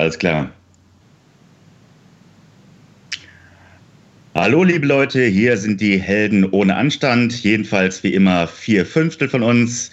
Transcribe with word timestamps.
Alles 0.00 0.18
klar. 0.18 0.50
Hallo 4.34 4.64
liebe 4.64 4.86
Leute, 4.86 5.26
hier 5.26 5.58
sind 5.58 5.78
die 5.78 6.00
Helden 6.00 6.48
ohne 6.52 6.74
Anstand, 6.74 7.42
jedenfalls 7.42 8.02
wie 8.02 8.14
immer 8.14 8.46
vier 8.46 8.86
Fünftel 8.86 9.28
von 9.28 9.42
uns. 9.42 9.90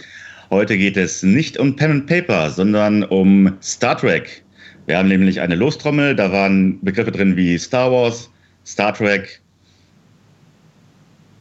Heute 0.49 0.77
geht 0.77 0.95
es 0.95 1.23
nicht 1.23 1.57
um 1.57 1.75
Pen 1.75 1.91
and 1.91 2.07
Paper, 2.07 2.49
sondern 2.49 3.03
um 3.03 3.51
Star 3.61 3.97
Trek. 3.97 4.45
Wir 4.85 4.97
haben 4.97 5.09
nämlich 5.09 5.41
eine 5.41 5.55
Lostrommel, 5.55 6.15
da 6.15 6.31
waren 6.31 6.79
Begriffe 6.85 7.11
drin 7.11 7.35
wie 7.35 7.57
Star 7.59 7.91
Wars, 7.91 8.31
Star 8.65 8.93
Trek, 8.93 9.41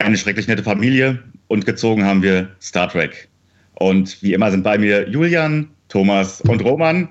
eine 0.01 0.19
schrecklich 0.19 0.49
nette 0.49 0.65
Familie 0.65 1.23
und 1.47 1.67
gezogen 1.67 2.05
haben 2.05 2.21
wir 2.21 2.49
Star 2.61 2.89
Trek. 2.89 3.29
Und 3.75 4.21
wie 4.25 4.33
immer 4.33 4.51
sind 4.51 4.65
bei 4.65 4.77
mir 4.77 5.09
Julian, 5.09 5.69
Thomas 5.89 6.41
und 6.41 6.65
Roman. 6.65 7.09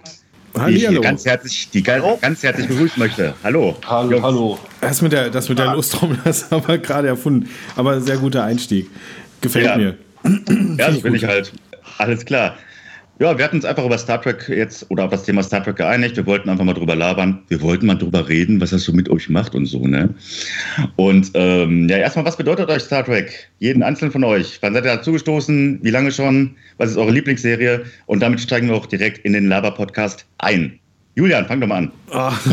Die 0.67 0.85
ich 0.85 1.01
ganz 1.01 1.25
herzlich, 1.25 1.69
die 1.71 1.83
ganz 1.83 2.43
herzlich 2.43 2.67
begrüßen 2.67 2.97
möchte. 2.97 3.33
Hallo. 3.43 3.75
Hallo. 3.85 4.21
hallo. 4.21 4.59
Das 4.81 5.01
mit 5.01 5.11
der, 5.11 5.29
das 5.29 5.49
mit 5.49 5.59
der 5.59 5.73
Lostrommel 5.73 6.17
hast 6.25 6.51
du 6.51 6.55
aber 6.55 6.77
gerade 6.77 7.07
erfunden. 7.07 7.49
Aber 7.75 7.99
sehr 8.01 8.17
guter 8.17 8.43
Einstieg. 8.43 8.89
Gefällt 9.41 9.65
ja. 9.65 9.77
mir. 9.77 9.97
Ja, 10.77 10.89
das 10.89 11.01
bin 11.01 11.15
ich 11.15 11.25
halt. 11.25 11.51
Alles 11.97 12.25
klar. 12.25 12.55
Ja, 13.17 13.37
wir 13.37 13.45
hatten 13.45 13.55
uns 13.55 13.65
einfach 13.65 13.85
über 13.85 13.97
Star 13.97 14.21
Trek 14.21 14.49
jetzt 14.49 14.91
oder 14.91 15.05
auf 15.05 15.11
das 15.11 15.23
Thema 15.23 15.41
Star 15.41 15.63
Trek 15.63 15.77
geeinigt. 15.77 16.17
Wir 16.17 16.25
wollten 16.25 16.49
einfach 16.49 16.65
mal 16.65 16.73
drüber 16.73 16.97
labern. 16.97 17.41
Wir 17.47 17.61
wollten 17.61 17.85
mal 17.85 17.95
drüber 17.95 18.27
reden, 18.27 18.59
was 18.59 18.71
das 18.71 18.83
so 18.83 18.91
mit 18.91 19.09
euch 19.09 19.29
macht 19.29 19.55
und 19.55 19.67
so, 19.67 19.87
ne? 19.87 20.13
Und 20.97 21.31
ähm, 21.33 21.87
ja, 21.87 21.95
erstmal, 21.95 22.25
was 22.25 22.35
bedeutet 22.35 22.67
euch 22.69 22.83
Star 22.83 23.05
Trek? 23.05 23.49
Jeden 23.59 23.83
einzelnen 23.83 24.11
von 24.11 24.25
euch. 24.25 24.57
Wann 24.61 24.73
seid 24.73 24.83
ihr 24.83 24.95
dazu 24.97 25.13
gestoßen? 25.13 25.79
Wie 25.81 25.91
lange 25.91 26.11
schon? 26.11 26.55
Was 26.77 26.91
ist 26.91 26.97
eure 26.97 27.11
Lieblingsserie? 27.11 27.85
Und 28.05 28.19
damit 28.19 28.41
steigen 28.41 28.67
wir 28.67 28.75
auch 28.75 28.85
direkt 28.85 29.19
in 29.19 29.31
den 29.31 29.47
Laber-Podcast 29.47 30.25
ein. 30.39 30.77
Julian, 31.15 31.45
fang 31.45 31.61
doch 31.61 31.67
mal 31.67 31.77
an. 31.77 31.91
Ah. 32.11 32.33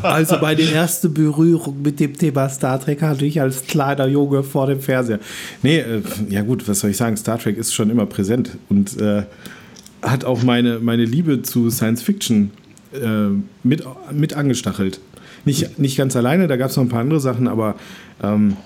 Also 0.00 0.38
meine 0.38 0.62
erste 0.62 1.08
Berührung 1.08 1.82
mit 1.82 2.00
dem 2.00 2.16
Thema 2.16 2.48
Star 2.48 2.80
Trek 2.80 3.02
hatte 3.02 3.26
ich 3.26 3.40
als 3.40 3.66
kleiner 3.66 4.06
Junge 4.06 4.44
vor 4.44 4.68
dem 4.68 4.80
Fernseher. 4.80 5.18
Nee, 5.62 5.78
äh, 5.80 6.02
ja 6.30 6.42
gut, 6.42 6.66
was 6.68 6.80
soll 6.80 6.90
ich 6.90 6.96
sagen? 6.96 7.16
Star 7.16 7.38
Trek 7.38 7.58
ist 7.58 7.74
schon 7.74 7.90
immer 7.90 8.06
präsent 8.06 8.56
und 8.68 8.98
äh, 9.00 9.24
hat 10.02 10.24
auch 10.24 10.42
meine, 10.42 10.78
meine 10.78 11.04
Liebe 11.04 11.42
zu 11.42 11.70
Science 11.70 12.02
Fiction 12.02 12.50
äh, 12.92 13.28
mit, 13.62 13.84
mit 14.12 14.34
angestachelt. 14.34 15.00
Nicht, 15.44 15.78
nicht 15.78 15.96
ganz 15.96 16.14
alleine, 16.16 16.46
da 16.46 16.56
gab 16.56 16.70
es 16.70 16.76
noch 16.76 16.84
ein 16.84 16.88
paar 16.88 17.00
andere 17.00 17.20
Sachen, 17.20 17.48
aber, 17.48 17.76
ähm, 18.22 18.56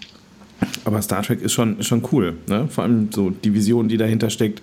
aber 0.84 1.00
Star 1.02 1.22
Trek 1.22 1.40
ist 1.42 1.52
schon, 1.52 1.82
schon 1.82 2.02
cool. 2.12 2.34
Ne? 2.48 2.68
Vor 2.68 2.84
allem 2.84 3.08
so 3.12 3.30
die 3.30 3.54
Vision, 3.54 3.88
die 3.88 3.96
dahinter 3.96 4.30
steckt. 4.30 4.62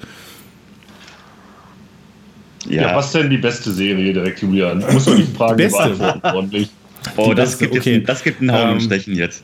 Ja. 2.68 2.82
ja. 2.82 2.96
was 2.96 3.12
denn 3.12 3.30
die 3.30 3.38
beste 3.38 3.72
Serie 3.72 4.14
direkt, 4.14 4.42
Julian? 4.42 4.84
Muss 4.92 5.06
man 5.06 5.18
die 5.18 5.24
Frage 5.24 5.56
beste. 5.56 5.90
beantworten 5.90 6.36
ordentlich. 6.36 6.70
Oh, 7.16 7.34
das 7.34 7.58
gibt, 7.58 7.78
okay. 7.78 7.98
jetzt, 7.98 8.10
das 8.10 8.24
gibt 8.24 8.42
einen 8.42 8.52
Hauenstechen 8.52 9.14
ähm, 9.14 9.20
jetzt. 9.20 9.44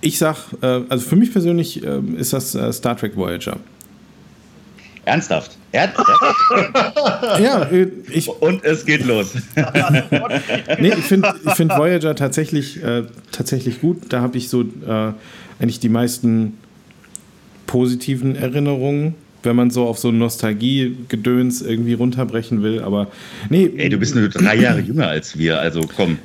Ich 0.00 0.18
sag, 0.18 0.36
äh, 0.60 0.66
also 0.88 1.08
für 1.08 1.16
mich 1.16 1.32
persönlich 1.32 1.84
äh, 1.84 2.00
ist 2.16 2.32
das 2.32 2.54
äh, 2.54 2.72
Star 2.72 2.96
Trek 2.96 3.16
Voyager. 3.16 3.58
Ernsthaft? 5.04 5.57
Ja, 7.40 7.62
äh, 7.70 7.88
ich. 8.10 8.28
Und 8.28 8.64
es 8.64 8.86
geht 8.86 9.04
los. 9.04 9.34
nee, 10.78 10.92
ich 10.96 11.04
finde 11.04 11.34
ich 11.44 11.52
find 11.52 11.72
Voyager 11.72 12.14
tatsächlich, 12.14 12.82
äh, 12.82 13.04
tatsächlich 13.32 13.80
gut. 13.80 14.04
Da 14.08 14.20
habe 14.20 14.38
ich 14.38 14.48
so 14.48 14.62
äh, 14.62 15.12
eigentlich 15.58 15.80
die 15.80 15.88
meisten 15.88 16.58
positiven 17.66 18.34
Erinnerungen, 18.34 19.14
wenn 19.42 19.56
man 19.56 19.70
so 19.70 19.86
auf 19.86 19.98
so 19.98 20.10
Nostalgie-Gedöns 20.10 21.62
irgendwie 21.62 21.94
runterbrechen 21.94 22.62
will. 22.62 22.82
Aber 22.82 23.08
nee. 23.50 23.70
Ey, 23.76 23.88
du 23.90 23.98
bist 23.98 24.14
nur 24.14 24.28
drei 24.28 24.56
Jahre 24.56 24.80
jünger 24.80 25.08
als 25.08 25.38
wir, 25.38 25.60
also 25.60 25.82
komm. 25.96 26.18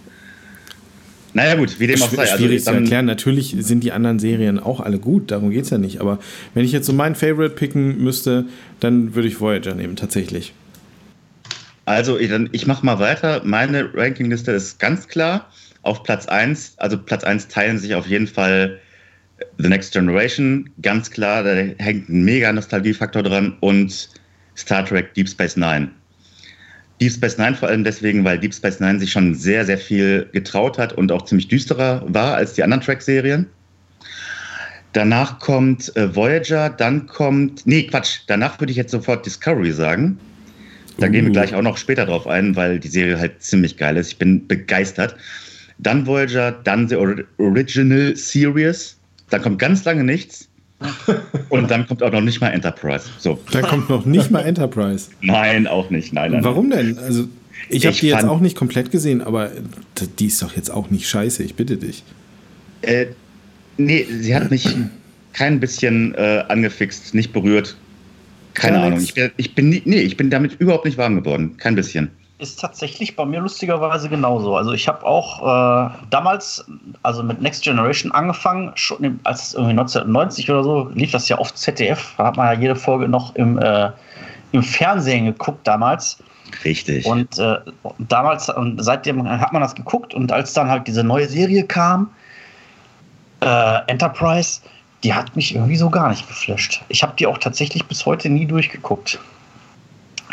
Naja, 1.33 1.55
gut, 1.55 1.79
wie 1.79 1.87
dem 1.87 2.01
auch 2.01 2.09
sei. 2.09 2.21
Also 2.21 2.37
schwierig 2.37 2.59
also, 2.59 2.71
zu 2.71 2.77
erklären. 2.77 3.05
Natürlich 3.05 3.55
sind 3.59 3.83
die 3.83 3.91
anderen 3.91 4.19
Serien 4.19 4.59
auch 4.59 4.79
alle 4.79 4.99
gut, 4.99 5.31
darum 5.31 5.49
geht 5.49 5.65
es 5.65 5.69
ja 5.69 5.77
nicht. 5.77 5.99
Aber 5.99 6.19
wenn 6.53 6.63
ich 6.63 6.71
jetzt 6.71 6.85
so 6.85 6.93
mein 6.93 7.15
Favorite 7.15 7.55
picken 7.55 8.03
müsste, 8.03 8.45
dann 8.79 9.15
würde 9.15 9.27
ich 9.27 9.39
Voyager 9.39 9.73
nehmen, 9.75 9.95
tatsächlich. 9.95 10.53
Also, 11.85 12.17
ich, 12.17 12.31
ich 12.51 12.67
mache 12.67 12.85
mal 12.85 12.99
weiter. 12.99 13.41
Meine 13.43 13.93
Rankingliste 13.93 14.51
ist 14.51 14.79
ganz 14.79 15.07
klar. 15.07 15.49
Auf 15.81 16.03
Platz 16.03 16.27
1, 16.27 16.75
also 16.77 16.97
Platz 16.97 17.25
1 17.25 17.49
teilen 17.49 17.77
sich 17.77 17.93
auf 17.93 18.07
jeden 18.07 18.27
Fall 18.27 18.79
The 19.57 19.69
Next 19.69 19.93
Generation, 19.93 20.69
ganz 20.81 21.09
klar, 21.09 21.43
da 21.43 21.51
hängt 21.51 22.09
ein 22.09 22.23
mega 22.23 22.51
Nostalgiefaktor 22.51 23.23
dran 23.23 23.57
und 23.59 24.09
Star 24.55 24.85
Trek 24.85 25.13
Deep 25.13 25.29
Space 25.29 25.57
Nine. 25.57 25.89
Deep 27.03 27.11
Space 27.11 27.37
Nine 27.37 27.53
vor 27.53 27.67
allem 27.67 27.83
deswegen, 27.83 28.23
weil 28.23 28.39
Deep 28.39 28.53
Space 28.53 28.79
Nine 28.79 28.97
sich 28.97 29.11
schon 29.11 29.35
sehr, 29.35 29.65
sehr 29.65 29.77
viel 29.77 30.29
getraut 30.31 30.77
hat 30.77 30.93
und 30.93 31.11
auch 31.11 31.23
ziemlich 31.23 31.49
düsterer 31.49 32.01
war 32.07 32.35
als 32.35 32.53
die 32.53 32.63
anderen 32.63 32.81
Track-Serien. 32.81 33.45
Danach 34.93 35.39
kommt 35.39 35.93
äh, 35.97 36.15
Voyager, 36.15 36.69
dann 36.69 37.07
kommt, 37.07 37.67
nee, 37.67 37.83
Quatsch, 37.83 38.19
danach 38.27 38.57
würde 38.61 38.71
ich 38.71 38.77
jetzt 38.77 38.91
sofort 38.91 39.25
Discovery 39.25 39.73
sagen. 39.73 40.17
Da 40.97 41.07
uh. 41.07 41.09
gehen 41.09 41.25
wir 41.25 41.31
uh. 41.31 41.33
gleich 41.33 41.53
auch 41.53 41.61
noch 41.61 41.75
später 41.75 42.05
drauf 42.05 42.25
ein, 42.25 42.55
weil 42.55 42.79
die 42.79 42.87
Serie 42.87 43.19
halt 43.19 43.41
ziemlich 43.43 43.75
geil 43.75 43.97
ist. 43.97 44.07
Ich 44.07 44.17
bin 44.17 44.47
begeistert. 44.47 45.17
Dann 45.79 46.07
Voyager, 46.07 46.53
dann 46.53 46.87
The 46.87 46.95
Original 47.37 48.15
Series. 48.15 48.97
Dann 49.29 49.41
kommt 49.41 49.59
ganz 49.59 49.83
lange 49.83 50.05
nichts. 50.05 50.47
Und 51.49 51.69
dann 51.71 51.87
kommt 51.87 52.03
auch 52.03 52.11
noch 52.11 52.21
nicht 52.21 52.41
mal 52.41 52.49
Enterprise. 52.49 53.09
So. 53.19 53.39
Da 53.51 53.61
kommt 53.61 53.89
noch 53.89 54.05
nicht 54.05 54.31
mal 54.31 54.41
Enterprise. 54.41 55.09
nein, 55.21 55.67
auch 55.67 55.89
nicht. 55.89 56.13
Nein, 56.13 56.31
nein. 56.31 56.43
Warum 56.43 56.69
denn? 56.69 56.97
Also, 56.97 57.27
ich 57.69 57.85
habe 57.85 57.95
die 57.95 58.07
jetzt 58.07 58.25
auch 58.25 58.39
nicht 58.39 58.55
komplett 58.55 58.91
gesehen, 58.91 59.21
aber 59.21 59.51
die 60.19 60.27
ist 60.27 60.41
doch 60.41 60.55
jetzt 60.55 60.69
auch 60.69 60.89
nicht 60.89 61.07
scheiße, 61.07 61.43
ich 61.43 61.55
bitte 61.55 61.77
dich. 61.77 62.03
Äh, 62.81 63.07
nee, 63.77 64.05
sie 64.19 64.35
hat 64.35 64.51
mich 64.51 64.75
kein 65.33 65.59
bisschen 65.59 66.13
äh, 66.15 66.43
angefixt, 66.47 67.13
nicht 67.13 67.33
berührt. 67.33 67.75
Keine 68.53 68.79
Ahnung. 68.79 68.99
Ich, 69.01 69.13
ich, 69.37 69.55
bin, 69.55 69.69
nee, 69.69 70.01
ich 70.01 70.15
bin 70.17 70.29
damit 70.29 70.59
überhaupt 70.59 70.85
nicht 70.85 70.97
warm 70.97 71.15
geworden. 71.15 71.57
Kein 71.57 71.75
bisschen 71.75 72.11
ist 72.43 72.59
tatsächlich 72.59 73.15
bei 73.15 73.25
mir 73.25 73.39
lustigerweise 73.39 74.09
genauso. 74.09 74.55
Also 74.55 74.73
ich 74.73 74.87
habe 74.87 75.05
auch 75.05 75.41
äh, 75.41 75.89
damals, 76.09 76.65
also 77.01 77.23
mit 77.23 77.41
Next 77.41 77.63
Generation 77.63 78.11
angefangen, 78.11 78.71
schon 78.75 79.19
als 79.23 79.53
irgendwie 79.53 79.71
1990 79.71 80.51
oder 80.51 80.63
so, 80.63 80.89
lief 80.93 81.11
das 81.11 81.29
ja 81.29 81.37
auf 81.37 81.53
ZDF. 81.55 82.13
Da 82.17 82.25
hat 82.25 82.37
man 82.37 82.53
ja 82.53 82.59
jede 82.59 82.75
Folge 82.75 83.07
noch 83.07 83.33
im, 83.35 83.57
äh, 83.57 83.89
im 84.51 84.61
Fernsehen 84.61 85.25
geguckt 85.25 85.65
damals. 85.65 86.21
Richtig. 86.63 87.05
Und 87.05 87.39
äh, 87.39 87.57
damals, 87.97 88.49
und 88.49 88.83
seitdem 88.83 89.27
hat 89.27 89.53
man 89.53 89.61
das 89.61 89.73
geguckt 89.73 90.13
und 90.13 90.31
als 90.31 90.53
dann 90.53 90.67
halt 90.67 90.85
diese 90.87 91.03
neue 91.03 91.27
Serie 91.27 91.63
kam, 91.63 92.11
äh, 93.39 93.79
Enterprise, 93.87 94.61
die 95.03 95.13
hat 95.13 95.35
mich 95.35 95.55
irgendwie 95.55 95.77
so 95.77 95.89
gar 95.89 96.09
nicht 96.09 96.27
geflasht. 96.27 96.83
Ich 96.89 97.01
habe 97.03 97.13
die 97.17 97.25
auch 97.25 97.37
tatsächlich 97.37 97.85
bis 97.85 98.05
heute 98.05 98.29
nie 98.29 98.45
durchgeguckt. 98.45 99.19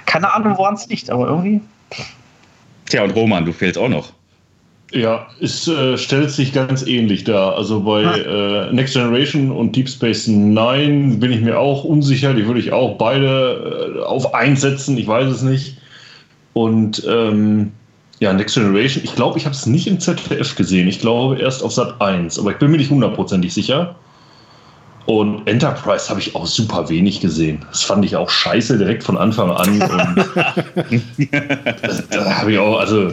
Keine 0.06 0.34
Ahnung, 0.34 0.58
woran 0.58 0.74
es 0.74 0.88
liegt, 0.88 1.08
aber 1.08 1.26
irgendwie 1.26 1.60
Tja, 2.86 3.04
und 3.04 3.10
Roman, 3.12 3.44
du 3.44 3.52
fehlst 3.52 3.78
auch 3.78 3.88
noch. 3.88 4.12
Ja, 4.92 5.28
es 5.40 5.68
äh, 5.68 5.96
stellt 5.96 6.32
sich 6.32 6.52
ganz 6.52 6.84
ähnlich 6.84 7.22
dar. 7.22 7.56
Also 7.56 7.80
bei 7.80 8.02
äh, 8.02 8.72
Next 8.72 8.94
Generation 8.94 9.52
und 9.52 9.76
Deep 9.76 9.88
Space 9.88 10.26
Nine 10.26 11.16
bin 11.16 11.30
ich 11.30 11.40
mir 11.40 11.58
auch 11.60 11.84
unsicher. 11.84 12.34
Die 12.34 12.44
würde 12.44 12.58
ich 12.58 12.72
auch 12.72 12.98
beide 12.98 13.98
äh, 13.98 14.02
auf 14.02 14.34
einsetzen. 14.34 14.98
Ich 14.98 15.06
weiß 15.06 15.28
es 15.28 15.42
nicht. 15.42 15.76
Und 16.54 17.04
ähm, 17.08 17.70
ja, 18.18 18.32
Next 18.32 18.56
Generation, 18.56 19.04
ich 19.04 19.14
glaube, 19.14 19.38
ich 19.38 19.44
habe 19.44 19.54
es 19.54 19.64
nicht 19.66 19.86
im 19.86 20.00
ZDF 20.00 20.56
gesehen. 20.56 20.88
Ich 20.88 20.98
glaube 20.98 21.38
erst 21.38 21.62
auf 21.62 21.72
Sat 21.72 22.00
1, 22.00 22.40
aber 22.40 22.50
ich 22.50 22.58
bin 22.58 22.72
mir 22.72 22.78
nicht 22.78 22.90
hundertprozentig 22.90 23.54
sicher. 23.54 23.94
Und 25.06 25.46
Enterprise 25.46 26.08
habe 26.08 26.20
ich 26.20 26.34
auch 26.34 26.46
super 26.46 26.88
wenig 26.88 27.20
gesehen. 27.20 27.64
Das 27.70 27.82
fand 27.82 28.04
ich 28.04 28.16
auch 28.16 28.30
scheiße 28.30 28.78
direkt 28.78 29.02
von 29.02 29.16
Anfang 29.18 29.50
an. 29.50 29.78
da 32.10 32.38
habe 32.38 32.52
ich 32.52 32.58
auch, 32.58 32.78
also 32.78 33.12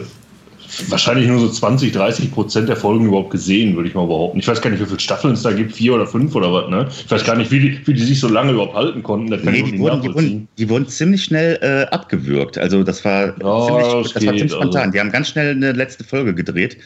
wahrscheinlich 0.88 1.28
nur 1.28 1.40
so 1.40 1.48
20, 1.48 1.92
30 1.92 2.32
Prozent 2.32 2.68
der 2.68 2.76
Folgen 2.76 3.06
überhaupt 3.06 3.30
gesehen, 3.30 3.74
würde 3.74 3.88
ich 3.88 3.94
mal 3.94 4.06
behaupten. 4.06 4.38
Ich 4.38 4.46
weiß 4.46 4.60
gar 4.60 4.70
nicht, 4.70 4.80
wie 4.80 4.86
viele 4.86 5.00
Staffeln 5.00 5.34
es 5.34 5.42
da 5.42 5.52
gibt, 5.52 5.72
vier 5.72 5.94
oder 5.94 6.06
fünf 6.06 6.34
oder 6.34 6.52
was, 6.52 6.68
ne? 6.68 6.86
Ich 6.88 7.10
weiß 7.10 7.24
gar 7.24 7.36
nicht, 7.36 7.50
wie 7.50 7.60
die, 7.60 7.86
wie 7.86 7.94
die 7.94 8.04
sich 8.04 8.20
so 8.20 8.28
lange 8.28 8.52
überhaupt 8.52 8.74
halten 8.74 9.02
konnten. 9.02 9.30
Das 9.30 9.42
nee, 9.42 9.62
die, 9.62 9.78
wurden, 9.78 10.02
die, 10.02 10.14
wurden, 10.14 10.48
die, 10.58 10.68
wurden, 10.68 10.86
ziemlich 10.86 11.24
schnell 11.24 11.58
äh, 11.62 11.92
abgewürgt. 11.92 12.58
Also 12.58 12.82
das 12.82 13.04
war 13.04 13.34
ja, 13.40 13.66
ziemlich, 13.66 13.86
das, 13.86 14.12
das 14.12 14.26
war 14.26 14.34
ziemlich 14.34 14.52
spontan. 14.52 14.80
Also. 14.82 14.92
Die 14.92 15.00
haben 15.00 15.10
ganz 15.10 15.28
schnell 15.28 15.50
eine 15.52 15.72
letzte 15.72 16.04
Folge 16.04 16.34
gedreht 16.34 16.76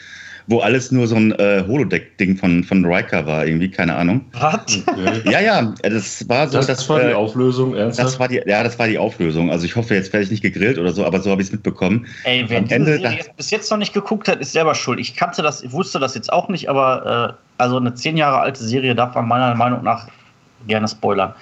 wo 0.47 0.59
alles 0.59 0.91
nur 0.91 1.07
so 1.07 1.15
ein 1.15 1.31
äh, 1.33 1.63
Holodeck-Ding 1.67 2.37
von, 2.37 2.63
von 2.63 2.85
Riker 2.85 3.25
war, 3.25 3.45
irgendwie, 3.45 3.69
keine 3.69 3.95
Ahnung. 3.95 4.25
Was? 4.33 4.81
Okay. 4.85 5.21
Ja, 5.31 5.39
ja, 5.39 5.73
das 5.83 6.27
war 6.27 6.47
so. 6.47 6.57
Das, 6.57 6.67
das 6.67 6.89
war 6.89 7.01
äh, 7.01 7.09
die 7.09 7.13
Auflösung, 7.13 7.75
ernsthaft? 7.75 8.07
Das 8.07 8.19
war 8.19 8.27
die, 8.27 8.41
ja, 8.45 8.63
das 8.63 8.77
war 8.77 8.87
die 8.87 8.97
Auflösung. 8.97 9.51
Also 9.51 9.65
ich 9.65 9.75
hoffe, 9.75 9.95
jetzt 9.95 10.11
werde 10.11 10.25
ich 10.25 10.31
nicht 10.31 10.43
gegrillt 10.43 10.77
oder 10.77 10.91
so, 10.91 11.05
aber 11.05 11.19
so 11.21 11.31
habe 11.31 11.41
ich 11.41 11.47
es 11.47 11.51
mitbekommen. 11.51 12.05
Ey, 12.23 12.45
wer 12.47 12.61
diese 12.61 12.75
Ende, 12.75 12.97
Serie 12.97 13.25
bis 13.37 13.51
jetzt 13.51 13.71
noch 13.71 13.77
nicht 13.77 13.93
geguckt 13.93 14.27
hat, 14.27 14.39
ist 14.39 14.51
selber 14.51 14.75
schuld. 14.75 14.99
Ich 14.99 15.15
kannte 15.15 15.41
das, 15.41 15.63
ich 15.63 15.71
wusste 15.71 15.99
das 15.99 16.15
jetzt 16.15 16.31
auch 16.31 16.49
nicht, 16.49 16.69
aber 16.69 17.37
äh, 17.37 17.61
also 17.61 17.77
eine 17.77 17.93
zehn 17.93 18.17
Jahre 18.17 18.39
alte 18.39 18.63
Serie 18.63 18.95
darf 18.95 19.15
man 19.15 19.27
meiner 19.27 19.55
Meinung 19.55 19.83
nach 19.83 20.07
gerne 20.67 20.87
spoilern. 20.87 21.33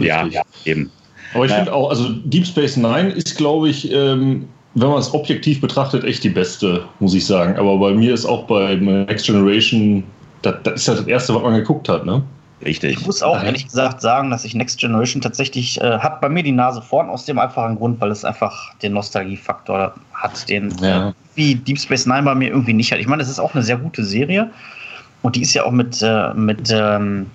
Ja, 0.00 0.26
ja 0.26 0.42
eben. 0.64 0.90
Aber 1.34 1.46
ich 1.46 1.52
finde 1.52 1.72
auch, 1.72 1.90
also 1.90 2.10
Deep 2.10 2.46
Space 2.46 2.76
Nine 2.76 3.10
ist, 3.10 3.36
glaube 3.36 3.68
ich, 3.68 3.90
ähm, 3.90 4.48
wenn 4.74 4.88
man 4.88 4.98
es 4.98 5.12
objektiv 5.12 5.60
betrachtet, 5.60 6.04
echt 6.04 6.24
die 6.24 6.30
beste, 6.30 6.84
muss 7.00 7.14
ich 7.14 7.26
sagen. 7.26 7.56
Aber 7.56 7.78
bei 7.78 7.92
mir 7.92 8.14
ist 8.14 8.24
auch 8.24 8.46
bei 8.46 8.74
Next 8.74 9.26
Generation, 9.26 10.04
das, 10.42 10.56
das 10.62 10.74
ist 10.74 10.88
ja 10.88 10.94
das 10.94 11.06
Erste, 11.06 11.34
was 11.34 11.42
man 11.42 11.54
geguckt 11.54 11.88
hat, 11.88 12.06
ne? 12.06 12.22
Richtig. 12.64 12.92
Ich 12.92 13.06
muss 13.06 13.22
auch 13.22 13.42
ehrlich 13.42 13.64
gesagt 13.64 14.00
sagen, 14.00 14.30
dass 14.30 14.44
ich 14.44 14.54
Next 14.54 14.78
Generation 14.78 15.20
tatsächlich 15.20 15.80
äh, 15.80 15.98
hat 15.98 16.20
bei 16.20 16.28
mir 16.28 16.44
die 16.44 16.52
Nase 16.52 16.80
vorn 16.80 17.10
aus 17.10 17.24
dem 17.24 17.38
einfachen 17.38 17.76
Grund, 17.76 18.00
weil 18.00 18.10
es 18.10 18.24
einfach 18.24 18.72
den 18.78 18.92
Nostalgiefaktor 18.92 19.94
hat, 20.14 20.48
den 20.48 20.72
ja. 20.80 21.08
äh, 21.08 21.12
wie 21.34 21.56
Deep 21.56 21.78
Space 21.78 22.06
Nine 22.06 22.22
bei 22.22 22.34
mir 22.34 22.50
irgendwie 22.50 22.72
nicht 22.72 22.92
hat. 22.92 23.00
Ich 23.00 23.08
meine, 23.08 23.22
es 23.22 23.28
ist 23.28 23.40
auch 23.40 23.54
eine 23.54 23.64
sehr 23.64 23.78
gute 23.78 24.04
Serie 24.04 24.50
und 25.22 25.34
die 25.34 25.42
ist 25.42 25.54
ja 25.54 25.64
auch 25.64 25.72
mit, 25.72 26.02
äh, 26.02 26.34
mit 26.34 26.70
ähm, 26.72 27.26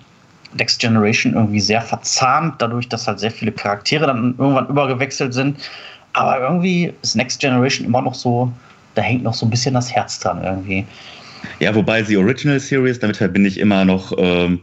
Next 0.54 0.80
Generation 0.80 1.34
irgendwie 1.34 1.60
sehr 1.60 1.82
verzahnt, 1.82 2.54
dadurch, 2.58 2.88
dass 2.88 3.06
halt 3.06 3.20
sehr 3.20 3.30
viele 3.30 3.52
Charaktere 3.52 4.06
dann 4.06 4.34
irgendwann 4.38 4.68
übergewechselt 4.68 5.34
sind. 5.34 5.58
Aber 6.18 6.40
irgendwie 6.40 6.92
ist 7.02 7.16
Next 7.16 7.40
Generation 7.40 7.86
immer 7.86 8.02
noch 8.02 8.14
so, 8.14 8.50
da 8.94 9.02
hängt 9.02 9.22
noch 9.22 9.34
so 9.34 9.46
ein 9.46 9.50
bisschen 9.50 9.74
das 9.74 9.92
Herz 9.92 10.18
dran 10.20 10.42
irgendwie. 10.42 10.86
Ja, 11.60 11.74
wobei 11.74 12.02
die 12.02 12.16
Original 12.16 12.58
Series, 12.58 12.98
damit 12.98 13.16
verbinde 13.16 13.48
ich 13.48 13.58
immer 13.58 13.84
noch 13.84 14.12
ähm, 14.18 14.60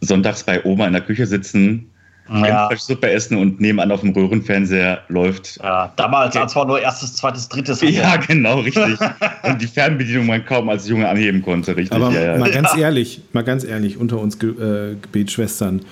sonntags 0.00 0.42
bei 0.42 0.64
Oma 0.64 0.86
in 0.86 0.92
der 0.92 1.02
Küche 1.02 1.26
sitzen, 1.26 1.90
ja. 2.28 2.70
Suppe 2.76 3.10
essen 3.10 3.36
und 3.36 3.60
nebenan 3.60 3.92
auf 3.92 4.00
dem 4.00 4.10
Röhrenfernseher 4.10 5.02
läuft. 5.08 5.58
Ja, 5.62 5.92
damals, 5.96 6.36
als 6.36 6.56
war 6.56 6.66
nur 6.66 6.80
erstes, 6.80 7.16
zweites, 7.16 7.48
drittes. 7.48 7.82
Ja, 7.82 8.16
genau, 8.16 8.60
richtig. 8.60 8.98
und 9.42 9.60
die 9.60 9.66
Fernbedienung 9.66 10.26
man 10.26 10.44
kaum 10.44 10.68
als 10.70 10.88
Junge 10.88 11.08
anheben 11.08 11.42
konnte, 11.42 11.76
richtig. 11.76 12.00
Aber 12.00 12.12
ja, 12.12 12.32
ja. 12.32 12.38
mal 12.38 12.50
ganz 12.50 12.74
ehrlich, 12.76 13.20
mal 13.32 13.44
ganz 13.44 13.64
ehrlich, 13.64 13.98
unter 13.98 14.18
uns 14.18 14.38
Ge 14.38 14.50
äh, 14.50 14.96
Gebetsschwestern, 15.02 15.82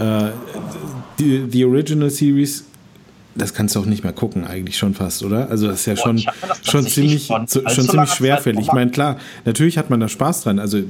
äh, 0.00 0.30
die, 1.18 1.46
die 1.46 1.64
Original 1.64 2.10
Series 2.10 2.64
das 3.38 3.54
kannst 3.54 3.76
du 3.76 3.80
auch 3.80 3.86
nicht 3.86 4.04
mehr 4.04 4.12
gucken, 4.12 4.44
eigentlich 4.44 4.76
schon 4.76 4.94
fast, 4.94 5.22
oder? 5.22 5.48
Also 5.50 5.68
das 5.68 5.80
ist 5.80 5.86
ja 5.86 5.94
Boah, 5.94 6.02
schon, 6.02 6.24
schon 6.62 6.86
ziemlich, 6.86 7.26
schon 7.26 7.46
ziemlich 7.46 8.10
schwerfällig. 8.10 8.66
Ich 8.66 8.72
meine, 8.72 8.90
klar, 8.90 9.16
natürlich 9.44 9.78
hat 9.78 9.90
man 9.90 10.00
da 10.00 10.08
Spaß 10.08 10.42
dran. 10.42 10.58
Also 10.58 10.82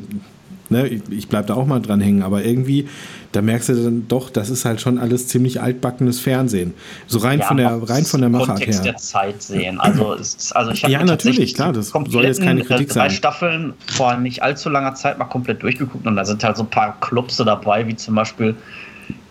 ne, 0.70 0.86
ich, 0.88 1.02
ich 1.10 1.28
bleibe 1.28 1.48
da 1.48 1.54
auch 1.54 1.66
mal 1.66 1.80
dran 1.80 2.00
hängen, 2.00 2.22
aber 2.22 2.44
irgendwie, 2.44 2.88
da 3.32 3.42
merkst 3.42 3.68
du 3.68 3.74
dann 3.74 4.08
doch, 4.08 4.30
das 4.30 4.50
ist 4.50 4.64
halt 4.64 4.80
schon 4.80 4.98
alles 4.98 5.28
ziemlich 5.28 5.60
altbackenes 5.60 6.20
Fernsehen. 6.20 6.74
So 7.06 7.18
rein 7.18 7.40
ja, 7.40 7.46
von 7.46 7.56
der 7.56 7.88
rein 7.88 8.04
von 8.04 8.20
der 8.20 8.30
Machart 8.30 8.66
her. 8.66 8.80
der 8.82 8.96
Zeit 8.96 9.42
sehen. 9.42 9.78
Also, 9.80 10.14
ist, 10.14 10.54
also 10.56 10.70
ich 10.70 10.82
habe 10.82 10.92
ja 10.92 11.04
natürlich 11.04 11.54
klar, 11.54 11.72
das 11.72 11.88
soll 11.88 12.24
jetzt 12.24 12.42
keine 12.42 12.62
Kritik 12.64 12.88
drei 12.88 13.08
sein. 13.08 13.10
Staffeln 13.10 13.74
vor 13.86 14.16
nicht 14.16 14.42
allzu 14.42 14.68
langer 14.68 14.94
Zeit 14.94 15.18
mal 15.18 15.26
komplett 15.26 15.62
durchgeguckt 15.62 16.06
und 16.06 16.16
da 16.16 16.24
sind 16.24 16.42
halt 16.42 16.56
so 16.56 16.62
ein 16.62 16.70
paar 16.70 16.98
Clubse 17.00 17.44
dabei, 17.44 17.86
wie 17.86 17.96
zum 17.96 18.14
Beispiel 18.14 18.54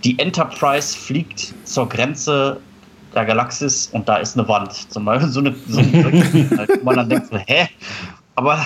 die 0.03 0.17
Enterprise 0.19 0.97
fliegt 0.97 1.53
zur 1.63 1.89
Grenze 1.89 2.59
der 3.13 3.25
Galaxis 3.25 3.88
und 3.92 4.07
da 4.07 4.18
ist 4.18 4.38
eine 4.38 4.48
Wand. 4.48 4.74
Zum 4.92 5.06
Beispiel 5.06 5.30
so 5.30 5.39
eine, 5.39 5.56
so 5.68 5.80
eine 5.80 6.13
halt, 6.57 6.69
wo 6.80 6.86
man 6.86 6.95
dann 6.95 7.09
denkt 7.09 7.27
so, 7.27 7.38
hä? 7.38 7.68
Aber 8.36 8.63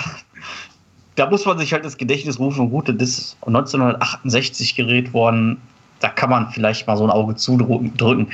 da 1.16 1.28
muss 1.28 1.44
man 1.44 1.58
sich 1.58 1.72
halt 1.72 1.84
das 1.84 1.96
Gedächtnis 1.96 2.38
rufen, 2.38 2.70
gut, 2.70 2.88
das 2.88 3.08
ist 3.08 3.36
1968 3.46 4.74
gerät 4.74 5.12
worden, 5.12 5.58
da 6.00 6.08
kann 6.08 6.30
man 6.30 6.50
vielleicht 6.50 6.86
mal 6.86 6.96
so 6.96 7.04
ein 7.04 7.10
Auge 7.10 7.36
zudrücken. 7.36 8.28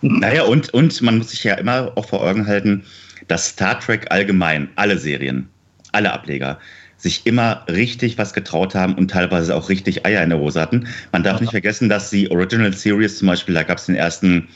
Naja, 0.00 0.44
und, 0.44 0.72
und 0.74 1.00
man 1.02 1.18
muss 1.18 1.30
sich 1.30 1.44
ja 1.44 1.54
immer 1.54 1.92
auch 1.96 2.06
vor 2.06 2.22
Augen 2.22 2.46
halten, 2.46 2.84
dass 3.28 3.48
Star 3.48 3.78
Trek 3.78 4.06
allgemein, 4.10 4.68
alle 4.76 4.98
Serien, 4.98 5.48
alle 5.92 6.12
Ableger, 6.12 6.58
sich 6.96 7.26
immer 7.26 7.64
richtig 7.68 8.18
was 8.18 8.32
getraut 8.32 8.74
haben 8.74 8.94
und 8.94 9.10
teilweise 9.10 9.54
auch 9.54 9.68
richtig 9.68 10.04
Eier 10.04 10.22
in 10.22 10.30
der 10.30 10.38
Hose 10.38 10.60
hatten. 10.60 10.88
Man 11.12 11.22
darf 11.22 11.36
ja. 11.36 11.42
nicht 11.42 11.50
vergessen, 11.50 11.88
dass 11.88 12.10
die 12.10 12.30
Original 12.30 12.72
Series 12.72 13.18
zum 13.18 13.28
Beispiel, 13.28 13.54
da 13.54 13.62
gab 13.62 13.78
es 13.78 13.86
den 13.86 13.94
ersten 13.94 14.48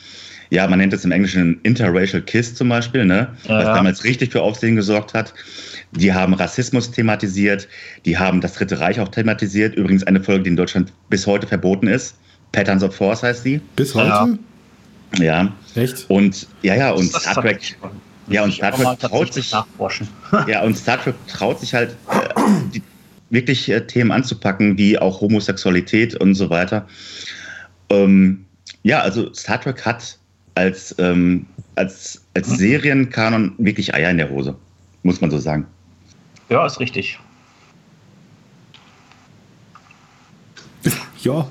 ja, 0.53 0.69
man 0.69 0.79
nennt 0.79 0.93
es 0.93 1.03
im 1.03 1.13
Englischen 1.13 1.59
Interracial 1.63 2.21
Kiss 2.21 2.55
zum 2.55 2.69
Beispiel, 2.69 3.07
ne? 3.07 3.27
Ja. 3.49 3.61
was 3.61 3.65
damals 3.65 4.05
richtig 4.05 4.33
für 4.33 4.43
Aufsehen 4.43 4.77
gesorgt 4.77 5.15
hat. 5.15 5.33
Die 5.93 6.13
haben 6.13 6.35
Rassismus 6.35 6.91
thematisiert, 6.91 7.67
die 8.05 8.19
haben 8.19 8.43
das 8.43 8.53
Dritte 8.53 8.79
Reich 8.79 9.01
auch 9.01 9.09
thematisiert. 9.09 9.75
Übrigens 9.77 10.05
eine 10.05 10.23
Folge, 10.23 10.43
die 10.43 10.51
in 10.51 10.57
Deutschland 10.57 10.93
bis 11.09 11.27
heute 11.27 11.47
verboten 11.47 11.87
ist. 11.87 12.17
Patterns 12.53 12.83
of 12.83 12.95
Force 12.95 13.23
heißt 13.23 13.47
die. 13.47 13.63
Bis 13.77 13.95
heute? 13.95 14.39
Ja. 15.17 15.25
ja. 15.25 15.53
Echt? 15.75 16.05
Und 16.11 16.47
ja, 16.61 16.75
ja, 16.75 16.91
und 16.91 17.07
Star 17.07 17.35
Trek. 17.37 17.79
Ja, 18.29 18.45
und 18.45 18.53
Star 18.53 18.73
Trek 18.73 18.99
traut 19.01 19.33
sich. 19.33 19.51
Ja, 20.49 20.63
und 20.65 20.77
Star 20.77 21.03
Trek 21.03 21.15
traut 21.29 21.61
sich 21.61 21.73
halt 21.73 21.97
äh, 22.11 22.43
die, 22.75 22.83
wirklich 23.31 23.71
äh, 23.71 23.87
Themen 23.87 24.13
anzupacken, 24.13 24.77
wie 24.77 24.99
auch 24.99 25.23
Homosexualität 25.23 26.15
und 26.15 26.35
so 26.35 26.51
weiter. 26.51 26.87
Ähm, 27.89 28.45
ja, 28.83 29.01
also 29.01 29.33
Star 29.33 29.59
Trek 29.59 29.87
hat 29.87 30.19
als, 30.55 30.95
ähm, 30.99 31.47
als, 31.77 32.23
als 32.35 32.49
Serienkanon 32.49 33.55
wirklich 33.59 33.95
Eier 33.95 34.11
in 34.11 34.19
der 34.19 34.31
Hose, 34.31 34.55
muss 35.03 35.21
man 35.21 35.31
so 35.31 35.39
sagen. 35.39 35.67
Ja, 36.49 36.67
ist 36.67 36.81
richtig. 36.81 37.19
Ja. 41.23 41.49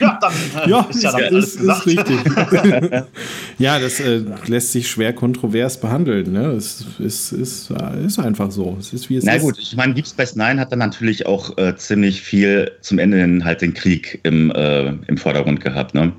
ja, 0.00 0.18
dann 0.18 0.32
äh, 0.32 0.70
ja, 0.70 0.80
ist 0.88 1.02
ja 1.02 1.12
dann 1.12 1.24
alles 1.24 1.56
ist, 1.56 1.60
ist 1.60 1.86
richtig. 1.86 2.16
ja, 3.58 3.78
das 3.78 4.00
äh, 4.00 4.22
lässt 4.46 4.72
sich 4.72 4.88
schwer 4.88 5.12
kontrovers 5.12 5.78
behandeln. 5.78 6.32
Ne? 6.32 6.52
Es 6.52 6.86
ist, 6.98 7.32
ist, 7.32 7.70
ist 8.02 8.18
einfach 8.18 8.50
so. 8.50 8.78
Es 8.80 8.94
ist, 8.94 9.10
wie 9.10 9.16
es 9.16 9.24
Na 9.24 9.34
ist. 9.34 9.42
gut, 9.42 9.58
ich 9.58 9.76
meine, 9.76 9.92
Deep 9.92 10.06
Space 10.06 10.36
Nine 10.36 10.58
hat 10.58 10.72
dann 10.72 10.78
natürlich 10.78 11.26
auch 11.26 11.54
äh, 11.58 11.76
ziemlich 11.76 12.22
viel 12.22 12.72
zum 12.80 12.98
Ende 12.98 13.18
hin 13.18 13.44
halt 13.44 13.60
den 13.60 13.74
Krieg 13.74 14.20
im, 14.22 14.50
äh, 14.52 14.86
im 14.86 15.18
Vordergrund 15.18 15.60
gehabt. 15.60 15.94
Ne? 15.94 16.14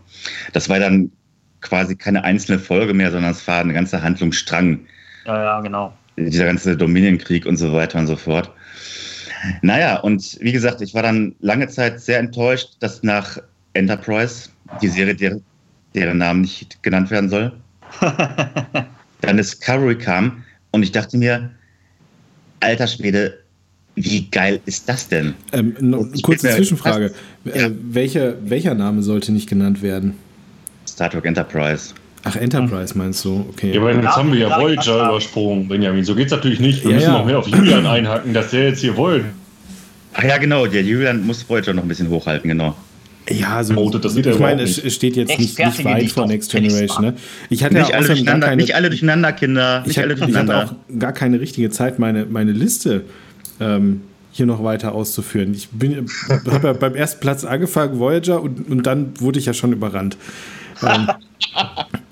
Das 0.53 0.69
war 0.69 0.79
dann 0.79 1.11
quasi 1.65 1.95
keine 1.95 2.23
einzelne 2.23 2.59
Folge 2.59 2.93
mehr, 2.93 3.11
sondern 3.11 3.31
es 3.31 3.45
war 3.47 3.59
eine 3.59 3.73
ganze 3.73 4.01
Handlungsstrang. 4.01 4.79
Ja, 5.25 5.43
ja, 5.43 5.61
genau. 5.61 5.93
Dieser 6.17 6.45
ganze 6.45 6.77
Dominienkrieg 6.77 7.45
und 7.45 7.57
so 7.57 7.73
weiter 7.73 7.99
und 7.99 8.07
so 8.07 8.15
fort. 8.15 8.51
Naja, 9.61 9.99
und 9.99 10.37
wie 10.39 10.51
gesagt, 10.51 10.81
ich 10.81 10.93
war 10.93 11.03
dann 11.03 11.35
lange 11.39 11.67
Zeit 11.67 11.99
sehr 11.99 12.19
enttäuscht, 12.19 12.77
dass 12.79 13.03
nach 13.03 13.37
Enterprise, 13.73 14.49
die 14.81 14.87
Serie, 14.87 15.15
der, 15.15 15.39
deren 15.93 16.19
Namen 16.19 16.41
nicht 16.41 16.81
genannt 16.83 17.11
werden 17.11 17.29
soll, 17.29 17.51
dann 19.21 19.37
Discovery 19.37 19.97
kam 19.97 20.43
und 20.71 20.83
ich 20.83 20.91
dachte 20.91 21.17
mir, 21.17 21.51
alter 22.59 22.87
Schwede, 22.87 23.39
wie 23.95 24.27
geil 24.29 24.59
ist 24.65 24.87
das 24.89 25.07
denn? 25.07 25.33
Ähm, 25.53 25.75
no, 25.79 26.07
kurze 26.21 26.49
Zwischenfrage. 26.49 27.13
Ja. 27.45 27.53
Äh, 27.53 27.71
welcher, 27.81 28.35
welcher 28.49 28.73
Name 28.73 29.03
sollte 29.03 29.31
nicht 29.31 29.47
genannt 29.47 29.81
werden? 29.81 30.15
Star 30.95 31.09
Trek 31.09 31.25
Enterprise. 31.25 31.93
Ach, 32.23 32.37
Enterprise 32.37 32.97
meinst 32.97 33.23
du? 33.25 33.45
Okay. 33.49 33.73
Ja, 33.73 33.81
aber 33.81 33.93
jetzt 33.93 34.15
haben 34.15 34.31
wir 34.31 34.39
ja 34.39 34.59
Voyager 34.59 35.09
übersprungen, 35.09 35.67
Benjamin. 35.67 36.05
So 36.05 36.15
geht 36.15 36.27
es 36.27 36.31
natürlich 36.31 36.61
nicht. 36.61 36.83
Wir 36.83 36.91
ja, 36.91 36.95
müssen 36.95 37.11
ja. 37.11 37.17
noch 37.17 37.25
mehr 37.25 37.37
auf 37.37 37.47
Julian 37.47 37.85
einhaken, 37.85 38.33
dass 38.33 38.51
der 38.51 38.69
jetzt 38.69 38.79
hier 38.79 38.95
wollen. 38.95 39.25
Ach 40.13 40.23
ja, 40.23 40.37
genau. 40.37 40.65
Der 40.65 40.81
Julian 40.83 41.25
muss 41.27 41.47
Voyager 41.47 41.73
noch 41.73 41.83
ein 41.83 41.89
bisschen 41.89 42.09
hochhalten, 42.09 42.49
genau. 42.49 42.75
Ja, 43.29 43.61
so, 43.63 43.75
oh, 43.75 43.89
das 43.89 44.15
ich 44.15 44.39
meine, 44.39 44.61
es 44.61 44.93
steht 44.93 45.17
jetzt 45.17 45.37
nicht, 45.37 45.59
nicht 45.59 45.83
weit 45.83 46.09
vor 46.11 46.27
Next 46.27 46.51
Generation. 46.51 47.05
Ne? 47.05 47.13
Ich 47.49 47.63
hatte 47.63 47.73
nicht, 47.73 47.89
ja 47.89 47.97
alle 47.97 48.07
durcheinander, 48.07 48.47
keine, 48.47 48.61
nicht 48.61 48.75
alle 48.75 48.89
durcheinander, 48.89 49.33
Kinder. 49.33 49.81
Nicht 49.81 49.97
ich, 49.97 49.99
alle 49.99 50.15
durcheinander. 50.15 50.53
ich 50.53 50.61
hatte 50.61 50.75
auch 50.93 50.99
gar 50.99 51.11
keine 51.11 51.41
richtige 51.41 51.69
Zeit, 51.71 51.99
meine, 51.99 52.25
meine 52.25 52.53
Liste 52.53 53.03
ähm, 53.59 54.01
hier 54.31 54.45
noch 54.45 54.63
weiter 54.63 54.93
auszuführen. 54.93 55.53
Ich 55.53 55.69
habe 56.47 56.67
ja 56.67 56.73
beim 56.73 56.95
ersten 56.95 57.19
Platz 57.19 57.43
angefangen, 57.43 57.99
Voyager, 57.99 58.41
und, 58.41 58.69
und 58.69 58.85
dann 58.85 59.11
wurde 59.19 59.39
ich 59.39 59.45
ja 59.45 59.53
schon 59.53 59.73
überrannt. 59.73 60.17
Ähm, 60.83 61.09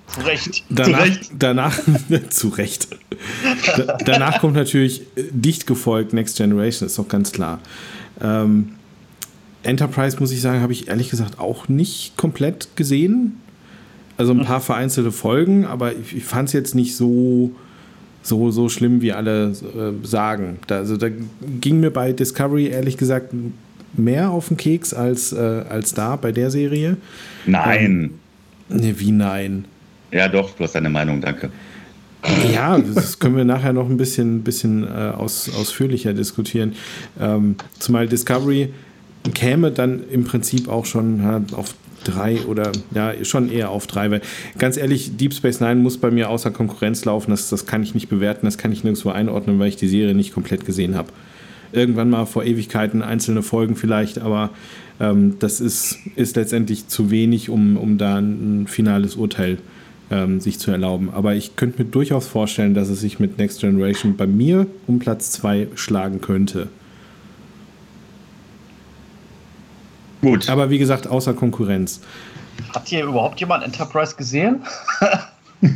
zu 0.08 0.22
Recht. 0.22 0.64
Danach, 0.70 0.86
zu 0.86 1.02
Recht. 1.02 1.32
Danach, 1.38 1.80
zu 2.30 2.48
Recht. 2.50 2.88
Da, 3.78 3.98
danach 4.06 4.40
kommt 4.40 4.56
natürlich 4.56 5.02
dicht 5.16 5.66
gefolgt 5.66 6.14
Next 6.14 6.38
Generation, 6.38 6.86
ist 6.86 7.00
doch 7.00 7.08
ganz 7.08 7.32
klar. 7.32 7.60
Ähm, 8.22 8.74
Enterprise, 9.64 10.18
muss 10.20 10.32
ich 10.32 10.42
sagen, 10.42 10.62
habe 10.62 10.74
ich 10.74 10.88
ehrlich 10.88 11.10
gesagt 11.10 11.40
auch 11.40 11.68
nicht 11.68 12.18
komplett 12.18 12.76
gesehen. 12.76 13.40
Also 14.18 14.34
ein 14.34 14.46
paar 14.46 14.62
vereinzelte 14.62 15.12
Folgen, 15.12 15.66
aber 15.66 15.94
ich, 15.94 16.18
ich 16.18 16.24
fand 16.24 16.50
es 16.50 16.54
jetzt 16.54 16.76
nicht 16.76 16.96
so, 16.96 17.52
so, 18.22 18.52
so 18.52 18.70
schlimm, 18.70 19.02
wie 19.02 19.14
alle 19.14 19.52
äh, 19.52 20.06
sagen. 20.06 20.60
Da, 20.68 20.78
also 20.78 20.98
da 20.98 21.08
ging 21.60 21.80
mir 21.80 21.90
bei 21.90 22.14
Discovery 22.14 22.68
ehrlich 22.68 22.98
gesagt 22.98 23.34
mehr 23.94 24.30
auf 24.30 24.50
den 24.50 24.58
Keks 24.58 24.94
als, 24.94 25.34
äh, 25.34 25.64
als 25.68 25.96
da 25.96 26.16
bei 26.16 26.32
der 26.32 26.52
Serie. 26.52 26.98
Nein. 27.48 27.86
Ähm, 27.86 28.12
Ne, 28.74 29.00
wie 29.00 29.12
nein? 29.12 29.66
Ja, 30.12 30.28
doch, 30.28 30.56
du 30.56 30.64
hast 30.64 30.76
deine 30.76 30.90
Meinung, 30.90 31.22
danke. 31.22 31.50
Ja, 32.52 32.78
das 32.78 33.20
können 33.20 33.36
wir 33.36 33.46
nachher 33.46 33.74
noch 33.74 33.90
ein 33.90 33.98
bisschen, 33.98 34.44
bisschen 34.44 34.84
äh, 34.84 35.12
aus, 35.16 35.50
ausführlicher 35.54 36.14
diskutieren. 36.14 36.74
Ähm, 37.20 37.56
zumal 37.80 38.08
Discovery 38.08 38.70
käme 39.34 39.72
dann 39.72 40.04
im 40.10 40.24
Prinzip 40.24 40.68
auch 40.68 40.86
schon 40.86 41.22
ja, 41.22 41.42
auf 41.56 41.76
drei 42.04 42.42
oder 42.42 42.72
ja, 42.94 43.14
schon 43.24 43.52
eher 43.52 43.70
auf 43.70 43.88
drei, 43.88 44.12
weil 44.12 44.22
ganz 44.58 44.78
ehrlich, 44.78 45.18
Deep 45.18 45.34
Space 45.34 45.60
Nine 45.60 45.76
muss 45.76 45.98
bei 45.98 46.12
mir 46.12 46.30
außer 46.30 46.52
Konkurrenz 46.52 47.06
laufen. 47.06 47.32
Das, 47.32 47.50
das 47.50 47.66
kann 47.66 47.84
ich 47.84 47.94
nicht 47.94 48.10
bewerten, 48.10 48.46
das 48.46 48.58
kann 48.58 48.72
ich 48.72 48.84
nirgendwo 48.84 49.10
einordnen, 49.10 49.60
weil 49.60 49.70
ich 49.70 49.78
die 49.78 49.88
Serie 49.88 50.16
nicht 50.16 50.34
komplett 50.34 50.66
gesehen 50.66 50.96
habe. 50.96 51.10
Irgendwann 51.74 52.10
mal 52.10 52.26
vor 52.26 52.44
Ewigkeiten 52.44 53.02
einzelne 53.02 53.44
Folgen 53.44 53.76
vielleicht, 53.76 54.20
aber 54.20 54.52
ähm, 55.00 55.38
das 55.40 55.60
ist, 55.60 55.98
ist 56.16 56.36
letztendlich 56.36 56.88
zu 56.88 57.12
wenig, 57.12 57.50
um, 57.50 57.78
um 57.78 57.98
da 57.98 58.18
ein 58.18 58.68
finales 58.68 59.16
Urteil 59.16 59.58
ähm, 60.12 60.40
sich 60.40 60.60
zu 60.60 60.72
erlauben. 60.72 61.10
Aber 61.12 61.36
ich 61.36 61.56
könnte 61.56 61.84
mir 61.84 61.90
durchaus 61.90 62.28
vorstellen, 62.28 62.74
dass 62.74 62.90
es 62.90 63.02
sich 63.02 63.20
mit 63.20 63.38
Next 63.38 63.62
Generation 63.62 64.16
bei 64.16 64.28
mir 64.28 64.68
um 64.88 65.00
Platz 65.00 65.32
2 65.32 65.70
schlagen 65.76 66.22
könnte. 66.22 66.68
Gut. 70.22 70.50
Aber 70.50 70.70
wie 70.70 70.78
gesagt, 70.78 71.08
außer 71.08 71.34
Konkurrenz. 71.34 72.00
Hat 72.74 72.88
hier 72.88 73.04
überhaupt 73.04 73.40
jemand 73.40 73.64
Enterprise 73.64 74.16
gesehen? 74.16 74.64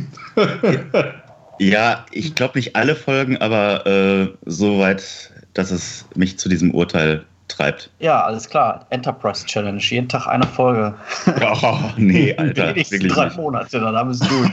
ja, 1.58 2.06
ich 2.12 2.34
glaube 2.34 2.58
nicht 2.58 2.74
alle 2.74 2.96
Folgen, 2.96 3.36
aber 3.36 3.86
äh, 3.86 4.28
soweit, 4.46 5.32
dass 5.58 5.72
es 5.72 6.04
mich 6.14 6.38
zu 6.38 6.48
diesem 6.48 6.70
Urteil 6.70 7.24
treibt. 7.48 7.90
Ja, 7.98 8.22
alles 8.22 8.48
klar. 8.48 8.86
Enterprise 8.90 9.44
Challenge. 9.44 9.80
Jeden 9.80 10.08
Tag 10.08 10.28
eine 10.28 10.46
Folge. 10.46 10.94
Oh, 11.60 11.78
nee, 11.96 12.32
Alter. 12.38 12.68
Die 12.68 12.78
nächsten 12.78 13.08
drei 13.08 13.24
nicht. 13.24 13.36
Monate, 13.36 13.80
dann 13.80 13.96
haben 13.96 14.10
wir 14.10 14.14
es 14.14 14.28
gut. 14.28 14.52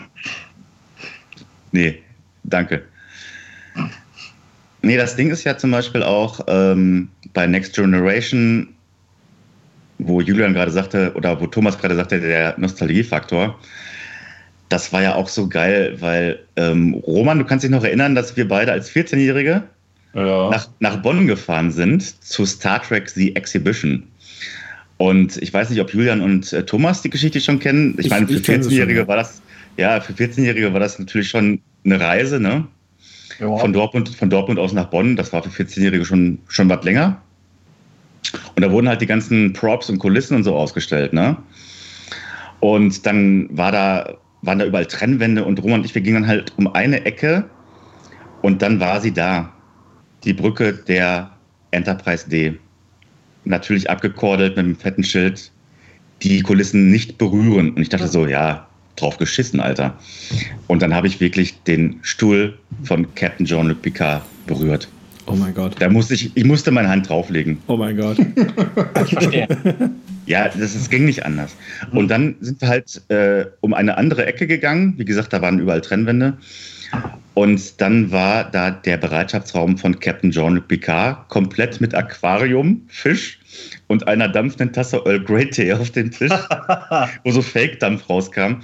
nee, 1.71 2.01
danke. 2.43 2.81
Nee, 4.81 4.97
das 4.97 5.15
Ding 5.15 5.29
ist 5.29 5.43
ja 5.43 5.55
zum 5.57 5.71
Beispiel 5.71 6.01
auch 6.01 6.39
ähm, 6.47 7.09
bei 7.33 7.45
Next 7.45 7.75
Generation, 7.75 8.69
wo 9.99 10.21
Julian 10.21 10.53
gerade 10.53 10.71
sagte, 10.71 11.11
oder 11.13 11.39
wo 11.39 11.45
Thomas 11.45 11.77
gerade 11.77 11.95
sagte, 11.95 12.19
der 12.19 12.55
Nostalgiefaktor. 12.57 13.59
Das 14.69 14.91
war 14.91 15.03
ja 15.03 15.13
auch 15.13 15.29
so 15.29 15.47
geil, 15.47 15.97
weil 15.99 16.39
ähm, 16.55 16.95
Roman, 16.95 17.37
du 17.37 17.45
kannst 17.45 17.63
dich 17.63 17.69
noch 17.69 17.83
erinnern, 17.83 18.15
dass 18.15 18.35
wir 18.35 18.47
beide 18.47 18.71
als 18.71 18.89
14-Jährige 18.89 19.63
ja. 20.15 20.49
nach, 20.49 20.67
nach 20.79 21.01
Bonn 21.01 21.27
gefahren 21.27 21.71
sind 21.71 22.23
zu 22.23 22.45
Star 22.45 22.81
Trek 22.81 23.09
The 23.09 23.35
Exhibition. 23.35 24.03
Und 24.97 25.37
ich 25.37 25.53
weiß 25.53 25.69
nicht, 25.69 25.81
ob 25.81 25.93
Julian 25.93 26.21
und 26.21 26.53
äh, 26.53 26.65
Thomas 26.65 27.01
die 27.01 27.09
Geschichte 27.09 27.41
schon 27.41 27.59
kennen. 27.59 27.95
Ich, 27.97 28.05
ich 28.05 28.11
meine, 28.11 28.27
für 28.27 28.35
14-Jährige 28.35 29.01
ja. 29.01 29.07
war 29.07 29.17
das, 29.17 29.41
ja, 29.77 29.99
für 29.99 30.13
14-Jährige 30.13 30.71
war 30.71 30.79
das 30.79 30.97
natürlich 30.97 31.27
schon 31.27 31.59
eine 31.83 31.99
Reise, 31.99 32.39
ne? 32.39 32.65
Ja. 33.39 33.57
Von, 33.57 33.73
Dortmund, 33.73 34.07
von 34.09 34.29
Dortmund 34.29 34.57
aus 34.57 34.71
nach 34.71 34.85
Bonn. 34.85 35.17
Das 35.17 35.33
war 35.33 35.43
für 35.43 35.49
14-Jährige 35.49 36.05
schon, 36.05 36.39
schon 36.47 36.69
was 36.69 36.83
länger. 36.85 37.21
Und 38.55 38.63
da 38.63 38.71
wurden 38.71 38.87
halt 38.87 39.01
die 39.01 39.05
ganzen 39.05 39.51
Props 39.51 39.89
und 39.89 39.99
Kulissen 39.99 40.35
und 40.37 40.43
so 40.43 40.55
ausgestellt, 40.55 41.11
ne? 41.11 41.37
Und 42.61 43.05
dann 43.05 43.49
war 43.51 43.71
da, 43.71 44.17
waren 44.41 44.59
da 44.59 44.65
überall 44.65 44.85
Trennwände 44.85 45.43
und 45.43 45.61
Roman 45.61 45.81
und 45.81 45.85
ich, 45.85 45.93
wir 45.93 46.01
gingen 46.01 46.21
dann 46.21 46.27
halt 46.27 46.53
um 46.55 46.73
eine 46.73 47.05
Ecke 47.05 47.49
und 48.41 48.61
dann 48.61 48.79
war 48.79 49.01
sie 49.01 49.11
da 49.11 49.54
die 50.25 50.33
Brücke 50.33 50.73
der 50.73 51.31
Enterprise 51.71 52.29
D. 52.29 52.57
Natürlich 53.43 53.89
abgekordelt 53.89 54.55
mit 54.55 54.65
einem 54.65 54.75
fetten 54.75 55.03
Schild, 55.03 55.51
die 56.23 56.41
Kulissen 56.41 56.89
nicht 56.89 57.17
berühren. 57.17 57.71
Und 57.71 57.81
ich 57.81 57.89
dachte 57.89 58.07
so, 58.07 58.25
ja, 58.25 58.67
drauf 58.95 59.17
geschissen, 59.17 59.59
Alter. 59.59 59.97
Und 60.67 60.81
dann 60.81 60.93
habe 60.93 61.07
ich 61.07 61.19
wirklich 61.19 61.61
den 61.63 61.99
Stuhl 62.01 62.57
von 62.83 63.13
Captain 63.15 63.45
Jean-Luc 63.45 63.81
Picard 63.81 64.23
berührt. 64.47 64.87
Oh 65.27 65.35
mein 65.35 65.53
Gott. 65.53 65.75
Da 65.79 65.89
musste 65.89 66.13
ich, 66.13 66.35
ich 66.35 66.45
musste 66.45 66.71
meine 66.71 66.87
Hand 66.89 67.09
drauflegen. 67.09 67.57
Oh 67.67 67.77
mein 67.77 67.97
Gott. 67.97 68.17
ich 69.05 69.11
verstehe. 69.11 69.47
Ja, 70.27 70.49
das, 70.49 70.73
das 70.73 70.89
ging 70.89 71.05
nicht 71.05 71.25
anders. 71.25 71.55
Und 71.91 72.09
dann 72.09 72.35
sind 72.41 72.61
wir 72.61 72.67
halt 72.67 73.01
äh, 73.09 73.45
um 73.61 73.73
eine 73.73 73.97
andere 73.97 74.25
Ecke 74.25 74.47
gegangen. 74.47 74.93
Wie 74.97 75.05
gesagt, 75.05 75.33
da 75.33 75.41
waren 75.41 75.59
überall 75.59 75.81
Trennwände. 75.81 76.37
Und 77.35 77.81
dann 77.81 78.11
war 78.11 78.49
da 78.49 78.71
der 78.71 78.95
Bereitschaftsraum 78.95 79.77
von 79.77 79.99
Captain 79.99 80.31
Jean-Luc 80.31 80.69
Picard 80.69 81.27
komplett 81.27 81.81
mit 81.81 81.93
Aquarium, 81.93 82.81
Fisch 82.87 83.39
und 83.87 84.07
einer 84.07 84.29
dampfenden 84.29 84.71
Tasse 84.71 85.01
Earl 85.05 85.19
Grey 85.19 85.49
Tee 85.49 85.73
auf 85.73 85.91
dem 85.91 86.11
Tisch, 86.11 86.31
wo 87.23 87.31
so 87.31 87.41
Fake-Dampf 87.41 88.09
rauskam. 88.09 88.61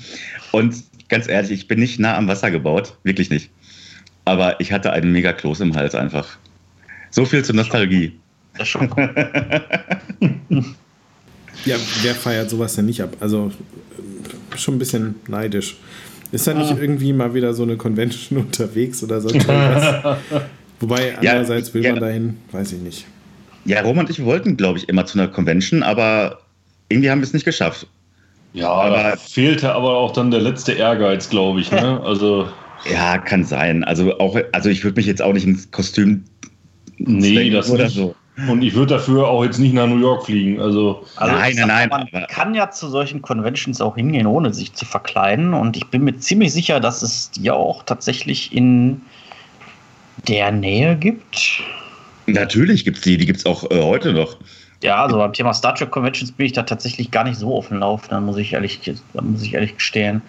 Und 0.51 0.75
ganz 1.09 1.27
ehrlich, 1.27 1.51
ich 1.51 1.67
bin 1.67 1.79
nicht 1.79 1.99
nah 1.99 2.15
am 2.17 2.29
Wasser 2.29 2.49
gebaut, 2.49 2.97
wirklich 3.03 3.29
nicht. 3.29 3.49
Aber 4.23 4.59
ich 4.61 4.71
hatte 4.71 4.93
einen 4.93 5.11
mega 5.11 5.33
Kloß 5.33 5.59
im 5.59 5.75
Hals 5.75 5.93
einfach. 5.93 6.37
So 7.09 7.25
viel 7.25 7.43
zur 7.43 7.55
Nostalgie. 7.55 8.17
Das 8.53 8.63
ist 8.63 8.69
schon 8.69 8.89
cool. 8.95 9.13
ja, 11.65 11.75
wer 12.01 12.15
feiert 12.15 12.49
sowas 12.49 12.75
denn 12.75 12.85
nicht 12.85 13.01
ab? 13.01 13.17
Also 13.19 13.51
schon 14.55 14.75
ein 14.75 14.79
bisschen 14.79 15.15
neidisch. 15.27 15.75
Ist 16.31 16.47
da 16.47 16.53
nicht 16.53 16.71
ah. 16.71 16.77
irgendwie 16.79 17.13
mal 17.13 17.33
wieder 17.33 17.53
so 17.53 17.63
eine 17.63 17.77
Convention 17.77 18.39
unterwegs 18.39 19.03
oder 19.03 19.21
sonst 19.21 19.47
irgendwas? 19.47 20.17
Wobei, 20.79 21.15
andererseits 21.17 21.73
will 21.73 21.83
ja, 21.83 21.91
man 21.91 22.01
dahin, 22.01 22.37
weiß 22.51 22.73
ich 22.73 22.79
nicht. 22.79 23.05
Ja, 23.65 23.81
Roman 23.81 24.05
und 24.05 24.11
ich 24.11 24.23
wollten, 24.23 24.57
glaube 24.57 24.79
ich, 24.79 24.89
immer 24.89 25.05
zu 25.05 25.19
einer 25.19 25.27
Convention, 25.27 25.83
aber 25.83 26.39
irgendwie 26.89 27.11
haben 27.11 27.19
wir 27.19 27.25
es 27.25 27.33
nicht 27.33 27.45
geschafft. 27.45 27.85
Ja, 28.53 28.69
aber 28.69 29.17
fehlte 29.17 29.73
aber 29.73 29.95
auch 29.95 30.11
dann 30.11 30.31
der 30.31 30.41
letzte 30.41 30.73
Ehrgeiz, 30.73 31.29
glaube 31.29 31.61
ich. 31.61 31.71
Ne? 31.71 32.01
Also 32.05 32.47
ja, 32.91 33.19
kann 33.19 33.43
sein. 33.43 33.83
Also 33.83 34.17
auch, 34.17 34.37
also 34.51 34.69
ich 34.69 34.83
würde 34.83 34.95
mich 34.95 35.05
jetzt 35.05 35.21
auch 35.21 35.33
nicht 35.33 35.45
ins 35.45 35.69
Kostüm 35.69 36.23
nee, 36.97 37.51
das 37.51 37.69
oder 37.69 37.85
nicht. 37.85 37.95
so. 37.95 38.15
Und 38.47 38.61
ich 38.61 38.73
würde 38.73 38.95
dafür 38.95 39.27
auch 39.27 39.43
jetzt 39.43 39.59
nicht 39.59 39.73
nach 39.73 39.87
New 39.87 39.99
York 39.99 40.25
fliegen. 40.25 40.59
Also, 40.59 41.05
also 41.15 41.35
nein, 41.35 41.55
nein, 41.55 41.89
nein. 41.89 42.07
Man 42.11 42.27
kann 42.27 42.53
ja 42.53 42.71
zu 42.71 42.89
solchen 42.89 43.21
Conventions 43.21 43.81
auch 43.81 43.95
hingehen, 43.95 44.27
ohne 44.27 44.53
sich 44.53 44.73
zu 44.73 44.85
verkleiden. 44.85 45.53
Und 45.53 45.77
ich 45.77 45.87
bin 45.87 46.03
mir 46.03 46.17
ziemlich 46.17 46.53
sicher, 46.53 46.79
dass 46.79 47.01
es 47.01 47.31
die 47.31 47.51
auch 47.51 47.83
tatsächlich 47.83 48.55
in 48.55 49.01
der 50.27 50.51
Nähe 50.51 50.95
gibt. 50.95 51.61
Natürlich 52.27 52.85
gibt 52.85 52.97
es 52.97 53.03
die, 53.03 53.17
die 53.17 53.25
gibt 53.25 53.39
es 53.39 53.45
auch 53.45 53.69
äh, 53.71 53.81
heute 53.81 54.13
noch. 54.13 54.37
Ja, 54.83 55.03
also 55.03 55.17
beim 55.17 55.33
Thema 55.33 55.53
Star 55.53 55.75
Trek 55.75 55.91
Conventions 55.91 56.31
bin 56.31 56.47
ich 56.47 56.53
da 56.53 56.63
tatsächlich 56.63 57.11
gar 57.11 57.23
nicht 57.23 57.37
so 57.37 57.55
auf 57.55 57.67
dem 57.67 57.77
Lauf, 57.77 58.07
da 58.07 58.19
muss 58.19 58.37
ich 58.37 58.53
ehrlich, 58.53 58.79
muss 59.13 59.43
ich 59.43 59.53
ehrlich 59.53 59.75
gestehen. 59.75 60.21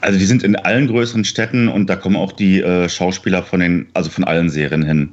Also 0.00 0.18
die 0.18 0.24
sind 0.24 0.42
in 0.42 0.56
allen 0.56 0.88
größeren 0.88 1.24
Städten 1.24 1.68
und 1.68 1.88
da 1.88 1.96
kommen 1.96 2.16
auch 2.16 2.32
die 2.32 2.60
äh, 2.60 2.88
Schauspieler 2.88 3.42
von 3.42 3.60
den, 3.60 3.86
also 3.94 4.10
von 4.10 4.24
allen 4.24 4.50
Serien 4.50 4.82
hin. 4.82 5.10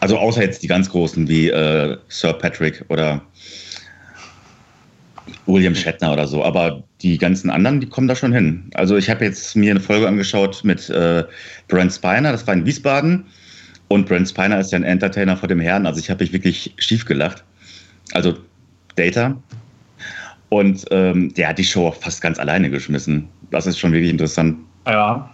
Also 0.00 0.18
außer 0.18 0.42
jetzt 0.42 0.62
die 0.62 0.66
ganz 0.66 0.88
großen 0.90 1.28
wie 1.28 1.50
äh, 1.50 1.96
Sir 2.08 2.32
Patrick 2.32 2.84
oder 2.88 3.22
William 5.46 5.74
Shatner 5.74 6.12
oder 6.12 6.26
so. 6.26 6.44
Aber 6.44 6.82
die 7.02 7.18
ganzen 7.18 7.50
anderen, 7.50 7.80
die 7.80 7.86
kommen 7.86 8.08
da 8.08 8.16
schon 8.16 8.32
hin. 8.32 8.70
Also 8.74 8.96
ich 8.96 9.10
habe 9.10 9.24
jetzt 9.24 9.54
mir 9.56 9.70
eine 9.70 9.80
Folge 9.80 10.08
angeschaut 10.08 10.62
mit 10.64 10.88
äh, 10.90 11.24
Brent 11.68 11.92
Spiner, 11.92 12.32
das 12.32 12.46
war 12.46 12.54
in 12.54 12.64
Wiesbaden. 12.64 13.26
Und 13.88 14.06
Brent 14.06 14.28
Spiner 14.28 14.60
ist 14.60 14.72
ja 14.72 14.78
ein 14.78 14.84
Entertainer 14.84 15.36
vor 15.36 15.48
dem 15.48 15.60
Herrn. 15.60 15.86
Also 15.86 16.00
ich 16.00 16.08
habe 16.10 16.22
mich 16.22 16.32
wirklich 16.32 16.72
schief 16.78 17.04
gelacht. 17.04 17.44
Also 18.12 18.34
Data. 18.96 19.36
Und 20.48 20.84
ähm, 20.90 21.32
der 21.34 21.48
hat 21.48 21.58
die 21.58 21.64
Show 21.64 21.90
fast 21.92 22.20
ganz 22.22 22.38
alleine 22.38 22.70
geschmissen. 22.70 23.28
Das 23.50 23.66
ist 23.66 23.78
schon 23.78 23.92
wirklich 23.92 24.10
interessant. 24.10 24.58
Ja. 24.86 25.30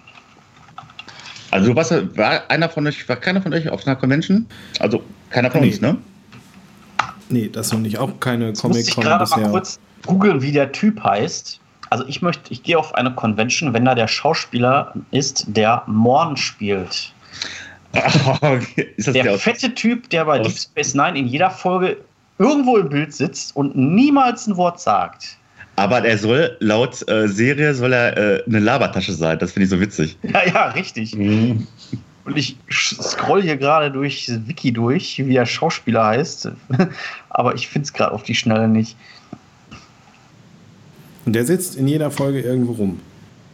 Also 1.57 1.77
was 1.77 1.91
war 2.17 2.43
einer 2.49 2.69
von 2.69 2.87
euch, 2.87 3.09
war 3.09 3.17
keiner 3.17 3.41
von 3.41 3.53
euch 3.53 3.69
auf 3.69 3.87
einer 3.87 3.97
Convention? 3.97 4.47
Also 4.79 5.03
keiner 5.31 5.51
von 5.51 5.63
nee. 5.63 5.69
uns, 5.69 5.81
ne? 5.81 5.97
Nee, 7.29 7.49
das 7.49 7.73
noch 7.73 7.81
nicht. 7.81 7.99
Auch 7.99 8.21
keine 8.21 8.53
Comic-Con 8.53 8.73
bisher. 8.73 8.89
Ich 8.89 8.97
gerade 8.97 9.29
mal 9.29 9.51
kurz 9.51 9.79
googeln, 10.05 10.43
wie 10.43 10.53
der 10.53 10.73
Typ 10.73 11.03
heißt. 11.03 11.61
Also 11.91 12.05
ich 12.07 12.23
möchte, 12.23 12.53
ich 12.53 12.63
gehe 12.63 12.79
auf 12.79 12.95
eine 12.95 13.15
Convention, 13.15 13.73
wenn 13.73 13.85
da 13.85 13.95
der 13.95 14.09
Schauspieler 14.09 14.93
ist, 15.11 15.45
der 15.49 15.83
Morn 15.87 16.37
spielt. 16.37 17.13
der, 17.93 19.13
der 19.13 19.39
fette 19.39 19.75
Typ, 19.75 20.11
der 20.11 20.27
bei 20.27 20.39
Deep 20.39 20.57
Space 20.57 20.95
Nine 20.95 21.19
in 21.19 21.27
jeder 21.27 21.51
Folge 21.51 21.97
irgendwo 22.39 22.77
im 22.77 22.89
Bild 22.89 23.15
sitzt 23.15 23.57
und 23.57 23.75
niemals 23.77 24.47
ein 24.47 24.57
Wort 24.57 24.81
sagt. 24.81 25.39
Aber 25.77 26.05
er 26.05 26.17
soll, 26.17 26.57
laut 26.61 27.07
äh, 27.09 27.29
Serie, 27.29 27.75
soll 27.75 27.93
er 27.93 28.17
äh, 28.17 28.43
eine 28.47 28.61
Labertasche 28.61 29.13
sein. 29.13 29.39
Das 29.39 29.53
finde 29.53 29.65
ich 29.65 29.71
so 29.71 29.81
witzig. 29.81 30.17
Ja, 30.23 30.47
ja, 30.47 30.69
richtig. 30.71 31.15
Mhm. 31.15 31.67
Und 32.25 32.37
ich 32.37 32.57
scroll 32.71 33.43
hier 33.43 33.57
gerade 33.57 33.91
durch 33.91 34.29
Wiki 34.47 34.73
durch, 34.73 35.19
wie 35.25 35.35
der 35.35 35.47
Schauspieler 35.47 36.07
heißt. 36.07 36.51
Aber 37.31 37.55
ich 37.55 37.69
finde 37.69 37.87
es 37.87 37.93
gerade 37.93 38.13
auf 38.13 38.25
die 38.25 38.35
Schnelle 38.35 38.67
nicht. 38.67 38.97
Und 41.25 41.35
der 41.35 41.45
sitzt 41.45 41.77
in 41.77 41.87
jeder 41.87 42.11
Folge 42.11 42.41
irgendwo 42.41 42.73
rum. 42.73 43.01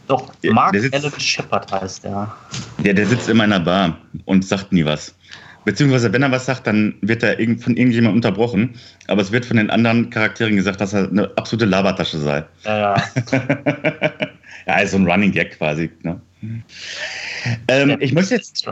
Doch, 0.07 0.31
Mark 0.43 0.75
Allen 0.75 1.19
Shepard 1.19 1.71
heißt 1.71 2.05
er. 2.05 2.35
Ja, 2.83 2.93
der 2.93 3.05
sitzt 3.05 3.29
in 3.29 3.37
meiner 3.37 3.59
Bar 3.59 3.97
und 4.25 4.45
sagt 4.45 4.71
nie 4.71 4.85
was. 4.85 5.13
Beziehungsweise, 5.65 6.11
wenn 6.11 6.23
er 6.23 6.31
was 6.31 6.45
sagt, 6.45 6.67
dann 6.67 6.95
wird 7.01 7.23
er 7.23 7.35
von 7.57 7.77
irgendjemandem 7.77 8.15
unterbrochen. 8.15 8.71
Aber 9.07 9.21
es 9.21 9.31
wird 9.31 9.45
von 9.45 9.57
den 9.57 9.69
anderen 9.69 10.09
Charakteren 10.09 10.55
gesagt, 10.55 10.81
dass 10.81 10.93
er 10.93 11.09
eine 11.09 11.31
absolute 11.37 11.65
Labertasche 11.65 12.17
sei. 12.17 12.43
Ja, 12.65 12.95
ja. 12.95 13.03
ja, 14.67 14.79
ist 14.79 14.91
so 14.91 14.97
ein 14.97 15.07
Running 15.09 15.31
Gag 15.31 15.57
quasi. 15.57 15.89
Ne? 16.03 16.19
Ähm, 17.67 17.97
ich 17.99 18.13
möchte 18.13 18.35
jetzt. 18.35 18.67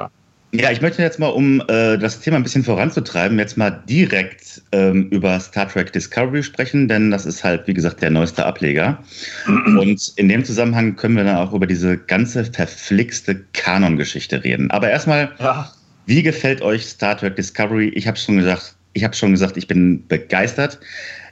Ja, 0.53 0.69
ich 0.69 0.81
möchte 0.81 1.01
jetzt 1.01 1.17
mal, 1.17 1.29
um 1.29 1.61
äh, 1.69 1.97
das 1.97 2.19
Thema 2.19 2.35
ein 2.35 2.43
bisschen 2.43 2.65
voranzutreiben, 2.65 3.39
jetzt 3.39 3.57
mal 3.57 3.69
direkt 3.87 4.61
ähm, 4.73 5.07
über 5.07 5.39
Star 5.39 5.69
Trek 5.69 5.93
Discovery 5.93 6.43
sprechen, 6.43 6.89
denn 6.89 7.09
das 7.09 7.25
ist 7.25 7.41
halt, 7.41 7.65
wie 7.67 7.73
gesagt, 7.73 8.01
der 8.01 8.09
neueste 8.09 8.45
Ableger. 8.45 9.01
Und 9.47 10.11
in 10.17 10.27
dem 10.27 10.43
Zusammenhang 10.43 10.97
können 10.97 11.15
wir 11.15 11.23
dann 11.23 11.37
auch 11.37 11.53
über 11.53 11.67
diese 11.67 11.97
ganze 11.97 12.43
verflixte 12.43 13.45
Kanon-Geschichte 13.53 14.43
reden. 14.43 14.69
Aber 14.71 14.89
erstmal, 14.89 15.31
ja. 15.39 15.71
Wie 16.05 16.23
gefällt 16.23 16.61
euch 16.61 16.85
Star 16.85 17.17
Trek 17.17 17.35
Discovery? 17.35 17.89
Ich 17.89 18.07
habe 18.07 18.17
schon 18.17 18.37
gesagt, 18.37 18.75
ich 18.93 19.03
habe 19.03 19.15
schon 19.15 19.31
gesagt, 19.31 19.57
ich 19.57 19.67
bin 19.67 20.05
begeistert. 20.07 20.79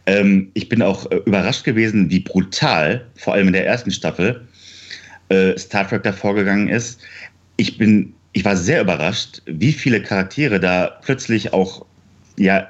Ähm, 0.05 0.49
ich 0.53 0.69
bin 0.69 0.81
auch 0.81 1.09
äh, 1.11 1.17
überrascht 1.25 1.63
gewesen, 1.63 2.09
wie 2.09 2.19
brutal, 2.19 3.05
vor 3.15 3.33
allem 3.33 3.47
in 3.47 3.53
der 3.53 3.65
ersten 3.65 3.91
Staffel, 3.91 4.47
äh, 5.29 5.57
Star 5.57 5.87
Trek 5.87 6.03
da 6.03 6.13
vorgegangen 6.13 6.69
ist. 6.69 7.01
Ich 7.57 7.77
bin, 7.77 8.13
ich 8.33 8.45
war 8.45 8.55
sehr 8.55 8.81
überrascht, 8.81 9.41
wie 9.45 9.73
viele 9.73 10.01
Charaktere 10.01 10.59
da 10.59 10.99
plötzlich 11.03 11.51
auch, 11.53 11.85
ja, 12.37 12.69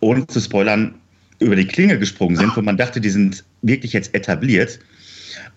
ohne 0.00 0.26
zu 0.26 0.40
spoilern, 0.40 0.94
über 1.38 1.56
die 1.56 1.66
Klinge 1.66 1.98
gesprungen 1.98 2.36
sind, 2.36 2.56
wo 2.56 2.62
man 2.62 2.76
dachte, 2.76 3.00
die 3.00 3.10
sind 3.10 3.44
wirklich 3.62 3.92
jetzt 3.92 4.14
etabliert. 4.14 4.78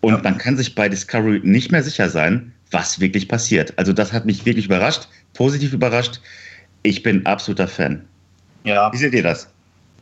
Und 0.01 0.23
man 0.23 0.37
kann 0.37 0.57
sich 0.57 0.75
bei 0.75 0.89
Discovery 0.89 1.41
nicht 1.43 1.71
mehr 1.71 1.83
sicher 1.83 2.09
sein, 2.09 2.53
was 2.71 2.99
wirklich 2.99 3.27
passiert. 3.27 3.73
Also 3.77 3.93
das 3.93 4.13
hat 4.13 4.25
mich 4.25 4.45
wirklich 4.45 4.65
überrascht, 4.65 5.07
positiv 5.33 5.73
überrascht. 5.73 6.19
Ich 6.83 7.03
bin 7.03 7.25
absoluter 7.25 7.67
Fan. 7.67 8.05
Ja. 8.63 8.91
Wie 8.93 8.97
seht 8.97 9.13
ihr 9.13 9.23
das? 9.23 9.49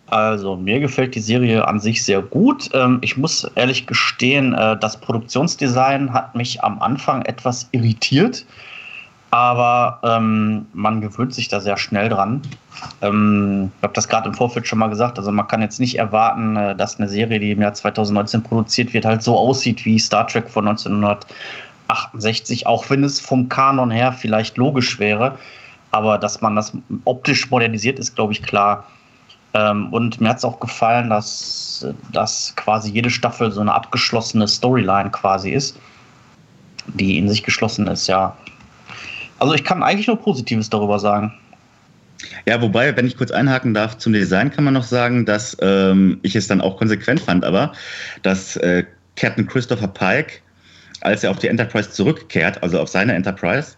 Also 0.07 0.55
mir 0.55 0.79
gefällt 0.79 1.15
die 1.15 1.19
Serie 1.19 1.67
an 1.67 1.79
sich 1.79 2.03
sehr 2.03 2.21
gut. 2.21 2.69
Ähm, 2.73 2.99
ich 3.01 3.17
muss 3.17 3.43
ehrlich 3.55 3.87
gestehen, 3.87 4.53
äh, 4.53 4.77
das 4.79 4.99
Produktionsdesign 4.99 6.13
hat 6.13 6.33
mich 6.33 6.63
am 6.63 6.81
Anfang 6.81 7.23
etwas 7.23 7.67
irritiert, 7.71 8.45
aber 9.31 9.99
ähm, 10.03 10.65
man 10.71 11.01
gewöhnt 11.01 11.33
sich 11.33 11.49
da 11.49 11.59
sehr 11.59 11.75
schnell 11.75 12.07
dran. 12.07 12.41
Ähm, 13.01 13.71
ich 13.77 13.83
habe 13.83 13.93
das 13.93 14.07
gerade 14.07 14.29
im 14.29 14.33
Vorfeld 14.33 14.65
schon 14.65 14.79
mal 14.79 14.87
gesagt. 14.87 15.17
Also 15.17 15.29
man 15.33 15.47
kann 15.47 15.61
jetzt 15.61 15.81
nicht 15.81 15.97
erwarten, 15.97 16.55
äh, 16.55 16.73
dass 16.73 16.97
eine 16.97 17.09
Serie, 17.09 17.39
die 17.41 17.51
im 17.51 17.61
Jahr 17.61 17.73
2019 17.73 18.43
produziert 18.43 18.93
wird, 18.93 19.03
halt 19.03 19.23
so 19.23 19.37
aussieht 19.37 19.83
wie 19.83 19.99
Star 19.99 20.25
Trek 20.25 20.49
von 20.49 20.67
1968, 21.89 22.67
auch 22.67 22.89
wenn 22.89 23.03
es 23.03 23.19
vom 23.19 23.49
Kanon 23.49 23.91
her 23.91 24.11
vielleicht 24.11 24.57
logisch 24.57 24.99
wäre. 24.99 25.37
Aber 25.91 26.17
dass 26.17 26.41
man 26.41 26.55
das 26.55 26.73
optisch 27.05 27.49
modernisiert, 27.49 27.97
ist, 27.99 28.15
glaube 28.15 28.33
ich, 28.33 28.43
klar. 28.43 28.85
Ähm, 29.53 29.91
und 29.93 30.19
mir 30.19 30.29
hat 30.29 30.37
es 30.37 30.45
auch 30.45 30.59
gefallen, 30.59 31.09
dass, 31.09 31.87
dass 32.11 32.53
quasi 32.55 32.91
jede 32.91 33.09
Staffel 33.09 33.51
so 33.51 33.61
eine 33.61 33.73
abgeschlossene 33.73 34.47
Storyline 34.47 35.09
quasi 35.11 35.51
ist, 35.51 35.79
die 36.87 37.17
in 37.17 37.29
sich 37.29 37.43
geschlossen 37.43 37.87
ist, 37.87 38.07
ja. 38.07 38.35
Also 39.39 39.53
ich 39.53 39.63
kann 39.63 39.83
eigentlich 39.83 40.07
nur 40.07 40.17
Positives 40.17 40.69
darüber 40.69 40.99
sagen. 40.99 41.33
Ja, 42.45 42.61
wobei, 42.61 42.95
wenn 42.95 43.05
ich 43.05 43.17
kurz 43.17 43.31
einhaken 43.31 43.73
darf 43.73 43.97
zum 43.97 44.13
Design, 44.13 44.51
kann 44.51 44.63
man 44.63 44.73
noch 44.73 44.83
sagen, 44.83 45.25
dass 45.25 45.55
ähm, 45.61 46.19
ich 46.23 46.35
es 46.35 46.47
dann 46.47 46.61
auch 46.61 46.77
konsequent 46.77 47.19
fand, 47.19 47.45
aber 47.45 47.73
dass 48.23 48.55
äh, 48.57 48.83
Captain 49.15 49.45
Christopher 49.45 49.87
Pike, 49.87 50.41
als 51.01 51.23
er 51.23 51.31
auf 51.31 51.39
die 51.39 51.47
Enterprise 51.47 51.91
zurückkehrt, 51.91 52.61
also 52.63 52.79
auf 52.79 52.89
seine 52.89 53.13
Enterprise, 53.13 53.75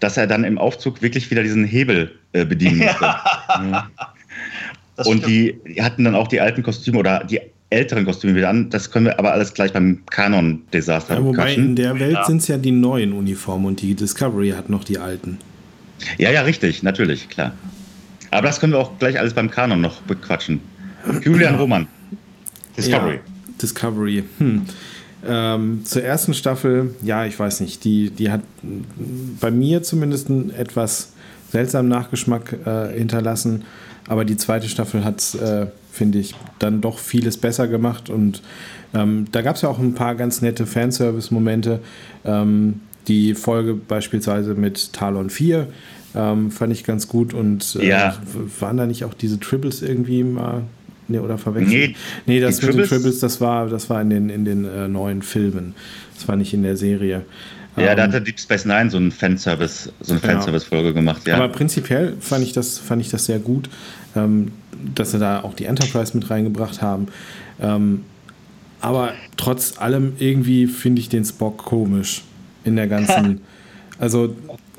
dass 0.00 0.16
er 0.16 0.26
dann 0.26 0.44
im 0.44 0.58
Aufzug 0.58 1.02
wirklich 1.02 1.30
wieder 1.30 1.42
diesen 1.42 1.64
Hebel 1.64 2.12
äh, 2.32 2.44
bedienen 2.44 2.78
musste. 2.78 3.14
Ja. 3.72 5.06
Und 5.06 5.26
die, 5.26 5.58
die 5.66 5.82
hatten 5.82 6.04
dann 6.04 6.14
auch 6.14 6.28
die 6.28 6.40
alten 6.40 6.62
Kostüme 6.62 6.98
oder 6.98 7.24
die 7.24 7.40
älteren 7.70 8.04
Kostüme 8.04 8.34
wieder 8.34 8.48
an. 8.48 8.68
Das 8.70 8.90
können 8.90 9.06
wir 9.06 9.18
aber 9.18 9.32
alles 9.32 9.54
gleich 9.54 9.72
beim 9.72 10.02
Kanon-Desaster 10.10 11.14
ja, 11.14 11.24
Wobei 11.24 11.44
quatschen. 11.44 11.64
in 11.64 11.76
der 11.76 11.98
Welt 11.98 12.14
ja. 12.14 12.24
sind 12.24 12.38
es 12.38 12.48
ja 12.48 12.58
die 12.58 12.72
neuen 12.72 13.12
Uniformen 13.12 13.66
und 13.66 13.80
die 13.80 13.94
Discovery 13.94 14.50
hat 14.50 14.68
noch 14.68 14.84
die 14.84 14.98
alten. 14.98 15.38
Ja, 16.18 16.30
ja, 16.30 16.42
richtig, 16.42 16.82
natürlich, 16.82 17.28
klar. 17.28 17.52
Aber 18.30 18.46
das 18.46 18.60
können 18.60 18.72
wir 18.72 18.78
auch 18.78 18.98
gleich 18.98 19.18
alles 19.18 19.34
beim 19.34 19.50
Kanon 19.50 19.80
noch 19.80 20.00
bequatschen. 20.02 20.60
Julian 21.22 21.56
Roman. 21.56 21.86
Discovery. 22.76 23.14
Ja, 23.14 23.20
Discovery. 23.60 24.24
Hm. 24.38 24.62
Ähm, 25.26 25.84
zur 25.84 26.02
ersten 26.02 26.34
Staffel, 26.34 26.94
ja, 27.02 27.26
ich 27.26 27.38
weiß 27.38 27.60
nicht, 27.60 27.84
die, 27.84 28.10
die 28.10 28.30
hat 28.30 28.40
bei 29.40 29.50
mir 29.50 29.82
zumindest 29.82 30.30
einen 30.30 30.50
etwas 30.50 31.12
seltsamen 31.50 31.88
Nachgeschmack 31.88 32.56
äh, 32.64 32.88
hinterlassen. 32.96 33.64
Aber 34.08 34.24
die 34.24 34.36
zweite 34.36 34.68
Staffel 34.68 35.04
hat, 35.04 35.34
äh, 35.34 35.66
finde 35.92 36.18
ich, 36.18 36.34
dann 36.58 36.80
doch 36.80 36.98
vieles 36.98 37.36
besser 37.36 37.68
gemacht. 37.68 38.08
Und 38.10 38.42
ähm, 38.94 39.26
da 39.30 39.42
gab 39.42 39.56
es 39.56 39.62
ja 39.62 39.68
auch 39.68 39.78
ein 39.78 39.94
paar 39.94 40.14
ganz 40.14 40.42
nette 40.42 40.66
Fanservice-Momente. 40.66 41.80
Ähm, 42.24 42.80
die 43.08 43.34
Folge 43.34 43.74
beispielsweise 43.74 44.54
mit 44.54 44.92
Talon 44.92 45.30
4 45.30 45.66
ähm, 46.14 46.50
fand 46.50 46.72
ich 46.72 46.84
ganz 46.84 47.08
gut. 47.08 47.34
Und 47.34 47.76
äh, 47.80 47.88
ja. 47.88 48.16
waren 48.58 48.76
da 48.76 48.86
nicht 48.86 49.04
auch 49.04 49.14
diese 49.14 49.38
Tribbles 49.38 49.82
irgendwie 49.82 50.24
mal 50.24 50.62
Nee, 51.10 51.18
oder 51.18 51.38
verwechselt? 51.38 51.72
Nee, 51.72 51.96
nee 52.26 52.40
das 52.40 52.56
mit 52.56 52.70
Tribbles? 52.70 52.88
den 52.88 52.98
Tribbles, 52.98 53.20
das 53.20 53.40
war, 53.40 53.68
das 53.68 53.90
war 53.90 54.00
in 54.00 54.10
den, 54.10 54.30
in 54.30 54.44
den 54.44 54.64
äh, 54.64 54.88
neuen 54.88 55.22
Filmen. 55.22 55.74
Das 56.14 56.28
war 56.28 56.36
nicht 56.36 56.54
in 56.54 56.62
der 56.62 56.76
Serie. 56.76 57.22
Ja, 57.76 57.94
da 57.94 58.04
ähm, 58.04 58.12
hat 58.12 58.26
Deep 58.26 58.38
Space 58.38 58.64
Nine 58.64 58.90
so 58.90 58.96
einen 58.96 59.12
Fanservice, 59.12 59.92
so 60.00 60.12
eine 60.12 60.20
Fanservice-Folge 60.20 60.92
gemacht, 60.92 61.26
ja. 61.26 61.36
Aber 61.36 61.48
prinzipiell 61.48 62.14
fand 62.20 62.42
ich 62.42 62.52
das, 62.52 62.78
fand 62.78 63.00
ich 63.00 63.10
das 63.10 63.26
sehr 63.26 63.38
gut 63.38 63.68
ähm, 64.16 64.52
dass 64.94 65.12
sie 65.12 65.18
da 65.18 65.42
auch 65.42 65.54
die 65.54 65.64
Enterprise 65.64 66.16
mit 66.16 66.30
reingebracht 66.30 66.82
haben. 66.82 67.08
Ähm, 67.60 68.04
aber 68.80 69.12
trotz 69.36 69.78
allem 69.78 70.14
irgendwie 70.18 70.66
finde 70.66 71.00
ich 71.00 71.08
den 71.08 71.24
Spock 71.24 71.58
komisch 71.58 72.22
in 72.64 72.76
der 72.76 72.88
ganzen. 72.88 73.40
also 73.98 74.34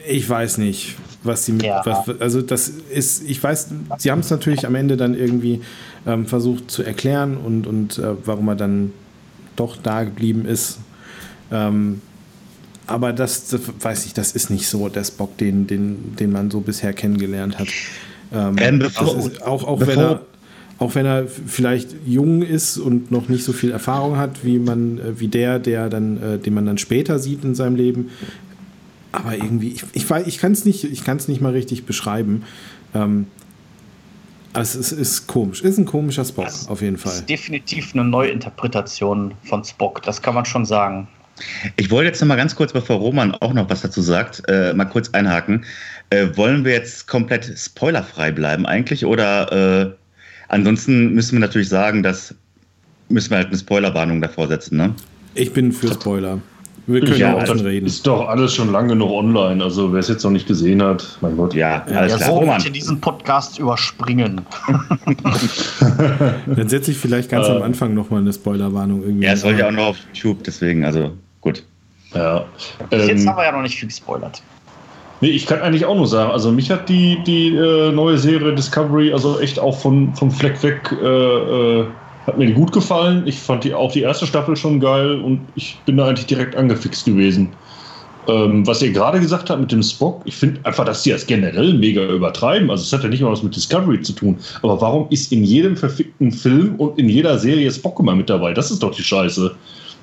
ich 0.08 0.28
weiß 0.28 0.58
nicht, 0.58 0.96
was 1.24 1.46
sie 1.46 1.52
mit. 1.52 1.64
Ja. 1.64 1.86
Was, 1.86 2.20
also 2.20 2.42
das 2.42 2.68
ist, 2.68 3.30
ich 3.30 3.42
weiß, 3.42 3.70
sie 3.98 4.12
haben 4.12 4.22
es 4.22 4.32
natürlich 4.32 4.66
am 4.66 4.74
Ende 4.74 4.98
dann 4.98 5.14
irgendwie 5.14 5.62
ähm, 6.06 6.26
versucht 6.26 6.72
zu 6.72 6.84
erklären 6.84 7.38
und, 7.38 7.68
und 7.68 7.98
äh, 7.98 8.16
warum 8.26 8.48
er 8.50 8.56
dann 8.56 8.92
doch 9.56 9.78
da 9.78 10.04
geblieben 10.04 10.46
ist. 10.46 10.80
Ähm, 11.52 12.02
aber 12.88 13.14
das, 13.14 13.50
das, 13.50 13.62
weiß 13.80 14.06
ich, 14.06 14.14
das 14.14 14.34
ist 14.34 14.50
nicht 14.50 14.68
so 14.68 14.90
der 14.90 15.04
Spock, 15.04 15.38
den, 15.38 15.68
den, 15.68 16.16
den 16.18 16.32
man 16.32 16.52
so 16.52 16.62
bisher 16.62 16.94
kennengelernt 16.94 17.60
hat. 17.60 17.68
Ähm, 18.34 18.58
ist, 18.82 18.98
auch, 19.44 19.64
auch, 19.64 19.80
wenn 19.82 20.00
er, 20.00 20.22
auch 20.78 20.96
wenn 20.96 21.06
er 21.06 21.28
vielleicht 21.28 21.96
jung 22.06 22.42
ist 22.42 22.78
und 22.78 23.12
noch 23.12 23.30
nicht 23.30 23.44
so 23.44 23.54
viel 23.54 23.72
Erfahrung 23.72 24.18
hat, 24.18 24.44
wie 24.44 24.60
man, 24.60 25.00
äh, 25.00 25.20
wie 25.20 25.28
der, 25.28 25.60
der 25.60 25.90
dann, 25.90 26.22
äh, 26.22 26.38
den 26.38 26.54
man 26.54 26.66
dann 26.66 26.78
später 26.78 27.20
sieht 27.20 27.44
in 27.44 27.56
seinem 27.56 27.76
Leben. 27.76 28.10
Aber 29.12 29.36
irgendwie, 29.36 29.70
ich, 29.70 29.84
ich, 29.94 30.10
ich 30.28 30.38
kann 30.40 30.54
es 30.54 30.66
nicht, 30.66 30.84
nicht 31.28 31.42
mal 31.42 31.52
richtig 31.52 31.86
beschreiben. 31.86 32.44
Ähm, 32.94 33.28
also 34.54 34.80
es 34.80 34.92
ist, 34.92 35.00
ist, 35.00 35.28
komisch. 35.28 35.62
Ist 35.62 35.78
ein 35.78 35.86
komischer 35.86 36.26
Spock, 36.26 36.46
das 36.46 36.68
auf 36.68 36.82
jeden 36.82 36.98
Fall. 36.98 37.14
Ist 37.14 37.30
definitiv 37.30 37.94
eine 37.94 38.04
Neuinterpretation 38.04 39.34
von 39.44 39.64
Spock, 39.64 40.02
das 40.04 40.22
kann 40.22 40.36
man 40.36 40.46
schon 40.46 40.66
sagen. 40.66 41.08
Ich 41.76 41.90
wollte 41.90 42.08
jetzt 42.08 42.22
noch 42.22 42.28
mal 42.28 42.36
ganz 42.36 42.56
kurz, 42.56 42.74
bevor 42.74 42.98
Roman 42.98 43.34
auch 43.36 43.54
noch 43.54 43.70
was 43.70 43.82
dazu 43.82 44.02
sagt, 44.02 44.44
äh, 44.48 44.74
mal 44.74 44.86
kurz 44.86 45.10
einhaken. 45.10 45.66
Äh, 46.10 46.28
wollen 46.36 46.66
wir 46.66 46.74
jetzt 46.74 47.08
komplett 47.08 47.52
spoilerfrei 47.58 48.32
bleiben 48.32 48.66
eigentlich? 48.66 49.06
Oder 49.06 49.52
äh, 49.52 49.92
ansonsten 50.50 51.14
müssen 51.14 51.34
wir 51.34 51.40
natürlich 51.40 51.70
sagen, 51.70 52.04
dass 52.04 52.36
müssen 53.10 53.32
wir 53.32 53.38
halt 53.38 53.48
eine 53.48 53.58
Spoilerwarnung 53.58 54.22
davor 54.22 54.48
setzen, 54.48 54.78
ne? 54.78 54.96
Ich 55.34 55.52
bin 55.54 55.72
für 55.72 55.94
Spoiler. 55.94 56.40
Wir 56.94 57.02
können 57.02 57.18
ja, 57.18 57.36
auch 57.36 57.46
schon 57.46 57.60
reden. 57.60 57.86
Ist 57.86 58.06
doch 58.06 58.28
alles 58.28 58.54
schon 58.54 58.72
lange 58.72 58.90
genug 58.90 59.12
online. 59.12 59.64
Also 59.64 59.92
wer 59.94 60.00
es 60.00 60.08
jetzt 60.08 60.24
noch 60.24 60.32
nicht 60.32 60.48
gesehen 60.48 60.82
hat, 60.82 61.18
mein 61.22 61.38
Gott. 61.38 61.54
Ja, 61.54 61.84
alles 61.86 62.12
ja, 62.12 62.18
klar. 62.18 62.30
So 62.30 62.38
Roman. 62.40 62.74
diesen 62.74 63.00
Podcast 63.02 63.60
überspringen. 63.60 64.42
Dann 66.46 66.70
setze 66.70 66.92
ich 66.92 66.98
vielleicht 66.98 67.30
ganz 67.30 67.48
äh, 67.48 67.52
am 67.52 67.62
Anfang 67.62 67.94
nochmal 67.94 68.22
eine 68.22 68.34
Spoilerwarnung 68.34 69.04
irgendwie. 69.04 69.26
Ja, 69.26 69.34
es 69.34 69.42
soll 69.42 69.58
ja 69.58 69.68
auch 69.68 69.72
noch 69.72 69.88
auf 69.88 69.98
YouTube, 70.14 70.44
deswegen, 70.44 70.86
also 70.86 71.12
gut. 71.42 71.64
Ja. 72.14 72.46
Ähm, 72.92 73.08
jetzt 73.08 73.28
haben 73.28 73.38
wir 73.38 73.46
ja 73.46 73.52
noch 73.52 73.62
nicht 73.62 73.78
viel 73.78 73.88
gespoilert. 73.88 74.42
Nee, 75.22 75.30
ich 75.30 75.46
kann 75.46 75.62
eigentlich 75.62 75.86
auch 75.86 75.96
nur 75.96 76.08
sagen, 76.08 76.32
also 76.32 76.52
mich 76.52 76.72
hat 76.72 76.90
die, 76.90 77.20
die 77.26 77.56
äh, 77.56 77.92
neue 77.92 78.18
Serie 78.18 78.56
Discovery 78.56 79.14
also 79.14 79.40
echt 79.40 79.60
auch 79.60 79.80
von, 79.80 80.14
vom 80.16 80.32
Fleck 80.32 80.62
weg, 80.64 80.92
äh, 81.00 81.06
äh, 81.06 81.86
hat 82.28 82.38
mir 82.38 82.52
gut 82.52 82.72
gefallen. 82.72 83.24
Ich 83.26 83.40
fand 83.40 83.64
die, 83.64 83.74
auch 83.74 83.92
die 83.92 84.02
erste 84.02 84.28
Staffel 84.28 84.56
schon 84.56 84.80
geil 84.80 85.20
und 85.20 85.42
ich 85.56 85.78
bin 85.86 85.98
da 85.98 86.08
eigentlich 86.08 86.28
direkt 86.28 86.56
angefixt 86.56 87.06
gewesen. 87.06 87.50
Ähm, 88.28 88.66
was 88.68 88.82
ihr 88.84 88.92
gerade 88.92 89.20
gesagt 89.20 89.50
habt 89.50 89.60
mit 89.60 89.72
dem 89.72 89.82
Spock, 89.82 90.22
ich 90.26 90.36
finde 90.36 90.60
einfach, 90.64 90.86
dass 90.86 91.02
die 91.02 91.10
das 91.10 91.26
generell 91.26 91.74
mega 91.74 92.04
übertreiben. 92.04 92.70
Also 92.70 92.84
es 92.84 92.94
hat 92.94 93.04
ja 93.04 93.10
nicht 93.10 93.22
mal 93.22 93.32
was 93.32 93.42
mit 93.42 93.56
Discovery 93.56 94.02
zu 94.02 94.14
tun. 94.14 94.38
Aber 94.62 94.80
warum 94.80 95.08
ist 95.10 95.32
in 95.32 95.44
jedem 95.44 95.76
verfickten 95.76 96.32
Film 96.32 96.76
und 96.76 97.00
in 97.00 97.10
jeder 97.10 97.40
Serie 97.40 97.72
Spock 97.72 98.00
immer 98.00 98.16
mit 98.16 98.30
dabei? 98.30 98.54
Das 98.54 98.70
ist 98.70 98.84
doch 98.84 98.94
die 98.94 99.04
Scheiße. 99.04 99.56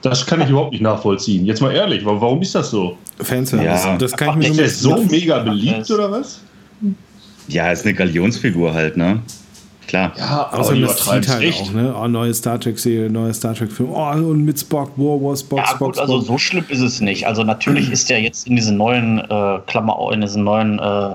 Das 0.02 0.26
kann 0.26 0.40
ich 0.40 0.48
überhaupt 0.48 0.72
nicht 0.72 0.80
nachvollziehen. 0.80 1.44
Jetzt 1.44 1.60
mal 1.60 1.72
ehrlich, 1.72 2.04
warum 2.04 2.42
ist 2.42 2.54
das 2.54 2.70
so? 2.70 2.96
Fanservice. 3.20 3.84
Ja. 3.84 3.96
Das 3.96 4.12
kann 4.12 4.40
ich 4.40 4.54
mir 4.54 4.62
ist 4.62 4.80
so 4.80 4.96
mega 5.04 5.40
beliebt 5.40 5.90
oder 5.90 6.10
was? 6.10 6.40
Ja, 7.48 7.70
ist 7.72 7.84
eine 7.84 7.94
Galionsfigur 7.94 8.74
halt, 8.74 8.96
ne? 8.96 9.20
Klar. 9.88 10.12
Ja, 10.16 10.48
aber 10.52 10.60
Außerdem 10.60 10.82
das 10.82 10.96
zieht 10.98 11.28
halt 11.28 11.42
echt. 11.42 11.62
auch, 11.62 11.72
ne? 11.72 11.94
Oh, 11.98 12.06
neue 12.06 12.34
Star 12.34 12.60
Trek-Serie, 12.60 13.10
neue 13.10 13.32
Star 13.32 13.54
Trek-Film. 13.54 13.90
Oh, 13.90 14.10
und 14.10 14.44
mit 14.44 14.60
Spock, 14.60 14.92
wow, 14.96 15.20
wow, 15.20 15.36
Spock, 15.36 15.58
ja, 15.58 15.66
Spock, 15.66 15.94
gut, 15.94 15.98
also 15.98 16.20
so 16.20 16.36
schlimm 16.36 16.66
ist 16.68 16.80
es 16.80 17.00
nicht. 17.00 17.26
Also 17.26 17.42
natürlich 17.42 17.90
ist 17.92 18.10
der 18.10 18.20
jetzt 18.20 18.46
in 18.46 18.54
diesen 18.54 18.76
neuen 18.76 19.18
äh, 19.18 19.58
Klammer, 19.66 19.98
in 20.12 20.20
diesen 20.20 20.44
neuen 20.44 20.78
äh, 20.78 21.14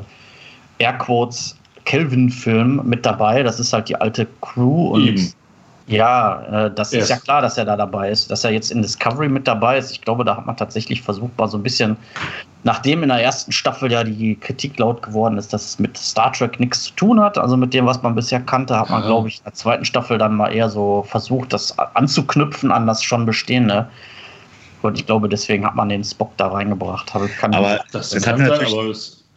Airquotes 0.79 1.55
Kelvin-Film 1.86 2.81
mit 2.83 3.05
dabei. 3.05 3.43
Das 3.43 3.59
ist 3.59 3.73
halt 3.73 3.89
die 3.89 3.95
alte 3.95 4.27
Crew 4.41 4.89
und 4.89 5.07
Eben. 5.07 5.33
Ja, 5.88 6.65
äh, 6.65 6.72
das 6.74 6.93
yes. 6.93 7.04
ist 7.04 7.10
ja 7.10 7.17
klar, 7.17 7.41
dass 7.41 7.58
er 7.58 7.65
da 7.65 7.76
dabei 7.76 8.10
ist. 8.10 8.32
Dass 8.32 8.43
er 8.43 8.52
jetzt 8.52 8.72
in 8.72 8.82
Discovery 8.82 9.28
mit 9.28 9.48
dabei 9.48 9.78
ist, 9.78 9.91
ich 9.91 10.02
glaube, 10.02 10.24
da 10.24 10.38
hat 10.38 10.46
man 10.46 10.56
tatsächlich 10.56 11.02
versucht, 11.02 11.38
mal 11.38 11.48
so 11.48 11.58
ein 11.58 11.63
bisschen, 11.63 11.98
nachdem 12.63 13.04
in 13.04 13.10
der 13.10 13.22
ersten 13.22 13.52
Staffel 13.52 13.91
ja 13.91 14.04
die 14.04 14.36
Kritik 14.36 14.80
laut 14.80 15.02
geworden 15.02 15.38
ist, 15.38 15.52
dass 15.52 15.65
es 15.65 15.80
mit 15.80 15.98
Star 15.98 16.32
Trek 16.32 16.60
nichts 16.60 16.84
zu 16.84 16.93
tun 16.93 17.19
hat, 17.19 17.38
also 17.38 17.58
mit 17.58 17.74
dem, 17.74 17.86
was 17.86 18.02
man 18.02 18.15
bisher 18.15 18.39
kannte, 18.39 18.80
hat 18.80 18.89
man, 18.89 19.02
ja. 19.02 19.08
glaube 19.08 19.28
ich, 19.28 19.39
in 19.39 19.43
der 19.43 19.54
zweiten 19.54 19.84
Staffel 19.84 20.17
dann 20.17 20.36
mal 20.36 20.54
eher 20.54 20.69
so 20.69 21.04
versucht, 21.08 21.52
das 21.52 21.78
anzuknüpfen 21.78 22.72
an 22.72 22.88
das 22.88 23.04
schon 23.04 23.26
Bestehende. 23.26 23.88
Und 24.84 25.00
ich 25.00 25.06
glaube, 25.06 25.30
deswegen 25.30 25.65
hat 25.65 25.76
man 25.76 25.89
den 25.89 26.04
Spock 26.04 26.36
da 26.38 26.48
reingebracht. 26.48 27.13
Aber 27.13 27.80
das, 27.91 28.10
das 28.10 28.28
hat 28.28 28.38
natürlich. 28.38 28.74
Aber 28.74 28.93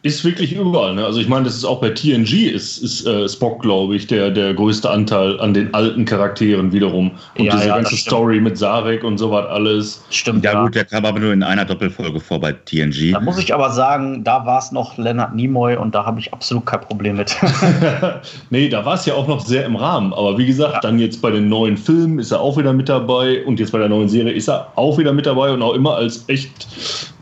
ist 0.07 0.25
wirklich 0.25 0.53
überall. 0.53 0.95
Ne? 0.95 1.05
Also 1.05 1.19
ich 1.19 1.27
meine, 1.27 1.45
das 1.45 1.55
ist 1.55 1.65
auch 1.65 1.81
bei 1.81 1.89
TNG 1.89 2.49
ist, 2.51 2.77
ist 2.79 3.05
äh, 3.05 3.27
Spock, 3.27 3.61
glaube 3.61 3.95
ich, 3.95 4.07
der, 4.07 4.31
der 4.31 4.53
größte 4.53 4.89
Anteil 4.89 5.39
an 5.39 5.53
den 5.53 5.73
alten 5.73 6.05
Charakteren 6.05 6.71
wiederum. 6.71 7.11
Und 7.37 7.45
ja, 7.45 7.55
diese 7.55 7.67
ja, 7.67 7.75
ganze 7.75 7.97
Story 7.97 8.39
mit 8.39 8.57
Sarek 8.57 9.03
und 9.03 9.17
so 9.17 9.31
was 9.31 9.45
alles. 9.47 10.03
Stimmt. 10.09 10.43
Ja, 10.43 10.53
ja, 10.53 10.63
gut, 10.63 10.75
der 10.75 10.85
kam 10.85 11.05
aber 11.05 11.19
nur 11.19 11.33
in 11.33 11.43
einer 11.43 11.65
Doppelfolge 11.65 12.19
vor 12.19 12.39
bei 12.39 12.53
TNG. 12.53 13.11
Da 13.11 13.19
muss 13.19 13.37
ich 13.37 13.53
aber 13.53 13.69
sagen, 13.69 14.23
da 14.23 14.45
war 14.45 14.59
es 14.59 14.71
noch 14.71 14.97
Leonard 14.97 15.35
Nimoy 15.35 15.75
und 15.75 15.93
da 15.93 16.05
habe 16.05 16.19
ich 16.19 16.33
absolut 16.33 16.65
kein 16.65 16.81
Problem 16.81 17.17
mit. 17.17 17.35
nee, 18.49 18.69
da 18.69 18.85
war 18.85 18.95
es 18.95 19.05
ja 19.05 19.13
auch 19.13 19.27
noch 19.27 19.41
sehr 19.41 19.65
im 19.65 19.75
Rahmen. 19.75 20.13
Aber 20.13 20.37
wie 20.37 20.45
gesagt, 20.45 20.83
dann 20.83 20.99
jetzt 20.99 21.21
bei 21.21 21.31
den 21.31 21.49
neuen 21.49 21.77
Filmen 21.77 22.19
ist 22.19 22.31
er 22.31 22.39
auch 22.39 22.57
wieder 22.57 22.73
mit 22.73 22.89
dabei 22.89 23.43
und 23.45 23.59
jetzt 23.59 23.71
bei 23.71 23.79
der 23.79 23.89
neuen 23.89 24.09
Serie 24.09 24.31
ist 24.31 24.47
er 24.47 24.71
auch 24.75 24.97
wieder 24.97 25.13
mit 25.13 25.25
dabei 25.25 25.51
und 25.51 25.61
auch 25.61 25.73
immer 25.73 25.95
als 25.95 26.27
echt 26.29 26.67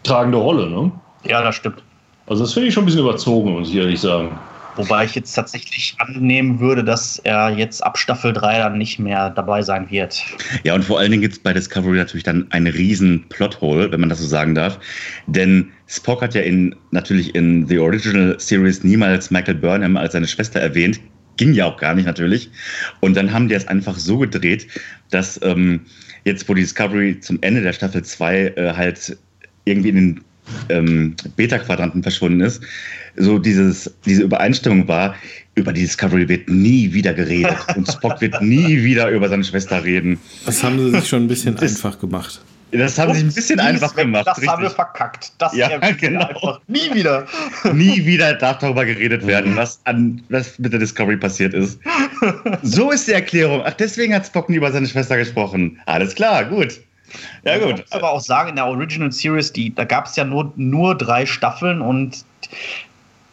tragende 0.04 0.38
Rolle. 0.38 0.70
Ne? 0.70 0.92
Ja, 1.28 1.42
das 1.42 1.56
stimmt. 1.56 1.82
Also 2.28 2.44
das 2.44 2.54
finde 2.54 2.70
ich 2.70 2.74
schon 2.74 2.84
ein 2.84 2.88
bisschen 2.88 3.02
überzogen, 3.02 3.52
muss 3.52 3.70
ich 3.70 3.76
ehrlich 3.76 4.00
sagen. 4.00 4.38
Wobei 4.78 5.06
ich 5.06 5.16
jetzt 5.16 5.34
tatsächlich 5.34 5.96
annehmen 6.00 6.60
würde, 6.60 6.84
dass 6.84 7.18
er 7.20 7.50
jetzt 7.50 7.82
ab 7.82 7.98
Staffel 7.98 8.34
3 8.34 8.58
dann 8.58 8.78
nicht 8.78 9.00
mehr 9.00 9.30
dabei 9.30 9.62
sein 9.62 9.90
wird. 9.90 10.22
Ja, 10.64 10.76
und 10.76 10.84
vor 10.84 11.00
allen 11.00 11.12
Dingen 11.12 11.22
gibt 11.22 11.36
es 11.36 11.40
bei 11.40 11.54
Discovery 11.54 11.98
natürlich 11.98 12.24
dann 12.24 12.52
einen 12.52 12.68
riesen 12.68 13.24
Plothole, 13.30 13.90
wenn 13.92 14.02
man 14.02 14.10
das 14.10 14.20
so 14.20 14.28
sagen 14.28 14.54
darf. 14.54 14.78
Denn 15.28 15.72
Spock 15.88 16.22
hat 16.22 16.34
ja 16.34 16.42
in, 16.42 16.76
natürlich 16.92 17.34
in 17.36 17.68
The 17.68 17.80
Original 17.80 18.36
Series 18.38 18.84
niemals 18.84 19.32
Michael 19.32 19.56
Burnham 19.56 19.96
als 19.96 20.12
seine 20.12 20.28
Schwester 20.28 20.60
erwähnt. 20.60 21.00
Ging 21.38 21.54
ja 21.54 21.66
auch 21.66 21.78
gar 21.78 21.94
nicht 21.94 22.06
natürlich. 22.06 22.50
Und 23.00 23.16
dann 23.16 23.32
haben 23.32 23.48
die 23.48 23.56
es 23.56 23.68
einfach 23.68 23.96
so 23.96 24.18
gedreht, 24.18 24.68
dass 25.10 25.40
ähm, 25.42 25.82
jetzt, 26.26 26.50
wo 26.50 26.54
die 26.54 26.62
Discovery 26.62 27.20
zum 27.22 27.38
Ende 27.42 27.62
der 27.62 27.74
Staffel 27.74 28.04
2 28.04 28.36
äh, 28.36 28.74
halt 28.76 29.18
irgendwie 29.64 29.90
in 29.90 29.96
den 29.96 30.22
ähm, 30.70 31.16
Beta-Quadranten 31.36 32.04
verschwunden 32.04 32.42
ist, 32.42 32.62
so 33.18 33.40
dieses, 33.40 33.94
diese 34.06 34.24
Übereinstimmung 34.24 34.88
war, 34.88 35.16
über 35.56 35.72
die 35.72 35.82
Discovery 35.82 36.28
wird 36.28 36.50
nie 36.50 36.92
wieder 36.94 37.14
geredet 37.14 37.58
und 37.76 37.88
Spock 37.90 38.22
wird 38.22 38.42
nie 38.42 38.84
wieder 38.84 39.10
über 39.10 39.30
seine 39.30 39.44
Schwester 39.44 39.84
reden. 39.84 40.20
Das 40.46 40.64
haben 40.64 40.80
sie 40.80 40.92
sich 40.92 41.08
schon 41.08 41.24
ein 41.24 41.28
bisschen 41.28 41.56
das, 41.60 41.76
einfach 41.76 42.00
gemacht. 42.00 42.42
Das 42.72 42.98
haben 43.00 43.14
sie 43.14 43.20
sich 43.20 43.30
ein 43.30 43.36
bisschen 43.36 43.60
einfach 43.60 43.96
gemacht. 43.96 44.28
Das 44.28 44.38
richtig. 44.38 44.50
haben 44.50 44.64
wir 44.64 44.70
verkackt. 44.70 45.32
Das 45.38 45.56
ja, 45.56 45.78
genau. 45.92 46.26
einfach 46.26 46.60
nie 46.68 46.94
wieder. 46.94 47.26
Nie 47.74 48.06
wieder 48.06 48.34
darf 48.34 48.60
darüber 48.60 48.86
geredet 48.86 49.26
werden, 49.26 49.56
was, 49.56 49.80
an, 49.86 50.22
was 50.30 50.60
mit 50.60 50.74
der 50.74 50.80
Discovery 50.80 51.18
passiert 51.18 51.54
ist. 51.54 51.80
So 52.64 52.92
ist 52.92 53.08
die 53.08 53.14
Erklärung. 53.14 53.62
Ach, 53.66 53.74
deswegen 53.74 54.14
hat 54.14 54.26
Spock 54.26 54.50
nie 54.50 54.58
über 54.58 54.72
seine 54.72 54.88
Schwester 54.88 55.18
gesprochen. 55.18 55.80
Alles 55.86 56.16
klar, 56.16 56.46
gut. 56.46 56.80
Ja, 57.44 57.58
gut. 57.58 57.80
Ich 57.80 57.86
muss 57.86 57.92
aber 57.92 58.12
auch 58.12 58.22
sagen, 58.22 58.50
in 58.50 58.56
der 58.56 58.66
Original 58.66 59.12
Series, 59.12 59.52
die, 59.52 59.74
da 59.74 59.84
gab 59.84 60.06
es 60.06 60.16
ja 60.16 60.24
nur, 60.24 60.52
nur 60.56 60.96
drei 60.96 61.26
Staffeln 61.26 61.82
und 61.82 62.26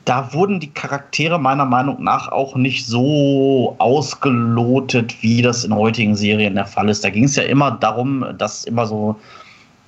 da 0.04 0.32
wurden 0.32 0.58
die 0.58 0.70
Charaktere 0.70 1.38
meiner 1.38 1.64
Meinung 1.64 2.02
nach 2.02 2.28
auch 2.28 2.56
nicht 2.56 2.86
so 2.86 3.76
ausgelotet, 3.78 5.14
wie 5.22 5.42
das 5.42 5.64
in 5.64 5.74
heutigen 5.74 6.16
Serien 6.16 6.54
der 6.54 6.66
Fall 6.66 6.88
ist. 6.88 7.04
Da 7.04 7.10
ging 7.10 7.24
es 7.24 7.36
ja 7.36 7.44
immer 7.44 7.70
darum, 7.70 8.24
dass 8.36 8.64
immer 8.64 8.86
so 8.86 9.16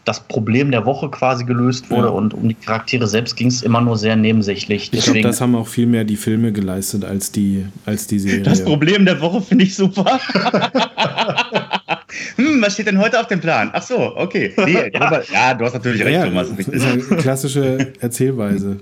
das 0.04 0.20
Problem 0.20 0.70
der 0.70 0.85
Woche 0.85 1.09
quasi 1.09 1.44
gelöst 1.44 1.90
wurde 1.90 2.09
ja. 2.09 2.12
und 2.12 2.35
um 2.35 2.48
die 2.48 2.54
Charaktere 2.54 3.07
selbst 3.07 3.37
ging 3.37 3.48
es 3.48 3.62
immer 3.62 3.80
nur 3.80 3.96
sehr 3.96 4.16
nebensächlich. 4.16 4.90
Ich 4.92 5.04
glaube, 5.04 5.22
das 5.22 5.40
haben 5.40 5.54
auch 5.54 5.66
viel 5.66 5.87
mehr 5.87 6.04
die 6.04 6.16
Filme 6.16 6.52
geleistet 6.52 7.04
als 7.04 7.33
die, 7.33 7.66
als 7.87 8.07
die 8.07 8.18
Serie. 8.18 8.42
Das 8.42 8.62
Problem 8.62 9.07
der 9.07 9.20
Woche 9.20 9.40
finde 9.40 9.64
ich 9.64 9.74
super. 9.74 10.20
hm, 12.37 12.61
was 12.62 12.74
steht 12.74 12.87
denn 12.87 12.98
heute 12.98 13.20
auf 13.20 13.27
dem 13.27 13.40
Plan? 13.40 13.70
Ach 13.72 13.83
so, 13.83 14.16
okay. 14.16 14.53
Nee, 14.64 14.90
ja. 14.94 15.22
ja. 15.33 15.55
du 15.55 15.64
hast 15.64 15.74
natürlich 15.74 16.05
recht, 16.05 16.14
ja, 16.14 16.24
Thomas. 16.24 16.48
Das 16.57 16.68
ist 16.68 16.85
eine 16.85 17.03
klassische 17.20 17.92
Erzählweise. 18.00 18.81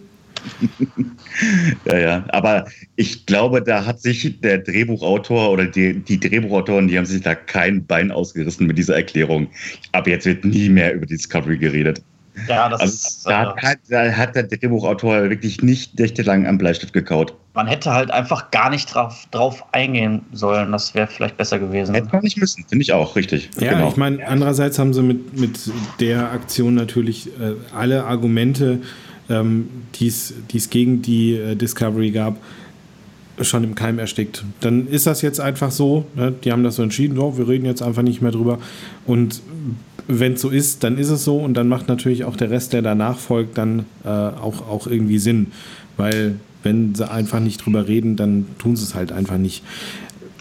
ja, 1.87 1.99
ja. 1.99 2.25
Aber 2.29 2.66
ich 2.97 3.27
glaube, 3.27 3.62
da 3.62 3.85
hat 3.85 4.01
sich 4.01 4.40
der 4.40 4.59
Drehbuchautor 4.59 5.51
oder 5.51 5.66
die, 5.66 5.95
die 5.95 6.18
Drehbuchautoren, 6.18 6.88
die 6.88 6.99
haben 6.99 7.07
sich 7.07 7.23
da 7.23 7.35
kein 7.35 7.85
Bein 7.87 8.11
ausgerissen 8.11 8.66
mit 8.66 8.79
dieser 8.79 8.97
Erklärung. 8.97 9.49
Aber 9.92 10.11
jetzt 10.11 10.27
wird 10.27 10.45
nie 10.45 10.68
mehr 10.68 10.95
über 10.95 11.07
Discovery 11.07 11.59
geredet. 11.59 12.03
Ja, 12.49 12.68
das 12.68 12.81
also, 12.81 12.95
ist. 12.95 13.27
Da, 13.27 13.55
äh, 13.55 13.61
hat, 13.61 13.79
da 13.88 14.11
hat 14.12 14.35
der 14.35 14.45
Drehbuchautor 14.45 15.31
wirklich 15.31 15.62
nicht 15.62 15.99
nächtelang 15.99 16.47
am 16.47 16.59
Bleistift 16.59 16.92
gekaut. 16.92 17.35
Man 17.55 17.66
hätte 17.66 17.92
halt 17.92 18.11
einfach 18.11 18.51
gar 18.51 18.71
nicht 18.71 18.95
drauf, 18.95 19.27
drauf 19.31 19.64
eingehen 19.73 20.23
sollen. 20.33 20.73
Das 20.73 20.95
wäre 20.95 21.07
vielleicht 21.07 21.37
besser 21.37 21.59
gewesen. 21.59 21.95
Hätte 21.95 22.09
man 22.11 22.23
nicht 22.23 22.38
müssen, 22.38 22.64
finde 22.66 22.83
ich 22.83 22.92
auch, 22.92 23.14
richtig. 23.14 23.51
Ja, 23.61 23.73
genau. 23.75 23.88
ich 23.88 23.97
meine, 23.97 24.27
andererseits 24.27 24.79
haben 24.79 24.95
sie 24.95 25.03
mit, 25.03 25.38
mit 25.38 25.61
der 26.01 26.33
Aktion 26.33 26.75
natürlich 26.75 27.27
äh, 27.38 27.55
alle 27.75 28.05
Argumente 28.05 28.81
ähm, 29.29 29.68
die 29.95 30.07
es 30.09 30.71
gegen 30.71 31.03
die 31.03 31.35
äh, 31.35 31.55
Discovery 31.55 32.11
gab, 32.11 32.37
schon 33.40 33.64
im 33.64 33.75
Keim 33.75 33.99
erstickt. 33.99 34.45
Dann 34.61 34.87
ist 34.87 35.07
das 35.07 35.23
jetzt 35.23 35.40
einfach 35.40 35.71
so. 35.71 36.05
Ne? 36.14 36.33
Die 36.45 36.53
haben 36.53 36.62
das 36.62 36.77
so 36.77 36.83
entschieden, 36.83 37.16
so, 37.16 37.38
wir 37.38 37.49
reden 37.49 37.64
jetzt 37.64 37.83
einfach 37.83 38.03
nicht 38.03 38.21
mehr 38.21 38.31
drüber. 38.31 38.59
Und 39.07 39.42
wenn 40.09 40.35
es 40.35 40.41
so 40.41 40.51
ist, 40.51 40.85
dann 40.85 40.99
ist 40.99 41.11
es 41.11 41.25
so 41.25 41.38
und 41.38 41.55
dann 41.55 41.69
macht 41.69 41.88
natürlich 41.88 42.25
auch 42.25 42.37
der 42.37 42.51
Rest, 42.51 42.73
der 42.73 42.83
danach 42.83 43.19
folgt, 43.19 43.59
dann 43.59 43.87
äh, 44.05 44.09
auch, 44.09 44.69
auch 44.69 44.87
irgendwie 44.87 45.19
Sinn. 45.19 45.49
Weil 45.97 46.37
wenn 46.62 46.95
sie 46.95 47.11
einfach 47.11 47.41
nicht 47.41 47.65
drüber 47.65 47.88
reden, 47.88 48.17
dann 48.17 48.47
tun 48.59 48.77
sie 48.77 48.85
es 48.85 48.95
halt 48.95 49.12
einfach 49.12 49.38
nicht. 49.38 49.62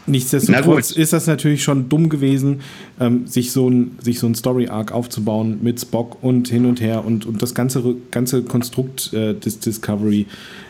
Nichtsdestotrotz 0.07 0.91
ist 0.91 1.13
das 1.13 1.27
natürlich 1.27 1.63
schon 1.63 1.87
dumm 1.87 2.09
gewesen, 2.09 2.61
ähm, 2.99 3.27
sich 3.27 3.51
so 3.51 3.69
ein, 3.69 3.97
sich 4.01 4.19
so 4.19 4.27
ein 4.27 4.35
Story-Arc 4.35 4.91
aufzubauen 4.91 5.59
mit 5.61 5.79
Spock 5.79 6.17
und 6.23 6.47
hin 6.47 6.65
und 6.65 6.81
her 6.81 7.05
und, 7.05 7.25
und 7.25 7.41
das 7.41 7.53
ganze, 7.53 7.95
ganze 8.09 8.41
Konstrukt 8.41 9.13
äh, 9.13 9.35
des 9.35 9.59
Discovery. 9.59 10.25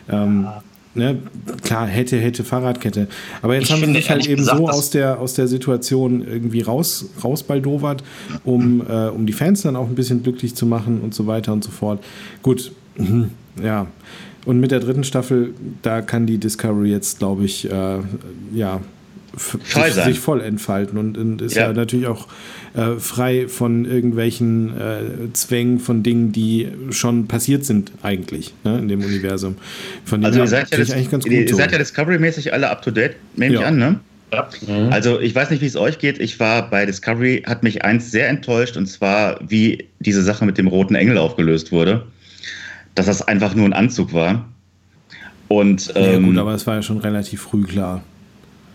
Ähm, 0.09 0.47
ne? 0.95 1.19
Klar, 1.63 1.87
hätte, 1.87 2.17
hätte, 2.17 2.43
Fahrradkette. 2.43 3.07
Aber 3.41 3.55
jetzt 3.55 3.65
ich 3.65 3.71
haben 3.71 3.85
sie 3.85 3.93
sich 3.93 4.09
halt 4.09 4.27
eben 4.27 4.37
gesagt, 4.37 4.57
so 4.57 4.69
aus 4.69 4.89
der, 4.89 5.19
aus 5.19 5.33
der 5.33 5.47
Situation 5.47 6.25
irgendwie 6.25 6.61
raus, 6.61 7.09
rausbaldowert, 7.23 8.03
um, 8.43 8.81
äh, 8.87 9.07
um 9.09 9.25
die 9.25 9.33
Fans 9.33 9.61
dann 9.61 9.75
auch 9.75 9.87
ein 9.87 9.95
bisschen 9.95 10.23
glücklich 10.23 10.55
zu 10.55 10.65
machen 10.65 11.01
und 11.01 11.13
so 11.13 11.27
weiter 11.27 11.53
und 11.53 11.63
so 11.63 11.71
fort. 11.71 12.03
Gut, 12.41 12.71
ja. 13.61 13.87
Und 14.45 14.59
mit 14.59 14.71
der 14.71 14.79
dritten 14.79 15.03
Staffel, 15.03 15.53
da 15.83 16.01
kann 16.01 16.25
die 16.25 16.39
Discovery 16.39 16.89
jetzt, 16.89 17.19
glaube 17.19 17.45
ich, 17.45 17.69
äh, 17.69 17.99
ja, 18.53 18.81
sich, 19.37 19.93
sich, 19.93 20.19
voll 20.19 20.41
entfalten 20.41 20.97
und, 20.97 21.17
und 21.17 21.41
ist 21.41 21.55
ja. 21.55 21.67
ja, 21.67 21.73
natürlich 21.73 22.07
auch 22.07 22.27
äh, 22.73 22.99
frei 22.99 23.47
von 23.47 23.85
irgendwelchen 23.85 24.77
äh, 24.77 25.33
Zwängen 25.33 25.79
von 25.79 26.03
Dingen, 26.03 26.31
die 26.31 26.67
schon 26.91 27.27
passiert 27.27 27.65
sind 27.65 27.91
eigentlich 28.01 28.53
ne, 28.63 28.79
in 28.79 28.87
dem 28.87 29.03
Universum. 29.03 29.55
Von 30.05 30.25
also 30.25 30.39
ihr 30.39 30.47
seid, 30.47 30.71
ja 30.71 30.77
das, 30.77 30.91
eigentlich 30.91 31.11
ganz 31.11 31.23
gut 31.23 31.33
ihr 31.33 31.47
so. 31.47 31.55
seid 31.55 31.71
ja 31.71 31.77
Discovery-mäßig 31.77 32.53
alle 32.53 32.69
up-to-date, 32.69 33.15
nehme 33.35 33.55
ja. 33.55 33.61
ich 33.61 33.65
an, 33.67 33.77
ne? 33.77 33.99
Ja. 34.33 34.49
Mhm. 34.67 34.91
Also 34.91 35.19
ich 35.19 35.35
weiß 35.35 35.49
nicht, 35.49 35.61
wie 35.61 35.65
es 35.65 35.75
euch 35.75 35.99
geht. 35.99 36.19
Ich 36.19 36.39
war 36.39 36.69
bei 36.69 36.85
Discovery, 36.85 37.43
hat 37.45 37.63
mich 37.63 37.83
eins 37.83 38.11
sehr 38.11 38.29
enttäuscht, 38.29 38.77
und 38.77 38.87
zwar, 38.87 39.39
wie 39.45 39.87
diese 39.99 40.23
Sache 40.23 40.45
mit 40.45 40.57
dem 40.57 40.67
roten 40.67 40.95
Engel 40.95 41.17
aufgelöst 41.17 41.71
wurde. 41.71 42.05
Dass 42.95 43.05
das 43.05 43.21
einfach 43.21 43.55
nur 43.55 43.65
ein 43.65 43.73
Anzug 43.73 44.13
war. 44.13 44.47
Und, 45.47 45.91
ähm, 45.95 46.03
ja 46.03 46.17
gut, 46.19 46.27
ähm, 46.27 46.37
aber 46.39 46.53
es 46.53 46.65
war 46.65 46.75
ja 46.75 46.81
schon 46.81 46.97
relativ 46.97 47.41
früh 47.41 47.63
klar. 47.63 48.03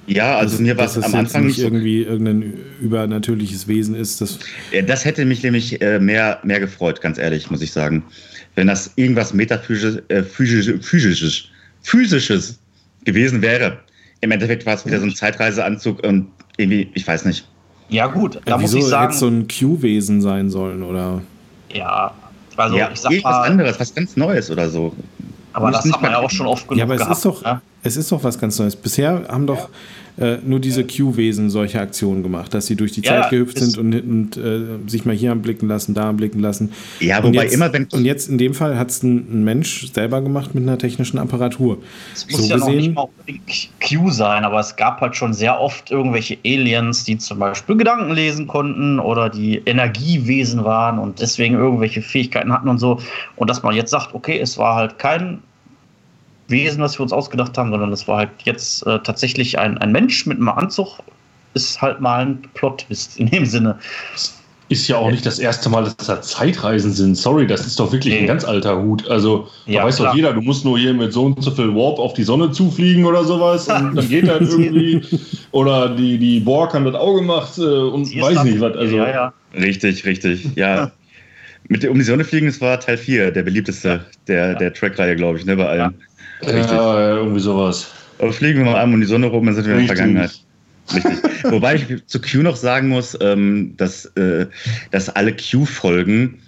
Ja, 0.07 0.37
also 0.39 0.53
dass, 0.53 0.61
mir 0.61 0.77
war 0.77 0.87
es 0.87 0.99
am 0.99 1.15
Anfang 1.15 1.47
nicht 1.47 1.59
irgendwie 1.59 2.03
irgendein 2.03 2.55
übernatürliches 2.81 3.67
Wesen 3.67 3.95
ist. 3.95 4.21
Das, 4.21 4.39
ja, 4.73 4.83
das 4.83 5.05
hätte 5.05 5.25
mich 5.25 5.43
nämlich 5.43 5.81
äh, 5.83 5.99
mehr, 5.99 6.39
mehr 6.45 6.61
gefreut, 6.61 7.01
ganz 7.01 7.19
ehrlich, 7.19 7.51
muss 7.51 7.61
ich 7.61 7.73
sagen. 7.73 8.05
Wenn 8.55 8.69
das 8.69 8.93
irgendwas 8.97 9.35
metaphysisches, 9.35 10.03
äh, 10.09 10.23
physisches, 10.23 11.49
physisches 11.83 12.59
gewesen 13.05 13.43
wäre. 13.43 13.79
Im 14.21 14.31
Endeffekt 14.31 14.67
war 14.67 14.75
es 14.75 14.87
wieder 14.87 14.99
so 14.99 15.07
ein 15.07 15.15
Zeitreiseanzug 15.15 16.05
und 16.07 16.29
irgendwie, 16.57 16.91
ich 16.95 17.07
weiß 17.07 17.25
nicht. 17.25 17.47
Ja, 17.89 18.07
gut, 18.07 18.41
da 18.45 18.53
ja, 18.53 18.59
muss 18.59 18.75
ich 18.75 18.85
sagen. 18.85 19.13
Hätte 19.13 19.19
so 19.19 19.29
ein 19.29 19.47
Q-Wesen 19.49 20.21
sein 20.21 20.51
sollen, 20.51 20.83
oder? 20.83 21.23
Ja, 21.73 22.13
also 22.57 22.77
ja, 22.77 22.91
ich 22.93 23.01
sag 23.01 23.13
mal. 23.13 23.25
Was 23.25 23.49
anderes, 23.49 23.81
was 23.81 23.95
ganz 23.95 24.17
Neues 24.17 24.51
oder 24.51 24.69
so. 24.69 24.95
Aber 25.57 25.71
das 25.71 25.91
haben 25.91 26.03
wir 26.03 26.11
ja 26.11 26.19
auch 26.19 26.31
schon 26.31 26.47
oft 26.47 26.69
genug 26.69 26.79
Ja, 26.79 26.85
aber 26.85 26.95
es 26.95 27.01
gehabt, 27.01 27.17
ist 27.17 27.25
doch, 27.25 27.43
ne? 27.43 27.63
es 27.83 27.97
ist 27.97 28.13
doch 28.13 28.23
was 28.23 28.39
ganz 28.39 28.59
Neues. 28.59 28.77
Bisher 28.77 29.25
haben 29.29 29.47
doch 29.47 29.71
äh, 30.19 30.39
nur 30.45 30.61
diese 30.61 30.85
Q-Wesen 30.85 31.51
solche 31.51 31.81
Aktionen 31.81 32.23
gemacht, 32.23 32.55
dass 32.55 32.67
sie 32.67 32.77
durch 32.77 32.93
die 32.93 33.03
ja, 33.03 33.23
Zeit 33.23 33.31
gehüpft 33.31 33.59
sind 33.59 33.77
und, 33.77 33.95
und 33.95 34.37
äh, 34.37 34.89
sich 34.89 35.05
mal 35.05 35.15
hier 35.15 35.35
blicken 35.35 35.69
lassen, 35.69 35.95
da 35.95 36.13
blicken 36.13 36.41
lassen. 36.41 36.73
Ja, 37.01 37.23
wobei 37.23 37.45
jetzt, 37.45 37.55
immer 37.55 37.73
wenn. 37.73 37.87
Und 37.93 38.05
jetzt 38.05 38.29
in 38.29 38.39
dem 38.39 38.55
Fall 38.55 38.79
hat 38.79 38.91
es 38.91 39.03
ein, 39.03 39.27
ein, 39.31 39.45
Mensch 39.45 39.93
selber 39.93 40.23
gemacht 40.23 40.55
mit 40.55 40.63
einer 40.63 40.79
technischen 40.79 41.19
Apparatur. 41.19 41.79
Es 42.15 42.27
muss 42.31 42.43
so 42.43 42.49
ja 42.49 42.57
gesehen, 42.57 42.71
noch 42.71 42.77
nicht 42.77 42.95
mal 42.95 43.09
unbedingt 43.19 43.71
Q 43.87 44.11
sein, 44.11 44.45
aber 44.45 44.61
es 44.61 44.75
gab 44.77 45.01
halt 45.01 45.17
schon 45.17 45.35
sehr 45.35 45.61
oft 45.61 45.91
irgendwelche 45.91 46.39
Aliens, 46.45 47.05
die 47.05 47.19
zum 47.19 47.39
Beispiel 47.39 47.77
Gedanken 47.77 48.15
lesen 48.15 48.47
konnten 48.47 48.99
oder 48.99 49.29
die 49.29 49.59
Energiewesen 49.67 50.65
waren 50.65 50.99
und 50.99 51.21
deswegen 51.21 51.55
irgendwelche 51.57 52.01
Fähigkeiten 52.01 52.53
hatten 52.53 52.69
und 52.69 52.79
so. 52.79 53.01
Und 53.37 53.51
dass 53.51 53.63
man 53.63 53.75
jetzt 53.75 53.91
sagt, 53.91 54.15
okay, 54.15 54.39
es 54.41 54.57
war 54.57 54.77
halt 54.77 54.99
kein 54.99 55.41
Wesen, 56.49 56.83
was 56.83 56.99
wir 56.99 57.03
uns 57.03 57.13
ausgedacht 57.13 57.57
haben, 57.59 57.71
sondern 57.71 57.93
es 57.93 58.07
war 58.07 58.19
halt 58.19 58.31
jetzt 58.45 58.87
äh, 58.87 58.99
tatsächlich 59.01 59.59
ein, 59.59 59.79
ein 59.79 59.93
Mensch 59.93 60.27
mit 60.27 60.39
einem 60.39 60.49
Anzug, 60.49 60.99
ist 61.55 61.81
halt 61.81 62.01
mal 62.01 62.27
ein 62.27 62.43
Plot-Twist 62.55 63.19
in 63.19 63.31
dem 63.31 63.47
Sinne. 63.47 63.79
ist 64.69 64.89
ja 64.89 64.97
auch 64.97 65.11
nicht 65.11 65.25
das 65.25 65.39
erste 65.39 65.69
Mal, 65.69 65.85
dass 65.85 65.97
da 65.97 66.21
Zeitreisen 66.21 66.93
sind. 66.93 67.17
Sorry, 67.17 67.47
das 67.47 67.67
ist 67.67 67.81
doch 67.81 67.93
wirklich 67.93 68.15
nee. 68.15 68.21
ein 68.21 68.27
ganz 68.27 68.45
alter 68.45 68.81
Hut. 68.81 69.09
Also, 69.09 69.49
ja, 69.67 69.81
da 69.81 69.87
weiß 69.87 69.97
klar. 69.97 70.09
doch 70.09 70.17
jeder, 70.17 70.33
du 70.33 70.41
musst 70.41 70.65
nur 70.65 70.79
hier 70.79 70.93
mit 70.93 71.13
so 71.13 71.25
und 71.25 71.43
so 71.43 71.51
viel 71.51 71.75
Warp 71.75 71.99
auf 71.99 72.15
die 72.15 72.25
Sonne 72.25 72.51
zufliegen 72.53 73.05
oder 73.05 73.25
sowas 73.25 73.69
und 73.69 73.95
dann 73.97 74.09
geht 74.09 74.29
das 74.29 74.53
irgendwie. 74.53 75.03
Oder 75.53 75.89
die, 75.89 76.19
die 76.19 76.41
Borg 76.41 76.75
haben 76.75 76.85
das 76.85 76.95
Auge 76.95 77.21
gemacht 77.21 77.59
äh, 77.59 77.63
und 77.63 78.07
weiß 78.15 78.45
nicht 78.45 78.61
was. 78.61 78.77
Also, 78.77 78.97
ja, 78.97 79.09
ja. 79.09 79.33
Richtig, 79.55 80.05
richtig. 80.05 80.49
Ja. 80.55 80.91
mit 81.69 81.83
der 81.83 81.91
um 81.91 81.99
die 81.99 82.05
Sonne 82.05 82.25
fliegen, 82.25 82.47
das 82.47 82.61
war 82.61 82.79
Teil 82.79 82.97
4, 82.97 83.31
der 83.31 83.43
beliebteste 83.43 84.05
der, 84.29 84.55
der 84.55 84.73
Trackreihe, 84.73 85.17
glaube 85.17 85.39
ich, 85.39 85.45
ne, 85.45 85.57
bei 85.57 85.69
allen. 85.69 85.95
Richtig. 86.43 86.71
Ja, 86.71 87.17
irgendwie 87.17 87.41
sowas. 87.41 87.93
Aber 88.19 88.33
fliegen 88.33 88.59
wir 88.59 88.67
mal 88.67 88.77
einmal 88.77 88.95
um 88.95 89.01
die 89.01 89.07
Sonne 89.07 89.27
rum, 89.27 89.47
dann 89.47 89.55
sind 89.55 89.67
wir 89.67 89.75
in 89.75 89.87
der 89.87 89.97
Vergangenheit. 89.97 90.41
Richtig. 90.95 91.19
Wobei 91.45 91.75
ich 91.77 92.07
zu 92.07 92.21
Q 92.21 92.43
noch 92.43 92.57
sagen 92.57 92.89
muss, 92.89 93.17
ähm, 93.21 93.75
dass, 93.77 94.07
äh, 94.17 94.47
dass 94.91 95.09
alle 95.11 95.35
Q-Folgen, 95.35 96.39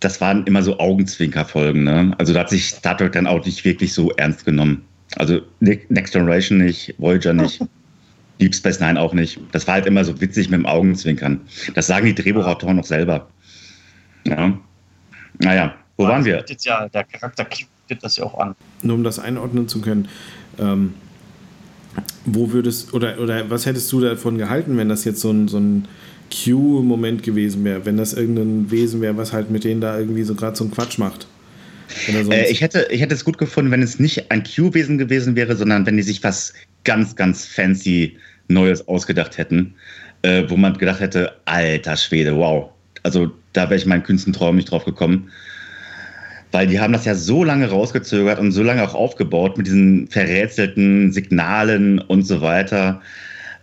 das 0.00 0.20
waren 0.20 0.46
immer 0.46 0.62
so 0.62 0.78
Augenzwinker-Folgen. 0.78 1.84
Ne? 1.84 2.14
Also 2.18 2.32
da 2.32 2.40
hat 2.40 2.50
sich 2.50 2.68
Star 2.68 2.96
Trek 2.96 3.12
dann 3.12 3.26
auch 3.26 3.44
nicht 3.44 3.64
wirklich 3.64 3.92
so 3.92 4.10
ernst 4.12 4.44
genommen. 4.44 4.84
Also 5.16 5.40
Next 5.60 6.12
Generation 6.12 6.58
nicht, 6.58 6.94
Voyager 6.98 7.32
nicht. 7.32 7.60
Deep 8.40 8.54
Space 8.54 8.80
Nine 8.80 9.00
auch 9.00 9.12
nicht. 9.12 9.38
Das 9.52 9.66
war 9.66 9.74
halt 9.74 9.86
immer 9.86 10.04
so 10.04 10.20
witzig 10.20 10.50
mit 10.50 10.58
dem 10.58 10.66
Augenzwinkern. 10.66 11.40
Das 11.74 11.86
sagen 11.86 12.06
die 12.06 12.14
Drehbuchautoren 12.14 12.76
noch 12.76 12.84
selber. 12.84 13.28
Ja. 14.26 14.58
Naja, 15.38 15.74
wo 15.96 16.04
waren 16.04 16.24
wir? 16.24 16.44
Ja, 16.62 16.88
der 16.88 17.04
Charakter 17.04 17.44
gibt 17.88 18.04
das 18.04 18.16
ja 18.16 18.24
auch 18.24 18.38
an. 18.38 18.54
Nur 18.82 18.96
um 18.96 19.04
das 19.04 19.18
einordnen 19.18 19.68
zu 19.68 19.80
können, 19.80 20.08
ähm, 20.58 20.94
wo 22.24 22.52
würdest 22.52 22.94
oder 22.94 23.20
oder 23.20 23.50
was 23.50 23.66
hättest 23.66 23.90
du 23.92 24.00
davon 24.00 24.38
gehalten, 24.38 24.76
wenn 24.76 24.88
das 24.88 25.04
jetzt 25.04 25.20
so 25.20 25.30
ein, 25.30 25.48
so 25.48 25.58
ein 25.58 25.86
Q-Moment 26.32 27.22
gewesen 27.22 27.64
wäre, 27.64 27.84
wenn 27.86 27.96
das 27.96 28.14
irgendein 28.14 28.70
Wesen 28.70 29.00
wäre, 29.00 29.16
was 29.16 29.32
halt 29.32 29.50
mit 29.50 29.64
denen 29.64 29.80
da 29.80 29.98
irgendwie 29.98 30.24
so 30.24 30.34
gerade 30.34 30.56
so 30.56 30.64
einen 30.64 30.72
Quatsch 30.72 30.98
macht? 30.98 31.26
Äh, 32.08 32.50
ich, 32.50 32.60
hätte, 32.60 32.88
ich 32.90 33.00
hätte 33.00 33.14
es 33.14 33.24
gut 33.24 33.38
gefunden, 33.38 33.70
wenn 33.70 33.82
es 33.82 34.00
nicht 34.00 34.30
ein 34.30 34.42
Q-Wesen 34.42 34.98
gewesen 34.98 35.36
wäre, 35.36 35.54
sondern 35.54 35.86
wenn 35.86 35.96
die 35.96 36.02
sich 36.02 36.22
was 36.24 36.54
ganz, 36.84 37.14
ganz 37.14 37.44
fancy 37.44 38.16
Neues 38.48 38.88
ausgedacht 38.88 39.38
hätten, 39.38 39.74
äh, 40.22 40.44
wo 40.48 40.56
man 40.56 40.76
gedacht 40.76 41.00
hätte, 41.00 41.32
alter 41.44 41.96
Schwede, 41.96 42.36
wow. 42.36 42.70
Also 43.02 43.30
da 43.52 43.64
wäre 43.64 43.76
ich 43.76 43.86
meinen 43.86 44.02
kühnsten 44.02 44.32
Traum 44.32 44.56
nicht 44.56 44.70
drauf 44.70 44.84
gekommen 44.84 45.30
weil 46.54 46.68
die 46.68 46.78
haben 46.78 46.92
das 46.92 47.04
ja 47.04 47.16
so 47.16 47.42
lange 47.42 47.68
rausgezögert 47.68 48.38
und 48.38 48.52
so 48.52 48.62
lange 48.62 48.84
auch 48.84 48.94
aufgebaut 48.94 49.58
mit 49.58 49.66
diesen 49.66 50.06
verrätselten 50.06 51.12
Signalen 51.12 51.98
und 51.98 52.22
so 52.22 52.42
weiter. 52.42 53.00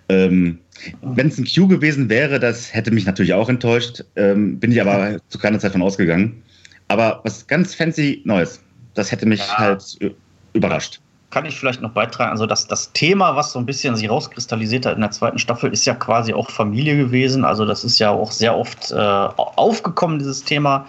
Ähm, 0.10 0.60
Wenn 1.02 1.30
es 1.30 1.38
ein 1.38 1.46
Q 1.46 1.70
gewesen 1.70 2.10
wäre, 2.10 2.38
das 2.38 2.74
hätte 2.74 2.92
mich 2.92 3.06
natürlich 3.06 3.34
auch 3.34 3.48
enttäuscht, 3.48 4.04
ähm, 4.18 4.60
bin 4.60 4.74
ich 4.74 4.82
aber 4.82 5.22
zu 5.30 5.40
keiner 5.40 5.58
Zeit 5.58 5.72
von 5.72 5.82
ausgegangen. 5.82 6.44
Aber 6.90 7.22
was 7.24 7.48
ganz 7.48 7.74
fancy 7.74 8.22
Neues, 8.26 8.62
das 8.94 9.10
hätte 9.10 9.26
mich 9.26 9.40
ja. 9.40 9.58
halt 9.58 10.14
überrascht. 10.52 11.00
Kann 11.30 11.46
ich 11.46 11.58
vielleicht 11.58 11.82
noch 11.82 11.92
beitragen? 11.92 12.32
Also 12.32 12.46
das, 12.46 12.68
das 12.68 12.92
Thema, 12.92 13.38
was 13.38 13.54
so 13.54 13.60
ein 13.60 13.66
bisschen 13.66 13.96
sich 13.96 14.10
rauskristallisiert 14.10 14.86
hat 14.86 14.96
in 14.96 15.02
der 15.02 15.12
zweiten 15.12 15.40
Staffel, 15.40 15.72
ist 15.72 15.86
ja 15.86 15.96
quasi 15.96 16.34
auch 16.34 16.52
Familie 16.52 16.98
gewesen. 16.98 17.46
Also 17.46 17.66
das 17.66 17.86
ist 17.86 18.00
ja 18.00 18.10
auch 18.10 18.34
sehr 18.34 18.54
oft 18.54 18.92
äh, 18.92 18.96
aufgekommen, 18.98 20.20
dieses 20.20 20.44
Thema. 20.44 20.86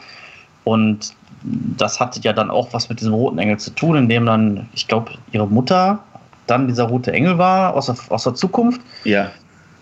Und 0.64 1.14
das 1.42 2.00
hatte 2.00 2.20
ja 2.22 2.32
dann 2.32 2.50
auch 2.50 2.72
was 2.72 2.88
mit 2.88 3.00
diesem 3.00 3.14
roten 3.14 3.38
Engel 3.38 3.58
zu 3.58 3.70
tun, 3.70 3.96
in 3.96 4.08
dem 4.08 4.26
dann, 4.26 4.68
ich 4.72 4.86
glaube, 4.86 5.12
ihre 5.32 5.46
Mutter 5.46 5.98
dann 6.46 6.68
dieser 6.68 6.84
rote 6.84 7.12
Engel 7.12 7.38
war 7.38 7.74
aus 7.74 7.86
der, 7.86 7.96
aus 8.08 8.24
der 8.24 8.34
Zukunft. 8.34 8.80
Ja. 9.04 9.30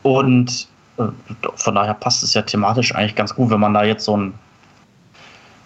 Und 0.03 0.69
äh, 0.99 1.05
von 1.57 1.75
daher 1.75 1.95
passt 1.95 2.23
es 2.23 2.35
ja 2.35 2.43
thematisch 2.43 2.95
eigentlich 2.95 3.15
ganz 3.15 3.35
gut, 3.35 3.51
wenn 3.51 3.61
man 3.61 3.75
da 3.75 3.85
jetzt 3.85 4.05
so 4.05 4.17
ein, 4.17 4.35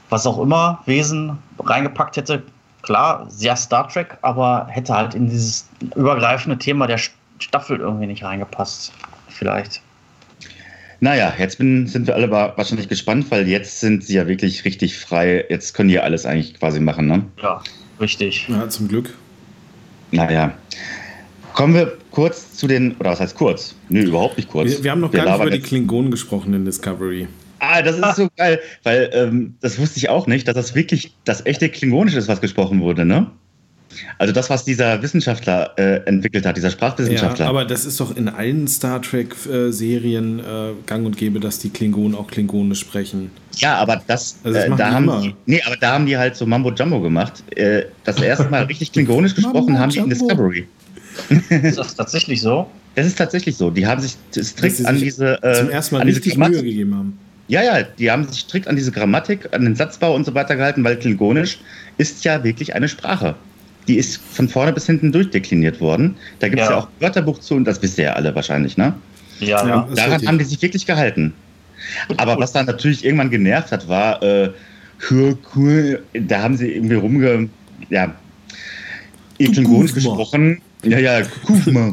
was 0.08 0.26
auch 0.26 0.38
immer, 0.40 0.80
Wesen 0.86 1.38
reingepackt 1.58 2.16
hätte. 2.16 2.42
Klar, 2.82 3.26
sehr 3.28 3.56
Star 3.56 3.88
Trek, 3.88 4.18
aber 4.22 4.66
hätte 4.68 4.94
halt 4.94 5.14
in 5.14 5.28
dieses 5.28 5.68
übergreifende 5.96 6.58
Thema 6.58 6.86
der 6.86 6.98
Staffel 7.38 7.78
irgendwie 7.80 8.06
nicht 8.06 8.22
reingepasst. 8.22 8.92
Vielleicht. 9.28 9.80
Naja, 11.04 11.34
jetzt 11.38 11.58
bin, 11.58 11.86
sind 11.86 12.06
wir 12.06 12.14
alle 12.14 12.30
wahrscheinlich 12.30 12.88
gespannt, 12.88 13.26
weil 13.28 13.46
jetzt 13.46 13.80
sind 13.80 14.02
sie 14.02 14.14
ja 14.14 14.26
wirklich 14.26 14.64
richtig 14.64 14.96
frei. 14.96 15.44
Jetzt 15.50 15.74
können 15.74 15.90
die 15.90 15.96
ja 15.96 16.00
alles 16.00 16.24
eigentlich 16.24 16.58
quasi 16.58 16.80
machen, 16.80 17.06
ne? 17.06 17.26
Ja, 17.42 17.62
richtig. 18.00 18.48
Ja, 18.48 18.66
zum 18.70 18.88
Glück. 18.88 19.12
Naja. 20.12 20.54
Kommen 21.52 21.74
wir 21.74 21.98
kurz 22.10 22.54
zu 22.54 22.66
den, 22.66 22.96
oder 22.96 23.10
was 23.10 23.20
heißt 23.20 23.34
kurz? 23.34 23.74
Nö, 23.90 24.00
überhaupt 24.00 24.38
nicht 24.38 24.48
kurz. 24.48 24.70
Wir, 24.70 24.84
wir 24.84 24.90
haben 24.92 25.02
noch 25.02 25.12
wir 25.12 25.22
gar 25.22 25.36
nicht 25.36 25.46
über 25.46 25.50
die 25.50 25.60
Klingonen 25.60 26.10
gesprochen 26.10 26.54
in 26.54 26.64
Discovery. 26.64 27.28
Ah, 27.58 27.82
das 27.82 27.98
ist 27.98 28.16
so 28.16 28.28
geil, 28.38 28.58
weil 28.82 29.10
ähm, 29.12 29.56
das 29.60 29.78
wusste 29.78 29.98
ich 29.98 30.08
auch 30.08 30.26
nicht, 30.26 30.48
dass 30.48 30.54
das 30.54 30.74
wirklich 30.74 31.14
das 31.24 31.44
echte 31.44 31.68
Klingonisch 31.68 32.14
ist, 32.14 32.28
was 32.28 32.40
gesprochen 32.40 32.80
wurde, 32.80 33.04
ne? 33.04 33.30
Also 34.18 34.32
das, 34.32 34.50
was 34.50 34.64
dieser 34.64 35.02
Wissenschaftler 35.02 35.72
äh, 35.76 36.06
entwickelt 36.06 36.46
hat, 36.46 36.56
dieser 36.56 36.70
Sprachwissenschaftler. 36.70 37.46
Ja, 37.46 37.50
aber 37.50 37.64
das 37.64 37.84
ist 37.84 38.00
doch 38.00 38.16
in 38.16 38.28
allen 38.28 38.68
Star 38.68 39.00
Trek-Serien 39.02 40.40
äh, 40.40 40.42
gang 40.86 41.06
und 41.06 41.16
gäbe, 41.16 41.40
dass 41.40 41.58
die 41.58 41.70
Klingonen 41.70 42.14
auch 42.14 42.28
Klingonisch 42.28 42.80
sprechen. 42.80 43.30
Ja, 43.56 43.76
aber 43.76 44.02
das, 44.06 44.36
also 44.44 44.58
das 44.58 44.68
äh, 44.68 44.76
da 44.76 44.92
haben 44.92 45.22
die, 45.22 45.34
nee, 45.46 45.62
aber 45.64 45.76
da 45.76 45.92
haben 45.92 46.06
die 46.06 46.16
halt 46.16 46.36
so 46.36 46.46
Mambo 46.46 46.72
Jumbo 46.72 47.00
gemacht. 47.00 47.42
Äh, 47.56 47.84
das 48.04 48.20
erste 48.20 48.48
Mal 48.48 48.64
richtig 48.64 48.92
Klingonisch 48.92 49.34
gesprochen 49.34 49.78
haben 49.78 49.90
die 49.90 49.98
in 49.98 50.10
Discovery. 50.10 50.66
ist 51.48 51.78
das 51.78 51.94
tatsächlich 51.94 52.40
so? 52.40 52.66
Das 52.94 53.06
ist 53.06 53.16
tatsächlich 53.18 53.56
so. 53.56 53.70
Die 53.70 53.86
haben 53.86 54.00
sich 54.00 54.16
strikt 54.34 54.84
an 54.86 54.98
diese 54.98 55.42
äh, 55.42 55.54
zum 55.54 55.70
ersten 55.70 55.96
Mal 55.96 56.04
richtig 56.04 56.36
Mühe 56.36 56.62
gegeben 56.62 56.94
haben. 56.94 57.18
Ja, 57.46 57.62
ja, 57.62 57.82
die 57.82 58.10
haben 58.10 58.26
sich 58.26 58.40
strikt 58.40 58.68
an 58.68 58.76
diese 58.76 58.90
Grammatik, 58.90 59.48
an 59.52 59.64
den 59.64 59.76
Satzbau 59.76 60.14
und 60.14 60.24
so 60.24 60.34
weiter 60.34 60.56
gehalten, 60.56 60.82
weil 60.82 60.96
Klingonisch 60.96 61.58
ist 61.98 62.24
ja 62.24 62.42
wirklich 62.42 62.74
eine 62.74 62.88
Sprache 62.88 63.34
die 63.88 63.96
ist 63.96 64.20
von 64.32 64.48
vorne 64.48 64.72
bis 64.72 64.86
hinten 64.86 65.12
durchdekliniert 65.12 65.80
worden. 65.80 66.16
Da 66.38 66.48
gibt 66.48 66.60
es 66.60 66.68
ja. 66.68 66.74
ja. 66.74 66.78
auch 66.80 66.86
ein 66.86 67.00
Wörterbuch 67.00 67.38
zu 67.38 67.54
und 67.54 67.64
das 67.64 67.82
wisst 67.82 67.98
ihr 67.98 68.04
ja 68.04 68.12
alle 68.14 68.34
wahrscheinlich, 68.34 68.76
ne? 68.76 68.94
Ja, 69.40 69.66
ja. 69.66 69.88
Daran 69.94 70.26
haben 70.26 70.38
die 70.38 70.44
sich 70.44 70.62
wirklich 70.62 70.86
gehalten. 70.86 71.34
Aber 72.16 72.38
was 72.38 72.52
dann 72.52 72.66
natürlich 72.66 73.04
irgendwann 73.04 73.30
genervt 73.30 73.72
hat, 73.72 73.88
war, 73.88 74.22
äh, 74.22 74.50
da 76.14 76.42
haben 76.42 76.56
sie 76.56 76.72
irgendwie 76.72 76.94
rumge, 76.94 77.48
ja, 77.90 78.14
Klingonisch 79.38 79.92
gesprochen. 79.92 80.62
Ja, 80.84 80.98
ja, 80.98 81.22
Kufma. 81.44 81.90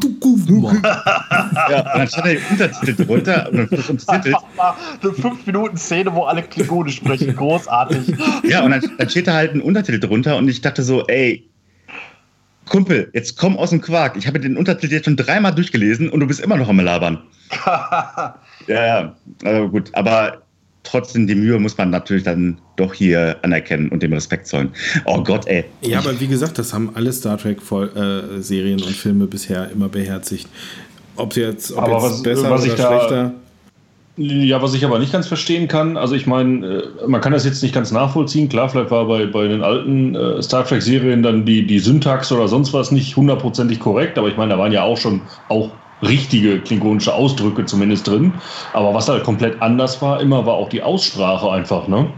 ja, 1.70 1.78
und 1.78 1.98
dann 1.98 2.08
stand 2.08 2.26
der 2.26 2.38
Untertitel 2.50 3.04
drunter 3.06 3.48
und 3.50 3.56
dann 3.56 3.68
untertitelt. 3.88 4.36
Eine 5.02 5.12
5 5.12 5.46
Minuten 5.46 5.76
Szene, 5.78 6.14
wo 6.14 6.24
alle 6.24 6.42
Klingonisch 6.42 6.96
sprechen, 6.96 7.34
großartig. 7.34 8.14
ja, 8.44 8.62
und 8.62 8.70
dann, 8.70 8.82
dann 8.98 9.08
steht 9.08 9.26
da 9.26 9.34
halt 9.34 9.54
ein 9.54 9.62
Untertitel 9.62 9.98
drunter 9.98 10.36
und 10.36 10.48
ich 10.48 10.60
dachte 10.60 10.82
so, 10.82 11.06
ey, 11.06 11.42
Kumpel, 12.68 13.10
jetzt 13.12 13.36
komm 13.36 13.56
aus 13.56 13.70
dem 13.70 13.80
Quark. 13.80 14.16
Ich 14.16 14.26
habe 14.26 14.40
den 14.40 14.56
Untertitel 14.56 14.94
jetzt 14.94 15.04
schon 15.04 15.16
dreimal 15.16 15.54
durchgelesen 15.54 16.08
und 16.08 16.20
du 16.20 16.26
bist 16.26 16.40
immer 16.40 16.56
noch 16.56 16.68
am 16.68 16.80
Labern. 16.80 17.18
ja, 17.66 18.36
ja, 18.68 19.16
also 19.44 19.68
gut. 19.68 19.90
Aber 19.92 20.42
trotzdem 20.82 21.26
die 21.26 21.34
Mühe 21.34 21.58
muss 21.58 21.76
man 21.76 21.90
natürlich 21.90 22.22
dann 22.24 22.58
doch 22.76 22.94
hier 22.94 23.36
anerkennen 23.42 23.88
und 23.90 24.02
dem 24.02 24.12
Respekt 24.12 24.46
zollen. 24.46 24.70
Oh 25.04 25.22
Gott, 25.22 25.46
ey. 25.46 25.64
Ja, 25.82 25.98
aber 25.98 26.18
wie 26.20 26.26
gesagt, 26.26 26.58
das 26.58 26.72
haben 26.72 26.90
alle 26.94 27.12
Star 27.12 27.38
Trek-Serien 27.38 28.78
äh, 28.78 28.82
und 28.82 28.94
Filme 28.94 29.26
bisher 29.26 29.70
immer 29.70 29.88
beherzigt. 29.88 30.48
Ob 31.16 31.36
jetzt, 31.36 31.72
ob 31.72 31.88
jetzt 31.88 32.02
was, 32.02 32.22
besser 32.22 32.50
was 32.50 32.64
oder 32.64 32.76
schlechter. 32.76 33.34
Ja, 34.16 34.60
was 34.60 34.74
ich 34.74 34.84
aber 34.84 34.98
nicht 34.98 35.12
ganz 35.12 35.26
verstehen 35.26 35.68
kann, 35.68 35.96
also 35.96 36.14
ich 36.14 36.26
meine, 36.26 36.66
äh, 36.66 37.06
man 37.06 37.22
kann 37.22 37.32
das 37.32 37.46
jetzt 37.46 37.62
nicht 37.62 37.74
ganz 37.74 37.92
nachvollziehen. 37.92 38.50
Klar, 38.50 38.68
vielleicht 38.68 38.90
war 38.90 39.06
bei, 39.06 39.24
bei 39.24 39.48
den 39.48 39.62
alten 39.62 40.14
äh, 40.14 40.42
Star 40.42 40.66
Trek-Serien 40.66 41.22
dann 41.22 41.46
die, 41.46 41.66
die 41.66 41.78
Syntax 41.78 42.30
oder 42.30 42.46
sonst 42.46 42.74
was 42.74 42.90
nicht 42.90 43.16
hundertprozentig 43.16 43.80
korrekt, 43.80 44.18
aber 44.18 44.28
ich 44.28 44.36
meine, 44.36 44.52
da 44.52 44.58
waren 44.58 44.70
ja 44.70 44.82
auch 44.82 44.98
schon 44.98 45.22
auch 45.48 45.78
richtige 46.02 46.60
klingonische 46.60 47.14
Ausdrücke 47.14 47.64
zumindest 47.64 48.06
drin. 48.06 48.34
Aber 48.74 48.92
was 48.92 49.08
halt 49.08 49.24
komplett 49.24 49.62
anders 49.62 50.02
war, 50.02 50.20
immer 50.20 50.44
war 50.44 50.54
auch 50.54 50.68
die 50.68 50.82
Aussprache 50.82 51.50
einfach, 51.50 51.88
ne? 51.88 52.12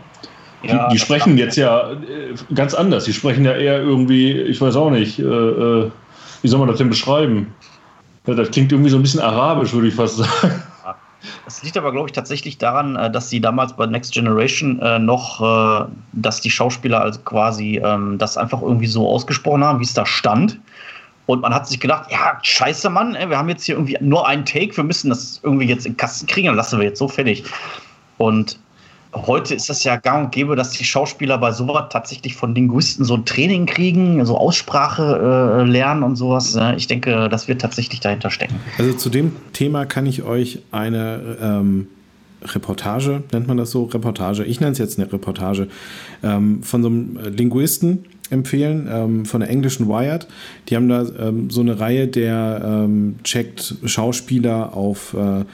Ja, 0.62 0.88
die, 0.88 0.94
die 0.94 0.98
sprechen 0.98 1.38
jetzt 1.38 1.56
ja 1.56 1.92
äh, 1.92 2.34
ganz 2.54 2.74
anders. 2.74 3.04
Die 3.04 3.12
sprechen 3.12 3.44
ja 3.44 3.52
eher 3.52 3.80
irgendwie, 3.80 4.32
ich 4.32 4.60
weiß 4.60 4.74
auch 4.76 4.90
nicht, 4.90 5.20
äh, 5.20 5.22
äh, 5.22 5.90
wie 6.42 6.48
soll 6.48 6.58
man 6.58 6.68
das 6.68 6.78
denn 6.78 6.88
beschreiben? 6.88 7.54
Ja, 8.26 8.34
das 8.34 8.50
klingt 8.50 8.72
irgendwie 8.72 8.90
so 8.90 8.96
ein 8.96 9.02
bisschen 9.02 9.20
arabisch, 9.20 9.72
würde 9.72 9.88
ich 9.88 9.94
fast 9.94 10.16
sagen. 10.42 10.63
Das 11.44 11.62
liegt 11.62 11.76
aber, 11.76 11.92
glaube 11.92 12.08
ich, 12.08 12.12
tatsächlich 12.12 12.58
daran, 12.58 12.96
äh, 12.96 13.10
dass 13.10 13.30
sie 13.30 13.40
damals 13.40 13.74
bei 13.74 13.86
Next 13.86 14.12
Generation 14.12 14.80
äh, 14.80 14.98
noch, 14.98 15.40
äh, 15.40 15.86
dass 16.12 16.40
die 16.40 16.50
Schauspieler 16.50 17.00
also 17.00 17.20
quasi 17.20 17.80
ähm, 17.84 18.18
das 18.18 18.36
einfach 18.36 18.62
irgendwie 18.62 18.86
so 18.86 19.08
ausgesprochen 19.08 19.64
haben, 19.64 19.80
wie 19.80 19.84
es 19.84 19.94
da 19.94 20.06
stand. 20.06 20.60
Und 21.26 21.40
man 21.40 21.54
hat 21.54 21.66
sich 21.66 21.80
gedacht, 21.80 22.10
ja, 22.10 22.38
scheiße, 22.42 22.90
Mann, 22.90 23.14
wir 23.14 23.38
haben 23.38 23.48
jetzt 23.48 23.64
hier 23.64 23.76
irgendwie 23.76 23.96
nur 24.00 24.28
einen 24.28 24.44
Take, 24.44 24.76
wir 24.76 24.84
müssen 24.84 25.08
das 25.08 25.40
irgendwie 25.42 25.66
jetzt 25.66 25.86
in 25.86 25.96
Kasten 25.96 26.26
kriegen, 26.26 26.48
dann 26.48 26.56
lassen 26.56 26.78
wir 26.78 26.86
jetzt 26.86 26.98
so 26.98 27.08
fertig. 27.08 27.44
Und 28.18 28.58
heute 29.14 29.54
ist 29.54 29.70
es 29.70 29.84
ja 29.84 29.96
gang 29.96 30.26
und 30.26 30.32
gäbe, 30.32 30.56
dass 30.56 30.70
die 30.70 30.84
Schauspieler 30.84 31.38
bei 31.38 31.52
sowas 31.52 31.86
tatsächlich 31.90 32.34
von 32.34 32.54
Linguisten 32.54 33.04
so 33.04 33.14
ein 33.14 33.24
Training 33.24 33.66
kriegen, 33.66 34.24
so 34.24 34.36
Aussprache 34.36 35.60
äh, 35.60 35.70
lernen 35.70 36.02
und 36.02 36.16
sowas. 36.16 36.58
Ich 36.76 36.86
denke, 36.86 37.28
das 37.28 37.48
wird 37.48 37.60
tatsächlich 37.60 38.00
dahinter 38.00 38.30
stecken. 38.30 38.54
Also 38.78 38.92
zu 38.94 39.10
dem 39.10 39.32
Thema 39.52 39.86
kann 39.86 40.06
ich 40.06 40.22
euch 40.22 40.60
eine 40.70 41.36
ähm, 41.40 41.86
Reportage, 42.44 43.22
nennt 43.32 43.46
man 43.46 43.56
das 43.56 43.70
so? 43.70 43.84
Reportage, 43.84 44.44
ich 44.44 44.60
nenne 44.60 44.72
es 44.72 44.78
jetzt 44.78 44.98
eine 44.98 45.10
Reportage, 45.10 45.68
ähm, 46.22 46.62
von 46.62 46.82
so 46.82 46.88
einem 46.88 47.18
Linguisten 47.34 48.04
empfehlen, 48.30 48.88
ähm, 48.90 49.24
von 49.24 49.40
der 49.40 49.50
englischen 49.50 49.88
Wired. 49.88 50.26
Die 50.68 50.76
haben 50.76 50.88
da 50.88 51.06
ähm, 51.18 51.50
so 51.50 51.60
eine 51.60 51.78
Reihe, 51.78 52.08
der 52.08 52.62
ähm, 52.64 53.16
checkt 53.24 53.76
Schauspieler 53.84 54.76
auf, 54.76 55.14
äh, 55.14 55.44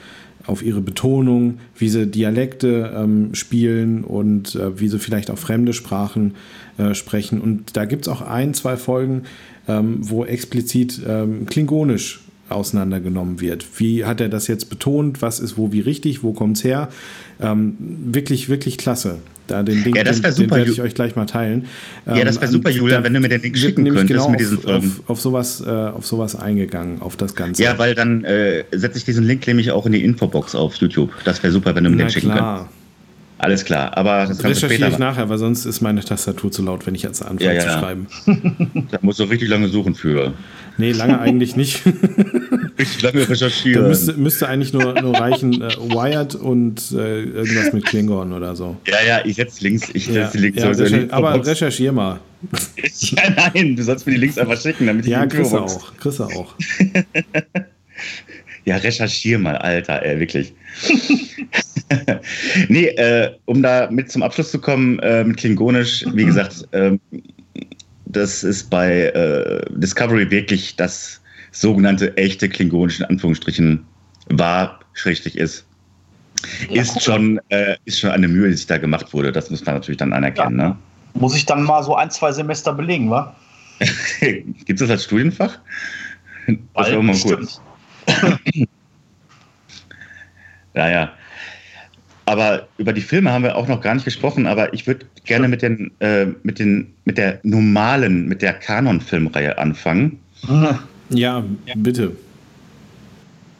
auf 0.47 0.63
ihre 0.63 0.81
Betonung, 0.81 1.59
wie 1.77 1.89
sie 1.89 2.07
Dialekte 2.07 2.93
ähm, 2.95 3.33
spielen 3.33 4.03
und 4.03 4.55
äh, 4.55 4.79
wie 4.79 4.87
sie 4.87 4.99
vielleicht 4.99 5.29
auch 5.29 5.37
fremde 5.37 5.73
Sprachen 5.73 6.35
äh, 6.77 6.93
sprechen. 6.93 7.41
Und 7.41 7.77
da 7.77 7.85
gibt 7.85 8.07
es 8.07 8.07
auch 8.07 8.21
ein, 8.21 8.53
zwei 8.53 8.77
Folgen, 8.77 9.23
ähm, 9.67 9.97
wo 10.01 10.25
explizit 10.25 11.01
ähm, 11.07 11.45
Klingonisch 11.45 12.21
auseinandergenommen 12.49 13.39
wird. 13.39 13.65
Wie 13.77 14.05
hat 14.05 14.21
er 14.21 14.29
das 14.29 14.47
jetzt 14.47 14.69
betont? 14.69 15.21
Was 15.21 15.39
ist 15.39 15.57
wo 15.57 15.71
wie 15.71 15.79
richtig? 15.79 16.23
Wo 16.23 16.33
kommt 16.33 16.57
es 16.57 16.63
her? 16.63 16.89
Ähm, 17.39 17.75
wirklich, 17.79 18.49
wirklich 18.49 18.77
klasse. 18.77 19.19
Da 19.51 19.63
den 19.63 19.83
Link, 19.83 19.95
Ja, 19.97 20.03
das 20.03 20.23
wär 20.23 20.31
den, 20.31 20.37
den 20.37 20.43
super, 20.45 20.55
werde 20.57 20.71
ich 20.71 20.81
euch 20.81 20.93
gleich 20.93 21.15
mal 21.15 21.25
teilen. 21.25 21.65
Ja, 22.05 22.23
das 22.23 22.39
wär 22.39 22.47
Ähm, 22.47 22.53
super, 22.53 22.69
Julian, 22.69 23.01
da 23.01 23.05
wenn 23.05 23.13
du 23.13 23.19
mir 23.19 23.29
den 23.29 23.41
Link 23.41 23.57
schicken 23.57 23.83
könntest 23.85 24.07
genau 24.07 24.29
mit 24.29 24.39
diesen 24.39 24.57
auf, 24.59 24.63
Folgen. 24.63 24.87
auf, 24.87 25.09
auf, 25.09 25.21
sowas, 25.21 25.61
äh, 25.65 25.69
auf 25.69 26.05
sowas 26.05 26.35
eingegangen, 26.35 27.01
auf 27.01 27.15
das 27.17 27.35
Ganze. 27.35 27.63
Ja, 27.63 27.77
weil 27.77 27.95
dann 27.95 28.23
äh, 28.23 28.63
setze 28.71 28.97
ich 28.97 29.05
diesen 29.05 29.25
Link 29.25 29.45
nämlich 29.47 29.71
auch 29.71 29.85
in 29.85 29.91
die 29.91 30.03
Infobox 30.03 30.55
auf 30.55 30.75
YouTube. 30.75 31.11
Das 31.25 31.41
wäre 31.43 31.51
super, 31.51 31.75
wenn 31.75 31.83
du 31.83 31.89
mir 31.89 31.97
Na 31.97 32.03
den 32.05 32.11
schicken 32.11 32.27
könntest. 32.29 32.43
klar. 32.45 32.69
Alles 33.37 33.65
klar, 33.65 33.97
aber 33.97 34.27
das 34.27 34.37
kannst 34.37 34.43
Recherchiere 34.63 34.73
später 34.75 34.89
ich 34.89 34.99
nachher, 34.99 35.27
weil 35.27 35.39
sonst 35.39 35.65
ist 35.65 35.81
meine 35.81 36.01
Tastatur 36.05 36.51
zu 36.51 36.61
laut, 36.61 36.85
wenn 36.85 36.93
ich 36.93 37.01
jetzt 37.01 37.23
anfange 37.25 37.55
Ja, 37.55 37.63
ja, 37.63 37.73
zu 37.73 37.79
schreiben. 37.79 38.07
Da 38.91 38.99
musst 39.01 39.19
du 39.19 39.23
richtig 39.23 39.49
lange 39.49 39.67
suchen 39.67 39.95
für. 39.95 40.33
Nee, 40.77 40.91
lange 40.91 41.19
eigentlich 41.19 41.55
nicht. 41.55 41.81
Richtig 42.81 43.01
lange 43.01 43.21
Da 43.21 43.25
recherchieren. 43.29 43.87
müsste, 43.87 44.13
müsste 44.13 44.47
eigentlich 44.47 44.73
nur, 44.73 44.99
nur 45.01 45.17
reichen 45.19 45.61
äh, 45.61 45.75
Wired 45.77 46.35
und 46.35 46.91
äh, 46.91 47.21
irgendwas 47.23 47.73
mit 47.73 47.85
Klingon 47.85 48.33
oder 48.33 48.55
so. 48.55 48.75
ja, 48.87 48.97
ja, 49.07 49.25
ich 49.25 49.35
setze 49.35 49.63
Links. 49.63 49.89
Ich 49.93 50.07
Ja, 50.07 50.13
setze 50.25 50.37
die 50.37 50.43
Links 50.43 50.57
ja, 50.59 50.73
sowieso 50.73 50.83
in 50.85 50.91
die 50.93 50.99
recher 51.05 51.13
aber 51.13 51.45
recherchier 51.45 51.91
mal. 51.91 52.19
Ja, 52.99 53.29
nein, 53.53 53.75
du 53.75 53.83
sollst 53.83 54.05
mir 54.07 54.13
die 54.13 54.19
Links 54.19 54.37
einfach 54.37 54.59
schicken, 54.59 54.87
damit 54.87 55.05
ich 55.05 55.11
Ja, 55.11 55.25
die 55.25 55.35
kriegst 55.35 55.51
du 55.53 55.57
Infobox- 55.57 55.75
auch. 55.75 55.91
Du 56.03 56.23
auch. 56.23 56.55
Ja, 58.65 58.75
recherchier 58.77 59.39
mal, 59.39 59.57
Alter, 59.57 60.03
ey, 60.03 60.19
wirklich. 60.19 60.53
nee, 62.69 62.85
äh, 62.87 63.31
um 63.45 63.63
da 63.63 63.89
mit 63.89 64.11
zum 64.11 64.21
Abschluss 64.23 64.51
zu 64.51 64.59
kommen, 64.59 64.99
äh, 64.99 65.23
mit 65.23 65.37
Klingonisch, 65.37 66.05
wie 66.13 66.25
gesagt, 66.25 66.67
ähm, 66.71 66.99
das 68.05 68.43
ist 68.43 68.69
bei 68.69 69.05
äh, 69.05 69.61
Discovery 69.71 70.29
wirklich 70.29 70.75
das 70.75 71.20
sogenannte 71.51 72.15
echte 72.17 72.49
Klingonisch 72.49 72.99
in 72.99 73.05
Anführungsstrichen 73.05 73.85
war, 74.27 74.79
schrägstrich 74.93 75.37
ist. 75.37 75.65
Ja, 76.69 76.81
ist, 76.81 77.03
schon, 77.03 77.39
äh, 77.49 77.75
ist 77.85 77.99
schon 77.99 78.09
eine 78.09 78.27
Mühe, 78.27 78.49
die 78.49 78.55
sich 78.55 78.65
da 78.65 78.77
gemacht 78.77 79.13
wurde. 79.13 79.31
Das 79.31 79.49
muss 79.49 79.63
man 79.65 79.75
natürlich 79.75 79.97
dann 79.97 80.11
anerkennen. 80.13 80.55
Ne? 80.55 80.75
Muss 81.13 81.35
ich 81.35 81.45
dann 81.45 81.63
mal 81.63 81.83
so 81.83 81.95
ein, 81.95 82.09
zwei 82.09 82.31
Semester 82.31 82.73
belegen, 82.73 83.09
wa? 83.11 83.35
Gibt 84.19 84.69
es 84.69 84.79
das 84.79 84.89
als 84.89 85.03
Studienfach? 85.03 85.59
Das 86.73 86.87
wäre 86.87 86.99
auch 86.99 87.03
mal 87.03 87.15
cool. 87.25 87.47
Stimmt. 87.47 88.67
Ja, 90.73 90.89
ja. 90.89 91.11
Aber 92.25 92.67
über 92.77 92.93
die 92.93 93.01
Filme 93.01 93.31
haben 93.31 93.43
wir 93.43 93.57
auch 93.57 93.67
noch 93.67 93.81
gar 93.81 93.93
nicht 93.93 94.05
gesprochen, 94.05 94.47
aber 94.47 94.73
ich 94.73 94.87
würde 94.87 95.05
gerne 95.25 95.49
mit, 95.49 95.61
den, 95.61 95.91
äh, 95.99 96.27
mit, 96.43 96.59
den, 96.59 96.93
mit 97.03 97.17
der 97.17 97.39
normalen, 97.43 98.27
mit 98.27 98.41
der 98.41 98.53
Kanon-Filmreihe 98.53 99.57
anfangen. 99.57 100.17
Ja, 101.11 101.43
bitte. 101.75 102.15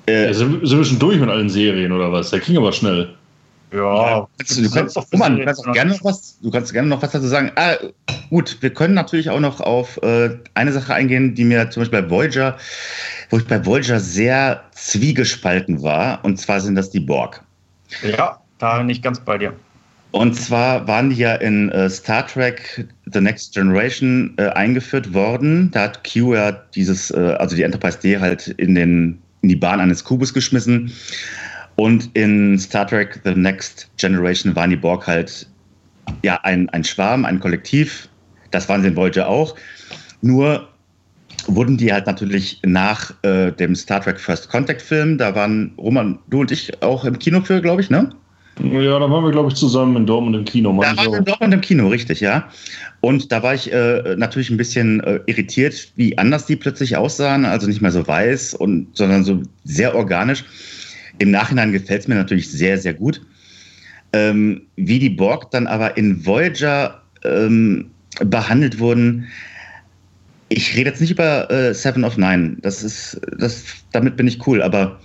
Äh, 0.08 0.28
Ja, 0.28 0.34
sind, 0.34 0.68
sind 0.68 0.78
wir 0.78 0.86
schon 0.86 1.00
durch 1.00 1.20
mit 1.20 1.30
allen 1.30 1.50
Serien 1.50 1.92
oder 1.92 2.12
was? 2.12 2.32
Der 2.32 2.40
ging 2.40 2.58
aber 2.58 2.72
schnell. 2.72 3.14
Ja, 3.74 4.28
du, 4.38 4.62
du 4.64 4.70
kannst, 4.70 4.98
Roman, 5.14 5.38
du 5.38 5.46
kannst 5.46 5.66
auch 5.66 5.72
gerne 5.72 5.92
noch 5.92 6.04
was, 6.04 6.38
du 6.42 6.52
kannst 6.52 6.74
gerne 6.74 6.90
noch 6.90 7.02
was 7.02 7.12
dazu 7.12 7.28
sagen. 7.28 7.52
Ah, 7.56 7.76
gut, 8.30 8.58
wir 8.60 8.74
können 8.74 8.94
natürlich 8.94 9.30
auch 9.30 9.40
noch 9.40 9.62
auf 9.62 9.98
äh, 10.04 10.32
eine 10.56 10.74
Sache 10.74 10.94
eingehen, 10.94 11.36
die 11.36 11.46
mir 11.46 11.70
zum 11.70 11.82
Beispiel 11.82 12.02
bei 12.02 12.10
Voyager, 12.10 12.58
wo 13.30 13.38
ich 13.38 13.48
bei 13.48 13.66
Voyager 13.66 14.02
sehr 14.02 14.62
zwiegespalten 14.72 15.82
war, 15.82 16.20
und 16.26 16.38
zwar 16.38 16.60
sind 16.60 16.76
das 16.76 16.90
die 16.90 17.00
Borg. 17.00 17.42
Ja, 18.04 18.42
da 18.60 18.78
bin 18.80 18.90
ich 18.90 19.02
ganz 19.02 19.22
bei 19.22 19.38
dir. 19.38 19.54
Und 20.12 20.36
zwar 20.36 20.88
waren 20.88 21.10
die 21.10 21.18
ja 21.18 21.36
in 21.36 21.70
äh, 21.70 21.90
Star 21.90 22.28
Trek 22.28 22.86
The 23.06 23.22
Next 23.22 23.54
Generation 23.54 24.34
äh, 24.38 24.48
eingeführt 24.50 25.14
worden. 25.14 25.72
Da 25.72 25.84
hat 25.84 26.04
Q 26.04 26.34
ja 26.34 26.52
dieses, 26.52 27.12
äh, 27.12 27.36
also 27.40 27.56
die 27.56 27.64
Enterprise 27.64 27.98
D 28.00 28.20
halt 28.20 28.50
in, 28.58 28.76
den, 28.76 29.20
in 29.42 29.50
die 29.50 29.56
Bahn 29.56 29.80
eines 29.80 30.04
Kubus 30.04 30.34
geschmissen. 30.34 30.92
Und 31.78 32.10
in 32.14 32.60
Star 32.60 32.86
Trek 32.86 33.22
The 33.24 33.34
Next 33.34 33.90
Generation 33.98 34.54
waren 34.56 34.70
die 34.70 34.76
Borg 34.76 35.08
halt 35.08 35.48
ja 36.24 36.40
ein, 36.44 36.68
ein 36.70 36.84
Schwarm, 36.84 37.24
ein 37.24 37.40
Kollektiv. 37.40 38.10
Das 38.52 38.68
waren 38.68 38.82
sie 38.82 38.90
in 38.90 38.98
Voyager 38.98 39.28
auch. 39.28 39.56
Nur 40.22 40.68
wurden 41.48 41.78
die 41.78 41.92
halt 41.92 42.06
natürlich 42.06 42.60
nach 42.64 43.14
äh, 43.24 43.52
dem 43.52 43.76
Star 43.76 44.02
Trek 44.02 44.20
First 44.20 44.50
Contact 44.50 44.82
Film, 44.82 45.18
da 45.18 45.34
waren 45.34 45.74
Roman, 45.78 46.20
du 46.30 46.42
und 46.42 46.52
ich 46.52 46.84
auch 46.84 47.06
im 47.06 47.18
Kino 47.18 47.42
für, 47.42 47.62
glaube 47.62 47.82
ich, 47.82 47.90
ne? 47.90 48.10
Ja, 48.60 49.00
da 49.00 49.10
waren 49.10 49.24
wir, 49.24 49.32
glaube 49.32 49.50
ich, 49.50 49.56
zusammen 49.56 49.96
in 49.96 50.06
Dortmund 50.06 50.36
im 50.36 50.46
Kino. 50.46 50.72
Da 50.82 50.96
waren 50.96 51.12
wir 51.12 51.18
in 51.20 51.26
Dortmund 51.26 51.54
im 51.54 51.62
Kino, 51.62 51.88
richtig, 51.88 52.20
ja. 52.20 52.50
Und 53.00 53.32
da 53.32 53.42
war 53.42 53.56
ich 53.56 53.72
äh, 53.72 54.16
natürlich 54.18 54.50
ein 54.50 54.58
bisschen 54.58 55.00
äh, 55.02 55.20
irritiert, 55.26 55.92
wie 55.96 56.18
anders 56.18 56.46
die 56.46 56.56
plötzlich 56.56 56.96
aussahen. 56.96 57.46
Also 57.46 57.68
nicht 57.68 57.82
mehr 57.82 57.92
so 57.92 58.06
weiß, 58.06 58.54
und, 58.56 58.96
sondern 58.96 59.24
so 59.24 59.42
sehr 59.64 59.96
organisch. 59.96 60.44
Im 61.18 61.32
Nachhinein 61.32 61.72
gefällt 61.72 62.02
es 62.02 62.08
mir 62.08 62.16
natürlich 62.16 62.52
sehr, 62.52 62.78
sehr 62.78 62.94
gut. 62.94 63.22
Ähm, 64.14 64.64
wie 64.76 65.00
die 65.00 65.10
Borg 65.10 65.50
dann 65.52 65.68
aber 65.68 65.96
in 65.98 66.26
Voyager 66.26 67.02
ähm, 67.24 67.90
behandelt 68.20 68.80
wurden, 68.80 69.28
ich 70.50 70.76
rede 70.76 70.90
jetzt 70.90 71.00
nicht 71.00 71.12
über 71.12 71.50
äh, 71.50 71.74
Seven 71.74 72.04
of 72.04 72.18
Nine. 72.18 72.58
Das 72.62 72.84
ist, 72.84 73.20
das, 73.38 73.64
damit 73.94 74.18
bin 74.18 74.28
ich 74.28 74.46
cool, 74.46 74.62
aber 74.62 75.00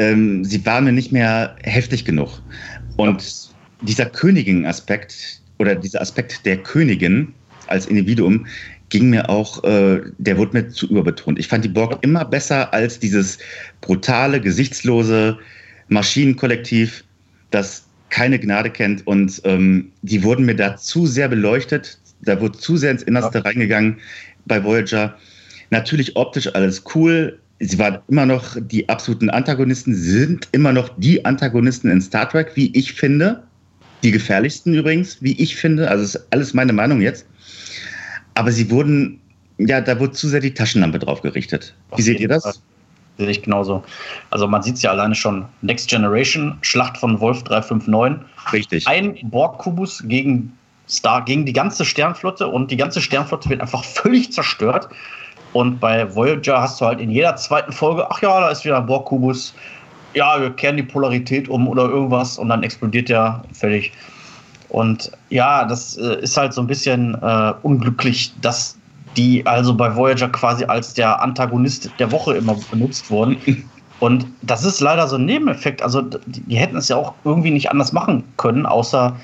ähm, 0.00 0.44
sie 0.44 0.64
waren 0.64 0.84
mir 0.84 0.92
nicht 0.92 1.12
mehr 1.12 1.56
heftig 1.62 2.06
genug. 2.06 2.42
Und 2.96 3.50
dieser 3.82 4.06
Königin-Aspekt 4.06 5.40
oder 5.58 5.74
dieser 5.74 6.00
Aspekt 6.00 6.46
der 6.46 6.56
Königin 6.56 7.34
als 7.66 7.86
Individuum 7.86 8.46
ging 8.88 9.10
mir 9.10 9.28
auch, 9.28 9.62
äh, 9.62 10.00
der 10.18 10.38
wurde 10.38 10.56
mir 10.56 10.68
zu 10.70 10.88
überbetont. 10.88 11.38
Ich 11.38 11.48
fand 11.48 11.64
die 11.64 11.68
Borg 11.68 11.98
immer 12.00 12.24
besser 12.24 12.72
als 12.72 12.98
dieses 12.98 13.38
brutale, 13.82 14.40
gesichtslose 14.40 15.38
Maschinenkollektiv, 15.88 17.04
das 17.50 17.84
keine 18.08 18.38
Gnade 18.38 18.70
kennt. 18.70 19.06
Und 19.06 19.40
ähm, 19.44 19.92
die 20.02 20.22
wurden 20.22 20.46
mir 20.46 20.56
da 20.56 20.76
zu 20.76 21.06
sehr 21.06 21.28
beleuchtet. 21.28 21.98
Da 22.22 22.40
wurde 22.40 22.58
zu 22.58 22.78
sehr 22.78 22.90
ins 22.90 23.02
Innerste 23.02 23.44
reingegangen 23.44 23.98
bei 24.46 24.64
Voyager. 24.64 25.16
Natürlich 25.70 26.16
optisch 26.16 26.52
alles 26.54 26.82
cool. 26.94 27.38
Sie 27.62 27.78
waren 27.78 27.98
immer 28.08 28.24
noch 28.24 28.56
die 28.58 28.88
absoluten 28.88 29.28
Antagonisten, 29.28 29.94
sind 29.94 30.48
immer 30.52 30.72
noch 30.72 30.88
die 30.96 31.24
Antagonisten 31.26 31.90
in 31.90 32.00
Star 32.00 32.28
Trek, 32.28 32.52
wie 32.54 32.74
ich 32.76 32.94
finde. 32.94 33.42
Die 34.02 34.10
gefährlichsten 34.10 34.72
übrigens, 34.72 35.18
wie 35.20 35.38
ich 35.38 35.56
finde. 35.56 35.88
Also 35.90 36.04
ist 36.04 36.26
alles 36.30 36.54
meine 36.54 36.72
Meinung 36.72 37.02
jetzt. 37.02 37.26
Aber 38.34 38.50
sie 38.50 38.70
wurden, 38.70 39.20
ja, 39.58 39.82
da 39.82 40.00
wurde 40.00 40.12
zu 40.12 40.26
sehr 40.28 40.40
die 40.40 40.54
Taschenlampe 40.54 40.98
drauf 40.98 41.20
gerichtet. 41.20 41.74
Wie 41.96 42.02
seht 42.02 42.18
ihr 42.20 42.28
das? 42.28 42.62
Sehe 43.18 43.28
ich 43.28 43.42
genauso. 43.42 43.84
Also 44.30 44.48
man 44.48 44.62
sieht 44.62 44.76
es 44.76 44.82
ja 44.82 44.92
alleine 44.92 45.14
schon. 45.14 45.44
Next 45.60 45.90
Generation, 45.90 46.56
Schlacht 46.62 46.96
von 46.96 47.20
Wolf 47.20 47.44
359. 47.44 48.24
Richtig. 48.54 48.88
Ein 48.88 49.18
Borg-Kubus 49.24 50.02
gegen 50.06 50.56
Star, 50.88 51.22
gegen 51.26 51.44
die 51.44 51.52
ganze 51.52 51.84
Sternflotte 51.84 52.46
und 52.46 52.70
die 52.70 52.78
ganze 52.78 53.02
Sternflotte 53.02 53.50
wird 53.50 53.60
einfach 53.60 53.84
völlig 53.84 54.32
zerstört. 54.32 54.88
Und 55.52 55.80
bei 55.80 56.14
Voyager 56.14 56.60
hast 56.60 56.80
du 56.80 56.86
halt 56.86 57.00
in 57.00 57.10
jeder 57.10 57.36
zweiten 57.36 57.72
Folge, 57.72 58.08
ach 58.10 58.22
ja, 58.22 58.40
da 58.40 58.50
ist 58.50 58.64
wieder 58.64 58.78
ein 58.78 58.86
Borg-Kubus. 58.86 59.54
Ja, 60.14 60.40
wir 60.40 60.50
kehren 60.50 60.76
die 60.76 60.82
Polarität 60.82 61.48
um 61.48 61.68
oder 61.68 61.88
irgendwas 61.88 62.38
und 62.38 62.48
dann 62.48 62.62
explodiert 62.62 63.08
der 63.08 63.42
völlig. 63.52 63.92
Und 64.68 65.10
ja, 65.30 65.64
das 65.64 65.96
äh, 65.96 66.20
ist 66.20 66.36
halt 66.36 66.52
so 66.52 66.60
ein 66.60 66.66
bisschen 66.66 67.14
äh, 67.20 67.52
unglücklich, 67.62 68.32
dass 68.40 68.76
die 69.16 69.44
also 69.46 69.74
bei 69.74 69.94
Voyager 69.94 70.28
quasi 70.28 70.64
als 70.64 70.94
der 70.94 71.20
Antagonist 71.20 71.90
der 71.98 72.12
Woche 72.12 72.34
immer 72.34 72.56
benutzt 72.70 73.10
wurden. 73.10 73.36
Und 74.00 74.26
das 74.40 74.64
ist 74.64 74.80
leider 74.80 75.06
so 75.06 75.16
ein 75.16 75.26
Nebeneffekt. 75.26 75.82
Also 75.82 76.00
die, 76.00 76.40
die 76.40 76.56
hätten 76.56 76.76
es 76.76 76.88
ja 76.88 76.96
auch 76.96 77.12
irgendwie 77.24 77.50
nicht 77.50 77.70
anders 77.70 77.92
machen 77.92 78.24
können, 78.38 78.64
außer 78.64 79.14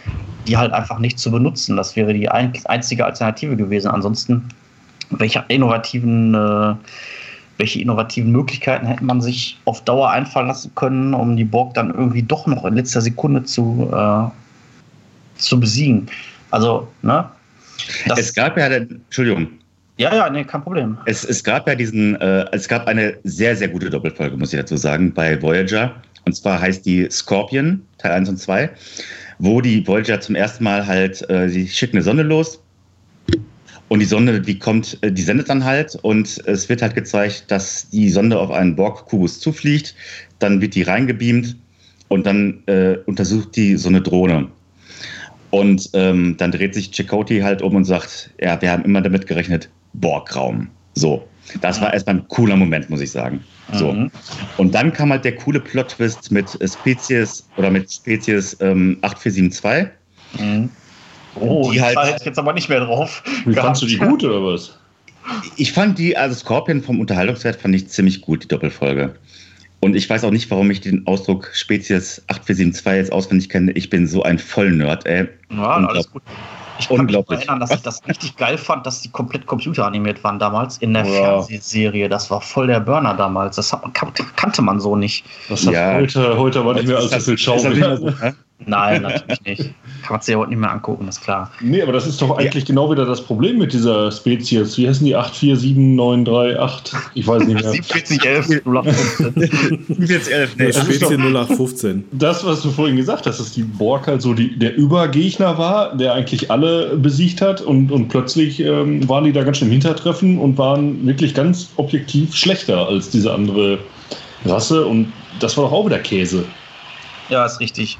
die 0.46 0.56
halt 0.56 0.72
einfach 0.72 0.98
nicht 0.98 1.18
zu 1.18 1.30
benutzen. 1.30 1.76
Das 1.76 1.96
wäre 1.96 2.12
die 2.12 2.28
ein, 2.28 2.52
einzige 2.66 3.04
Alternative 3.04 3.56
gewesen. 3.56 3.90
Ansonsten, 3.90 4.48
welche 5.10 5.44
innovativen, 5.48 6.34
äh, 6.34 6.74
welche 7.58 7.80
innovativen 7.80 8.32
Möglichkeiten 8.32 8.86
hätte 8.86 9.04
man 9.04 9.20
sich 9.20 9.58
auf 9.64 9.82
Dauer 9.84 10.10
einfallen 10.10 10.48
lassen 10.48 10.72
können, 10.74 11.14
um 11.14 11.36
die 11.36 11.44
Borg 11.44 11.74
dann 11.74 11.92
irgendwie 11.94 12.22
doch 12.22 12.46
noch 12.46 12.64
in 12.64 12.74
letzter 12.74 13.00
Sekunde 13.00 13.44
zu, 13.44 13.90
äh, 13.92 15.40
zu 15.40 15.60
besiegen? 15.60 16.06
Also, 16.50 16.88
ne? 17.02 17.28
Es 18.16 18.34
gab 18.34 18.56
ja, 18.56 18.66
Entschuldigung, 18.66 19.48
ja, 19.98 20.14
ja, 20.14 20.28
nee, 20.28 20.44
kein 20.44 20.62
Problem. 20.62 20.98
Es, 21.06 21.24
es 21.24 21.42
gab 21.42 21.66
ja 21.66 21.74
diesen, 21.74 22.20
äh, 22.20 22.44
es 22.52 22.68
gab 22.68 22.86
eine 22.86 23.16
sehr, 23.24 23.56
sehr 23.56 23.68
gute 23.68 23.88
Doppelfolge, 23.88 24.36
muss 24.36 24.52
ich 24.52 24.60
dazu 24.60 24.76
sagen, 24.76 25.12
bei 25.12 25.40
Voyager. 25.40 25.94
Und 26.26 26.34
zwar 26.34 26.60
heißt 26.60 26.84
die 26.84 27.08
Scorpion, 27.10 27.80
Teil 27.98 28.12
1 28.12 28.28
und 28.28 28.36
2, 28.36 28.68
wo 29.38 29.60
die 29.60 29.86
Voyager 29.86 30.20
zum 30.20 30.34
ersten 30.34 30.64
Mal 30.64 30.86
halt, 30.86 31.28
äh, 31.30 31.48
sie 31.48 31.66
schicken 31.66 31.96
eine 31.96 32.02
Sonde 32.02 32.24
los 32.24 32.60
und 33.88 34.00
die 34.00 34.06
Sonde, 34.06 34.40
die 34.40 34.58
kommt, 34.58 34.98
äh, 35.02 35.12
die 35.12 35.22
sendet 35.22 35.48
dann 35.48 35.64
halt 35.64 35.96
und 36.02 36.42
es 36.46 36.68
wird 36.68 36.82
halt 36.82 36.94
gezeigt, 36.94 37.44
dass 37.48 37.88
die 37.90 38.10
Sonde 38.10 38.38
auf 38.38 38.50
einen 38.50 38.76
Borg-Kubus 38.76 39.40
zufliegt, 39.40 39.94
dann 40.38 40.60
wird 40.60 40.74
die 40.74 40.82
reingebeamt 40.82 41.56
und 42.08 42.26
dann 42.26 42.62
äh, 42.66 42.96
untersucht 43.06 43.56
die 43.56 43.76
so 43.76 43.88
eine 43.88 44.00
Drohne. 44.00 44.48
Und 45.50 45.90
ähm, 45.94 46.36
dann 46.36 46.52
dreht 46.52 46.74
sich 46.74 46.90
Chakotay 46.90 47.40
halt 47.40 47.62
um 47.62 47.76
und 47.76 47.84
sagt, 47.84 48.30
ja, 48.40 48.60
wir 48.60 48.70
haben 48.70 48.84
immer 48.84 49.00
damit 49.00 49.26
gerechnet, 49.26 49.70
Borg-Raum. 49.94 50.68
So. 50.94 51.26
Das 51.60 51.80
war 51.80 51.94
erstmal 51.94 52.16
ein 52.16 52.28
cooler 52.28 52.56
Moment, 52.56 52.90
muss 52.90 53.00
ich 53.00 53.12
sagen. 53.12 53.44
So. 53.72 53.92
Mhm. 53.92 54.10
Und 54.56 54.74
dann 54.74 54.92
kam 54.92 55.10
halt 55.10 55.24
der 55.24 55.36
coole 55.36 55.60
Plot-Twist 55.60 56.32
mit 56.32 56.60
äh, 56.60 56.66
Spezies 56.66 57.48
oder 57.56 57.70
mit 57.70 57.92
Spezies 57.92 58.56
ähm, 58.60 58.98
8472. 59.02 59.92
Mhm. 60.40 60.70
Oh, 61.40 61.70
Die 61.72 61.80
halt- 61.82 61.96
halt 61.96 62.24
jetzt 62.24 62.38
aber 62.38 62.52
nicht 62.52 62.68
mehr 62.68 62.80
drauf. 62.80 63.22
Wie 63.44 63.54
fandst 63.54 63.82
du 63.82 63.86
die 63.86 63.98
gut 63.98 64.24
oder 64.24 64.42
was? 64.44 64.78
Ich 65.56 65.72
fand 65.72 65.98
die, 65.98 66.16
also 66.16 66.34
Scorpion 66.36 66.82
vom 66.82 67.00
Unterhaltungswert 67.00 67.56
fand 67.60 67.74
ich 67.74 67.88
ziemlich 67.88 68.20
gut, 68.20 68.44
die 68.44 68.48
Doppelfolge. 68.48 69.14
Und 69.80 69.94
ich 69.94 70.08
weiß 70.08 70.24
auch 70.24 70.30
nicht, 70.30 70.50
warum 70.50 70.70
ich 70.70 70.80
den 70.80 71.06
Ausdruck 71.06 71.50
Spezies 71.52 72.22
8472 72.28 72.96
jetzt 72.96 73.12
auswendig 73.12 73.48
kenne. 73.48 73.72
Ich 73.72 73.90
bin 73.90 74.06
so 74.06 74.22
ein 74.22 74.38
Vollnerd, 74.38 75.04
ey. 75.06 75.28
Ja, 75.50 75.64
alles 75.86 76.10
gut. 76.10 76.22
Ich 76.78 76.88
kann 76.88 77.06
mich 77.06 77.14
erinnern, 77.30 77.60
dass 77.60 77.70
ich 77.70 77.80
das 77.82 78.06
richtig 78.06 78.36
geil 78.36 78.58
fand, 78.58 78.84
dass 78.86 79.00
die 79.00 79.08
komplett 79.08 79.46
computeranimiert 79.46 80.22
waren 80.24 80.38
damals 80.38 80.78
in 80.78 80.92
der 80.92 81.04
Ja. 81.06 81.12
Fernsehserie. 81.40 82.08
Das 82.08 82.30
war 82.30 82.40
voll 82.40 82.66
der 82.66 82.80
Burner 82.80 83.14
damals. 83.14 83.56
Das 83.56 83.72
hat 83.72 83.82
man, 83.82 83.92
kan- 83.94 84.12
kannte 84.36 84.60
man 84.62 84.78
so 84.80 84.94
nicht. 84.94 85.24
Das 85.48 85.66
hat 85.66 85.72
Ja. 85.74 85.94
heute, 85.94 86.36
heute 86.36 86.60
aber 86.60 86.74
nicht 86.74 86.86
mehr 86.86 86.98
als 86.98 87.10
so 87.10 87.18
viel 87.36 87.74
mehr 87.78 87.98
Schau. 87.98 88.32
Ne? 88.58 88.64
Nein, 88.68 89.02
natürlich 89.02 89.40
nicht. 89.42 89.58
Kann 90.02 90.12
man 90.12 90.20
sich 90.20 90.32
ja 90.32 90.38
heute 90.38 90.50
nicht 90.50 90.58
mehr 90.60 90.70
angucken, 90.70 91.08
ist 91.08 91.20
klar. 91.22 91.50
Nee, 91.60 91.82
aber 91.82 91.92
das 91.92 92.06
ist 92.06 92.20
doch 92.22 92.38
eigentlich 92.38 92.64
genau 92.64 92.90
wieder 92.90 93.04
das 93.04 93.20
Problem 93.22 93.58
mit 93.58 93.72
dieser 93.72 94.10
Spezies. 94.12 94.76
Wie 94.78 94.88
heißen 94.88 95.04
die? 95.04 95.14
847938? 95.16 96.98
Ich 97.14 97.26
weiß 97.26 97.44
nicht 97.44 97.62
mehr. 97.62 97.72
4711, 97.72 98.62
0815. 98.66 100.06
Jetzt 100.06 100.30
elf, 100.30 100.56
nee. 100.56 100.72
Spezies 100.72 101.00
doch- 101.00 101.10
0815. 101.10 102.04
Das, 102.12 102.44
was 102.44 102.62
du 102.62 102.70
vorhin 102.70 102.96
gesagt 102.96 103.26
hast, 103.26 103.40
dass 103.40 103.52
die 103.52 103.62
Borg 103.62 104.06
halt 104.06 104.22
so 104.22 104.34
die, 104.34 104.56
der 104.58 104.76
Übergegner 104.76 105.58
war, 105.58 105.96
der 105.96 106.14
eigentlich 106.14 106.50
alle 106.50 106.96
besiegt 106.96 107.40
hat 107.40 107.60
und, 107.60 107.90
und 107.90 108.08
plötzlich 108.08 108.60
ähm, 108.60 109.08
waren 109.08 109.24
die 109.24 109.32
da 109.32 109.42
ganz 109.44 109.58
schön 109.58 109.68
im 109.68 109.72
Hintertreffen 109.72 110.38
und 110.38 110.56
waren 110.58 111.06
wirklich 111.06 111.34
ganz 111.34 111.70
objektiv 111.76 112.34
schlechter 112.34 112.86
als 112.88 113.10
diese 113.10 113.32
andere 113.32 113.78
Rasse 114.44 114.86
und 114.86 115.12
das 115.40 115.56
war 115.56 115.64
doch 115.64 115.72
auch 115.72 115.86
wieder 115.86 115.98
Käse. 115.98 116.44
ja, 117.28 117.44
ist 117.44 117.60
richtig. 117.60 117.98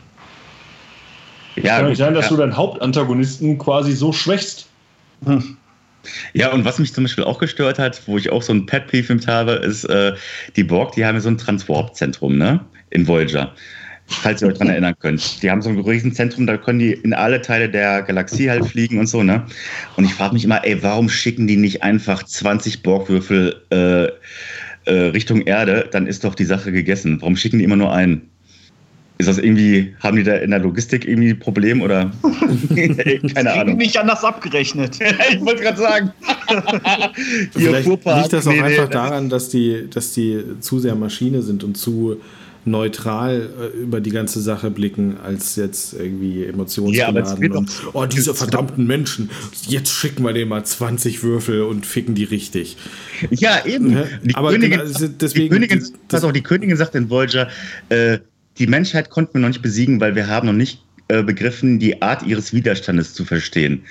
Ja, 1.57 1.79
Kann 1.79 1.89
nicht 1.89 1.99
sein, 1.99 2.15
dass 2.15 2.27
ja. 2.27 2.31
du 2.31 2.37
deinen 2.37 2.57
Hauptantagonisten 2.57 3.59
quasi 3.59 3.93
so 3.93 4.13
schwächst. 4.13 4.69
Ja, 6.35 6.53
und 6.53 6.65
was 6.65 6.79
mich 6.79 6.93
zum 6.93 7.05
Beispiel 7.05 7.25
auch 7.25 7.39
gestört 7.39 7.79
hat, 7.79 8.01
wo 8.07 8.19
ich 8.19 8.31
auch 8.31 8.43
so 8.43 8.53
ein 8.53 8.67
Pet 8.67 8.87
Peeve 8.89 9.15
mit 9.15 9.27
habe, 9.27 9.53
ist, 9.53 9.85
äh, 9.85 10.15
die 10.55 10.65
Borg, 10.65 10.93
die 10.93 11.05
haben 11.05 11.17
ja 11.17 11.21
so 11.21 11.29
ein 11.29 11.39
Transwarp-Zentrum, 11.39 12.37
ne? 12.37 12.61
In 12.91 13.07
Voyager. 13.07 13.53
Falls 14.09 14.41
ihr 14.41 14.49
euch 14.49 14.59
dran 14.59 14.69
erinnern 14.69 14.95
könnt. 15.01 15.43
Die 15.43 15.51
haben 15.51 15.63
so 15.63 15.69
ein 15.69 15.81
Riesenzentrum, 15.81 16.47
da 16.47 16.57
können 16.57 16.79
die 16.79 16.93
in 16.93 17.13
alle 17.13 17.43
Teile 17.43 17.69
der 17.69 18.03
Galaxie 18.03 18.49
halt 18.49 18.65
fliegen 18.65 19.01
und 19.01 19.09
so, 19.09 19.25
ne? 19.25 19.45
Und 19.97 20.05
ich 20.05 20.15
frage 20.15 20.35
mich 20.35 20.45
immer, 20.45 20.65
ey, 20.65 20.81
warum 20.83 21.09
schicken 21.09 21.49
die 21.49 21.57
nicht 21.57 21.83
einfach 21.83 22.23
20 22.23 22.83
Borgwürfel 22.85 23.57
äh, 23.71 24.05
äh, 24.89 25.09
Richtung 25.09 25.43
Erde? 25.43 25.89
Dann 25.91 26.07
ist 26.07 26.23
doch 26.23 26.37
die 26.37 26.45
Sache 26.45 26.71
gegessen. 26.71 27.21
Warum 27.21 27.37
schicken 27.37 27.59
die 27.59 27.65
immer 27.65 27.77
nur 27.77 27.93
einen? 27.93 28.31
Ist 29.19 29.29
das 29.31 29.39
irgendwie, 29.39 29.95
haben 30.01 30.17
die 30.17 30.25
da 30.25 30.35
in 30.37 30.51
der 30.51 30.59
Logistik 30.59 31.07
irgendwie 31.09 31.31
ein 31.31 31.39
Problem 31.39 31.81
oder? 31.81 32.13
Keine 33.35 33.53
Ahnung. 33.53 33.77
Nicht 33.79 33.97
anders 33.99 34.23
abgerechnet. 34.23 34.99
ich 35.33 35.41
wollte 35.41 35.63
gerade 35.63 35.79
sagen. 35.79 36.13
Vielleicht 37.53 37.87
liegt 37.89 38.07
das 38.33 38.47
auch 38.47 38.53
nee, 38.53 38.59
nee, 38.59 38.63
einfach 38.67 38.85
das 38.85 38.91
daran, 38.91 39.29
dass 39.29 39.49
die, 39.49 39.89
dass 39.89 40.13
die 40.13 40.43
zu 40.61 40.79
sehr 40.81 40.95
Maschine 40.95 41.43
sind 41.43 41.65
und 41.65 41.77
zu 41.79 42.21
neutral 42.67 43.49
äh, 43.75 43.79
über 43.79 44.01
die 44.01 44.11
ganze 44.11 44.41
Sache 44.41 44.71
blicken, 44.71 45.17
als 45.23 45.55
jetzt 45.57 45.95
irgendwie 45.95 46.41
Ja, 46.41 46.47
aber 46.47 46.55
emotionsgeladen. 46.55 47.53
und, 47.53 47.69
doch- 47.69 47.95
oh, 47.95 48.07
diese 48.07 48.35
verdammten 48.35 48.87
Menschen, 48.89 49.31
jetzt 49.69 49.93
schicken 49.93 50.25
wir 50.25 50.33
denen 50.33 50.49
mal 50.51 50.65
20 50.65 51.23
Würfel 51.23 51.63
und 51.63 51.87
ficken 51.87 52.17
die 52.17 52.25
richtig. 52.25 52.77
Ja, 53.31 53.65
eben. 53.65 53.93
Ja, 53.93 54.05
Die, 54.25 54.35
aber 54.35 54.51
Königin, 54.51 54.71
genau, 54.73 54.83
also 54.83 55.07
die, 55.07 55.15
deswegen- 55.17 55.51
Königin, 55.55 55.79
das- 55.79 55.93
pass 56.09 56.25
auf, 56.25 56.33
die 56.33 56.43
Königin 56.43 56.77
sagt 56.77 56.97
in 56.97 57.09
Voyager, 57.09 57.49
äh, 57.89 58.19
die 58.59 58.67
Menschheit 58.67 59.11
konnten 59.11 59.35
wir 59.35 59.41
noch 59.41 59.49
nicht 59.49 59.63
besiegen, 59.63 60.01
weil 60.01 60.15
wir 60.15 60.29
haben 60.29 60.47
noch 60.47 60.55
nicht 60.55 60.83
äh, 61.09 61.23
begriffen, 61.23 61.79
die 61.79 62.01
Art 62.03 62.23
ihres 62.25 62.53
Widerstandes 62.53 63.15
zu 63.15 63.25
verstehen. 63.25 63.83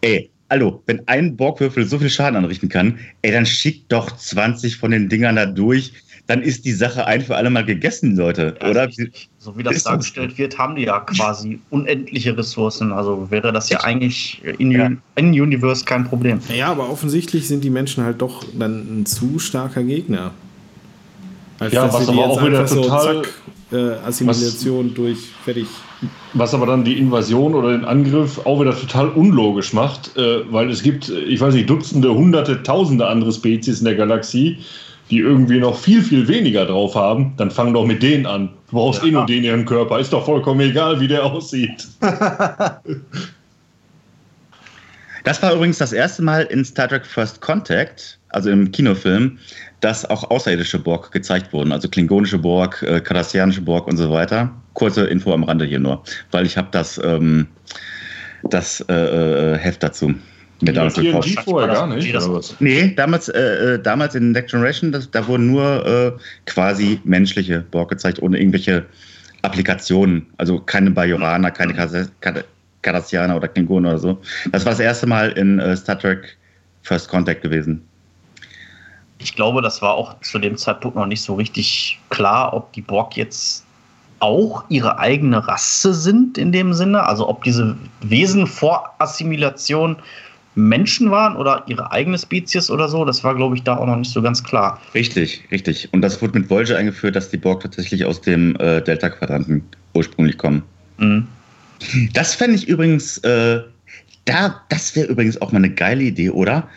Ey, 0.00 0.30
hallo, 0.50 0.82
wenn 0.86 1.06
ein 1.08 1.36
Borgwürfel 1.36 1.84
so 1.86 1.98
viel 1.98 2.10
Schaden 2.10 2.36
anrichten 2.36 2.68
kann, 2.68 2.98
ey, 3.22 3.32
dann 3.32 3.46
schickt 3.46 3.92
doch 3.92 4.10
20 4.16 4.76
von 4.76 4.90
den 4.90 5.08
Dingern 5.08 5.36
da 5.36 5.46
durch. 5.46 5.92
Dann 6.26 6.42
ist 6.42 6.66
die 6.66 6.72
Sache 6.72 7.06
ein 7.06 7.22
für 7.22 7.36
alle 7.36 7.48
Mal 7.48 7.64
gegessen, 7.64 8.14
Leute, 8.14 8.54
Ja, 8.60 8.68
oder? 8.70 8.86
richtig. 8.88 9.30
So 9.38 9.56
wie 9.56 9.62
das 9.62 9.76
Ist 9.76 9.86
das- 9.86 9.92
dargestellt 9.92 10.36
wird, 10.36 10.58
haben 10.58 10.76
die 10.76 10.82
ja 10.82 11.00
quasi 11.00 11.58
unendliche 11.70 12.36
Ressourcen. 12.36 12.92
Also 12.92 13.30
wäre 13.30 13.50
das 13.50 13.70
ja 13.70 13.80
eigentlich 13.82 14.42
in, 14.58 14.70
Ja. 14.70 14.90
in 15.16 15.28
Universe 15.30 15.86
kein 15.86 16.04
Problem. 16.04 16.40
Ja, 16.54 16.66
aber 16.70 16.90
offensichtlich 16.90 17.48
sind 17.48 17.64
die 17.64 17.70
Menschen 17.70 18.04
halt 18.04 18.20
doch 18.20 18.44
dann 18.58 19.00
ein 19.00 19.06
zu 19.06 19.38
starker 19.38 19.82
Gegner. 19.82 20.32
Als 21.60 21.72
Ja, 21.72 21.86
dass 21.86 21.94
was 21.94 22.08
aber 22.08 22.16
jetzt 22.18 22.26
auch 22.26 22.46
wieder 22.46 22.60
einfach 22.60 22.74
so, 22.74 22.82
total- 22.82 23.22
zack, 23.22 23.34
äh, 23.72 23.92
Assimilation 24.06 24.94
durch, 24.94 25.18
fertig. 25.44 25.66
Was 26.32 26.54
aber 26.54 26.66
dann 26.66 26.84
die 26.84 26.98
Invasion 26.98 27.54
oder 27.54 27.72
den 27.72 27.84
Angriff 27.84 28.38
auch 28.46 28.60
wieder 28.60 28.78
total 28.78 29.08
unlogisch 29.10 29.72
macht, 29.72 30.16
äh, 30.16 30.50
weil 30.52 30.70
es 30.70 30.82
gibt, 30.82 31.08
ich 31.08 31.40
weiß 31.40 31.54
nicht, 31.54 31.68
Dutzende, 31.68 32.14
Hunderte, 32.14 32.62
Tausende 32.62 33.06
andere 33.06 33.32
Spezies 33.32 33.80
in 33.80 33.84
der 33.84 33.96
Galaxie, 33.96 34.58
die 35.10 35.18
irgendwie 35.18 35.58
noch 35.58 35.76
viel, 35.76 36.02
viel 36.02 36.28
weniger 36.28 36.66
drauf 36.66 36.94
haben. 36.94 37.34
Dann 37.36 37.50
fang 37.50 37.72
doch 37.74 37.86
mit 37.86 38.02
denen 38.02 38.26
an. 38.26 38.50
Du 38.70 38.76
brauchst 38.76 39.02
eh 39.02 39.10
nur 39.10 39.26
den 39.26 39.44
ihren 39.44 39.64
Körper. 39.64 39.98
Ist 39.98 40.12
doch 40.12 40.24
vollkommen 40.24 40.60
egal, 40.60 41.00
wie 41.00 41.08
der 41.08 41.24
aussieht. 41.24 41.88
Das 45.24 45.42
war 45.42 45.52
übrigens 45.52 45.76
das 45.76 45.92
erste 45.92 46.22
Mal 46.22 46.44
in 46.44 46.64
Star 46.64 46.88
Trek 46.88 47.04
First 47.04 47.42
Contact, 47.42 48.18
also 48.30 48.48
im 48.48 48.72
Kinofilm, 48.72 49.38
dass 49.80 50.04
auch 50.04 50.30
außerirdische 50.30 50.78
Borg 50.78 51.12
gezeigt 51.12 51.52
wurden. 51.52 51.72
Also 51.72 51.88
klingonische 51.88 52.38
Borg, 52.38 52.82
äh, 52.82 53.00
kardassianische 53.00 53.60
Borg 53.60 53.86
und 53.86 53.96
so 53.96 54.10
weiter. 54.10 54.50
Kurze 54.74 55.04
Info 55.06 55.32
am 55.32 55.44
Rande 55.44 55.64
hier 55.64 55.78
nur, 55.78 56.02
weil 56.30 56.46
ich 56.46 56.56
habe 56.56 56.68
das, 56.70 57.00
ähm, 57.02 57.46
das 58.44 58.80
äh, 58.88 58.94
äh, 58.94 59.58
Heft 59.58 59.82
dazu 59.82 60.14
mir 60.60 60.72
damals 60.72 60.94
TNG 60.94 61.04
gekauft. 61.04 61.40
vorher 61.44 61.68
gar 61.68 61.86
nicht? 61.86 62.60
Nee, 62.60 62.92
damals, 62.96 63.28
äh, 63.28 63.74
äh, 63.74 63.82
damals 63.82 64.14
in 64.14 64.32
Next 64.32 64.50
Generation, 64.50 64.92
das, 64.92 65.10
da 65.10 65.26
wurden 65.26 65.46
nur 65.46 65.86
äh, 65.86 66.12
quasi 66.46 67.00
menschliche 67.04 67.60
Borg 67.70 67.90
gezeigt, 67.90 68.20
ohne 68.20 68.38
irgendwelche 68.38 68.84
Applikationen. 69.42 70.26
Also 70.36 70.58
keine 70.58 70.90
Bajoraner, 70.90 71.50
keine 71.50 71.74
Cardassianer 72.82 73.36
oder 73.36 73.48
Klingonen 73.48 73.90
oder 73.90 73.98
so. 73.98 74.20
Das 74.52 74.64
war 74.64 74.72
das 74.72 74.80
erste 74.80 75.06
Mal 75.06 75.30
in 75.32 75.58
äh, 75.58 75.76
Star 75.76 75.98
Trek 75.98 76.36
First 76.82 77.08
Contact 77.08 77.42
gewesen. 77.42 77.87
Ich 79.18 79.34
glaube, 79.34 79.62
das 79.62 79.82
war 79.82 79.94
auch 79.94 80.20
zu 80.20 80.38
dem 80.38 80.56
Zeitpunkt 80.56 80.96
noch 80.96 81.06
nicht 81.06 81.22
so 81.22 81.34
richtig 81.34 81.98
klar, 82.08 82.54
ob 82.54 82.72
die 82.72 82.82
Borg 82.82 83.16
jetzt 83.16 83.64
auch 84.20 84.64
ihre 84.68 84.98
eigene 84.98 85.46
Rasse 85.46 85.94
sind 85.94 86.38
in 86.38 86.52
dem 86.52 86.72
Sinne. 86.72 87.04
Also 87.04 87.28
ob 87.28 87.44
diese 87.44 87.76
Wesen 88.00 88.46
vor 88.46 88.94
Assimilation 88.98 89.96
Menschen 90.54 91.10
waren 91.10 91.36
oder 91.36 91.62
ihre 91.68 91.92
eigene 91.92 92.18
Spezies 92.18 92.70
oder 92.70 92.88
so. 92.88 93.04
Das 93.04 93.22
war, 93.22 93.34
glaube 93.34 93.56
ich, 93.56 93.62
da 93.62 93.76
auch 93.76 93.86
noch 93.86 93.96
nicht 93.96 94.10
so 94.10 94.20
ganz 94.20 94.42
klar. 94.42 94.80
Richtig, 94.94 95.44
richtig. 95.50 95.88
Und 95.92 96.02
das 96.02 96.20
wurde 96.20 96.38
mit 96.38 96.50
Voyager 96.50 96.76
eingeführt, 96.76 97.14
dass 97.14 97.30
die 97.30 97.36
Borg 97.36 97.62
tatsächlich 97.62 98.04
aus 98.04 98.20
dem 98.20 98.56
äh, 98.56 98.82
Delta-Quadranten 98.82 99.62
ursprünglich 99.94 100.36
kommen. 100.36 100.62
Mhm. 100.98 101.28
Das 102.12 102.34
fände 102.34 102.56
ich 102.56 102.66
übrigens, 102.66 103.18
äh, 103.18 103.60
da, 104.24 104.60
das 104.68 104.96
wäre 104.96 105.06
übrigens 105.06 105.40
auch 105.40 105.52
mal 105.52 105.58
eine 105.58 105.70
geile 105.70 106.02
Idee, 106.02 106.30
oder? 106.30 106.68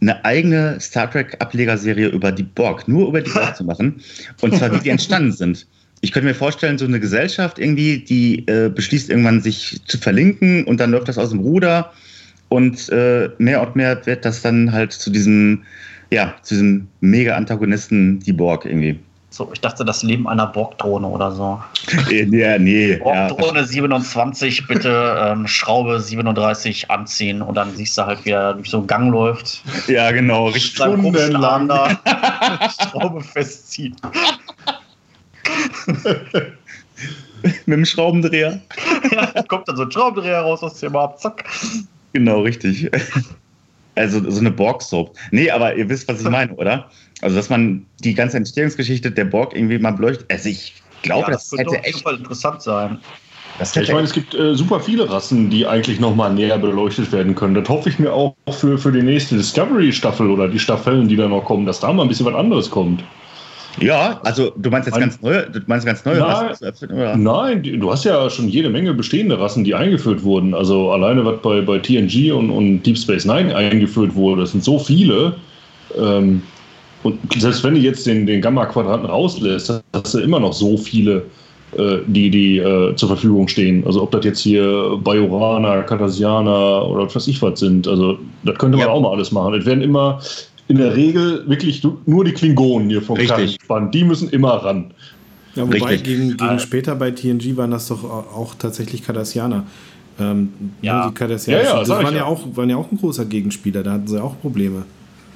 Eine 0.00 0.24
eigene 0.24 0.80
Star 0.80 1.10
Trek-Ablegerserie 1.10 2.08
über 2.08 2.32
die 2.32 2.42
Borg, 2.42 2.88
nur 2.88 3.08
über 3.08 3.20
die 3.20 3.30
Borg 3.30 3.56
zu 3.56 3.64
machen. 3.64 4.00
Und 4.40 4.56
zwar, 4.56 4.72
wie 4.74 4.80
die 4.80 4.90
entstanden 4.90 5.32
sind. 5.32 5.66
Ich 6.00 6.12
könnte 6.12 6.28
mir 6.28 6.34
vorstellen, 6.34 6.78
so 6.78 6.86
eine 6.86 6.98
Gesellschaft 6.98 7.58
irgendwie, 7.58 7.98
die 7.98 8.46
äh, 8.46 8.70
beschließt 8.70 9.10
irgendwann, 9.10 9.42
sich 9.42 9.80
zu 9.86 9.98
verlinken 9.98 10.64
und 10.64 10.80
dann 10.80 10.92
läuft 10.92 11.08
das 11.08 11.18
aus 11.18 11.30
dem 11.30 11.40
Ruder 11.40 11.92
und 12.48 12.88
äh, 12.88 13.28
mehr 13.38 13.60
und 13.60 13.76
mehr 13.76 14.04
wird 14.06 14.24
das 14.24 14.40
dann 14.42 14.72
halt 14.72 14.92
zu 14.92 15.10
diesem, 15.10 15.62
ja, 16.10 16.34
zu 16.42 16.54
diesem 16.54 16.88
Mega-Antagonisten, 17.00 18.20
die 18.20 18.32
Borg 18.32 18.64
irgendwie. 18.64 18.98
So, 19.32 19.48
ich 19.52 19.60
dachte, 19.60 19.84
das 19.84 20.02
Leben 20.02 20.26
einer 20.28 20.46
Borgdrohne 20.48 21.06
oder 21.06 21.30
so. 21.30 21.62
Äh, 22.10 22.24
Ja, 22.24 22.58
nee. 22.58 22.98
Ja, 22.98 23.28
Borgdrohne 23.28 23.64
27, 23.64 24.66
bitte 24.66 25.16
ähm, 25.24 25.46
Schraube 25.46 26.00
37 26.00 26.90
anziehen 26.90 27.40
und 27.40 27.54
dann 27.54 27.74
siehst 27.76 27.96
du 27.96 28.06
halt, 28.06 28.24
wie 28.24 28.30
er 28.30 28.54
durch 28.54 28.70
so 28.70 28.78
einen 28.78 28.86
Gang 28.88 29.12
läuft. 29.12 29.62
ja 29.86 30.10
genau. 30.10 30.48
Richtig. 30.48 30.80
Arm 30.82 31.68
da 31.68 31.98
Schraube 32.90 33.20
festziehen. 33.22 33.94
Mit 37.42 37.66
dem 37.66 37.84
Schraubendreher. 37.86 38.60
ja, 39.12 39.42
kommt 39.44 39.68
dann 39.68 39.76
so 39.76 39.84
ein 39.84 39.90
Schraubendreher 39.92 40.40
raus 40.40 40.62
aus 40.62 40.80
dem 40.80 40.94
Ab, 40.96 41.20
zack. 41.20 41.44
Genau, 42.12 42.40
richtig. 42.40 42.90
Also 43.94 44.28
so 44.30 44.40
eine 44.40 44.50
Borg-Soap. 44.50 45.16
Nee, 45.30 45.50
aber 45.50 45.74
ihr 45.74 45.88
wisst, 45.88 46.08
was 46.08 46.20
ich 46.20 46.28
meine, 46.28 46.52
oder? 46.54 46.90
Also, 47.22 47.36
dass 47.36 47.50
man 47.50 47.86
die 48.00 48.14
ganze 48.14 48.36
Entstehungsgeschichte 48.36 49.10
der 49.10 49.24
Borg 49.26 49.54
irgendwie 49.54 49.78
mal 49.78 49.92
beleuchtet. 49.92 50.30
Also, 50.30 50.48
ich 50.48 50.74
glaube, 51.02 51.26
ja, 51.26 51.30
das, 51.32 51.48
das 51.50 51.58
könnte 51.58 51.82
echt. 51.84 52.02
Fall 52.02 52.16
interessant 52.16 52.62
sein. 52.62 52.98
Das 53.58 53.74
Ja, 53.74 53.82
ich 53.82 53.92
meine, 53.92 54.04
es 54.04 54.12
gibt 54.14 54.34
äh, 54.34 54.54
super 54.54 54.80
viele 54.80 55.10
Rassen, 55.10 55.50
die 55.50 55.66
eigentlich 55.66 56.00
nochmal 56.00 56.32
näher 56.32 56.56
beleuchtet 56.56 57.12
werden 57.12 57.34
können. 57.34 57.54
Das 57.54 57.68
hoffe 57.68 57.90
ich 57.90 57.98
mir 57.98 58.12
auch 58.12 58.34
für, 58.50 58.78
für 58.78 58.90
die 58.90 59.02
nächste 59.02 59.36
Discovery-Staffel 59.36 60.30
oder 60.30 60.48
die 60.48 60.58
Staffeln, 60.58 61.08
die 61.08 61.16
da 61.16 61.28
noch 61.28 61.44
kommen, 61.44 61.66
dass 61.66 61.80
da 61.80 61.92
mal 61.92 62.02
ein 62.02 62.08
bisschen 62.08 62.24
was 62.26 62.34
anderes 62.34 62.70
kommt. 62.70 63.04
ja, 63.78 64.18
also 64.24 64.52
du 64.56 64.70
meinst 64.70 64.86
jetzt 64.86 64.94
Ein- 64.96 65.00
ganz 65.02 65.20
neue, 65.20 65.50
du 65.50 65.60
meinst 65.66 65.84
ganz 65.84 66.04
neue 66.06 66.18
Nein. 66.18 66.46
Rassen 66.46 66.90
oder? 66.90 67.16
Nein, 67.16 67.62
du 67.62 67.90
hast 67.92 68.04
ja 68.04 68.30
schon 68.30 68.48
jede 68.48 68.70
Menge 68.70 68.94
bestehende 68.94 69.38
Rassen, 69.38 69.64
die 69.64 69.74
eingeführt 69.74 70.22
wurden. 70.22 70.54
Also 70.54 70.90
alleine, 70.92 71.24
was 71.26 71.42
bei, 71.42 71.60
bei 71.60 71.78
TNG 71.78 72.32
und, 72.32 72.50
und 72.50 72.82
Deep 72.82 72.96
Space 72.96 73.26
Nine 73.26 73.54
eingeführt 73.54 74.14
wurde, 74.14 74.42
das 74.42 74.52
sind 74.52 74.64
so 74.64 74.78
viele. 74.78 75.34
Ähm, 75.98 76.42
und 77.02 77.18
selbst 77.38 77.64
wenn 77.64 77.74
du 77.74 77.80
jetzt 77.80 78.06
den, 78.06 78.26
den 78.26 78.40
Gamma-Quadranten 78.42 79.08
rauslässt, 79.08 79.82
hast 79.92 80.14
du 80.14 80.18
immer 80.18 80.38
noch 80.40 80.52
so 80.52 80.76
viele, 80.76 81.24
äh, 81.76 81.98
die, 82.06 82.30
die 82.30 82.58
äh, 82.58 82.94
zur 82.96 83.08
Verfügung 83.08 83.48
stehen. 83.48 83.82
Also 83.86 84.02
ob 84.02 84.10
das 84.10 84.24
jetzt 84.24 84.40
hier 84.40 84.98
Bajoraner, 85.02 85.82
Cardassianer 85.82 86.86
oder 86.86 87.06
was 87.06 87.16
weiß 87.16 87.28
ich 87.28 87.40
was 87.42 87.60
sind. 87.60 87.86
Also 87.88 88.18
das 88.44 88.58
könnte 88.58 88.76
man 88.76 88.86
Ja. 88.86 88.92
auch 88.92 89.00
mal 89.00 89.12
alles 89.12 89.32
machen. 89.32 89.54
Es 89.54 89.64
werden 89.66 89.82
immer 89.82 90.20
in 90.68 90.76
der 90.76 90.94
Regel 90.94 91.48
wirklich 91.48 91.82
nur 92.06 92.24
die 92.24 92.32
Klingonen 92.32 92.90
hier 92.90 93.02
vom 93.02 93.16
Richtig. 93.16 93.56
Spannen. 93.62 93.90
Die 93.90 94.04
müssen 94.04 94.28
immer 94.30 94.50
ran. 94.52 94.92
Ja, 95.56 95.64
wobei 95.64 95.78
Richtig. 95.78 96.04
gegen, 96.04 96.28
gegen 96.36 96.42
Ah. 96.42 96.58
später 96.60 96.94
bei 96.94 97.10
TNG 97.10 97.56
waren 97.56 97.72
das 97.72 97.88
doch 97.88 98.04
auch 98.04 98.54
tatsächlich 98.56 99.02
Cardassianer. 99.04 99.64
Ähm, 100.20 100.50
Ja. 100.82 101.08
Die 101.08 101.14
Cardassianer, 101.14 101.62
Ja, 101.62 101.68
ja, 101.70 101.78
das 101.80 101.88
waren 101.88 102.04
ja. 102.14 102.20
ja. 102.20 102.24
auch, 102.26 102.40
waren 102.54 102.70
ja 102.70 102.76
auch 102.76 102.90
ein 102.92 102.98
großer 102.98 103.24
Gegenspieler, 103.24 103.82
da 103.82 103.92
hatten 103.92 104.06
sie 104.06 104.22
auch 104.22 104.38
Probleme. 104.40 104.84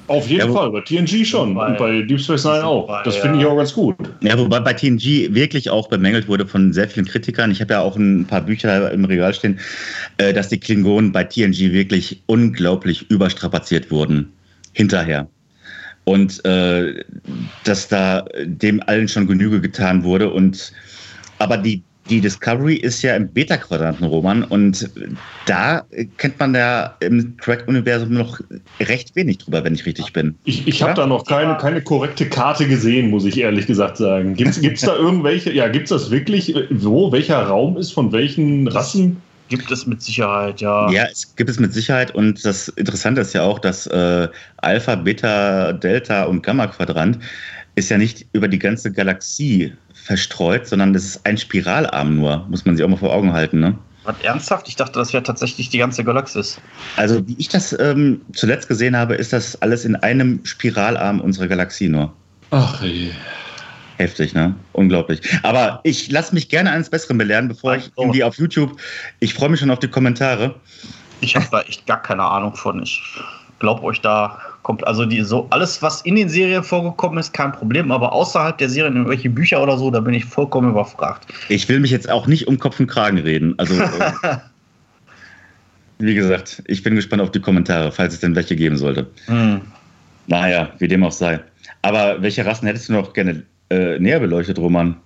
Auf 0.07 0.29
jeden 0.29 0.49
Ja, 0.49 0.53
Fall, 0.53 0.71
bei 0.71 0.81
TNG 0.83 1.25
schon 1.25 1.55
Bei- 1.55 1.69
und 1.69 1.79
bei 1.79 2.03
Deep 2.03 2.21
Space 2.21 2.45
Nine 2.45 2.65
auch. 2.65 2.87
bei, 2.87 3.03
Das 3.05 3.17
finde 3.17 3.39
ich 3.39 3.47
auch 3.47 3.57
ganz 3.57 3.73
gut. 3.73 3.97
Ja, 4.21 4.39
wobei 4.39 4.61
bei 4.61 4.75
TNG 4.75 5.35
wirklich 5.35 5.71
auch 5.71 5.89
bemängelt 5.89 6.29
wurde 6.29 6.47
von 6.47 6.73
sehr 6.75 6.89
vielen 6.89 7.07
Kritikern. 7.07 7.51
Ich 7.51 7.61
habe 7.63 7.73
ja 7.75 7.81
auch 7.81 7.97
ein 7.97 8.27
paar 8.27 8.43
Bücher 8.43 8.91
im 8.93 9.05
Regal 9.07 9.33
stehen, 9.33 9.59
äh, 10.19 10.33
dass 10.35 10.49
die 10.51 10.61
Klingonen 10.61 11.11
bei 11.11 11.25
TNG 11.25 11.73
wirklich 11.73 12.23
unglaublich 12.27 13.11
überstrapaziert 13.11 13.91
wurden. 13.91 14.31
Hinterher. 14.73 15.27
Und 16.05 16.45
äh, 16.45 17.03
dass 17.65 17.89
da 17.89 18.27
dem 18.45 18.83
allen 18.87 19.09
schon 19.09 19.27
Genüge 19.27 19.61
getan 19.61 20.05
wurde. 20.05 20.31
Und 20.31 20.73
aber 21.39 21.57
die, 21.57 21.83
die 22.11 22.21
Discovery 22.21 22.77
ist 22.77 23.03
ja 23.03 23.17
im 23.17 23.29
Beta-Quadranten-Roman 23.29 24.45
und 24.45 24.91
da 25.47 25.85
kennt 26.19 26.39
man 26.39 26.55
ja 26.55 26.95
im 27.01 27.37
Crack-Universum 27.39 28.13
noch 28.13 28.41
recht 28.81 29.17
wenig 29.17 29.39
drüber, 29.39 29.65
wenn 29.65 29.75
ich 29.75 29.87
richtig 29.87 30.13
bin. 30.13 30.35
Ich, 30.45 30.67
ich 30.67 30.83
habe 30.83 30.95
da 30.95 31.07
noch 31.07 31.25
keine, 31.25 31.57
keine 31.57 31.81
korrekte 31.83 32.29
Karte 32.29 32.69
gesehen, 32.69 33.11
muss 33.11 33.25
ich 33.25 33.39
ehrlich 33.39 33.67
gesagt 33.67 33.97
sagen. 33.97 34.35
Gibt 34.35 34.57
es 34.57 34.81
da 34.83 34.95
irgendwelche, 34.95 35.53
ja, 35.53 35.69
gibt 35.69 35.85
es 35.85 35.91
das 35.91 36.11
wirklich, 36.11 36.55
äh, 36.55 36.67
wo, 36.71 37.11
welcher 37.11 37.43
Raum 37.43 37.77
ist 37.79 37.93
von 37.93 38.13
welchen 38.13 38.69
Rassen? 38.69 39.17
Gibt 39.49 39.71
es 39.71 39.87
mit 39.87 40.03
Sicherheit, 40.03 40.61
ja. 40.61 40.91
Ja, 40.91 41.05
es 41.11 41.35
gibt 41.37 41.51
es 41.51 41.59
mit 41.59 41.73
Sicherheit 41.73 42.15
und 42.15 42.45
das 42.45 42.69
Interessante 42.69 43.21
ist 43.21 43.35
ja 43.35 43.43
auch, 43.43 43.59
dass 43.59 43.87
äh, 43.87 44.29
Alpha, 44.59 44.95
Beta, 44.95 45.73
Delta 45.73 46.25
und 46.25 46.43
Gamma-Quadrant 46.43 47.19
ist 47.77 47.91
ja 47.91 47.99
nicht 47.99 48.27
über 48.33 48.49
die 48.49 48.59
ganze 48.59 48.93
Galaxie 48.93 49.73
verstreut, 50.05 50.67
sondern 50.67 50.93
das 50.93 51.05
ist 51.05 51.27
ein 51.27 51.39
Spiralarm 51.39 52.17
nur, 52.17 52.47
muss 52.51 52.65
man 52.67 52.77
sich 52.77 52.85
auch 52.85 52.89
mal 52.91 52.99
vor 52.99 53.13
Augen 53.13 53.33
halten. 53.33 53.61
Ne? 53.61 53.77
Was, 54.05 54.17
ernsthaft? 54.23 54.69
Ich 54.69 54.77
dachte, 54.77 54.99
das 54.99 55.15
wäre 55.15 55.23
tatsächlich 55.23 55.71
die 55.71 55.79
ganze 55.79 56.05
Galaxis. 56.05 56.61
Also 56.97 57.27
wie 57.27 57.35
ich 57.39 57.49
das 57.49 57.75
ähm, 57.81 58.21
zuletzt 58.35 58.69
gesehen 58.69 58.97
habe, 58.97 59.15
ist 59.15 59.33
das 59.33 59.61
alles 59.63 59.87
in 59.87 59.97
einem 59.97 60.45
Spiralarm 60.45 61.21
unserer 61.21 61.49
Galaxie 61.49 61.89
nur. 61.89 62.13
Ach 62.51 62.83
je. 62.83 63.13
Heftig, 63.97 64.35
ne? 64.35 64.55
Unglaublich. 64.73 65.21
Aber 65.43 65.81
ich 65.85 66.11
lasse 66.11 66.35
mich 66.35 66.51
gerne 66.51 66.71
eines 66.71 66.91
Besseren 66.91 67.17
belehren, 67.17 67.49
bevor 67.49 67.77
ich 67.77 67.91
irgendwie 67.97 68.25
auf 68.25 68.37
YouTube. 68.37 68.79
Ich 69.21 69.33
freue 69.33 69.49
mich 69.49 69.61
schon 69.61 69.71
auf 69.71 69.79
die 69.79 69.89
Kommentare. 69.89 70.55
Ich 71.21 71.35
habe 71.37 71.47
da 71.51 71.63
echt 71.63 71.87
gar 71.87 72.03
keine 72.03 72.25
Ahnung 72.25 72.55
von. 72.55 72.83
Ich 72.83 73.01
glaube 73.61 73.83
euch 73.85 74.03
da 74.03 74.39
also 74.85 75.05
die 75.05 75.21
so 75.23 75.47
alles 75.51 75.83
was 75.83 76.03
in 76.03 76.15
den 76.15 76.29
Serien 76.29 76.63
vorgekommen 76.63 77.19
ist 77.19 77.33
kein 77.33 77.53
Problem, 77.53 77.91
aber 77.93 78.13
außerhalb 78.13 78.57
der 78.59 78.69
Serien 78.69 78.95
irgendwelche 78.97 79.31
Bücher 79.31 79.63
oder 79.63 79.77
so, 79.77 79.91
da 79.91 80.01
bin 80.01 80.15
ich 80.15 80.25
vollkommen 80.25 80.71
überfragt. 80.71 81.27
Ich 81.49 81.69
will 81.69 81.81
mich 81.81 81.91
jetzt 81.91 82.09
auch 82.11 82.27
nicht 82.27 82.49
um 82.49 82.59
Kopf 82.59 82.81
und 82.81 82.87
Kragen 82.87 83.19
reden. 83.19 83.55
Also, 83.59 83.75
äh, 84.23 84.39
wie 85.99 86.15
gesagt, 86.15 86.63
ich 86.67 86.83
bin 86.83 86.95
gespannt 86.95 87.23
auf 87.23 87.31
die 87.31 87.41
Kommentare, 87.41 87.93
falls 87.93 88.15
es 88.15 88.21
denn 88.21 88.35
welche 88.35 88.57
geben 88.57 88.77
sollte. 88.77 89.07
Hm. 89.27 89.61
Naja, 90.27 90.71
wie 90.79 90.89
dem 90.89 91.05
auch 91.05 91.13
sei. 91.13 91.41
Aber 91.83 92.23
welche 92.23 92.45
Rassen 92.47 92.67
hättest 92.67 92.89
du 92.89 92.95
noch 92.95 93.13
gerne 93.13 93.43
äh, 93.71 93.99
näher 93.99 94.21
beleuchtet, 94.21 94.59
Roman? 94.59 94.97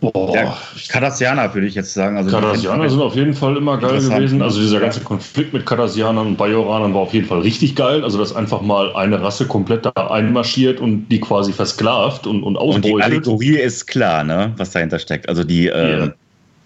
Boah. 0.00 0.34
Ja, 0.34 0.56
Cardassianer 0.88 1.52
würde 1.52 1.66
ich 1.66 1.74
jetzt 1.74 1.92
sagen. 1.92 2.16
Also 2.16 2.30
Cardassianer 2.30 2.88
sind 2.88 3.02
auf 3.02 3.14
jeden 3.14 3.34
Fall 3.34 3.56
immer 3.56 3.76
geil 3.76 4.00
gewesen. 4.00 4.40
Also 4.40 4.60
dieser 4.60 4.80
ganze 4.80 5.00
Konflikt 5.00 5.52
mit 5.52 5.66
Cardassianern 5.66 6.26
und 6.26 6.36
Bajoranern 6.36 6.94
war 6.94 7.02
auf 7.02 7.12
jeden 7.12 7.26
Fall 7.26 7.40
richtig 7.40 7.76
geil. 7.76 8.02
Also 8.02 8.18
dass 8.18 8.34
einfach 8.34 8.62
mal 8.62 8.94
eine 8.96 9.20
Rasse 9.22 9.46
komplett 9.46 9.84
da 9.84 9.90
einmarschiert 10.08 10.80
und 10.80 11.08
die 11.08 11.20
quasi 11.20 11.52
versklavt 11.52 12.26
und, 12.26 12.42
und 12.42 12.56
Und 12.56 12.84
die 12.84 12.92
ausbeutet. 12.92 13.12
Allegorie 13.12 13.56
ist 13.58 13.86
klar, 13.86 14.24
ne? 14.24 14.52
was 14.56 14.70
dahinter 14.70 14.98
steckt. 14.98 15.28
Also 15.28 15.44
die, 15.44 15.68
äh, 15.68 15.98
Ja. 16.06 16.12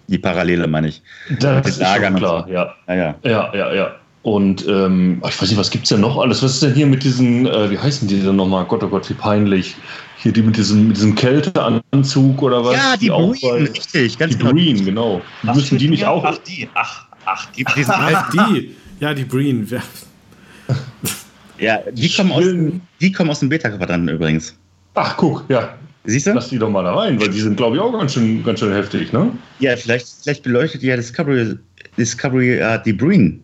die 0.07 0.19
Parallele, 0.19 0.69
meine 0.69 0.89
ich. 0.89 1.03
Das 1.41 1.67
ist 1.67 1.83
schon 1.85 2.15
klar, 2.17 2.45
so. 2.47 2.53
ja. 2.53 2.75
Naja. 2.87 3.15
Ja, 3.25 3.53
ja, 3.55 3.75
ja. 3.75 3.91
Und 4.23 4.67
ähm, 4.69 5.21
ich 5.29 5.43
weiß 5.43 5.51
nicht, 5.51 5.59
was 5.59 5.71
gibt's 5.71 5.91
denn 5.91 6.01
noch 6.01 6.17
alles? 6.17 6.43
Was 6.43 6.53
ist 6.55 6.63
denn 6.63 6.73
hier 6.73 6.87
mit 6.87 7.03
diesen, 7.05 7.47
äh, 7.47 7.71
wie 7.71 7.79
heißen 7.79 8.09
die 8.09 8.21
denn 8.21 8.37
nochmal? 8.37 8.65
Gott, 8.65 8.83
oh 8.83 8.89
Gott, 8.89 9.09
wie 9.11 9.15
peinlich. 9.15 9.77
Hier 10.25 10.33
die 10.33 10.41
mit 10.43 10.57
diesem, 10.57 10.89
mit 10.89 10.97
diesem 10.97 11.15
Kälteanzug 11.15 12.41
oder 12.43 12.65
was? 12.65 12.75
Ja, 12.77 12.97
die 12.97 13.11
auch 13.11 13.29
Breen, 13.39 13.41
bei- 13.43 13.71
richtig, 13.71 14.19
ganz 14.19 14.33
Die 14.33 14.39
genau. 14.39 14.53
Breen, 14.53 14.83
genau. 14.85 15.23
Was 15.43 15.57
Müssen 15.57 15.77
die 15.77 15.89
nicht 15.91 16.07
auch. 16.07 16.25
Ach, 16.25 16.39
die. 16.39 16.67
Ach, 16.73 17.07
ach, 17.27 17.47
die. 17.53 17.63
Die, 17.65 17.73
die, 17.77 17.85
sind, 17.85 17.95
Ach, 17.95 18.31
die, 18.33 18.75
ja, 19.01 19.13
die 19.13 19.25
Breen. 19.25 19.69
Ja, 21.59 21.79
die, 21.93 22.09
kommen 22.11 22.33
aus, 22.33 22.43
dem- 22.45 22.81
die 23.03 23.13
kommen 23.13 23.29
aus 23.31 23.41
dem 23.41 23.51
Beta-Quadranten 23.51 24.09
übrigens. 24.09 24.57
Ach, 24.95 25.15
guck, 25.17 25.45
ja. 25.51 25.75
Siehst 26.05 26.27
du? 26.27 26.33
Lass 26.33 26.49
die 26.49 26.59
doch 26.59 26.71
mal 26.71 26.83
da 26.85 26.95
rein, 26.95 27.21
weil 27.21 27.29
die 27.29 27.41
sind, 27.41 27.57
glaube 27.59 27.77
ich, 27.77 27.83
auch 27.83 27.93
ganz 27.93 28.15
schön, 28.15 28.43
ganz 28.45 28.61
schön 28.61 28.73
heftig, 28.73 29.13
ne? 29.13 29.31
Ja, 29.59 29.77
vielleicht, 29.77 30.07
vielleicht 30.23 30.43
beleuchtet 30.43 30.83
ja 30.83 30.97
Discovery, 30.97 31.57
Discovery 31.99 32.59
äh, 32.61 32.79
die 32.83 32.93
Breen. 32.95 33.43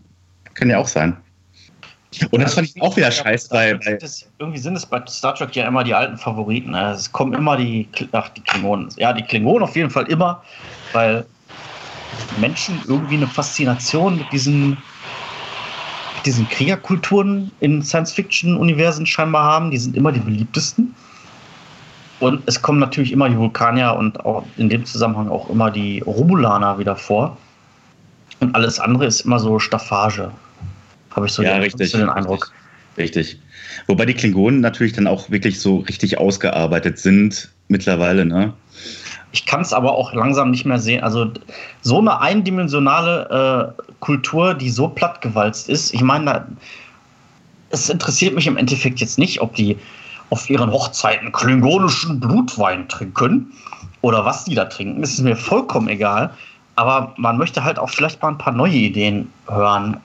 Kann 0.55 0.70
ja 0.70 0.78
auch 0.78 0.89
sein. 0.89 1.14
Und 2.30 2.42
das 2.42 2.54
fand 2.54 2.68
ich 2.68 2.82
auch 2.82 2.96
wieder 2.96 3.11
scheiße, 3.11 3.50
weil, 3.52 3.84
weil 3.86 3.98
Das, 3.98 4.26
irgendwie 4.38 4.58
sind 4.58 4.76
es 4.76 4.84
bei 4.84 5.00
Star 5.06 5.34
Trek 5.34 5.54
ja 5.54 5.66
immer 5.68 5.84
die 5.84 5.94
alten 5.94 6.16
Favoriten. 6.16 6.72
ne? 6.72 6.90
Es 6.90 7.11
kommen 7.11 7.34
immer 7.34 7.56
die, 7.56 7.88
ach, 8.12 8.28
die 8.30 8.40
Klingonen. 8.40 8.88
Ja, 8.96 9.12
die 9.12 9.22
Klingonen 9.22 9.62
auf 9.62 9.76
jeden 9.76 9.90
Fall 9.90 10.04
immer, 10.06 10.42
weil 10.92 11.24
Menschen 12.38 12.80
irgendwie 12.88 13.14
eine 13.14 13.28
Faszination 13.28 14.18
mit 14.18 14.32
diesen, 14.32 14.70
mit 14.70 16.26
diesen 16.26 16.48
Kriegerkulturen 16.48 17.52
in 17.61 17.80
Science-Fiction-Universen 17.80 19.06
scheinbar 19.06 19.44
haben. 19.44 19.70
Die 19.70 19.78
sind 19.78 19.96
immer 19.96 20.11
die 20.11 20.20
beliebtesten. 20.20 20.94
Und 22.18 22.42
es 22.46 22.61
kommen 22.61 22.80
natürlich 22.80 23.12
immer 23.12 23.28
die 23.28 23.38
Vulkanier 23.38 23.94
und 23.96 24.24
auch 24.26 24.44
in 24.56 24.68
dem 24.68 24.84
Zusammenhang 24.84 25.28
auch 25.28 25.48
immer 25.48 25.70
die 25.70 26.00
Romulaner 26.00 26.78
wieder 26.78 26.96
vor. 26.96 27.36
Und 28.40 28.54
alles 28.54 28.80
andere 28.80 29.06
ist 29.06 29.20
immer 29.20 29.38
so 29.38 29.58
Staffage. 29.58 30.30
Habe 31.20 31.26
ich 31.26 31.32
so 31.32 31.42
ja, 31.42 31.52
den, 31.52 31.62
richtig. 31.62 31.90
so 31.90 31.98
den 31.98 32.08
Eindruck. 32.08 32.52
Richtig. 32.96 33.38
Wobei 33.86 34.06
die 34.06 34.14
Klingonen 34.14 34.60
natürlich 34.60 34.92
dann 34.92 35.06
auch 35.06 35.30
wirklich 35.30 35.60
so 35.60 35.78
richtig 35.78 36.18
ausgearbeitet 36.18 36.98
sind 36.98 37.50
mittlerweile, 37.68 38.24
ne? 38.24 38.52
Ich 39.32 39.46
kann 39.46 39.60
es 39.60 39.72
aber 39.72 39.92
auch 39.92 40.12
langsam 40.12 40.50
nicht 40.50 40.64
mehr 40.64 40.78
sehen. 40.78 41.04
Also 41.04 41.30
so 41.82 41.98
eine 41.98 42.20
eindimensionale 42.20 43.74
äh, 43.78 43.82
Kultur, 44.00 44.54
die 44.54 44.70
so 44.70 44.88
plattgewalzt 44.88 45.68
ist. 45.68 45.94
Ich 45.94 46.02
meine, 46.02 46.46
es 47.70 47.88
interessiert 47.88 48.34
mich 48.34 48.46
im 48.48 48.56
Endeffekt 48.56 49.00
jetzt 49.00 49.18
nicht, 49.18 49.40
ob 49.40 49.54
die 49.54 49.76
auf 50.30 50.48
ihren 50.50 50.72
Hochzeiten 50.72 51.30
klingonischen 51.32 52.18
Blutwein 52.18 52.88
trinken 52.88 53.52
oder 54.00 54.24
was 54.24 54.44
die 54.44 54.54
da 54.54 54.64
trinken. 54.64 55.00
Das 55.00 55.10
ist 55.10 55.20
mir 55.20 55.36
vollkommen 55.36 55.88
egal. 55.88 56.30
Aber 56.76 57.14
man 57.16 57.36
möchte 57.36 57.62
halt 57.62 57.78
auch 57.78 57.90
vielleicht 57.90 58.22
mal 58.22 58.28
ein 58.28 58.38
paar 58.38 58.54
neue 58.54 58.72
Ideen 58.72 59.30
hören. 59.46 59.98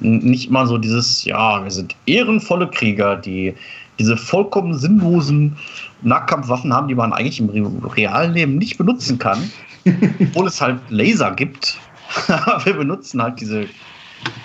Nicht 0.00 0.48
immer 0.48 0.66
so 0.66 0.78
dieses, 0.78 1.24
ja, 1.24 1.62
wir 1.62 1.70
sind 1.70 1.94
ehrenvolle 2.06 2.68
Krieger, 2.68 3.16
die 3.16 3.54
diese 3.98 4.16
vollkommen 4.16 4.76
sinnlosen 4.76 5.56
Nahkampfwaffen 6.02 6.72
haben, 6.72 6.88
die 6.88 6.94
man 6.94 7.12
eigentlich 7.12 7.38
im 7.38 7.48
re- 7.50 7.96
realen 7.96 8.32
Leben 8.32 8.56
nicht 8.56 8.78
benutzen 8.78 9.18
kann, 9.18 9.50
obwohl 10.20 10.46
es 10.46 10.60
halt 10.60 10.80
Laser 10.88 11.30
gibt. 11.32 11.78
Wir 12.64 12.74
benutzen 12.74 13.22
halt 13.22 13.40
diese 13.40 13.66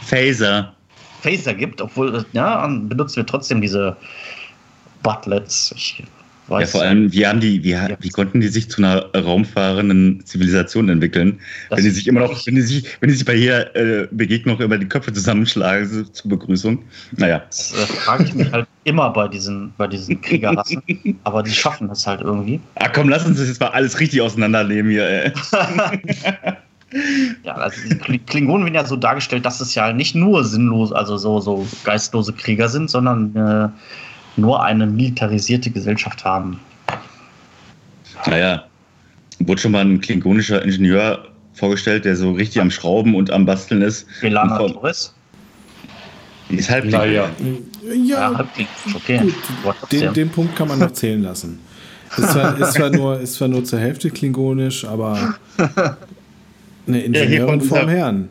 Phaser. 0.02 0.74
Phaser 1.22 1.54
gibt, 1.54 1.82
obwohl, 1.82 2.26
ja, 2.34 2.66
benutzen 2.68 3.18
wir 3.18 3.26
trotzdem 3.26 3.60
diese 3.60 3.98
Butlets. 5.04 5.74
Ich 5.76 6.04
Ja, 6.50 6.66
vor 6.66 6.82
allem, 6.82 7.12
wie, 7.12 7.28
haben 7.28 7.40
die, 7.40 7.64
wie, 7.64 7.76
wie 8.00 8.10
konnten 8.10 8.40
die 8.40 8.48
sich 8.48 8.70
zu 8.70 8.82
einer 8.82 9.14
raumfahrenden 9.14 10.26
Zivilisation 10.26 10.88
entwickeln, 10.88 11.40
wenn 11.70 11.84
die 11.84 11.90
sich 11.90 12.08
immer 12.08 12.22
noch, 12.22 12.46
wenn 12.46 12.56
die 12.56 12.62
sich, 12.62 12.86
wenn 13.02 13.10
die 13.10 13.16
sich 13.16 13.26
bei 13.26 13.36
jeder 13.36 13.76
äh, 13.76 14.08
Begegnung 14.12 14.60
über 14.60 14.78
die 14.78 14.88
Köpfe 14.88 15.12
zusammenschlagen 15.12 16.08
zur 16.14 16.30
Begrüßung. 16.30 16.84
Naja. 17.18 17.44
Das 17.50 17.74
äh, 17.74 17.86
frage 17.86 18.24
ich 18.26 18.34
mich 18.34 18.52
halt 18.52 18.68
immer 18.86 19.10
bei 19.10 19.28
diesen, 19.28 19.74
bei 19.78 19.88
diesen 19.88 20.22
Kriegerrassen, 20.22 20.82
aber 21.26 21.44
die 21.44 21.52
schaffen 21.52 21.90
das 21.90 22.08
halt 22.08 22.22
irgendwie. 22.22 22.62
Ah 22.76 22.90
komm, 22.90 23.10
lass 23.10 23.26
uns 23.26 23.38
das 23.38 23.48
jetzt 23.48 23.60
mal 23.60 23.68
alles 23.70 24.00
richtig 24.00 24.22
auseinandernehmen 24.22 24.92
hier, 24.92 25.08
ey. 25.08 25.34
Ja, 27.44 27.56
also 27.56 27.78
die 28.08 28.20
Klingonen 28.20 28.64
werden 28.64 28.76
ja 28.76 28.86
so 28.86 28.96
dargestellt, 28.96 29.46
dass 29.46 29.60
es 29.60 29.76
ja 29.76 29.92
nicht 29.92 30.16
nur 30.16 30.46
sinnlos, 30.46 30.94
also 30.94 31.18
so, 31.18 31.42
so 31.42 31.68
geistlose 31.84 32.32
Krieger 32.32 32.70
sind, 32.70 32.90
sondern 32.90 33.36
äh, 33.36 33.68
nur 34.38 34.64
eine 34.64 34.86
militarisierte 34.86 35.70
Gesellschaft 35.70 36.24
haben. 36.24 36.60
Naja, 38.26 38.64
wurde 39.40 39.62
schon 39.62 39.72
mal 39.72 39.86
ein 39.86 40.02
klingonischer 40.02 40.64
Ingenieur 40.64 41.28
vorgestellt, 41.54 42.06
der 42.06 42.16
so 42.16 42.32
richtig 42.32 42.62
am 42.62 42.72
Schrauben 42.72 43.16
und 43.16 43.32
am 43.32 43.46
Basteln 43.46 43.82
ist. 43.82 44.08
Belana 44.22 44.58
Torres? 44.58 45.14
Die 46.50 46.56
ist 46.56 46.70
halb 46.70 46.86
Naja. 46.86 47.30
Ja, 47.84 47.94
Ja, 47.94 48.48
okay. 48.96 49.20
gut. 49.20 49.76
Den, 49.92 50.14
den 50.14 50.30
Punkt 50.30 50.56
kann 50.56 50.68
man 50.68 50.80
noch 50.80 50.92
zählen 50.92 51.22
lassen. 51.22 51.60
Ist 52.16 52.32
zwar, 52.32 52.58
ist, 52.58 52.74
zwar 52.74 52.90
nur, 52.90 53.20
ist 53.20 53.34
zwar 53.34 53.48
nur 53.50 53.66
zur 53.66 53.80
Hälfte 53.80 54.10
klingonisch, 54.10 54.86
aber 54.86 55.36
eine 56.88 57.02
Ingenieurin 57.02 57.60
kommt 57.60 57.66
vom 57.66 57.90
Herrn. 57.90 58.30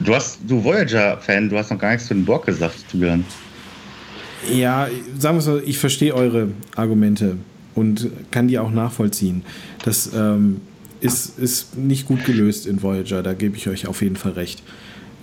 Du 0.00 0.14
hast, 0.14 0.38
du 0.46 0.62
Voyager-Fan, 0.62 1.48
du 1.48 1.58
hast 1.58 1.70
noch 1.70 1.78
gar 1.78 1.92
nichts 1.92 2.06
zu 2.06 2.14
den 2.14 2.24
Borg 2.24 2.46
gesagt, 2.46 2.76
Julian. 2.92 3.24
Ja, 4.52 4.88
sagen 5.18 5.36
wir 5.36 5.42
so, 5.42 5.58
ich 5.58 5.78
verstehe 5.78 6.14
eure 6.14 6.48
Argumente 6.76 7.36
und 7.74 8.10
kann 8.30 8.48
die 8.48 8.58
auch 8.58 8.70
nachvollziehen. 8.70 9.42
Das 9.84 10.10
ähm, 10.14 10.60
ist, 11.00 11.38
ist 11.38 11.76
nicht 11.76 12.06
gut 12.06 12.24
gelöst 12.24 12.66
in 12.66 12.82
Voyager, 12.82 13.22
da 13.22 13.34
gebe 13.34 13.56
ich 13.56 13.68
euch 13.68 13.86
auf 13.86 14.02
jeden 14.02 14.16
Fall 14.16 14.32
recht. 14.32 14.62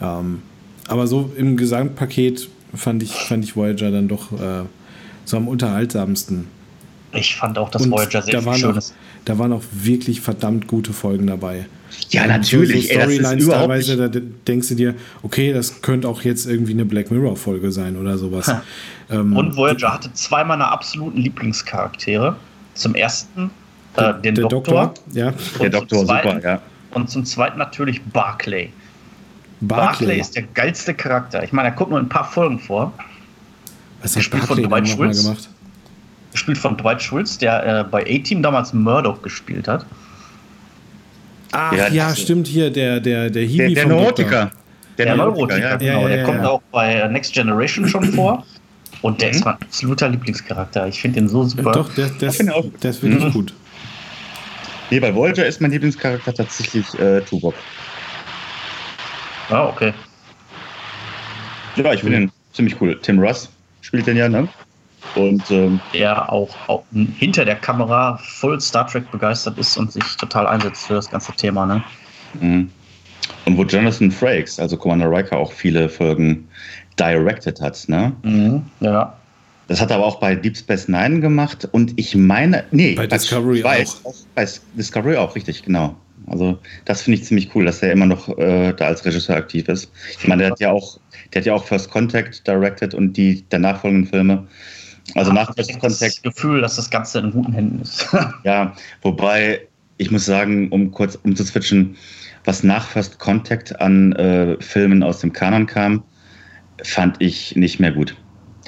Ähm, 0.02 0.42
aber 0.88 1.08
so 1.08 1.32
im 1.36 1.58
Gesamtpaket 1.58 2.50
fand 2.74 3.04
ich, 3.04 3.12
fand 3.12 3.44
ich 3.44 3.56
Voyager 3.56 3.92
dann 3.92 4.08
doch 4.08 4.32
äh, 4.34 4.64
so 5.26 5.38
am 5.38 5.48
unterhaltsamsten. 5.48 6.48
Ich 7.14 7.36
fand 7.36 7.58
auch, 7.58 7.70
dass 7.70 7.84
Und 7.84 7.92
Voyager 7.92 8.22
sehr 8.22 8.34
da 8.34 8.46
waren, 8.46 8.56
auch, 8.56 8.60
Schönes. 8.60 8.94
Da 9.26 9.38
waren 9.40 9.54
auch 9.54 9.64
wirklich 9.72 10.22
verdammt 10.22 10.68
gute 10.68 10.94
Folgen 10.94 11.28
dabei. 11.28 11.66
Ja, 12.10 12.26
natürlich. 12.26 12.88
So, 12.88 12.94
ey, 12.94 13.00
so 13.00 13.00
das 13.00 13.10
ist 13.12 13.44
Storylines 13.44 13.48
teilweise, 13.48 14.10
da 14.10 14.20
denkst 14.48 14.70
du 14.70 14.76
dir, 14.76 14.96
okay, 15.22 15.54
das 15.54 15.82
könnte 15.82 16.08
auch 16.08 16.22
jetzt 16.24 16.46
irgendwie 16.48 16.74
eine 16.74 16.86
Black 16.86 17.12
Mirror-Folge 17.12 17.72
sein 17.72 17.98
oder 17.98 18.18
sowas. 18.18 18.52
ähm, 19.10 19.36
Und 19.36 19.56
Voyager 19.56 19.94
hatte 19.94 20.12
zwei 20.14 20.44
meiner 20.44 20.72
absoluten 20.72 21.20
Lieblingscharaktere. 21.20 22.36
Zum 22.74 22.96
ersten 22.96 23.52
äh, 23.98 24.14
den 24.22 24.36
der 24.36 24.48
Doktor. 24.48 24.86
Doktor, 24.88 25.04
ja. 25.14 25.32
der 25.32 25.34
und 25.34 25.52
zum 25.60 25.70
Doktor 25.72 26.06
zweiten- 26.06 26.30
super, 26.38 26.44
ja. 26.50 26.62
Und 26.92 27.10
zum 27.10 27.26
zweiten 27.26 27.58
natürlich 27.58 28.02
Barclay. 28.04 28.70
Barclay, 29.62 29.86
Barclay. 30.08 30.20
ist 30.20 30.36
der 30.36 30.44
geilste 30.44 30.94
Charakter. 30.94 31.44
Ich 31.44 31.52
meine, 31.54 31.70
er 31.70 31.76
kommt 31.76 31.92
nur 31.92 32.00
in 32.00 32.06
ein 32.06 32.10
paar 32.10 32.30
Folgen 32.30 32.60
vor. 32.60 32.94
Was 34.02 34.16
hat 34.16 34.24
von 34.26 34.40
Barclay 34.40 34.62
dann 34.64 34.70
Dwight 34.70 34.84
nochmal 34.90 35.14
Schultz. 35.14 35.24
gemacht? 35.24 35.50
Gespielt 36.34 36.58
von 36.58 36.76
Dwight 36.78 37.02
Schultz, 37.02 37.38
der 37.38 37.66
äh, 37.66 37.84
bei 37.84 38.02
A-Team 38.04 38.42
damals 38.44 38.74
Murdoch 38.74 39.22
gespielt 39.22 39.68
hat. 39.68 39.86
Ach 41.52 41.74
Ja, 41.74 41.88
ja, 41.88 42.16
stimmt 42.16 42.48
hier, 42.48 42.70
der, 42.72 43.00
der, 43.00 43.30
der 43.30 43.30
Der, 43.30 43.44
Hiwi 43.44 43.74
der 43.76 43.84
vom 43.84 43.92
Doktor. 43.92 44.26
Neurotiker. 44.26 44.52
Der, 44.98 45.16
Neurotiker, 45.16 45.60
ja. 45.60 45.76
genau. 45.78 45.94
Ja, 45.94 46.02
ja, 46.02 46.08
der 46.10 46.18
ja, 46.18 46.24
kommt 46.26 46.46
auch 46.46 46.62
bei 46.72 47.08
Next 47.08 47.34
Generation 47.34 47.88
schon 47.88 48.04
vor. 48.14 48.46
Und 49.02 49.22
der 49.22 49.30
Mhm. 49.30 49.36
ist 49.36 49.46
mein 49.46 49.54
absoluter 49.56 50.10
Lieblingscharakter. 50.10 50.88
Ich 50.88 51.02
finde 51.02 51.20
den 51.20 51.28
so 51.30 51.44
Äh, 51.44 51.48
super. 51.48 51.72
Doch, 51.74 51.94
der, 51.94 52.08
der, 52.08 52.30
ist, 52.30 52.38
finde 52.38 52.54
ich 52.54 52.58
auch. 52.58 52.66
der 52.82 52.90
ist 52.92 53.04
wirklich 53.04 53.24
Mhm. 53.26 53.32
gut. 53.34 53.54
Nee, 54.90 55.00
bei 55.00 55.14
Voyager 55.14 55.46
ist 55.46 55.60
mein 55.62 55.72
Lieblingscharakter 55.72 56.34
tatsächlich 56.34 56.86
äh, 57.00 57.22
Tuvok. 57.22 57.54
Ja, 59.50 59.66
okay. 59.68 59.94
Ja, 61.76 61.92
ich 61.94 62.02
finde 62.02 62.18
ihn 62.22 62.32
ziemlich 62.54 62.80
cool. 62.80 62.98
Tim 63.02 63.20
Russ 63.20 63.50
spielt 63.82 64.08
den 64.08 64.16
ja, 64.18 64.30
ne? 64.30 64.48
Und 65.16 65.49
ähm, 65.51 65.80
Der 65.93 66.32
auch, 66.32 66.55
auch 66.68 66.84
hinter 67.18 67.45
der 67.45 67.55
Kamera 67.55 68.18
voll 68.18 68.59
Star 68.59 68.88
Trek 68.88 69.09
begeistert 69.11 69.57
ist 69.57 69.78
und 69.78 69.91
sich 69.91 70.03
total 70.18 70.47
einsetzt 70.47 70.88
für 70.88 70.95
das 70.95 71.09
ganze 71.09 71.34
Thema. 71.34 71.66
Ne? 71.66 71.84
Mhm. 72.39 72.70
Und 73.45 73.57
wo 73.57 73.64
Jonathan 73.64 74.11
Frakes, 74.11 74.59
also 74.59 74.78
Commander 74.78 75.09
Riker, 75.09 75.38
auch 75.38 75.51
viele 75.51 75.89
Folgen 75.89 76.47
directed 76.99 77.59
hat, 77.61 77.84
ne? 77.88 78.14
Mhm. 78.24 78.64
Ja. 78.80 79.14
Das 79.68 79.80
hat 79.80 79.91
er 79.91 79.97
aber 79.97 80.05
auch 80.05 80.20
bei 80.20 80.36
Deep 80.36 80.57
Space 80.57 80.88
Nine 80.88 81.20
gemacht 81.20 81.68
und 81.72 81.93
ich 81.95 82.16
meine, 82.16 82.66
nee, 82.72 82.95
Bei 82.95 83.07
Discovery 83.07 83.64
weiß, 83.64 84.01
auch. 84.03 84.14
Bei 84.36 84.47
Discovery 84.74 85.16
auch, 85.16 85.36
richtig, 85.36 85.64
genau. 85.64 85.95
Also 86.28 86.57
das 86.86 87.01
finde 87.01 87.20
ich 87.20 87.26
ziemlich 87.26 87.53
cool, 87.55 87.66
dass 87.66 87.82
er 87.82 87.91
immer 87.91 88.05
noch 88.05 88.30
äh, 88.38 88.74
da 88.74 88.88
als 88.88 89.03
Regisseur 89.05 89.36
aktiv 89.36 89.68
ist. 89.68 89.91
Ich 90.20 90.28
meine, 90.28 90.43
der 90.43 90.51
hat 90.51 90.59
ja 90.59 90.72
auch, 90.72 90.99
der 91.34 91.41
hat 91.41 91.45
ja 91.45 91.53
auch 91.53 91.66
First 91.66 91.91
Contact 91.91 92.45
directed 92.47 92.93
und 92.93 93.14
die 93.14 93.43
danach 93.49 93.82
folgenden 93.82 94.09
Filme. 94.09 94.47
Also 95.16 95.32
nach 95.34 95.49
ich 95.49 95.56
First 95.56 95.74
hab 95.74 95.82
das 95.82 95.99
Contact 95.99 96.24
Gefühl, 96.24 96.62
dass 96.62 96.76
das 96.76 96.89
Ganze 96.89 97.20
in 97.20 97.32
guten 97.32 97.54
Händen 97.54 97.82
ist. 97.82 98.08
Ja, 98.43 98.74
wobei 99.01 99.68
ich 99.97 100.12
muss 100.12 100.26
sagen, 100.26 100.70
um 100.70 100.91
kurz 100.91 101.16
umzuswitchen, 101.24 101.95
was 102.45 102.64
nach 102.64 102.88
First 102.88 103.20
Contact 103.20 103.80
an 103.80 104.14
äh, 104.14 104.58
Filmen 104.62 105.04
aus 105.04 105.20
dem 105.20 105.32
Kanon 105.32 105.66
kam, 105.66 106.04
fand 106.84 107.16
ich 107.20 107.56
nicht 107.56 107.80
mehr 107.80 107.91
gut. 107.91 108.16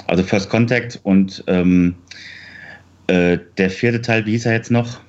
Also 0.08 0.24
First 0.24 0.50
Contact 0.50 1.00
und 1.04 1.44
ähm, 1.48 1.96
äh, 3.08 3.38
der 3.58 3.70
vierte 3.70 4.02
Teil, 4.02 4.26
wie 4.26 4.32
hieß 4.32 4.46
er 4.46 4.54
jetzt 4.54 4.72
noch? 4.72 5.00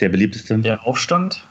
Der 0.00 0.08
beliebteste? 0.08 0.58
der 0.58 0.86
Aufstand. 0.86 1.46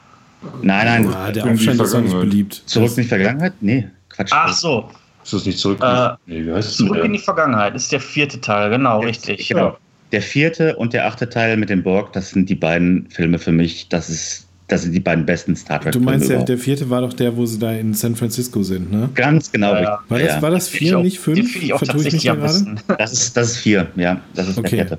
Nein, 0.62 0.86
nein, 0.86 1.10
Ja, 1.10 1.32
der 1.32 1.46
Aufstand 1.46 1.80
ist 1.80 1.94
nicht 1.94 2.12
beliebt. 2.12 2.62
zurück 2.66 2.90
in 2.96 3.02
die 3.02 3.08
Vergangenheit? 3.08 3.54
Nee, 3.60 3.88
Quatsch. 4.08 4.30
Ach 4.32 4.52
so, 4.52 4.90
Ist 5.26 5.32
das 5.32 5.44
nicht 5.44 5.58
zurück? 5.58 5.80
Äh, 5.82 6.10
nee, 6.26 6.46
wie 6.46 6.52
heißt 6.52 6.76
zurück 6.76 7.04
in 7.04 7.12
die 7.12 7.18
Vergangenheit 7.18 7.74
ist 7.74 7.90
der 7.90 7.98
vierte 7.98 8.40
Teil, 8.40 8.70
genau, 8.70 9.00
richtig. 9.00 9.48
Genau. 9.48 9.76
Der 10.12 10.22
vierte 10.22 10.76
und 10.76 10.92
der 10.92 11.04
achte 11.08 11.28
Teil 11.28 11.56
mit 11.56 11.68
dem 11.68 11.82
Borg, 11.82 12.12
das 12.12 12.30
sind 12.30 12.48
die 12.48 12.54
beiden 12.54 13.10
Filme 13.10 13.40
für 13.40 13.50
mich. 13.50 13.88
Das 13.88 14.08
ist, 14.08 14.46
das 14.68 14.82
sind 14.82 14.92
die 14.92 15.00
beiden 15.00 15.26
besten 15.26 15.56
Star 15.56 15.80
Trek. 15.80 15.90
Du 15.94 16.00
meinst, 16.00 16.26
der, 16.28 16.36
überhaupt. 16.36 16.48
der 16.48 16.58
vierte 16.58 16.88
war 16.90 17.00
doch 17.00 17.12
der, 17.12 17.36
wo 17.36 17.44
sie 17.44 17.58
da 17.58 17.72
in 17.72 17.92
San 17.92 18.14
Francisco 18.14 18.62
sind, 18.62 18.92
ne? 18.92 19.08
ganz 19.16 19.50
genau. 19.50 19.74
Ja, 19.74 19.96
richtig. 19.96 20.10
War 20.10 20.18
das, 20.20 20.28
ja. 20.28 20.42
war 20.42 20.50
das 20.52 20.68
vier, 20.68 20.98
auch- 20.98 21.02
nicht 21.02 21.18
fünf? 21.18 21.56
ich 21.56 21.72
auch 21.72 21.78
Vertue 21.78 22.06
ich 22.06 22.12
mich 22.12 22.22
tatsächlich 22.22 22.40
besten. 22.40 22.80
Das 22.96 23.12
ist, 23.12 23.36
das 23.36 23.48
ist 23.48 23.56
vier, 23.56 23.88
ja. 23.96 24.20
Das 24.34 24.46
ist 24.48 24.58
Okay. 24.58 24.76
der 24.76 24.86
vierte. 24.86 24.98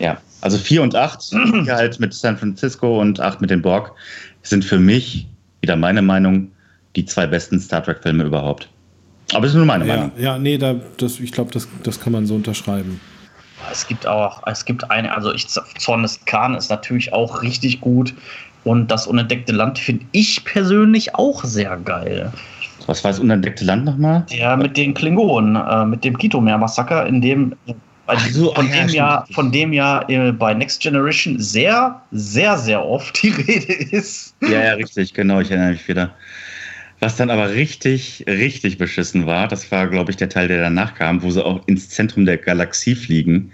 Ja, 0.00 0.18
also 0.42 0.58
vier 0.58 0.82
und 0.82 0.94
acht, 0.94 1.22
vier 1.64 1.74
halt 1.74 1.98
mit 1.98 2.12
San 2.12 2.36
Francisco 2.36 3.00
und 3.00 3.20
acht 3.20 3.40
mit 3.40 3.48
dem 3.48 3.62
Borg, 3.62 3.92
sind 4.42 4.66
für 4.66 4.78
mich, 4.78 5.26
wieder 5.62 5.76
meine 5.76 6.02
Meinung, 6.02 6.50
die 6.94 7.06
zwei 7.06 7.26
besten 7.26 7.58
Star 7.58 7.82
Trek-Filme 7.82 8.24
überhaupt. 8.24 8.68
Aber 9.34 9.42
das 9.42 9.50
ist 9.52 9.56
nur 9.56 9.66
meine 9.66 9.86
Ja, 9.86 9.96
Meinung. 9.96 10.12
ja, 10.16 10.38
nee, 10.38 10.58
da, 10.58 10.76
das, 10.96 11.20
ich 11.20 11.32
glaube, 11.32 11.52
das, 11.52 11.68
das 11.82 12.00
kann 12.00 12.12
man 12.12 12.26
so 12.26 12.34
unterschreiben. 12.34 13.00
Es 13.70 13.86
gibt 13.86 14.06
auch, 14.06 14.42
es 14.46 14.64
gibt 14.64 14.90
eine, 14.90 15.14
also 15.14 15.32
ich 15.32 15.48
Zorn 15.48 16.02
des 16.02 16.24
Khan 16.26 16.54
ist 16.54 16.70
natürlich 16.70 17.12
auch 17.12 17.42
richtig 17.42 17.80
gut. 17.80 18.14
Und 18.64 18.90
das 18.90 19.06
unentdeckte 19.06 19.52
Land 19.52 19.78
finde 19.78 20.06
ich 20.12 20.44
persönlich 20.44 21.14
auch 21.14 21.44
sehr 21.44 21.76
geil. 21.78 22.32
Was 22.86 23.04
war 23.04 23.10
das 23.10 23.20
unentdeckte 23.20 23.64
Land 23.64 23.84
nochmal? 23.84 24.26
Der 24.30 24.56
mit 24.56 24.76
den 24.76 24.94
Klingonen, 24.94 25.56
äh, 25.56 25.84
mit 25.84 26.04
dem 26.04 26.16
Kitomer-Massaker, 26.16 27.06
in 27.06 27.20
dem 27.20 27.54
Ach 28.06 28.20
so, 28.28 28.54
von, 28.54 28.66
ach 28.66 28.74
ja, 28.74 28.84
dem 28.84 28.88
ja, 28.94 29.24
von 29.32 29.50
dem 29.52 29.72
ja 29.72 30.06
äh, 30.08 30.32
bei 30.32 30.52
Next 30.52 30.82
Generation 30.82 31.40
sehr, 31.40 32.02
sehr, 32.12 32.58
sehr 32.58 32.84
oft 32.84 33.22
die 33.22 33.28
Rede 33.48 33.72
ist. 33.72 34.34
Ja, 34.42 34.62
ja, 34.62 34.72
richtig, 34.74 35.14
genau, 35.14 35.40
ich 35.40 35.50
erinnere 35.50 35.72
mich 35.72 35.88
wieder. 35.88 36.10
Was 37.04 37.16
dann 37.16 37.28
aber 37.28 37.50
richtig, 37.50 38.24
richtig 38.26 38.78
beschissen 38.78 39.26
war, 39.26 39.46
das 39.46 39.70
war, 39.70 39.88
glaube 39.88 40.10
ich, 40.10 40.16
der 40.16 40.30
Teil, 40.30 40.48
der 40.48 40.62
danach 40.62 40.94
kam, 40.94 41.22
wo 41.22 41.30
sie 41.30 41.44
auch 41.44 41.60
ins 41.66 41.90
Zentrum 41.90 42.24
der 42.24 42.38
Galaxie 42.38 42.94
fliegen 42.94 43.52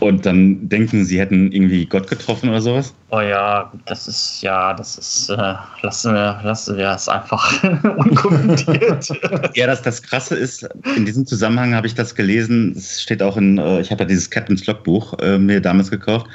und 0.00 0.26
dann 0.26 0.68
denken, 0.68 1.04
sie 1.04 1.20
hätten 1.20 1.52
irgendwie 1.52 1.86
Gott 1.86 2.08
getroffen 2.08 2.48
oder 2.48 2.60
sowas. 2.60 2.92
Oh 3.10 3.20
ja, 3.20 3.72
das 3.86 4.08
ist, 4.08 4.42
ja, 4.42 4.74
das 4.74 4.98
ist, 4.98 5.28
äh, 5.30 5.54
lassen 5.82 6.14
wir, 6.14 6.40
lassen 6.42 6.76
wir 6.76 6.90
es 6.90 7.08
einfach 7.08 7.62
unkommentiert. 7.96 9.08
Ja, 9.54 9.68
das, 9.68 9.82
das 9.82 10.02
Krasse 10.02 10.34
ist, 10.34 10.68
in 10.96 11.06
diesem 11.06 11.26
Zusammenhang 11.26 11.76
habe 11.76 11.86
ich 11.86 11.94
das 11.94 12.16
gelesen, 12.16 12.74
es 12.76 13.00
steht 13.00 13.22
auch 13.22 13.36
in, 13.36 13.58
äh, 13.58 13.80
ich 13.80 13.92
habe 13.92 14.02
ja 14.02 14.08
dieses 14.08 14.30
Captain's 14.30 14.66
Logbuch 14.66 15.16
äh, 15.20 15.38
mir 15.38 15.60
damals 15.60 15.92
gekauft, 15.92 16.26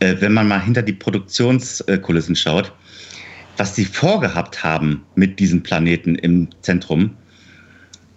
äh, 0.00 0.16
wenn 0.18 0.32
man 0.32 0.48
mal 0.48 0.60
hinter 0.60 0.82
die 0.82 0.92
Produktionskulissen 0.92 2.34
schaut, 2.34 2.72
was 3.56 3.74
die 3.74 3.84
vorgehabt 3.84 4.62
haben 4.64 5.04
mit 5.14 5.38
diesem 5.38 5.62
Planeten 5.62 6.14
im 6.16 6.48
Zentrum, 6.62 7.16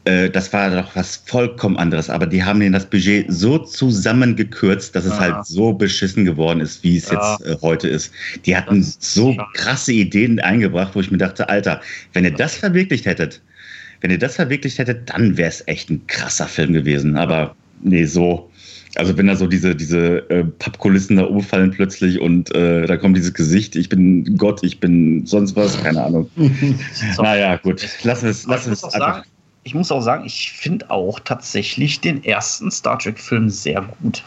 äh, 0.06 0.30
das 0.30 0.54
war 0.54 0.70
doch 0.70 0.96
was 0.96 1.18
vollkommen 1.26 1.78
anderes. 1.78 2.10
Aber 2.10 2.28
die 2.28 2.44
haben 2.44 2.60
denen 2.60 2.74
das 2.74 2.86
Budget 2.90 3.26
so 3.32 3.58
zusammengekürzt, 3.58 4.96
dass 4.96 5.06
es 5.06 5.14
Ja. 5.14 5.20
halt 5.20 5.46
so 5.46 5.74
beschissen 5.74 6.26
geworden 6.26 6.60
ist, 6.62 6.84
wie 6.84 6.98
es 6.98 7.10
Ja. 7.10 7.38
jetzt 7.38 7.46
äh, 7.48 7.58
heute 7.62 7.88
ist. 7.88 8.12
Die 8.46 8.56
hatten 8.56 8.84
so 9.00 9.36
krasse 9.54 9.94
Ideen 9.94 10.40
eingebracht, 10.40 10.96
wo 10.96 11.02
ich 11.02 11.12
mir 11.12 11.18
dachte, 11.18 11.50
Alter, 11.50 11.82
wenn 12.14 12.24
ihr 12.24 12.32
das 12.34 12.56
verwirklicht 12.56 13.06
hättet, 13.06 13.42
wenn 14.02 14.12
ihr 14.12 14.20
das 14.20 14.36
verwirklicht 14.36 14.78
hättet, 14.78 15.10
dann 15.10 15.38
wäre 15.38 15.50
es 15.50 15.64
echt 15.68 15.90
ein 15.90 16.06
krasser 16.08 16.48
Film 16.48 16.74
gewesen. 16.74 17.18
Aber 17.18 17.56
nee, 17.82 18.06
so. 18.06 18.52
Also 18.96 19.18
wenn 19.18 19.28
da 19.28 19.36
so 19.36 19.48
diese, 19.48 19.76
diese 19.76 20.30
äh, 20.30 20.44
Pappkulissen 20.44 21.18
da 21.18 21.24
umfallen 21.24 21.72
plötzlich 21.72 22.20
und 22.20 22.54
äh, 22.56 22.86
da 22.86 22.98
kommt 22.98 23.18
dieses 23.18 23.34
Gesicht, 23.34 23.76
ich 23.76 23.90
bin 23.90 24.38
Gott, 24.38 24.64
ich 24.64 24.80
bin 24.80 25.26
sonst 25.26 25.56
was, 25.56 25.82
keine 25.82 26.04
Ahnung. 26.04 26.30
naja, 27.18 27.58
gut, 27.58 27.82
wir 27.82 28.14
es 28.14 28.46
lassen 28.46 28.74
ich, 28.74 28.82
muss 28.82 28.84
auch 28.84 28.92
sagen, 28.92 29.24
ich 29.64 29.76
muss 29.76 29.92
auch 29.92 30.02
sagen, 30.02 30.26
ich 30.26 30.52
finde 30.52 30.90
auch 30.90 31.20
tatsächlich 31.20 32.00
den 32.00 32.24
ersten 32.24 32.72
Star 32.72 32.98
Trek-Film 33.00 33.50
sehr 33.50 33.82
gut. 34.02 34.24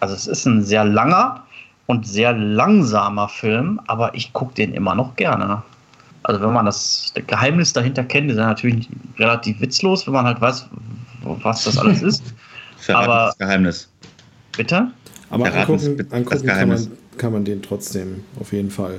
Also 0.00 0.14
es 0.14 0.26
ist 0.26 0.46
ein 0.46 0.62
sehr 0.62 0.84
langer 0.84 1.44
und 1.86 2.06
sehr 2.06 2.32
langsamer 2.32 3.28
Film, 3.28 3.80
aber 3.86 4.14
ich 4.14 4.32
gucke 4.32 4.54
den 4.54 4.72
immer 4.72 4.94
noch 4.94 5.16
gerne. 5.16 5.62
Also 6.22 6.40
wenn 6.40 6.52
man 6.52 6.66
das 6.66 7.12
Geheimnis 7.26 7.72
dahinter 7.72 8.04
kennt, 8.04 8.30
ist 8.30 8.36
er 8.36 8.46
natürlich 8.46 8.88
relativ 9.18 9.60
witzlos, 9.60 10.06
wenn 10.06 10.14
man 10.14 10.26
halt 10.26 10.40
weiß, 10.40 10.66
was 11.22 11.64
das 11.64 11.78
alles 11.78 12.02
ist. 12.02 12.22
Verraten 12.78 13.10
aber, 13.10 13.26
das 13.26 13.38
Geheimnis. 13.38 13.87
Bitte? 14.58 14.90
Aber 15.30 15.46
angucken, 15.46 16.06
angucken 16.10 16.46
kann, 16.46 16.68
man, 16.68 16.88
kann 17.16 17.32
man 17.32 17.44
den 17.44 17.62
trotzdem, 17.62 18.24
auf 18.40 18.52
jeden 18.52 18.70
Fall. 18.70 18.96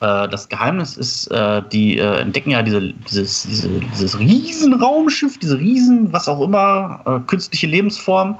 Äh, 0.00 0.28
das 0.28 0.48
Geheimnis 0.48 0.96
ist, 0.96 1.28
äh, 1.28 1.62
die 1.72 1.98
äh, 1.98 2.20
entdecken 2.20 2.50
ja 2.50 2.62
diese, 2.62 2.92
dieses, 2.92 3.44
diese, 3.44 3.68
dieses 3.94 4.18
Riesenraumschiff, 4.18 5.38
diese 5.38 5.58
Riesen, 5.58 6.12
was 6.12 6.28
auch 6.28 6.40
immer, 6.40 7.22
künstliche 7.28 7.68
Lebensform. 7.68 8.36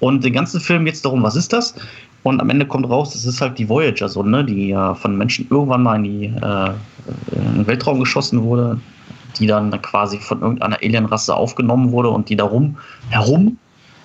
Und 0.00 0.24
den 0.24 0.32
ganzen 0.32 0.58
Film 0.58 0.86
geht 0.86 0.94
es 0.94 1.02
darum, 1.02 1.22
was 1.22 1.36
ist 1.36 1.52
das? 1.52 1.74
Und 2.22 2.40
am 2.40 2.48
Ende 2.48 2.66
kommt 2.66 2.88
raus, 2.88 3.12
das 3.12 3.26
ist 3.26 3.42
halt 3.42 3.58
die 3.58 3.68
Voyager-Sonde, 3.68 4.44
die 4.44 4.68
ja 4.68 4.94
von 4.94 5.16
Menschen 5.16 5.46
irgendwann 5.50 5.82
mal 5.82 5.96
in, 5.96 6.04
die, 6.04 6.24
in 6.24 7.54
den 7.54 7.66
Weltraum 7.66 8.00
geschossen 8.00 8.42
wurde, 8.42 8.80
die 9.38 9.46
dann 9.46 9.70
quasi 9.82 10.18
von 10.18 10.40
irgendeiner 10.40 10.76
Alienrasse 10.82 11.34
aufgenommen 11.34 11.92
wurde 11.92 12.10
und 12.10 12.28
die 12.28 12.36
darum 12.36 12.76
herum 13.10 13.58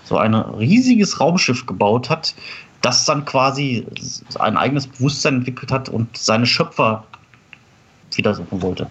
so 0.05 0.17
ein 0.17 0.33
riesiges 0.33 1.19
Raumschiff 1.19 1.65
gebaut 1.65 2.09
hat, 2.09 2.33
das 2.81 3.05
dann 3.05 3.25
quasi 3.25 3.85
ein 4.39 4.57
eigenes 4.57 4.87
Bewusstsein 4.87 5.35
entwickelt 5.35 5.71
hat 5.71 5.89
und 5.89 6.15
seine 6.15 6.45
Schöpfer 6.45 7.03
wiedersuchen 8.15 8.61
wollte. 8.61 8.89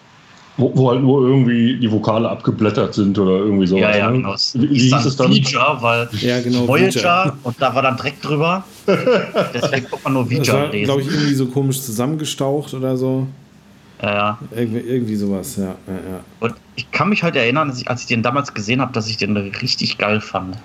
Wo, 0.57 0.71
wo, 0.73 0.89
halt 0.89 1.01
nur 1.01 1.27
irgendwie 1.27 1.77
die 1.77 1.91
Vokale 1.91 2.29
abgeblättert 2.29 2.93
sind 2.93 3.19
oder 3.19 3.31
irgendwie 3.31 3.67
so. 3.67 3.77
Ja, 3.77 3.95
ja, 3.95 4.09
ne? 4.09 4.17
genau. 4.19 4.35
Wie, 4.53 4.69
wie 4.69 4.79
hieß 4.79 5.05
es 5.05 5.17
dann? 5.17 5.33
Feature, 5.33 5.77
weil 5.81 6.07
ja, 6.13 6.39
genau, 6.39 6.65
Voyager 6.65 7.35
und 7.43 7.61
da 7.61 7.75
war 7.75 7.81
dann 7.81 7.97
Dreck 7.97 8.21
drüber. 8.21 8.63
Deswegen 8.87 9.87
guckt 9.89 10.05
man 10.05 10.13
nur 10.13 10.25
das 10.29 10.47
war, 10.47 10.69
glaube 10.69 11.01
ich, 11.01 11.07
irgendwie 11.07 11.33
so 11.33 11.47
komisch 11.47 11.81
zusammengestaucht 11.81 12.73
oder 12.73 12.95
so. 12.95 13.27
Ja, 14.01 14.13
ja. 14.13 14.39
Irgendwie, 14.55 14.79
irgendwie 14.79 15.15
sowas, 15.15 15.57
ja, 15.57 15.63
ja, 15.63 15.93
ja. 15.93 16.19
Und 16.39 16.55
ich 16.75 16.89
kann 16.91 17.09
mich 17.09 17.23
halt 17.23 17.35
erinnern, 17.35 17.73
ich, 17.75 17.89
als 17.89 18.01
ich 18.01 18.07
den 18.07 18.23
damals 18.23 18.53
gesehen 18.53 18.79
habe, 18.79 18.93
dass 18.93 19.09
ich 19.09 19.17
den 19.17 19.35
richtig 19.35 19.97
geil 19.97 20.21
fand. 20.21 20.57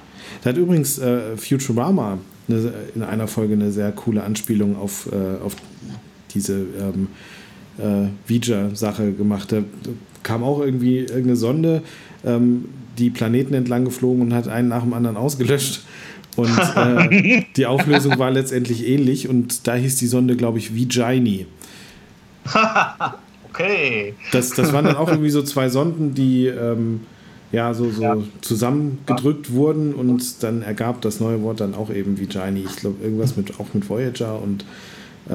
Da 0.43 0.51
hat 0.51 0.57
übrigens 0.57 0.99
äh, 0.99 1.37
Futurama 1.37 2.19
eine, 2.49 2.73
in 2.95 3.03
einer 3.03 3.29
Folge 3.29 3.55
eine 3.55 3.71
sehr 3.71 3.93
coole 3.93 4.23
Anspielung 4.23 4.77
auf, 4.77 5.09
äh, 5.13 5.45
auf 5.45 5.57
diese 6.35 6.55
ähm, 6.55 7.09
äh, 7.79 8.09
Vija-Sache 8.27 9.13
gemacht. 9.13 9.53
Da 9.53 9.63
kam 10.23 10.43
auch 10.43 10.61
irgendwie 10.61 10.99
irgendeine 10.99 11.37
Sonde, 11.37 11.83
ähm, 12.25 12.67
die 12.99 13.11
Planeten 13.11 13.55
entlang 13.55 13.85
geflogen 13.85 14.23
und 14.23 14.35
hat 14.35 14.49
einen 14.49 14.69
nach 14.69 14.83
dem 14.83 14.93
anderen 14.93 15.17
ausgelöscht. 15.17 15.83
Und 16.37 16.59
äh, 16.77 17.45
die 17.57 17.67
Auflösung 17.67 18.19
war 18.19 18.31
letztendlich 18.31 18.87
ähnlich 18.87 19.29
und 19.29 19.67
da 19.67 19.75
hieß 19.75 19.97
die 19.97 20.07
Sonde, 20.07 20.37
glaube 20.37 20.59
ich, 20.59 20.75
Vijini. 20.75 21.47
okay. 23.49 24.15
Das, 24.33 24.51
das 24.51 24.73
waren 24.73 24.85
dann 24.85 24.97
auch 24.97 25.09
irgendwie 25.09 25.31
so 25.31 25.43
zwei 25.43 25.69
Sonden, 25.69 26.15
die 26.15 26.47
ähm, 26.47 27.01
ja 27.53 27.75
so, 27.75 27.91
so 27.91 28.03
ja. 28.03 28.17
zusammengedrückt 28.41 29.49
ja. 29.49 29.55
wurden 29.55 29.95
und 29.95 30.43
dann 30.43 30.63
ergab 30.63 31.01
das 31.03 31.21
neue 31.21 31.43
Wort 31.43 31.61
dann 31.61 31.75
auch 31.75 31.91
eben 31.91 32.19
Vijini. 32.19 32.65
Ich 32.65 32.77
glaube, 32.77 33.03
irgendwas 33.03 33.37
mit 33.37 33.59
auch 33.59 33.75
mit 33.75 33.89
Voyager 33.89 34.41
und 34.41 34.65
äh, 35.29 35.33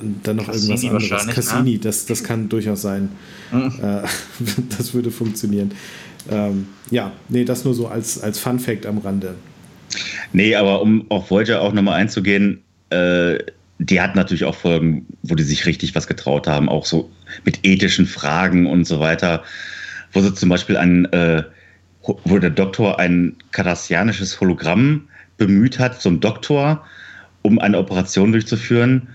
und 0.00 0.20
dann 0.24 0.36
noch 0.36 0.46
Cassini 0.46 0.86
irgendwas 0.86 1.20
anderes. 1.20 1.34
Cassini, 1.34 1.72
ne? 1.72 1.78
das, 1.78 2.06
das 2.06 2.24
kann 2.24 2.48
durchaus 2.48 2.82
sein. 2.82 3.10
Mhm. 3.52 3.72
Äh, 3.82 4.02
das 4.76 4.92
würde 4.94 5.10
funktionieren. 5.10 5.72
Ähm, 6.30 6.66
ja, 6.90 7.12
nee, 7.28 7.44
das 7.44 7.64
nur 7.64 7.74
so 7.74 7.88
als, 7.88 8.20
als 8.22 8.38
Fun 8.38 8.58
Fact 8.58 8.86
am 8.86 8.98
Rande. 8.98 9.34
Nee, 10.32 10.54
aber 10.54 10.82
um 10.82 11.06
auf 11.10 11.30
Voyager 11.30 11.62
auch 11.62 11.72
nochmal 11.72 11.94
einzugehen, 11.94 12.60
äh, 12.90 13.38
die 13.78 14.00
hat 14.00 14.14
natürlich 14.14 14.44
auch 14.44 14.54
Folgen, 14.54 15.06
wo 15.22 15.34
die 15.34 15.42
sich 15.42 15.64
richtig 15.64 15.94
was 15.94 16.06
getraut 16.06 16.46
haben, 16.46 16.68
auch 16.68 16.84
so 16.84 17.10
mit 17.44 17.60
ethischen 17.62 18.06
Fragen 18.06 18.66
und 18.66 18.86
so 18.86 19.00
weiter, 19.00 19.42
wo 20.12 20.20
sie 20.20 20.34
zum 20.34 20.48
Beispiel 20.48 20.76
ein, 20.76 21.06
äh, 21.12 21.42
wo 22.02 22.38
der 22.38 22.50
Doktor 22.50 22.98
ein 22.98 23.36
kardassianisches 23.52 24.40
Hologramm 24.40 25.08
bemüht 25.36 25.78
hat 25.78 26.00
zum 26.00 26.20
Doktor, 26.20 26.84
um 27.42 27.58
eine 27.58 27.78
Operation 27.78 28.32
durchzuführen. 28.32 29.08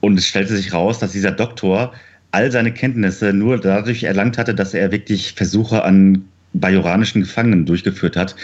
Und 0.00 0.18
es 0.18 0.26
stellte 0.26 0.56
sich 0.56 0.72
raus, 0.72 0.98
dass 0.98 1.12
dieser 1.12 1.32
Doktor 1.32 1.92
all 2.30 2.50
seine 2.50 2.72
Kenntnisse 2.72 3.32
nur 3.32 3.58
dadurch 3.60 4.02
erlangt 4.02 4.38
hatte, 4.38 4.54
dass 4.54 4.74
er 4.74 4.90
wirklich 4.90 5.32
Versuche 5.34 5.84
an 5.84 6.24
bajoranischen 6.52 7.22
Gefangenen 7.22 7.66
durchgeführt 7.66 8.16
hat. 8.16 8.34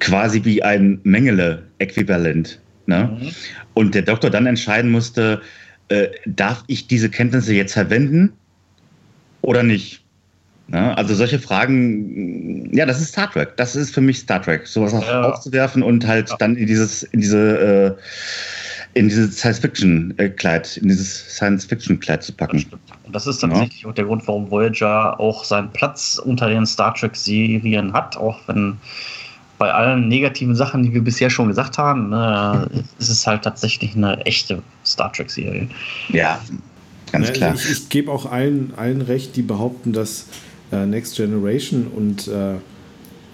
Quasi 0.00 0.44
wie 0.44 0.62
ein 0.62 1.00
Mengele-Äquivalent. 1.04 2.60
Ne? 2.86 3.18
Mhm. 3.20 3.30
Und 3.74 3.94
der 3.94 4.02
Doktor 4.02 4.30
dann 4.30 4.46
entscheiden 4.46 4.90
musste, 4.90 5.40
äh, 5.88 6.08
darf 6.26 6.64
ich 6.66 6.86
diese 6.86 7.10
Kenntnisse 7.10 7.54
jetzt 7.54 7.72
verwenden 7.74 8.32
oder 9.42 9.62
nicht? 9.62 10.01
Ne? 10.72 10.96
Also 10.96 11.14
solche 11.14 11.38
Fragen, 11.38 12.74
ja, 12.74 12.86
das 12.86 12.98
ist 13.00 13.10
Star 13.10 13.30
Trek. 13.30 13.56
Das 13.58 13.76
ist 13.76 13.92
für 13.92 14.00
mich 14.00 14.20
Star 14.20 14.40
Trek. 14.40 14.66
Sowas 14.66 14.92
ja. 14.92 15.22
aufzuwerfen 15.22 15.82
und 15.82 16.06
halt 16.06 16.30
ja. 16.30 16.36
dann 16.38 16.56
in 16.56 16.66
dieses, 16.66 17.02
in 17.02 17.20
diese 17.20 17.96
äh, 17.98 18.02
in 18.94 19.08
dieses 19.08 19.38
Science-Fiction-Kleid, 19.38 20.76
in 20.78 20.88
dieses 20.88 21.36
Science-Fiction-Kleid 21.36 22.22
zu 22.22 22.32
packen. 22.32 22.64
Das 22.70 22.80
Und 23.04 23.14
das 23.14 23.26
ist 23.26 23.38
tatsächlich 23.40 23.82
ja. 23.82 23.88
auch 23.88 23.94
der 23.94 24.04
Grund, 24.04 24.26
warum 24.26 24.50
Voyager 24.50 25.18
auch 25.18 25.44
seinen 25.44 25.70
Platz 25.72 26.20
unter 26.22 26.48
den 26.48 26.66
Star 26.66 26.94
Trek-Serien 26.94 27.92
hat, 27.92 28.16
auch 28.16 28.38
wenn 28.46 28.76
bei 29.58 29.72
allen 29.72 30.08
negativen 30.08 30.54
Sachen, 30.54 30.82
die 30.82 30.92
wir 30.92 31.02
bisher 31.02 31.30
schon 31.30 31.48
gesagt 31.48 31.78
haben, 31.78 32.12
äh, 32.12 32.80
ist 32.98 33.08
es 33.08 33.26
halt 33.26 33.42
tatsächlich 33.42 33.94
eine 33.94 34.18
echte 34.26 34.62
Star 34.84 35.12
Trek-Serie. 35.12 35.68
Ja, 36.08 36.40
ganz 37.12 37.28
ja, 37.28 37.34
klar. 37.34 37.54
Ich, 37.54 37.70
ich 37.70 37.88
gebe 37.88 38.10
auch 38.10 38.30
allen, 38.30 38.72
allen 38.76 39.02
recht, 39.02 39.36
die 39.36 39.42
behaupten, 39.42 39.92
dass 39.92 40.26
äh, 40.72 40.86
Next 40.86 41.16
Generation 41.16 41.86
und 41.94 42.28
äh, 42.28 42.54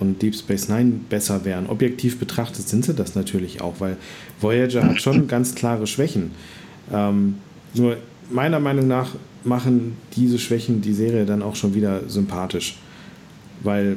und 0.01 0.23
Deep 0.23 0.35
Space 0.35 0.69
Nine 0.69 0.93
besser 1.09 1.45
wären. 1.45 1.67
Objektiv 1.67 2.19
betrachtet 2.19 2.69
sind 2.69 2.85
sie 2.85 2.95
das 2.95 3.15
natürlich 3.15 3.61
auch, 3.61 3.81
weil 3.81 3.97
Voyager 4.41 4.85
hat 4.85 5.01
schon 5.01 5.27
ganz 5.29 5.55
klare 5.55 5.87
Schwächen. 5.87 6.31
Ähm, 6.93 7.35
nur 7.75 7.97
meiner 8.31 8.61
Meinung 8.61 8.87
nach 8.87 9.11
machen 9.45 9.97
diese 10.15 10.39
Schwächen 10.39 10.83
die 10.83 10.93
Serie 10.93 11.25
dann 11.25 11.43
auch 11.43 11.57
schon 11.57 11.75
wieder 11.75 12.09
sympathisch. 12.09 12.77
Weil 13.63 13.97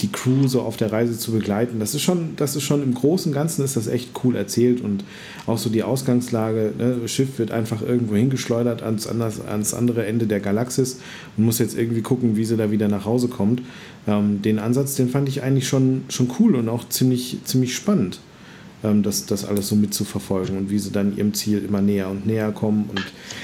die 0.00 0.10
Crew 0.10 0.48
so 0.48 0.62
auf 0.62 0.76
der 0.76 0.90
Reise 0.90 1.18
zu 1.18 1.32
begleiten, 1.32 1.78
das 1.78 1.94
ist 1.94 2.02
schon, 2.02 2.34
das 2.36 2.56
ist 2.56 2.62
schon 2.62 2.82
im 2.82 2.94
Großen 2.94 3.30
und 3.30 3.34
Ganzen 3.34 3.64
ist 3.64 3.76
das 3.76 3.86
echt 3.86 4.10
cool 4.24 4.36
erzählt 4.36 4.80
und 4.80 5.04
auch 5.46 5.58
so 5.58 5.70
die 5.70 5.82
Ausgangslage, 5.82 6.72
ne, 6.76 6.98
das 7.02 7.10
Schiff 7.10 7.38
wird 7.38 7.50
einfach 7.50 7.82
irgendwo 7.82 8.16
hingeschleudert 8.16 8.82
ans, 8.82 9.06
ans 9.06 9.74
andere 9.74 10.06
Ende 10.06 10.26
der 10.26 10.40
Galaxis 10.40 10.98
und 11.36 11.44
muss 11.44 11.58
jetzt 11.58 11.76
irgendwie 11.76 12.02
gucken, 12.02 12.36
wie 12.36 12.44
sie 12.44 12.56
da 12.56 12.70
wieder 12.70 12.88
nach 12.88 13.04
Hause 13.04 13.28
kommt. 13.28 13.62
Ähm, 14.06 14.42
den 14.42 14.58
Ansatz, 14.58 14.94
den 14.94 15.08
fand 15.08 15.28
ich 15.28 15.42
eigentlich 15.42 15.68
schon, 15.68 16.02
schon 16.08 16.30
cool 16.38 16.56
und 16.56 16.68
auch 16.68 16.88
ziemlich, 16.88 17.38
ziemlich 17.44 17.74
spannend 17.74 18.20
ähm, 18.84 19.02
das, 19.02 19.26
das 19.26 19.44
alles 19.44 19.68
so 19.68 19.76
mitzuverfolgen 19.76 20.56
und 20.56 20.70
wie 20.70 20.78
sie 20.78 20.90
dann 20.90 21.16
ihrem 21.16 21.34
Ziel 21.34 21.64
immer 21.64 21.80
näher 21.80 22.08
und 22.08 22.26
näher 22.26 22.52
kommen 22.52 22.88
und 22.90 23.02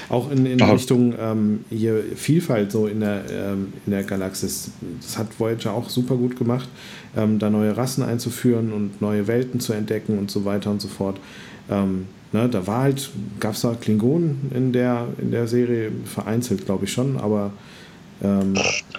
auch 0.09 0.31
in, 0.31 0.45
in 0.45 0.61
Richtung 0.61 1.13
ähm, 1.19 1.59
hier 1.69 2.03
Vielfalt 2.15 2.71
so 2.71 2.87
in 2.87 2.99
der, 2.99 3.23
ähm, 3.31 3.73
in 3.85 3.91
der 3.91 4.03
Galaxis. 4.03 4.71
Das 5.01 5.17
hat 5.17 5.27
Voyager 5.39 5.73
auch 5.73 5.89
super 5.89 6.15
gut 6.15 6.37
gemacht, 6.37 6.69
ähm, 7.15 7.39
da 7.39 7.49
neue 7.49 7.75
Rassen 7.75 8.03
einzuführen 8.03 8.73
und 8.73 9.01
neue 9.01 9.27
Welten 9.27 9.59
zu 9.59 9.73
entdecken 9.73 10.17
und 10.17 10.31
so 10.31 10.45
weiter 10.45 10.71
und 10.71 10.81
so 10.81 10.87
fort. 10.87 11.19
Ähm, 11.69 12.07
ne, 12.33 12.49
da 12.49 12.65
war 12.67 12.81
halt, 12.83 13.09
gab 13.39 13.53
es 13.53 13.61
da 13.61 13.75
Klingonen 13.75 14.51
in 14.53 14.73
der, 14.73 15.07
in 15.21 15.31
der 15.31 15.47
Serie, 15.47 15.91
vereinzelt 16.05 16.65
glaube 16.65 16.85
ich 16.85 16.91
schon, 16.91 17.17
aber 17.17 17.51
ähm, 18.21 18.53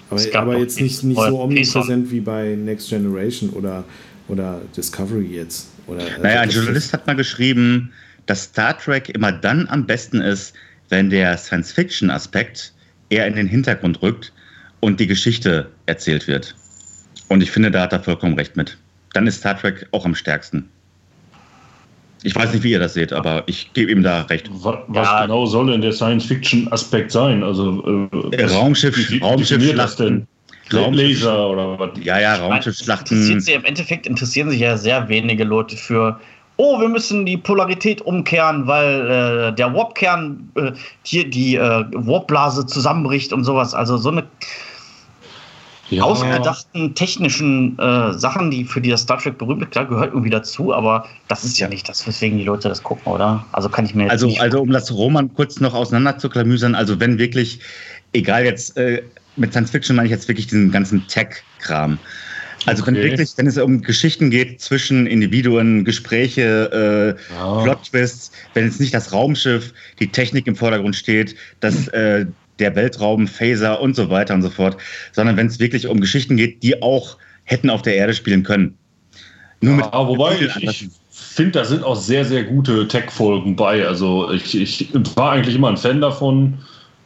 aber, 0.09 0.21
aber 0.35 0.59
jetzt 0.59 0.81
nicht, 0.81 1.03
nicht 1.05 1.21
so 1.21 1.41
omnipräsent 1.41 2.11
wie 2.11 2.21
bei 2.21 2.57
Next 2.57 2.89
Generation 2.89 3.51
oder, 3.51 3.85
oder 4.29 4.61
Discovery 4.77 5.27
jetzt. 5.27 5.69
Oder, 5.91 6.05
also 6.05 6.23
naja, 6.23 6.41
ein 6.43 6.51
Journalist 6.51 6.93
hat 6.93 7.07
mal 7.07 7.17
geschrieben, 7.17 7.93
dass 8.27 8.45
Star 8.45 8.79
Trek 8.79 9.09
immer 9.09 9.33
dann 9.33 9.69
am 9.69 9.87
besten 9.87 10.21
ist, 10.21 10.55
wenn 10.89 11.11
der 11.11 11.37
Science-Fiction-Aspekt 11.37 12.73
eher 13.09 13.27
in 13.27 13.35
den 13.35 13.49
Hintergrund 13.49 14.01
rückt 14.01 14.33
und 14.79 15.01
die 15.01 15.09
Geschichte 15.09 15.69
erzählt 15.87 16.29
wird. 16.29 16.55
Und 17.29 17.43
ich 17.43 17.51
finde, 17.51 17.71
da 17.71 17.83
hat 17.83 17.93
er 17.93 18.03
vollkommen 18.03 18.35
recht 18.35 18.57
mit. 18.57 18.77
Dann 19.15 19.27
ist 19.27 19.39
Star 19.39 19.59
Trek 19.59 19.87
auch 19.91 20.05
am 20.05 20.15
stärksten. 20.15 20.69
Ich 22.23 22.37
weiß 22.37 22.53
nicht, 22.53 22.63
wie 22.63 22.73
ihr 22.73 22.79
das 22.79 22.95
seht, 22.95 23.13
aber 23.13 23.45
ich 23.47 23.73
gebe 23.73 23.91
ihm 23.91 24.03
da 24.03 24.23
recht. 24.23 24.49
Was, 24.53 24.77
ja. 24.95 25.23
genau 25.23 25.47
soll 25.47 25.73
denn 25.73 25.81
der 25.81 25.93
Science-Fiction-Aspekt 25.93 27.11
sein? 27.11 27.43
Also 27.43 28.09
äh, 28.33 28.45
Raumschiff, 28.45 28.97
Raumschiff, 29.21 29.75
das 29.75 29.97
denn? 29.97 30.27
Laser 30.73 31.51
oder 31.51 31.79
was? 31.79 31.91
Ja, 32.03 32.19
ja, 32.19 32.37
Raumschiffschlachten. 32.37 33.41
sie, 33.41 33.53
Im 33.53 33.65
Endeffekt 33.65 34.07
interessieren 34.07 34.51
sich 34.51 34.61
ja 34.61 34.77
sehr 34.77 35.09
wenige 35.09 35.45
Leute 35.45 35.77
für, 35.77 36.21
oh, 36.57 36.81
wir 36.81 36.89
müssen 36.89 37.25
die 37.27 37.37
Polarität 37.37 38.03
umkehren, 38.03 38.67
weil 38.67 39.11
äh, 39.51 39.55
der 39.55 39.75
Warp-Kern 39.75 40.53
äh, 40.57 40.73
hier 41.03 41.29
die 41.29 41.57
äh, 41.57 41.61
Warp-Blase 41.93 42.67
zusammenbricht 42.67 43.33
und 43.33 43.45
sowas. 43.45 43.75
Also 43.75 43.97
so 43.97 44.11
eine 44.11 44.25
Ja. 45.89 46.05
ausgedachten 46.05 46.95
technischen 46.95 47.77
äh, 47.79 48.13
Sachen, 48.13 48.51
die 48.53 48.65
für 48.65 48.81
die 48.81 48.91
das 48.91 49.01
Star 49.03 49.19
Trek 49.19 49.39
berühmt 49.39 49.63
ist, 49.63 49.73
klar, 49.73 49.87
gehört 49.87 50.13
irgendwie 50.13 50.31
dazu, 50.31 50.73
aber 50.73 51.05
das 51.27 51.43
ist 51.43 51.59
ja 51.59 51.67
nicht 51.67 51.89
das, 51.89 52.07
weswegen 52.07 52.39
die 52.39 52.45
Leute 52.45 52.69
das 52.69 52.83
gucken, 52.85 53.11
oder? 53.11 53.45
Also 53.51 53.69
kann 53.69 53.87
ich 53.87 53.95
mir 53.97 54.05
jetzt 54.05 54.13
Also, 54.13 54.27
nicht 54.27 54.41
also 54.41 54.61
um 54.63 54.71
das 54.71 54.93
Roman 54.93 55.35
kurz 55.35 55.59
noch 55.59 55.75
auseinander 55.75 56.17
zu 56.19 56.29
klamüsern, 56.29 56.77
also 56.77 57.01
wenn 57.01 57.19
wirklich, 57.19 57.59
egal 58.13 58.45
jetzt, 58.45 58.77
äh, 58.77 59.03
mit 59.41 59.53
Science 59.53 59.71
Fiction 59.71 59.97
meine 59.97 60.07
ich 60.07 60.13
jetzt 60.13 60.29
wirklich 60.29 60.47
diesen 60.47 60.71
ganzen 60.71 61.07
Tech-Kram. 61.07 62.01
Also 62.67 62.87
wenn 62.87 62.95
Okay. 62.95 63.05
wirklich, 63.11 63.33
wenn 63.37 63.47
es 63.47 63.57
um 63.59 63.81
Geschichten 63.83 64.31
geht 64.31 64.61
zwischen 64.61 65.07
Individuen, 65.07 65.85
Gespräche, 65.85 67.17
äh, 67.19 67.33
Ja. 67.33 67.63
Plot-Twists, 67.63 68.33
wenn 68.55 68.67
jetzt 68.67 68.81
nicht 68.81 68.93
das 68.95 69.13
Raumschiff, 69.13 69.73
die 69.99 70.13
Technik 70.13 70.47
im 70.47 70.57
Vordergrund 70.57 70.95
steht, 70.95 71.35
dass 71.61 71.89
äh, 71.89 72.27
der 72.59 72.77
Weltraum, 72.77 73.27
Phaser 73.27 73.81
und 73.81 73.97
so 73.97 74.11
weiter 74.11 74.35
und 74.35 74.43
so 74.43 74.51
fort, 74.51 74.77
sondern 75.13 75.37
wenn 75.39 75.47
es 75.47 75.59
wirklich 75.59 75.87
um 75.87 76.01
Geschichten 76.01 76.37
geht, 76.37 76.63
die 76.63 76.83
auch 76.83 77.17
hätten 77.45 77.71
auf 77.71 77.83
der 77.83 77.97
Erde 77.97 78.13
spielen 78.15 78.43
können. 78.43 78.79
Nur 79.63 79.77
mit 79.77 79.87
Ja, 79.87 80.07
wobei 80.07 80.37
viel 80.37 80.53
ich, 80.59 80.83
ich 80.83 80.89
finde, 81.11 81.53
da 81.53 81.65
sind 81.65 81.83
auch 81.83 81.97
sehr, 81.97 82.25
sehr 82.25 82.45
gute 82.45 82.87
Tech-Folgen 82.89 83.57
bei. 83.57 83.87
Also 83.87 84.31
ich, 84.31 84.55
ich 84.55 84.91
war 85.17 85.33
eigentlich 85.33 85.55
immer 85.55 85.69
ein 85.69 85.77
Fan 85.77 86.01
davon 86.01 86.59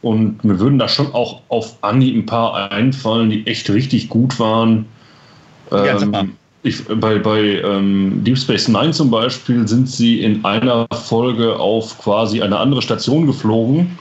und 0.05 0.43
mir 0.43 0.59
würden 0.59 0.77
da 0.77 0.87
schon 0.87 1.11
auch 1.15 1.41
auf 1.49 1.77
Anhieb 1.81 2.15
ein 2.15 2.25
paar 2.27 2.71
einfallen, 2.71 3.31
die 3.31 3.47
echt 3.47 3.67
richtig 3.71 4.07
gut 4.07 4.39
waren. 4.39 4.85
Ja. 5.71 5.99
Ähm, 5.99 6.35
ich, 6.61 6.85
bei 6.85 7.17
bei 7.17 7.59
ähm, 7.63 8.23
Deep 8.23 8.37
Space 8.37 8.67
Nine 8.67 8.91
zum 8.91 9.09
Beispiel 9.09 9.67
sind 9.67 9.89
sie 9.89 10.21
in 10.21 10.45
einer 10.45 10.85
Folge 10.93 11.57
auf 11.57 11.97
quasi 11.97 12.39
eine 12.43 12.59
andere 12.59 12.83
Station 12.83 13.25
geflogen. 13.25 13.97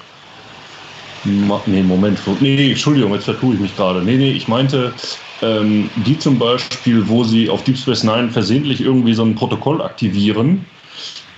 Nee, 1.25 1.83
Moment. 1.83 2.21
Nee, 2.41 2.55
nee, 2.55 2.71
Entschuldigung, 2.73 3.15
jetzt 3.15 3.25
vertue 3.25 3.55
ich 3.55 3.61
mich 3.61 3.75
gerade. 3.75 4.03
Nee, 4.03 4.19
nee, 4.19 4.33
ich 4.33 4.47
meinte 4.47 4.93
ähm, 5.41 5.89
die 6.05 6.19
zum 6.19 6.39
Beispiel, 6.39 7.09
wo 7.09 7.25
sie 7.25 7.49
auf 7.49 7.65
Deep 7.65 7.79
Space 7.79 8.05
Nine 8.05 8.29
versehentlich 8.29 8.83
irgendwie 8.83 9.15
so 9.15 9.25
ein 9.25 9.35
Protokoll 9.35 9.81
aktivieren, 9.81 10.67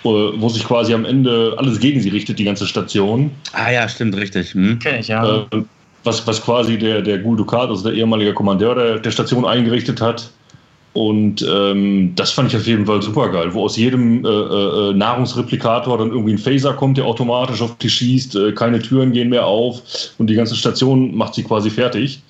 äh, 0.07 0.41
wo 0.41 0.49
sich 0.49 0.65
quasi 0.65 0.95
am 0.95 1.05
Ende 1.05 1.55
alles 1.59 1.81
gegen 1.81 2.01
sie 2.01 2.09
richtet, 2.11 2.39
die 2.39 2.45
ganze 2.45 2.67
Station. 2.67 3.31
Ah 3.53 3.71
ja, 3.71 3.89
stimmt, 3.89 4.17
richtig. 4.17 4.55
Hm. 4.55 4.79
Kenn 4.79 5.01
ich, 5.01 5.09
ja. 5.09 5.47
Äh, 5.53 5.63
was, 6.05 6.27
was 6.27 6.43
quasi 6.43 6.79
der, 6.79 7.03
der 7.03 7.19
Gul 7.19 7.37
Dukat, 7.37 7.69
also 7.69 7.83
der 7.83 7.93
ehemalige 7.93 8.33
Kommandeur 8.33 8.75
der, 8.75 8.99
der 8.99 9.11
Station, 9.11 9.45
eingerichtet 9.45 10.01
hat. 10.01 10.31
Und 10.93 11.47
ähm, 11.47 12.13
das 12.15 12.33
fand 12.33 12.51
ich 12.51 12.57
auf 12.57 12.67
jeden 12.67 12.87
Fall 12.87 13.03
super 13.03 13.29
geil, 13.29 13.53
wo 13.53 13.65
aus 13.65 13.77
jedem 13.77 14.25
äh, 14.25 14.29
äh, 14.29 14.95
Nahrungsreplikator 14.95 15.99
dann 15.99 16.09
irgendwie 16.09 16.33
ein 16.33 16.39
Phaser 16.39 16.73
kommt, 16.73 16.97
der 16.97 17.05
automatisch 17.05 17.61
auf 17.61 17.77
die 17.77 17.91
schießt, 17.91 18.37
äh, 18.37 18.53
keine 18.53 18.81
Türen 18.81 19.13
gehen 19.13 19.29
mehr 19.29 19.45
auf 19.45 19.83
und 20.17 20.29
die 20.29 20.35
ganze 20.35 20.57
Station 20.57 21.15
macht 21.15 21.35
sie 21.35 21.43
quasi 21.43 21.69
fertig. 21.69 22.23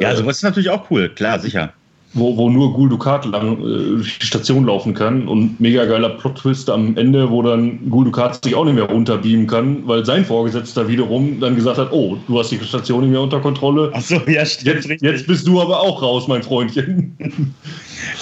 Ja, 0.00 0.16
sowas 0.16 0.38
ist 0.38 0.42
natürlich 0.42 0.70
auch 0.70 0.90
cool, 0.90 1.08
klar, 1.10 1.38
sicher. 1.38 1.72
Wo, 2.14 2.36
wo 2.36 2.48
nur 2.48 2.72
Gul 2.72 2.88
Dukat 2.88 3.24
lang 3.26 3.58
äh, 3.58 3.96
durch 3.96 4.18
die 4.18 4.26
Station 4.26 4.64
laufen 4.64 4.94
kann 4.94 5.28
und 5.28 5.60
mega 5.60 5.84
geiler 5.84 6.10
Plot-Twist 6.10 6.70
am 6.70 6.96
Ende, 6.96 7.30
wo 7.30 7.42
dann 7.42 7.90
Gul 7.90 8.06
Dukat 8.06 8.42
sich 8.44 8.54
auch 8.54 8.64
nicht 8.64 8.74
mehr 8.74 8.84
runterbeamen 8.84 9.46
kann, 9.46 9.86
weil 9.86 10.04
sein 10.04 10.24
Vorgesetzter 10.24 10.88
wiederum 10.88 11.38
dann 11.40 11.54
gesagt 11.54 11.78
hat, 11.78 11.92
oh, 11.92 12.16
du 12.26 12.38
hast 12.38 12.50
die 12.50 12.58
Station 12.58 13.02
nicht 13.02 13.10
mehr 13.10 13.20
unter 13.20 13.40
Kontrolle. 13.40 13.90
Achso, 13.92 14.20
ja, 14.26 14.42
Jetzt, 14.42 14.64
jetzt 14.64 15.26
bist 15.26 15.46
du 15.46 15.60
aber 15.60 15.80
auch 15.80 16.02
raus, 16.02 16.28
mein 16.28 16.42
Freundchen. 16.42 17.16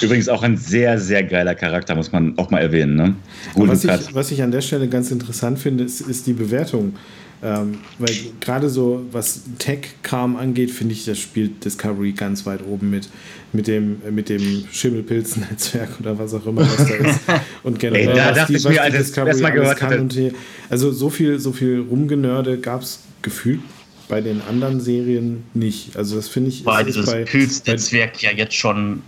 Übrigens 0.01 0.28
auch 0.28 0.43
ein 0.43 0.57
sehr, 0.57 0.99
sehr 0.99 1.22
geiler 1.22 1.55
Charakter, 1.55 1.95
muss 1.95 2.12
man 2.12 2.37
auch 2.39 2.51
mal 2.51 2.61
erwähnen. 2.61 2.97
Ne? 2.97 3.14
Was, 3.55 3.82
Dukat. 3.82 4.01
ich, 4.01 4.14
was 4.14 4.30
ich 4.30 4.43
an 4.43 4.51
der 4.51 4.61
Stelle 4.61 4.89
ganz 4.89 5.11
interessant 5.11 5.59
finde, 5.59 5.84
ist, 5.84 6.01
ist 6.01 6.26
die 6.26 6.32
Bewertung. 6.32 6.95
Ähm, 7.47 7.78
weil 8.01 8.12
gerade 8.40 8.68
so, 8.68 9.07
was 9.12 9.42
Tech-Kram 9.59 10.34
angeht, 10.34 10.72
finde 10.72 10.94
ich, 10.94 11.05
das 11.05 11.20
spielt 11.20 11.64
Discovery 11.64 12.11
ganz 12.11 12.44
weit 12.44 12.66
oben 12.66 12.90
mit. 12.90 13.09
Mit 13.53 13.68
dem, 13.68 14.03
mit 14.11 14.28
dem 14.28 14.64
Schimmelpilz-Netzwerk 14.72 16.01
oder 16.01 16.18
was 16.18 16.34
auch 16.34 16.44
immer 16.44 16.62
das 16.62 16.76
da 16.76 16.94
ist. 16.94 17.20
Und 17.62 17.78
generell, 17.78 18.09
Ey, 18.09 18.16
da 18.16 18.36
was 18.36 18.47
die, 18.49 18.55
was 18.55 18.64
mir, 18.64 18.90
die 18.90 18.97
erst 18.97 19.42
mal 19.42 19.51
gehört 19.51 19.78
kann. 19.78 20.01
Und 20.01 20.12
hier, 20.12 20.32
also 20.68 20.90
so 20.90 21.09
viel, 21.09 21.38
so 21.38 21.53
viel 21.53 21.86
Rumgenörde 21.88 22.59
gab 22.59 22.82
es 22.82 22.99
gefühlt 23.22 23.61
bei 24.09 24.20
den 24.20 24.42
anderen 24.42 24.80
Serien 24.80 25.44
nicht. 25.55 25.97
Also 25.97 26.16
das 26.16 26.28
finde 26.28 26.51
ich 26.51 26.66
ist 26.66 26.86
dieses 26.86 27.14
Pilznetzwerk 27.26 28.20
ja 28.20 28.32
jetzt 28.32 28.55
schon. 28.55 29.03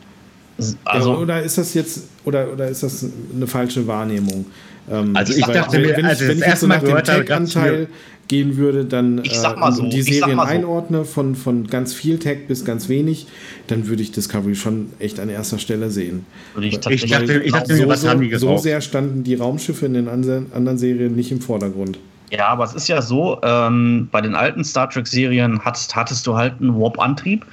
also, 0.56 0.76
Also, 0.84 1.16
oder 1.16 1.42
ist 1.42 1.58
das 1.58 1.74
jetzt 1.74 2.04
oder, 2.24 2.52
oder 2.52 2.68
ist 2.68 2.84
das 2.84 3.04
eine 3.34 3.48
falsche 3.48 3.88
Wahrnehmung? 3.88 4.46
Ähm, 4.90 5.16
Also 5.16 5.34
ich 5.34 5.46
weil- 5.46 5.54
dachte 5.54 5.78
mir, 5.78 5.96
wenn 5.96 6.06
als 6.06 6.20
ich, 6.20 6.24
ich 6.24 6.30
wenn 6.30 6.38
ich 6.38 6.46
jetzt 6.46 6.60
so 6.60 6.66
nach 6.66 6.80
dem 6.82 6.90
dachte 6.94 7.24
ich 7.44 7.54
mir- 7.56 7.86
gehen 8.28 8.58
würde, 8.58 8.84
dann 8.84 9.22
Ich 9.24 9.38
sag 9.38 9.58
mal 9.58 9.70
äh, 9.70 9.72
so, 9.72 9.82
und 9.84 9.90
die 9.92 10.00
ich 10.00 10.04
sag 10.04 10.14
Serien 10.16 10.36
mal 10.36 10.46
so. 10.46 10.52
einordne 10.52 11.04
von, 11.06 11.34
von 11.34 11.66
ganz 11.66 11.94
viel 11.94 12.18
Tech 12.18 12.46
bis 12.46 12.62
ganz 12.62 12.90
wenig, 12.90 13.26
dann 13.68 13.88
würde 13.88 14.02
ich 14.02 14.12
Discovery 14.12 14.54
schon 14.54 14.92
echt 14.98 15.18
an 15.18 15.30
erster 15.30 15.58
Stelle 15.58 15.88
sehen. 15.90 16.26
würde 16.52 16.66
ich 16.68 16.74
Ich 16.74 16.80
tatsächlich. 16.80 17.10
dachte, 17.10 17.38
ich 17.42 17.52
dachte 17.52 17.72
mir, 17.72 17.78
so, 17.84 17.88
was 17.88 18.06
haben 18.06 18.20
die 18.20 18.30
so, 18.34 18.48
so 18.48 18.58
sehr 18.58 18.82
standen 18.82 19.24
die 19.24 19.34
Raumschiffe 19.34 19.86
in 19.86 19.94
den 19.94 20.08
anderen 20.08 20.52
anderen 20.52 20.76
Serien 20.76 21.16
nicht 21.16 21.32
im 21.32 21.40
Vordergrund. 21.40 21.98
Ja, 22.30 22.48
aber 22.48 22.64
es 22.64 22.74
ist 22.74 22.86
ja 22.88 23.00
so, 23.00 23.38
ähm, 23.42 24.08
bei 24.12 24.20
den 24.20 24.34
alten 24.34 24.62
Star 24.62 24.90
Trek-Serien 24.90 25.64
hattest, 25.64 25.96
hattest 25.96 26.26
du 26.26 26.36
halt 26.36 26.60
einen 26.60 26.78
Warp-Antrieb. 26.78 27.46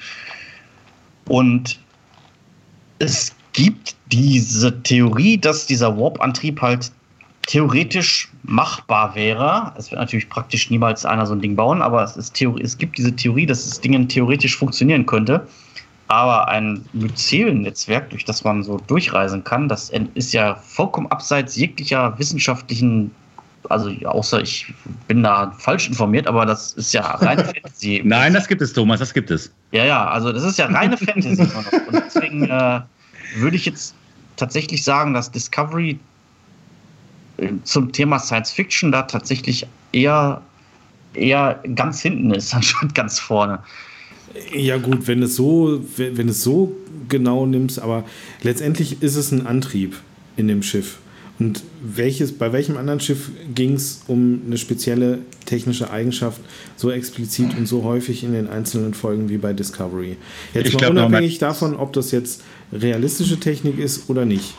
Und 1.30 1.80
es 3.00 3.32
gibt 3.54 3.96
diese 4.12 4.82
Theorie, 4.84 5.38
dass 5.38 5.66
dieser 5.66 5.98
Warp-Antrieb 5.98 6.62
halt 6.62 6.92
theoretisch 7.48 8.30
machbar 8.44 9.16
wäre. 9.16 9.74
Es 9.78 9.92
wird 9.92 10.00
natürlich 10.00 10.30
praktisch 10.30 10.70
niemals 10.70 11.06
einer 11.06 11.26
so 11.26 11.34
ein 11.34 11.42
Ding 11.42 11.56
bauen, 11.56 11.82
aber 11.82 12.04
es, 12.04 12.18
ist 12.18 12.34
Theorie, 12.34 12.64
es 12.64 12.78
gibt 12.78 12.98
diese 12.98 13.16
Theorie, 13.16 13.46
dass 13.46 13.68
das 13.68 13.82
Ding 13.82 14.08
theoretisch 14.08 14.58
funktionieren 14.58 15.06
könnte. 15.06 15.46
Aber 16.08 16.48
ein 16.48 16.86
Myzel-Netzwerk, 16.94 18.12
durch 18.12 18.26
das 18.26 18.44
man 18.44 18.64
so 18.64 18.78
durchreisen 18.88 19.44
kann, 19.44 19.68
das 19.68 19.92
ist 20.14 20.34
ja 20.34 20.56
vollkommen 20.56 21.08
abseits 21.08 21.56
jeglicher 21.56 22.18
wissenschaftlichen, 22.20 23.10
also 23.70 23.90
außer 24.06 24.42
ich 24.42 24.72
bin 25.08 25.24
da 25.24 25.52
falsch 25.58 25.88
informiert, 25.88 26.28
aber 26.28 26.46
das 26.46 26.74
ist 26.74 26.94
ja 26.94 27.02
reine 27.02 27.44
Fantasy. 27.64 28.02
Nein, 28.06 28.34
das 28.34 28.48
gibt 28.48 28.62
es, 28.62 28.74
Thomas, 28.74 29.00
das 29.00 29.14
gibt 29.16 29.32
es. 29.32 29.52
Ja, 29.72 29.84
ja, 29.84 30.08
also 30.08 30.32
das 30.32 30.44
ist 30.44 30.60
ja 30.60 30.68
reine 30.68 30.96
Fantasy. 30.96 31.42
Und 31.88 32.04
deswegen 32.06 32.44
äh, 32.44 32.82
würde 33.38 33.56
ich 33.56 33.66
jetzt 33.66 33.96
tatsächlich 34.36 34.84
sagen, 34.84 35.16
dass 35.16 35.32
Discovery 35.32 35.98
zum 37.64 37.92
Thema 37.92 38.20
Science 38.20 38.52
Fiction 38.52 38.92
da 38.92 39.04
tatsächlich 39.04 39.68
eher, 39.92 40.42
eher 41.14 41.62
ganz 41.76 42.02
hinten 42.02 42.32
ist, 42.32 42.54
anstatt 42.56 42.96
ganz 42.96 43.20
vorne. 43.20 43.60
Ja 44.54 44.78
gut, 44.78 45.08
wenn 45.08 45.24
es 45.24 45.36
so, 45.36 45.82
wenn 45.96 46.18
wenn 46.18 46.30
es 46.30 46.44
so 46.44 46.76
genau 47.08 47.46
nimmst, 47.46 47.80
aber 47.80 48.04
letztendlich 48.42 49.02
ist 49.02 49.16
es 49.16 49.32
ein 49.32 49.48
Antrieb 49.48 49.96
in 50.36 50.48
dem 50.48 50.62
Schiff. 50.62 50.98
Und 51.38 51.64
welches, 51.82 52.32
bei 52.32 52.54
welchem 52.54 52.78
anderen 52.78 53.02
Schiff 53.02 53.30
ging 53.54 53.74
es 53.74 54.04
um 54.08 54.42
eine 54.46 54.58
spezielle 54.58 55.20
technische 55.46 55.92
Eigenschaft 55.92 56.40
so 56.78 56.92
explizit 56.92 57.58
und 57.58 57.68
so 57.68 57.84
häufig 57.84 58.24
in 58.24 58.32
den 58.32 58.48
einzelnen 58.48 58.94
Folgen 58.94 59.28
wie 59.28 59.38
bei 59.38 59.52
Discovery? 59.52 60.16
Jetzt 60.54 60.68
Ich 60.68 60.74
mal 60.74 60.80
glaub, 60.80 60.92
unabhängig 60.92 61.38
davon, 61.38 61.76
ob 61.76 61.92
das 61.92 62.12
jetzt 62.12 62.42
realistische 62.72 63.38
Technik 63.38 63.80
ist 63.80 64.10
oder 64.10 64.24
nicht. 64.24 64.54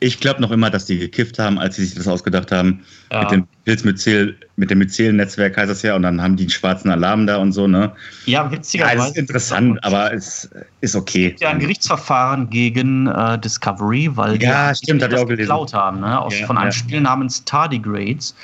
Ich 0.00 0.20
glaube 0.20 0.42
noch 0.42 0.50
immer, 0.50 0.68
dass 0.68 0.84
die 0.84 0.98
gekifft 0.98 1.38
haben, 1.38 1.58
als 1.58 1.76
sie 1.76 1.86
sich 1.86 1.94
das 1.94 2.06
ausgedacht 2.06 2.52
haben. 2.52 2.84
Ja. 3.10 3.22
Mit 3.22 3.30
dem 3.30 3.46
Pilzmyzel, 3.64 4.36
mit 4.56 4.70
dem 4.70 4.78
Myzel-Netzwerk 4.78 5.56
heißt 5.56 5.70
das 5.70 5.80
ja, 5.82 5.96
und 5.96 6.02
dann 6.02 6.20
haben 6.20 6.36
die 6.36 6.42
einen 6.44 6.50
schwarzen 6.50 6.90
Alarm 6.90 7.26
da 7.26 7.38
und 7.38 7.52
so, 7.52 7.66
ne? 7.66 7.92
Ja, 8.26 8.44
Ja, 8.44 8.50
witzigerweise. 8.50 8.96
das 8.98 9.08
ist 9.10 9.16
interessant, 9.16 9.82
aber 9.84 10.12
es 10.12 10.50
ist 10.82 10.94
okay. 10.96 11.34
ja 11.40 11.48
ein 11.48 11.58
Gerichtsverfahren 11.60 12.50
gegen 12.50 13.06
äh, 13.06 13.38
Discovery, 13.38 14.10
weil 14.14 14.40
Ja, 14.42 14.70
die 14.72 14.76
stimmt, 14.76 15.02
hab 15.02 15.08
ich 15.08 15.14
das 15.14 15.22
auch 15.22 15.26
gelesen. 15.28 15.42
geklaut 15.48 15.72
haben, 15.72 16.00
ne? 16.00 16.20
Aus, 16.20 16.38
Ja, 16.38 16.46
von 16.46 16.58
einem 16.58 16.68
ja. 16.68 16.72
Spiel 16.72 17.00
namens 17.00 17.42
Tardigrades. 17.44 18.34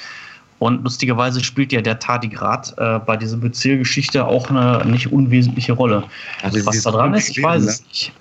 Und 0.59 0.85
lustigerweise 0.85 1.43
spielt 1.43 1.73
ja 1.73 1.81
der 1.83 1.99
Tardigrad 1.99 2.73
äh, 2.79 3.01
bei 3.01 3.17
dieser 3.17 3.37
Bezirgeschichte 3.37 4.25
auch 4.25 4.49
eine 4.49 4.85
nicht 4.87 5.11
unwesentliche 5.13 5.73
Rolle. 5.73 6.05
Also 6.43 6.65
Was 6.65 6.81
da 6.83 6.93
dran 6.93 7.15
ist, 7.15 7.31
ich 7.31 7.43
weiß 7.43 7.63
Wesen, 7.63 7.69
es 7.69 7.83
nicht. 7.89 8.13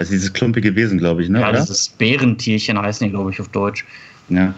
Ne? 0.00 0.04
Das 0.04 0.08
ist 0.08 0.14
dieses 0.14 0.32
klumpige 0.32 0.74
Wesen, 0.74 0.98
glaube 0.98 1.22
ich, 1.22 1.28
ne? 1.28 1.40
Ja, 1.40 1.50
oder? 1.50 1.60
dieses 1.60 1.88
Bärentierchen 1.90 2.80
heißen 2.80 3.06
die, 3.06 3.10
glaube 3.10 3.30
ich, 3.30 3.40
auf 3.40 3.48
Deutsch. 3.48 3.84
Ja. 4.28 4.54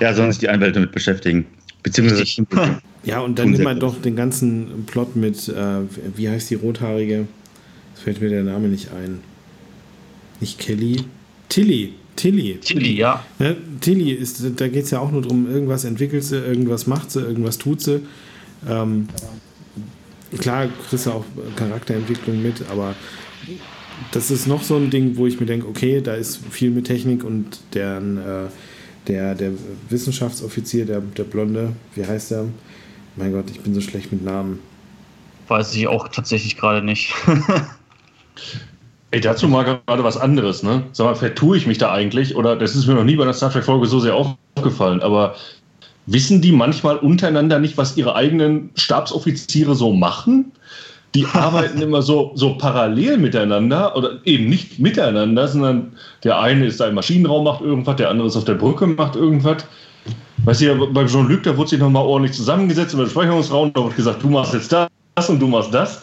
Ja, 0.00 0.14
sollen 0.14 0.32
sich 0.32 0.40
die 0.40 0.48
Anwälte 0.48 0.74
damit 0.74 0.92
beschäftigen. 0.92 1.46
Beziehungsweise 1.82 2.22
Richtig. 2.22 2.46
Ja, 3.06 3.20
und 3.20 3.38
dann 3.38 3.50
nimmt 3.50 3.64
man 3.64 3.78
doch 3.78 4.00
den 4.00 4.16
ganzen 4.16 4.86
Plot 4.86 5.14
mit, 5.14 5.46
äh, 5.50 5.80
wie 6.16 6.26
heißt 6.26 6.48
die 6.48 6.54
Rothaarige? 6.54 7.26
Es 7.94 8.00
fällt 8.00 8.22
mir 8.22 8.30
der 8.30 8.42
Name 8.42 8.68
nicht 8.68 8.92
ein. 8.92 9.20
Nicht 10.40 10.58
Kelly. 10.58 11.04
Tilly. 11.50 11.92
Tilly. 12.16 12.58
Tilly, 12.62 12.96
ja. 12.96 13.22
Ja, 13.38 13.54
Tilly 13.82 14.12
ist, 14.12 14.42
da 14.56 14.68
geht 14.68 14.84
es 14.84 14.90
ja 14.90 15.00
auch 15.00 15.12
nur 15.12 15.20
darum, 15.20 15.50
irgendwas 15.50 15.84
entwickelt 15.84 16.24
sie, 16.24 16.38
irgendwas 16.38 16.86
macht 16.86 17.10
sie, 17.10 17.20
irgendwas 17.20 17.58
tut 17.58 17.82
sie. 17.82 18.00
Ähm, 18.66 19.08
klar 20.38 20.68
kriegst 20.88 21.06
du 21.06 21.10
auch 21.10 21.24
Charakterentwicklung 21.56 22.42
mit, 22.42 22.68
aber 22.70 22.94
das 24.12 24.30
ist 24.30 24.46
noch 24.46 24.62
so 24.62 24.76
ein 24.76 24.90
Ding, 24.90 25.16
wo 25.16 25.26
ich 25.26 25.40
mir 25.40 25.46
denke, 25.46 25.66
okay, 25.66 26.00
da 26.00 26.14
ist 26.14 26.40
viel 26.50 26.70
mit 26.70 26.86
Technik 26.86 27.24
und 27.24 27.60
deren, 27.74 28.18
äh, 28.18 28.46
der, 29.06 29.34
der 29.34 29.52
Wissenschaftsoffizier, 29.88 30.86
der, 30.86 31.00
der 31.00 31.24
Blonde, 31.24 31.72
wie 31.94 32.04
heißt 32.04 32.30
der? 32.32 32.46
Mein 33.16 33.32
Gott, 33.32 33.50
ich 33.50 33.60
bin 33.60 33.74
so 33.74 33.80
schlecht 33.80 34.12
mit 34.12 34.24
Namen. 34.24 34.60
Weiß 35.48 35.74
ich 35.74 35.86
auch 35.86 36.08
tatsächlich 36.08 36.56
gerade 36.56 36.84
nicht. 36.84 37.14
Ey, 39.10 39.20
dazu 39.20 39.46
mal 39.46 39.62
gerade 39.64 40.02
was 40.02 40.16
anderes, 40.16 40.64
ne? 40.64 40.82
Sag 40.92 41.04
mal, 41.04 41.14
vertue 41.14 41.56
ich 41.56 41.66
mich 41.68 41.78
da 41.78 41.92
eigentlich? 41.92 42.34
Oder 42.34 42.56
das 42.56 42.74
ist 42.74 42.86
mir 42.86 42.94
noch 42.94 43.04
nie 43.04 43.14
bei 43.14 43.22
einer 43.22 43.32
Star 43.32 43.52
Trek-Folge 43.52 43.86
so 43.86 44.00
sehr 44.00 44.16
aufgefallen, 44.16 45.02
aber 45.02 45.36
wissen 46.06 46.40
die 46.40 46.52
manchmal 46.52 46.96
untereinander 46.96 47.58
nicht, 47.58 47.76
was 47.76 47.96
ihre 47.96 48.14
eigenen 48.14 48.70
Stabsoffiziere 48.74 49.74
so 49.74 49.92
machen? 49.92 50.52
Die 51.14 51.26
arbeiten 51.32 51.80
immer 51.80 52.02
so, 52.02 52.32
so 52.34 52.56
parallel 52.58 53.18
miteinander 53.18 53.96
oder 53.96 54.20
eben 54.24 54.48
nicht 54.48 54.78
miteinander, 54.78 55.48
sondern 55.48 55.92
der 56.24 56.40
eine 56.40 56.66
ist 56.66 56.80
da 56.80 56.88
im 56.88 56.94
Maschinenraum, 56.94 57.44
macht 57.44 57.62
irgendwas, 57.62 57.96
der 57.96 58.10
andere 58.10 58.26
ist 58.26 58.36
auf 58.36 58.44
der 58.44 58.54
Brücke, 58.54 58.86
macht 58.86 59.16
irgendwas. 59.16 59.64
Weißt 60.44 60.60
du, 60.60 60.92
bei 60.92 61.06
Jean-Luc, 61.06 61.44
da 61.44 61.56
wurde 61.56 61.70
sich 61.70 61.78
nochmal 61.78 62.04
ordentlich 62.04 62.36
zusammengesetzt 62.36 62.92
im 62.94 63.00
Besprechungsraum, 63.00 63.72
da 63.72 63.82
wurde 63.82 63.94
gesagt, 63.94 64.22
du 64.22 64.28
machst 64.28 64.52
jetzt 64.52 64.72
das 64.72 65.28
und 65.28 65.40
du 65.40 65.46
machst 65.46 65.72
das. 65.72 66.02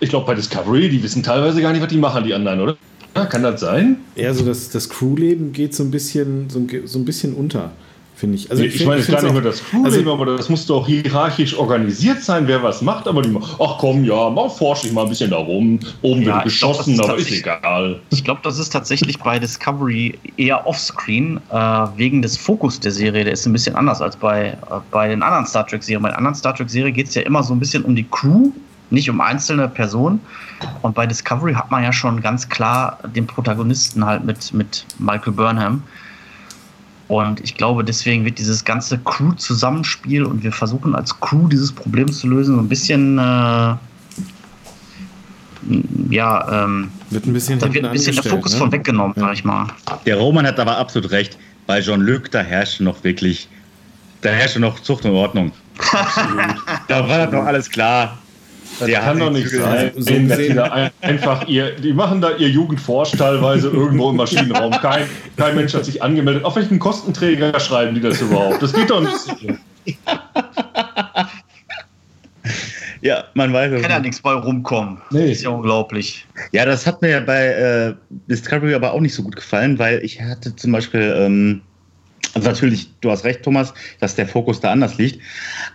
Ich 0.00 0.08
glaube, 0.08 0.26
bei 0.26 0.34
Discovery, 0.34 0.88
die 0.88 1.02
wissen 1.02 1.22
teilweise 1.22 1.60
gar 1.60 1.72
nicht, 1.72 1.82
was 1.82 1.88
die 1.88 1.98
machen, 1.98 2.24
die 2.24 2.34
anderen, 2.34 2.60
oder? 2.60 2.76
Ja, 3.14 3.26
kann 3.26 3.42
das 3.42 3.60
sein? 3.60 3.96
Ja, 4.16 4.32
so 4.32 4.44
das, 4.44 4.70
das 4.70 4.88
Crewleben 4.88 5.52
geht 5.52 5.74
so 5.74 5.82
ein 5.82 5.90
bisschen, 5.90 6.48
so 6.50 6.60
ein, 6.60 6.68
so 6.86 6.98
ein 6.98 7.04
bisschen 7.04 7.34
unter, 7.34 7.72
finde 8.18 8.36
ich. 8.36 8.50
Also 8.50 8.62
ich, 8.62 8.74
ich 8.74 8.86
meine, 8.86 9.00
es 9.00 9.08
ist 9.08 9.14
gar 9.14 9.22
nicht 9.22 9.32
nur 9.32 9.42
das 9.42 9.64
Crewleben, 9.64 9.86
also, 9.86 10.12
aber 10.12 10.26
das 10.26 10.48
muss 10.48 10.66
doch 10.66 10.86
hierarchisch 10.86 11.56
organisiert 11.56 12.22
sein, 12.22 12.46
wer 12.46 12.62
was 12.62 12.82
macht. 12.82 13.06
Aber 13.06 13.22
die 13.22 13.30
machen, 13.30 13.56
ach 13.62 13.78
komm, 13.78 14.04
ja, 14.04 14.28
mal 14.28 14.48
forsche 14.48 14.88
ich 14.88 14.92
mal 14.92 15.02
ein 15.02 15.08
bisschen 15.08 15.30
da 15.30 15.36
rum. 15.36 15.78
Oben 16.02 16.22
ja, 16.22 16.34
wird 16.34 16.44
geschossen, 16.44 16.96
glaub, 16.96 17.10
aber 17.10 17.18
ist 17.18 17.30
egal. 17.30 18.00
Ich 18.10 18.24
glaube, 18.24 18.40
das 18.42 18.58
ist 18.58 18.70
tatsächlich 18.70 19.18
bei 19.18 19.38
Discovery 19.38 20.18
eher 20.36 20.66
offscreen, 20.66 21.40
äh, 21.50 21.56
wegen 21.96 22.20
des 22.20 22.36
Fokus 22.36 22.80
der 22.80 22.92
Serie. 22.92 23.24
Der 23.24 23.32
ist 23.32 23.46
ein 23.46 23.52
bisschen 23.52 23.76
anders 23.76 24.02
als 24.02 24.16
bei, 24.16 24.48
äh, 24.48 24.56
bei 24.90 25.08
den 25.08 25.22
anderen 25.22 25.46
Star 25.46 25.66
Trek-Serien. 25.66 26.02
Bei 26.02 26.10
den 26.10 26.16
anderen 26.16 26.34
Star 26.34 26.54
Trek-Serien 26.54 26.94
geht 26.94 27.08
es 27.08 27.14
ja 27.14 27.22
immer 27.22 27.42
so 27.42 27.54
ein 27.54 27.60
bisschen 27.60 27.84
um 27.84 27.94
die 27.94 28.06
Crew 28.10 28.50
nicht 28.90 29.10
um 29.10 29.20
einzelne 29.20 29.68
Personen. 29.68 30.20
Und 30.82 30.94
bei 30.94 31.06
Discovery 31.06 31.54
hat 31.54 31.70
man 31.70 31.82
ja 31.82 31.92
schon 31.92 32.20
ganz 32.20 32.48
klar 32.48 32.98
den 33.14 33.26
Protagonisten 33.26 34.04
halt 34.04 34.24
mit, 34.24 34.52
mit 34.52 34.86
Michael 34.98 35.32
Burnham. 35.32 35.82
Und 37.08 37.40
ich 37.40 37.54
glaube, 37.54 37.82
deswegen 37.84 38.24
wird 38.26 38.38
dieses 38.38 38.64
ganze 38.64 38.98
Crew-Zusammenspiel 38.98 40.24
und 40.24 40.42
wir 40.42 40.52
versuchen 40.52 40.94
als 40.94 41.18
Crew 41.20 41.48
dieses 41.48 41.72
Problem 41.72 42.12
zu 42.12 42.28
lösen, 42.28 42.56
so 42.56 42.60
ein 42.60 42.68
bisschen, 42.68 43.18
äh, 43.18 43.74
ja, 46.10 46.64
ähm, 46.64 46.90
wird 47.08 47.26
ein 47.26 47.32
bisschen, 47.32 47.58
da 47.58 47.72
wird 47.72 47.86
ein 47.86 47.92
bisschen 47.92 48.14
der 48.14 48.24
Fokus 48.24 48.52
ne? 48.52 48.58
von 48.58 48.72
weggenommen, 48.72 49.14
ja. 49.16 49.22
sag 49.22 49.32
ich 49.32 49.44
mal. 49.44 49.68
Der 50.04 50.16
Roman 50.16 50.46
hat 50.46 50.60
aber 50.60 50.76
absolut 50.76 51.10
recht. 51.10 51.38
Bei 51.66 51.80
Jean-Luc, 51.80 52.30
da 52.30 52.40
herrscht 52.40 52.80
noch 52.80 53.02
wirklich, 53.04 53.48
da 54.20 54.28
herrscht 54.28 54.58
noch 54.58 54.80
Zucht 54.80 55.06
und 55.06 55.12
Ordnung. 55.12 55.52
da 56.88 57.08
war 57.08 57.26
doch 57.26 57.44
alles 57.44 57.70
klar. 57.70 58.18
Das 58.78 58.88
ja, 58.88 59.00
kann 59.00 59.18
doch 59.18 59.30
nicht 59.30 59.50
sein, 59.50 59.92
so 59.96 60.12
dass 60.28 60.38
die 60.38 60.54
da 60.54 60.90
einfach 61.00 61.46
ihr, 61.48 61.72
die 61.76 61.92
machen 61.92 62.20
da 62.20 62.36
ihr 62.36 62.48
Jugendforsch 62.48 63.12
teilweise 63.12 63.68
irgendwo 63.68 64.10
im 64.10 64.16
Maschinenraum. 64.16 64.72
Kein, 64.72 65.08
kein 65.36 65.56
Mensch 65.56 65.74
hat 65.74 65.84
sich 65.84 66.02
angemeldet. 66.02 66.44
Auf 66.44 66.56
welchen 66.56 66.78
Kostenträger 66.78 67.58
schreiben 67.58 67.94
die 67.94 68.00
das 68.00 68.20
überhaupt? 68.20 68.62
Das 68.62 68.72
geht 68.72 68.90
doch 68.90 69.00
nicht. 69.00 69.56
Ja, 73.00 73.24
man 73.34 73.52
weiß 73.52 73.72
es. 73.72 73.82
Kann 73.82 73.90
ja 73.90 74.00
nichts 74.00 74.20
bei 74.20 74.32
rumkommen. 74.32 74.98
Nee. 75.10 75.30
Ist 75.30 75.42
ja 75.42 75.50
unglaublich. 75.50 76.26
Ja, 76.52 76.64
das 76.64 76.86
hat 76.86 77.00
mir 77.00 77.10
ja 77.10 77.20
bei 77.20 77.46
äh, 77.46 77.94
Discovery 78.28 78.74
aber 78.74 78.92
auch 78.92 79.00
nicht 79.00 79.14
so 79.14 79.22
gut 79.22 79.36
gefallen, 79.36 79.78
weil 79.78 80.04
ich 80.04 80.20
hatte 80.20 80.54
zum 80.56 80.72
Beispiel 80.72 81.14
ähm, 81.16 81.62
also 82.34 82.48
natürlich, 82.48 82.90
du 83.00 83.10
hast 83.10 83.24
recht, 83.24 83.42
Thomas, 83.42 83.72
dass 84.00 84.14
der 84.14 84.26
Fokus 84.26 84.60
da 84.60 84.72
anders 84.72 84.98
liegt. 84.98 85.20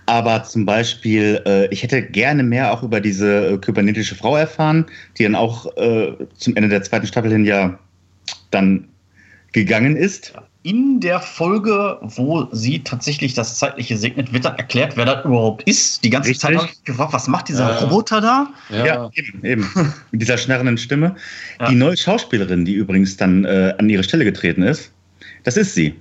Aber 0.06 0.44
zum 0.44 0.66
Beispiel, 0.66 1.42
äh, 1.46 1.68
ich 1.68 1.84
hätte 1.84 2.02
gerne 2.02 2.44
mehr 2.44 2.72
auch 2.72 2.84
über 2.84 3.02
diese 3.02 3.54
äh, 3.54 3.58
kybernetische 3.58 4.16
Frau 4.16 4.38
erfahren, 4.38 4.86
die 5.18 5.24
dann 5.24 5.36
auch 5.36 5.66
äh, 5.78 6.14
zum 6.38 6.56
Ende 6.56 6.70
der 6.70 6.84
zweiten 6.84 7.08
Staffel 7.08 7.32
hin 7.32 7.46
ja 7.46 7.78
dann 8.52 8.88
gegangen 9.52 9.96
ist. 9.96 10.34
In 10.64 11.02
der 11.02 11.20
Folge, 11.20 11.98
wo 12.02 12.48
sie 12.54 12.80
tatsächlich 12.80 13.34
das 13.34 13.60
Zeitliche 13.60 13.98
segnet, 13.98 14.32
wird 14.32 14.46
dann 14.46 14.56
erklärt, 14.56 14.96
wer 14.96 15.04
das 15.04 15.26
überhaupt 15.26 15.64
ist. 15.64 16.04
Die 16.06 16.10
ganze 16.10 16.30
Richtig. 16.30 16.42
Zeit 16.42 16.56
habe 16.56 16.70
ich 16.72 16.84
gefragt, 16.86 17.12
was 17.12 17.28
macht 17.28 17.50
dieser. 17.50 17.82
Roboter 17.82 18.22
da? 18.22 18.48
Ja, 18.70 18.86
ja 18.86 19.10
eben, 19.14 19.44
eben. 19.44 19.70
Mit 20.12 20.22
dieser 20.22 20.38
schnarrenden 20.38 20.78
Stimme. 20.78 21.16
Ja. 21.60 21.68
Die 21.68 21.76
neue 21.76 21.98
Schauspielerin, 21.98 22.64
die 22.64 22.76
übrigens 22.76 23.18
dann 23.18 23.44
äh, 23.44 23.74
an 23.78 23.90
ihre 23.90 24.04
Stelle 24.04 24.24
getreten 24.24 24.64
ist, 24.64 24.92
das 25.44 25.58
ist 25.58 25.76
sie. 25.76 25.96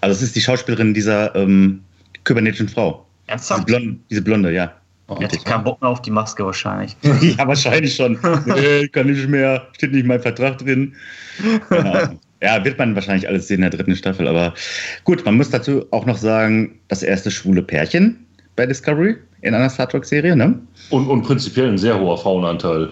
Also 0.00 0.16
es 0.16 0.22
ist 0.22 0.36
die 0.36 0.40
Schauspielerin 0.40 0.94
dieser 0.94 1.34
ähm, 1.34 1.82
kybernetischen 2.24 2.68
Frau. 2.68 3.04
Ernsthaft? 3.26 3.68
Diese 3.68 3.78
Blonde, 3.78 4.00
diese 4.10 4.22
Blonde 4.22 4.52
ja. 4.52 4.72
Oh, 5.08 5.16
ich 5.18 5.24
hatte 5.24 5.38
keinen 5.38 5.64
Bock 5.64 5.80
mehr 5.80 5.90
auf 5.90 6.02
die 6.02 6.10
Maske 6.10 6.44
wahrscheinlich. 6.44 6.94
ja, 7.02 7.46
wahrscheinlich 7.46 7.94
schon. 7.94 8.18
nee, 8.44 8.88
kann 8.88 9.06
nicht 9.06 9.26
mehr, 9.28 9.66
steht 9.72 9.92
nicht 9.92 10.02
in 10.02 10.06
meinem 10.06 10.20
Vertrag 10.20 10.58
drin. 10.58 10.94
Ja. 11.70 12.12
ja, 12.42 12.64
wird 12.64 12.78
man 12.78 12.94
wahrscheinlich 12.94 13.26
alles 13.26 13.48
sehen 13.48 13.62
in 13.62 13.70
der 13.70 13.70
dritten 13.70 13.96
Staffel. 13.96 14.28
Aber 14.28 14.52
gut, 15.04 15.24
man 15.24 15.36
muss 15.36 15.48
dazu 15.48 15.86
auch 15.92 16.04
noch 16.04 16.18
sagen, 16.18 16.78
das 16.88 17.02
erste 17.02 17.30
schwule 17.30 17.62
Pärchen 17.62 18.26
bei 18.54 18.66
Discovery 18.66 19.16
in 19.40 19.54
einer 19.54 19.70
Star 19.70 19.88
Trek-Serie, 19.88 20.36
ne? 20.36 20.58
Und, 20.90 21.06
und 21.08 21.22
prinzipiell 21.22 21.68
ein 21.68 21.78
sehr 21.78 21.98
hoher 21.98 22.18
Frauenanteil. 22.18 22.90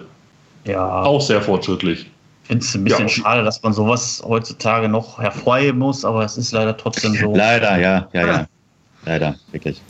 Ja. 0.64 1.02
Auch 1.02 1.20
sehr 1.20 1.42
fortschrittlich. 1.42 2.10
Ich 2.46 2.48
finde 2.48 2.64
es 2.64 2.74
ein 2.76 2.84
bisschen 2.84 3.00
ja, 3.00 3.08
schade, 3.08 3.42
dass 3.42 3.60
man 3.64 3.72
sowas 3.72 4.22
heutzutage 4.24 4.88
noch 4.88 5.18
hervorheben 5.18 5.80
muss, 5.80 6.04
aber 6.04 6.24
es 6.24 6.36
ist 6.36 6.52
leider 6.52 6.76
trotzdem 6.76 7.12
so. 7.14 7.34
Leider, 7.34 7.76
ja, 7.76 8.08
ja, 8.12 8.26
ja. 8.26 8.48
Leider, 9.04 9.34
wirklich. 9.50 9.82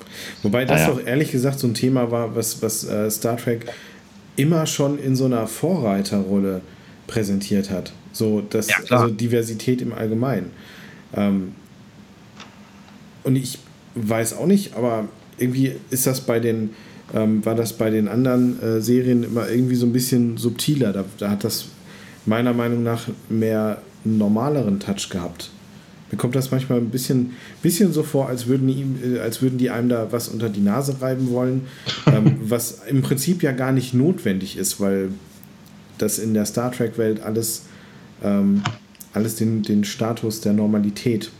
Wobei 0.43 0.65
das 0.65 0.87
doch 0.87 1.05
ehrlich 1.05 1.33
gesagt 1.33 1.59
so 1.59 1.67
ein 1.67 1.75
Thema 1.75 2.11
war, 2.11 2.35
was, 2.35 2.63
was 2.63 2.85
äh, 2.85 3.11
Star 3.11 3.37
Trek 3.37 3.67
immer 4.37 4.65
schon 4.65 4.99
in 4.99 5.17
so 5.17 5.27
einer 5.27 5.47
Vorreiterrolle 5.47 6.63
präsentiert 7.07 7.71
hat. 7.71 7.93
So, 8.13 8.41
das, 8.41 8.69
ja, 8.69 8.77
also 8.89 9.09
Diversität 9.09 9.83
im 9.83 9.93
Allgemeinen. 9.93 10.51
Ähm, 11.15 11.55
und 13.23 13.37
ich 13.37 13.59
weiß 13.97 14.39
auch 14.39 14.47
nicht, 14.47 14.77
aber 14.77 15.09
irgendwie 15.37 15.73
ist 15.91 16.07
das 16.07 16.23
bei 16.23 16.41
den, 16.41 16.71
ähm, 17.13 17.45
war 17.45 17.55
das 17.55 17.75
bei 17.75 17.91
den 17.91 18.09
anderen 18.09 18.63
äh, 18.63 18.81
Serien 18.81 19.25
immer 19.25 19.47
irgendwie 19.47 19.75
so 19.75 19.85
ein 19.85 19.93
bisschen 19.93 20.39
subtiler. 20.39 20.95
Da, 20.95 21.05
da 21.19 21.31
hat 21.31 21.45
das 21.45 21.67
meiner 22.27 22.53
Meinung 22.53 22.83
nach 22.83 23.05
mehr 23.29 23.79
normaleren 24.05 24.81
Touch 24.81 25.09
gehabt. 25.11 25.51
Mir 26.11 26.18
kommt 26.18 26.37
das 26.37 26.53
manchmal 26.53 26.79
ein 26.79 26.91
bisschen, 26.91 27.35
bisschen 27.62 27.93
so 27.93 28.03
vor, 28.05 28.29
als 28.29 28.47
würden, 28.47 28.68
die, 28.68 29.18
als 29.18 29.43
würden 29.43 29.59
die 29.59 29.70
einem 29.70 29.89
da 29.89 30.12
was 30.12 30.29
unter 30.29 30.49
die 30.49 30.61
Nase 30.61 31.01
reiben 31.01 31.31
wollen, 31.31 31.66
ähm, 32.07 32.39
was 32.43 32.83
im 32.89 33.03
Prinzip 33.03 33.43
ja 33.43 33.53
gar 33.53 33.72
nicht 33.72 33.95
notwendig 33.95 34.57
ist, 34.57 34.81
weil 34.81 35.11
das 35.99 36.18
in 36.18 36.35
der 36.35 36.47
Star 36.47 36.70
Trek-Welt 36.70 37.22
alles, 37.22 37.66
ähm, 38.22 38.62
alles 39.14 39.37
den, 39.37 39.62
den 39.62 39.85
Status 39.85 40.41
der 40.41 40.53
Normalität. 40.53 41.31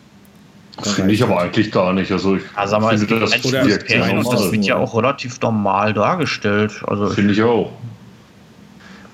Das 0.83 0.93
finde 0.93 1.15
ich 1.15 1.23
aber 1.23 1.41
eigentlich 1.41 1.71
gar 1.73 1.93
nicht. 1.93 2.11
Also 2.13 2.37
ich 2.37 2.43
also, 2.55 2.81
finde, 2.81 3.21
das, 3.21 3.31
das, 3.31 3.43
das 3.43 4.53
wird 4.53 4.65
ja 4.65 4.77
auch 4.77 4.95
relativ 4.95 5.41
normal 5.41 5.95
dargestellt. 5.95 6.83
Also 6.87 7.09
finde 7.09 7.33
ich 7.33 7.43
auch. 7.43 7.73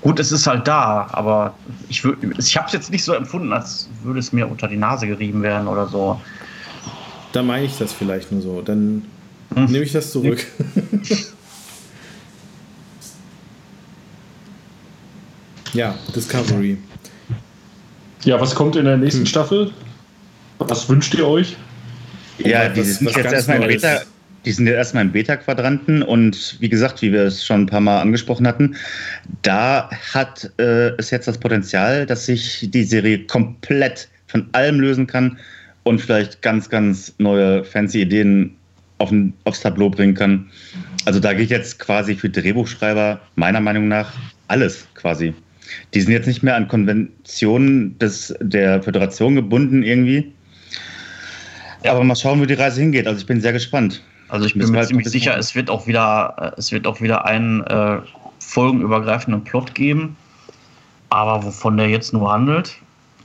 Gut, 0.03 0.19
es 0.19 0.33
ist 0.33 0.47
halt 0.49 0.67
da, 0.67 1.09
aber 1.13 1.55
ich, 1.89 2.05
ich 2.39 2.57
habe 2.57 2.67
es 2.67 2.73
jetzt 2.73 2.91
nicht 2.91 3.05
so 3.05 3.15
empfunden, 3.15 3.53
als 3.53 3.89
würde 4.03 4.19
es 4.19 4.33
mir 4.33 4.49
unter 4.49 4.67
die 4.67 4.77
Nase 4.77 5.07
gerieben 5.07 5.43
werden 5.43 5.69
oder 5.69 5.87
so. 5.87 6.21
Da 7.33 7.45
meine 7.45 7.67
ich 7.67 7.79
das 7.79 7.93
vielleicht 7.93 8.33
nur 8.33 8.43
so. 8.43 8.63
Dann 8.63 9.05
hm. 9.55 9.67
nehme 9.67 9.85
ich 9.85 9.93
das 9.93 10.11
zurück. 10.11 10.45
ja, 15.73 15.95
Discovery. 16.15 16.79
Ja, 18.25 18.41
was 18.41 18.57
kommt 18.57 18.75
in 18.77 18.87
der 18.87 18.97
nächsten 18.97 19.21
hm. 19.21 19.27
Staffel? 19.27 19.71
Was 20.59 20.89
wünscht 20.89 21.15
ihr 21.15 21.29
euch? 21.29 21.57
Ja, 22.39 22.69
die 22.69 22.83
sind 22.83 23.15
jetzt 23.17 23.33
erstmal 23.33 23.61
Beta, 23.61 24.01
die 24.45 24.53
sind 24.53 24.67
ja 24.67 24.75
erstmal 24.75 25.05
im 25.05 25.13
Beta-Quadranten 25.13 26.03
und 26.03 26.57
wie 26.61 26.69
gesagt, 26.69 27.03
wie 27.03 27.13
wir 27.13 27.23
es 27.23 27.45
schon 27.45 27.63
ein 27.63 27.67
paar 27.67 27.81
Mal 27.81 28.01
angesprochen 28.01 28.47
hatten, 28.47 28.77
da 29.43 29.91
hat 30.13 30.51
äh, 30.59 30.91
es 30.99 31.11
jetzt 31.11 31.29
das 31.29 31.39
Potenzial, 31.39 32.07
dass 32.07 32.27
sich 32.27 32.69
die 32.71 32.85
Serie 32.85 33.21
komplett 33.27 34.09
von 34.27 34.49
allem 34.53 34.81
lösen 34.81 35.07
kann 35.07 35.39
und 35.85 36.01
vielleicht 36.01 36.43
ganz, 36.43 36.69
ganz 36.69 37.15
neue 37.19 37.65
fancy 37.65 38.03
Ideen 38.03 38.57
auf 38.99 39.11
ein, 39.11 39.33
aufs 39.45 39.61
Tableau 39.61 39.91
bringen 39.91 40.15
kann. 40.15 40.51
Also 41.05 41.21
da 41.21 41.33
geht 41.33 41.51
jetzt 41.51 41.79
quasi 41.79 42.15
für 42.15 42.31
Drehbuchschreiber 42.31 43.21
meiner 43.35 43.61
Meinung 43.61 43.89
nach 43.89 44.13
alles 44.49 44.87
quasi. 44.95 45.35
Die 45.95 46.01
sind 46.01 46.13
jetzt 46.13 46.27
nicht 46.27 46.43
mehr 46.43 46.57
an 46.57 46.69
Konventionen 46.69 47.99
des, 47.99 48.35
der 48.41 48.83
Föderation 48.83 49.35
gebunden 49.35 49.83
irgendwie. 49.83 50.33
Aber 51.85 52.05
mal 52.05 52.15
schauen, 52.15 52.41
wo 52.41 52.45
die 52.45 52.55
Reise 52.55 52.81
hingeht. 52.81 53.07
Also 53.07 53.21
ich 53.21 53.27
bin 53.27 53.41
sehr 53.41 53.53
gespannt. 53.53 54.03
Also 54.33 54.47
ich 54.47 54.55
bin 54.55 54.71
mir 54.71 54.79
halt 54.79 54.89
ziemlich 54.89 55.11
sicher, 55.11 55.37
es 55.37 55.55
wird 55.55 55.69
auch 55.69 55.87
wieder, 55.87 56.55
äh, 56.57 56.59
es 56.59 56.73
wird 56.73 56.87
auch 56.87 57.03
wieder 57.03 57.27
einen 57.27 57.63
äh, 57.65 57.99
folgenübergreifenden 58.39 59.45
Plot 59.45 59.75
geben. 59.75 60.17
Aber 61.11 61.45
wovon 61.45 61.77
der 61.77 61.91
jetzt 61.91 62.15
nur 62.15 62.33
handelt, 62.33 62.75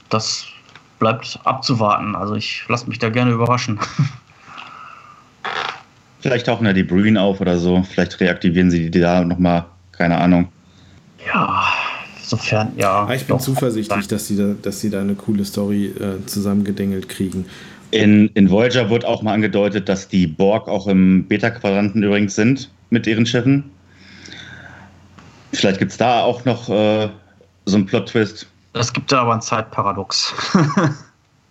das 0.09 0.47
bleibt 0.99 1.39
abzuwarten. 1.45 2.13
Also 2.13 2.35
ich 2.35 2.65
lasse 2.67 2.89
mich 2.89 2.99
da 2.99 3.09
gerne 3.09 3.31
überraschen. 3.31 3.79
Vielleicht 6.19 6.47
tauchen 6.47 6.65
ja 6.65 6.73
die 6.73 6.83
Brühen 6.83 7.15
auf 7.15 7.39
oder 7.39 7.57
so. 7.57 7.83
Vielleicht 7.83 8.19
reaktivieren 8.19 8.69
sie 8.69 8.91
die 8.91 8.99
da 8.99 9.23
nochmal. 9.23 9.63
Keine 9.93 10.17
Ahnung. 10.17 10.49
Ja, 11.25 11.67
sofern, 12.21 12.73
ja. 12.75 13.05
Ah, 13.05 13.13
ich 13.13 13.25
bin 13.25 13.37
doch, 13.37 13.41
zuversichtlich, 13.41 14.09
dass 14.09 14.27
sie, 14.27 14.35
da, 14.35 14.55
dass 14.61 14.81
sie 14.81 14.89
da 14.89 14.99
eine 14.99 15.15
coole 15.15 15.45
Story 15.45 15.85
äh, 15.85 16.25
zusammengedengelt 16.25 17.07
kriegen. 17.07 17.45
In, 17.91 18.29
in 18.33 18.49
Voyager 18.49 18.89
wird 18.89 19.05
auch 19.05 19.21
mal 19.21 19.33
angedeutet, 19.33 19.88
dass 19.88 20.07
die 20.07 20.27
Borg 20.27 20.67
auch 20.67 20.88
im 20.88 21.25
Beta-Quadranten 21.27 22.03
übrigens 22.03 22.35
sind 22.35 22.69
mit 22.89 23.07
ihren 23.07 23.25
Schiffen. 23.25 23.63
Vielleicht 25.53 25.79
gibt 25.79 25.91
es 25.91 25.97
da 25.97 26.21
auch 26.21 26.43
noch 26.45 26.69
äh, 26.69 27.09
so 27.65 27.77
einen 27.77 27.85
Plot-Twist. 27.85 28.47
Es 28.73 28.91
gibt 28.91 29.11
da 29.11 29.21
aber 29.21 29.33
ein 29.33 29.41
Zeitparadox. 29.41 30.33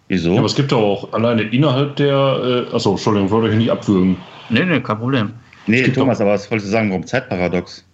Wieso? 0.09 0.33
Ja, 0.33 0.39
aber 0.39 0.47
es 0.47 0.55
gibt 0.55 0.73
auch 0.73 1.13
alleine 1.13 1.43
innerhalb 1.43 1.97
der. 1.97 2.67
Äh, 2.71 2.75
achso, 2.75 2.93
Entschuldigung, 2.93 3.31
wollte 3.31 3.51
euch 3.51 3.57
nicht 3.57 3.71
abwürgen. 3.71 4.17
Nee, 4.51 4.65
nee, 4.65 4.81
kein 4.81 4.99
Problem. 4.99 5.33
Nee, 5.67 5.89
Thomas, 5.89 6.21
aber 6.21 6.33
was 6.33 6.49
wolltest 6.51 6.69
du 6.69 6.73
sagen, 6.73 6.91
warum 6.91 7.05
Zeitparadox? 7.05 7.85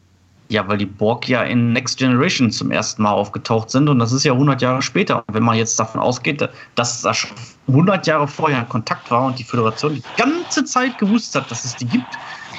Ja, 0.50 0.68
weil 0.68 0.76
die 0.76 0.86
Borg 0.86 1.26
ja 1.28 1.42
in 1.44 1.72
Next 1.72 1.98
Generation 1.98 2.50
zum 2.50 2.70
ersten 2.70 3.02
Mal 3.02 3.12
aufgetaucht 3.12 3.70
sind 3.70 3.88
und 3.88 3.98
das 3.98 4.12
ist 4.12 4.24
ja 4.24 4.32
100 4.32 4.60
Jahre 4.60 4.82
später. 4.82 5.24
Und 5.26 5.34
wenn 5.34 5.42
man 5.42 5.56
jetzt 5.56 5.80
davon 5.80 5.98
ausgeht, 6.02 6.46
dass 6.74 7.02
es 7.02 7.16
schon 7.16 7.30
100 7.68 8.06
Jahre 8.06 8.26
vorher 8.28 8.60
in 8.60 8.68
Kontakt 8.68 9.10
war 9.10 9.26
und 9.26 9.38
die 9.38 9.44
Föderation 9.44 9.94
die 9.94 10.02
ganze 10.16 10.64
Zeit 10.64 10.98
gewusst 10.98 11.34
hat, 11.34 11.50
dass 11.50 11.64
es 11.64 11.76
die 11.76 11.86
gibt, 11.86 12.06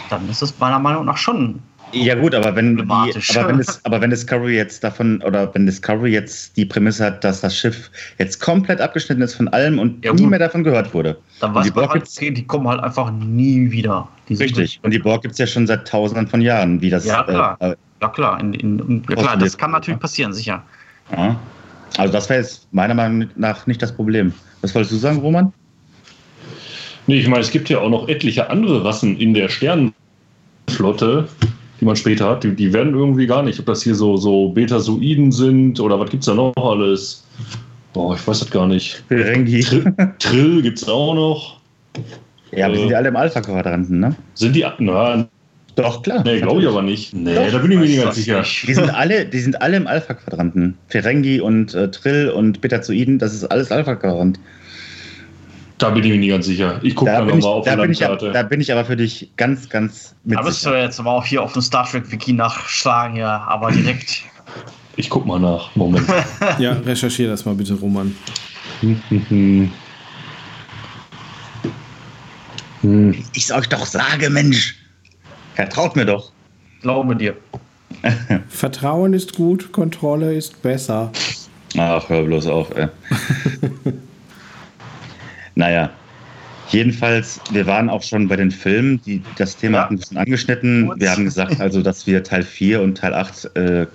dann 0.09 0.27
ist 0.29 0.41
es 0.41 0.57
meiner 0.59 0.79
Meinung 0.79 1.05
nach 1.05 1.17
schon 1.17 1.61
ja 1.93 2.15
gut, 2.15 2.33
aber 2.33 2.55
wenn, 2.55 2.77
die, 2.77 2.83
aber, 2.83 3.47
wenn 3.47 3.57
das, 3.59 3.83
aber 3.85 4.01
wenn 4.01 4.09
Discovery 4.09 4.55
jetzt 4.55 4.83
davon 4.83 5.21
oder 5.21 5.53
wenn 5.53 5.65
Discovery 5.65 6.11
jetzt 6.11 6.57
die 6.57 6.65
Prämisse 6.65 7.05
hat, 7.05 7.23
dass 7.23 7.41
das 7.41 7.55
Schiff 7.55 7.91
jetzt 8.17 8.39
komplett 8.39 8.81
abgeschnitten 8.81 9.21
ist 9.21 9.35
von 9.35 9.47
allem 9.49 9.79
und 9.79 10.03
ja, 10.03 10.13
nie 10.13 10.25
mehr 10.25 10.39
davon 10.39 10.63
gehört 10.63 10.93
wurde. 10.93 11.17
Dann 11.39 11.53
weiß 11.53 11.73
man 11.75 11.89
halt, 11.89 12.03
okay, 12.03 12.31
die 12.31 12.45
kommen 12.45 12.67
halt 12.67 12.81
einfach 12.81 13.11
nie 13.11 13.69
wieder. 13.69 14.07
Richtig. 14.29 14.79
Und 14.81 14.91
die 14.91 14.99
Borg 14.99 15.21
gibt 15.21 15.33
es 15.33 15.37
ja 15.37 15.47
schon 15.47 15.67
seit 15.67 15.87
tausenden 15.87 16.27
von 16.27 16.41
Jahren, 16.41 16.81
wie 16.81 16.89
das. 16.89 17.05
Ja 17.05 17.23
klar, 17.23 17.57
äh, 17.59 17.75
ja, 18.01 18.07
klar. 18.09 18.39
In, 18.39 18.53
in, 18.53 19.03
ja, 19.09 19.15
klar 19.15 19.37
das 19.37 19.57
kann 19.57 19.71
natürlich 19.71 19.99
passieren, 19.99 20.33
sicher. 20.33 20.63
Ja. 21.11 21.39
Also 21.97 22.11
das 22.11 22.27
wäre 22.29 22.39
jetzt 22.39 22.67
meiner 22.71 22.95
Meinung 22.95 23.29
nach 23.35 23.67
nicht 23.67 23.81
das 23.81 23.91
Problem. 23.91 24.33
Was 24.63 24.73
wolltest 24.73 24.93
du 24.93 24.97
sagen, 24.97 25.19
Roman? 25.19 25.53
Nee, 27.05 27.19
ich 27.19 27.27
meine, 27.27 27.41
es 27.41 27.51
gibt 27.51 27.69
ja 27.69 27.79
auch 27.79 27.89
noch 27.89 28.07
etliche 28.07 28.49
andere 28.49 28.83
Rassen 28.83 29.17
in 29.17 29.33
der 29.33 29.49
Sternenflotte, 29.49 31.27
die 31.81 31.85
man 31.85 31.97
später 31.97 32.29
hat, 32.29 32.45
die, 32.45 32.55
die 32.55 32.71
werden 32.71 32.93
irgendwie 32.93 33.27
gar 33.27 33.43
nicht, 33.43 33.59
ob 33.59 33.65
das 33.65 33.83
hier 33.83 33.93
so, 33.93 34.15
so 34.15 34.49
Betasoiden 34.49 35.33
sind 35.33 35.81
oder 35.81 35.99
was 35.99 36.09
gibt 36.09 36.23
es 36.23 36.27
da 36.27 36.33
noch 36.33 36.53
alles? 36.55 37.27
Boah, 37.91 38.15
ich 38.15 38.25
weiß 38.25 38.39
das 38.39 38.49
gar 38.49 38.65
nicht. 38.65 39.03
Trill, 39.09 39.93
Trill 40.19 40.61
gibt 40.61 40.77
es 40.77 40.87
auch 40.87 41.13
noch. 41.13 41.59
Ja, 42.51 42.67
aber 42.67 42.75
äh, 42.75 42.77
sind 42.77 42.89
die 42.89 42.95
alle 42.95 43.09
im 43.09 43.15
Alpha-Quadranten, 43.17 43.99
ne? 43.99 44.15
Sind 44.33 44.55
die, 44.55 44.65
na, 44.79 45.27
doch, 45.75 46.01
klar. 46.03 46.23
Nee, 46.23 46.39
glaube 46.39 46.61
ich 46.61 46.67
aber 46.67 46.81
nicht. 46.81 47.13
Nee, 47.13 47.33
Doch, 47.33 47.51
da 47.51 47.57
bin 47.57 47.71
ich 47.71 47.77
mir 47.77 47.85
nicht 47.85 48.03
ganz 48.03 48.15
sicher. 48.15 48.43
Die 48.67 48.73
sind 48.73 48.93
alle, 48.93 49.25
die 49.25 49.39
sind 49.39 49.61
alle 49.61 49.77
im 49.77 49.87
Alpha-Quadranten. 49.87 50.77
Ferengi 50.87 51.39
und 51.39 51.73
äh, 51.73 51.89
Trill 51.89 52.29
und 52.29 52.61
Betazoiden, 52.61 53.17
das 53.17 53.33
ist 53.33 53.45
alles 53.45 53.71
Alpha-Quadrant. 53.71 54.39
Da 55.79 55.89
bin 55.89 56.03
ich 56.03 56.11
mir 56.11 56.17
nicht 56.17 56.29
ganz 56.29 56.45
sicher. 56.45 56.79
Ich 56.83 56.95
gucke 56.95 57.11
da 57.11 57.21
nochmal 57.21 57.43
auf 57.43 57.65
da 57.65 57.75
die 57.75 57.81
Landkarte. 57.81 58.31
Da 58.31 58.43
bin 58.43 58.61
ich 58.61 58.71
aber 58.71 58.85
für 58.85 58.95
dich 58.95 59.31
ganz, 59.35 59.67
ganz 59.67 60.15
mit 60.23 60.37
Da 60.37 60.43
müsst 60.43 60.65
ihr 60.65 60.79
jetzt 60.79 60.99
aber 60.99 61.11
auch 61.11 61.25
hier 61.25 61.41
auf 61.41 61.53
dem 61.53 61.61
Star 61.61 61.89
Trek 61.89 62.11
Wiki 62.11 62.33
nachschlagen, 62.33 63.17
ja, 63.17 63.43
aber 63.47 63.71
direkt. 63.71 64.23
Ich 64.95 65.09
guck 65.09 65.25
mal 65.25 65.39
nach. 65.39 65.75
Moment. 65.75 66.07
ja, 66.59 66.73
recherchiere 66.73 67.31
das 67.31 67.45
mal 67.45 67.55
bitte, 67.55 67.73
Roman. 67.73 68.15
ich 73.33 73.47
soll 73.47 73.59
euch 73.59 73.69
doch 73.69 73.85
sage, 73.85 74.29
Mensch. 74.29 74.75
Vertraut 75.55 75.95
mir 75.95 76.05
doch. 76.05 76.31
Glaube 76.81 77.15
dir. 77.15 77.35
Vertrauen 78.49 79.13
ist 79.13 79.35
gut, 79.35 79.71
Kontrolle 79.71 80.33
ist 80.33 80.61
besser. 80.61 81.11
Ach, 81.77 82.07
hör 82.09 82.23
bloß 82.23 82.47
auf, 82.47 82.75
ey. 82.75 82.87
Naja, 85.55 85.91
jedenfalls, 86.69 87.39
wir 87.51 87.67
waren 87.67 87.87
auch 87.89 88.01
schon 88.01 88.27
bei 88.27 88.35
den 88.35 88.49
Filmen, 88.49 88.99
die 89.05 89.21
das 89.37 89.55
Thema 89.55 89.77
ja. 89.77 89.83
hatten 89.83 89.93
ein 89.93 89.99
bisschen 89.99 90.17
angeschnitten. 90.17 90.91
Wir 90.99 91.11
haben 91.11 91.25
gesagt, 91.25 91.61
also, 91.61 91.83
dass 91.83 92.07
wir 92.07 92.23
Teil 92.23 92.43
4 92.43 92.81
und 92.81 92.97
Teil 92.97 93.13
8 93.13 93.55
äh, 93.55 93.85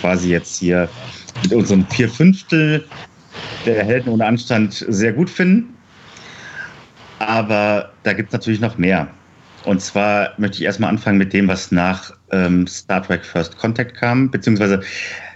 quasi 0.00 0.30
jetzt 0.30 0.58
hier 0.58 0.88
mit 1.42 1.52
unserem 1.52 1.86
vier 1.88 2.08
Fünftel 2.08 2.84
der 3.66 3.84
Helden 3.84 4.08
ohne 4.08 4.24
Anstand 4.24 4.86
sehr 4.88 5.12
gut 5.12 5.28
finden. 5.28 5.74
Aber 7.18 7.90
da 8.02 8.14
gibt 8.14 8.30
es 8.30 8.32
natürlich 8.32 8.60
noch 8.60 8.78
mehr. 8.78 9.08
Und 9.64 9.80
zwar 9.80 10.30
möchte 10.38 10.58
ich 10.58 10.64
erstmal 10.64 10.90
anfangen 10.90 11.18
mit 11.18 11.32
dem, 11.32 11.48
was 11.48 11.70
nach 11.70 12.12
ähm, 12.30 12.66
Star 12.66 13.02
Trek 13.02 13.24
First 13.24 13.58
Contact 13.58 13.94
kam, 13.94 14.30
beziehungsweise, 14.30 14.80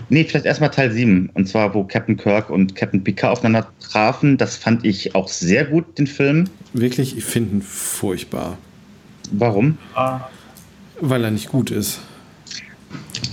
nee, 0.08 0.24
vielleicht 0.24 0.46
erstmal 0.46 0.70
Teil 0.70 0.90
7, 0.90 1.30
und 1.34 1.48
zwar, 1.48 1.74
wo 1.74 1.84
Captain 1.84 2.16
Kirk 2.16 2.50
und 2.50 2.74
Captain 2.74 3.02
Picard 3.02 3.32
aufeinander 3.32 3.68
trafen. 3.80 4.36
Das 4.36 4.56
fand 4.56 4.84
ich 4.84 5.14
auch 5.14 5.28
sehr 5.28 5.64
gut, 5.64 5.98
den 5.98 6.06
Film. 6.06 6.48
Wirklich, 6.72 7.16
ich 7.16 7.24
finde 7.24 7.56
ihn 7.56 7.62
furchtbar. 7.62 8.58
Warum? 9.30 9.78
Weil 11.00 11.24
er 11.24 11.30
nicht 11.30 11.48
gut 11.48 11.70
ist. 11.70 12.00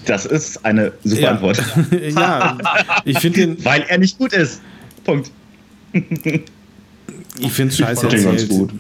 Das 0.06 0.26
ist 0.26 0.66
eine 0.66 0.92
super 1.04 1.22
ja. 1.22 1.32
Antwort. 1.32 1.64
ja, 2.10 2.58
ich 3.06 3.20
finde 3.20 3.42
ihn. 3.42 3.66
Weil 3.66 3.84
er 3.88 3.98
nicht 3.98 4.18
gut 4.18 4.34
ist. 4.34 4.62
Punkt. 5.04 5.32
Ich 7.40 7.52
finde 7.52 7.72
es 7.72 7.78
scheiße 7.80 8.08
ich 8.08 8.14
erzählt. 8.14 8.50
Gut. 8.50 8.72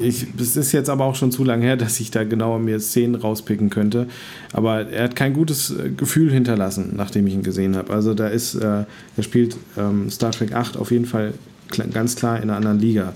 Ich, 0.00 0.26
es 0.38 0.56
ist 0.56 0.72
jetzt 0.72 0.90
aber 0.90 1.04
auch 1.04 1.14
schon 1.14 1.32
zu 1.32 1.44
lange 1.44 1.64
her, 1.64 1.76
dass 1.76 1.98
ich 1.98 2.10
da 2.10 2.24
genauer 2.24 2.58
mir 2.58 2.78
Szenen 2.78 3.14
rauspicken 3.14 3.70
könnte. 3.70 4.06
Aber 4.52 4.88
er 4.88 5.04
hat 5.04 5.16
kein 5.16 5.32
gutes 5.32 5.70
äh, 5.70 5.90
Gefühl 5.90 6.30
hinterlassen, 6.30 6.92
nachdem 6.94 7.26
ich 7.26 7.34
ihn 7.34 7.42
gesehen 7.42 7.74
habe. 7.76 7.92
Also 7.92 8.12
da 8.12 8.28
ist, 8.28 8.54
äh, 8.54 8.84
er 9.16 9.22
spielt 9.22 9.56
ähm, 9.78 10.10
Star 10.10 10.32
Trek 10.32 10.52
8 10.52 10.76
auf 10.76 10.90
jeden 10.90 11.06
Fall 11.06 11.32
ganz 11.92 12.16
klar 12.16 12.36
in 12.36 12.44
einer 12.44 12.56
anderen 12.56 12.80
Liga. 12.80 13.14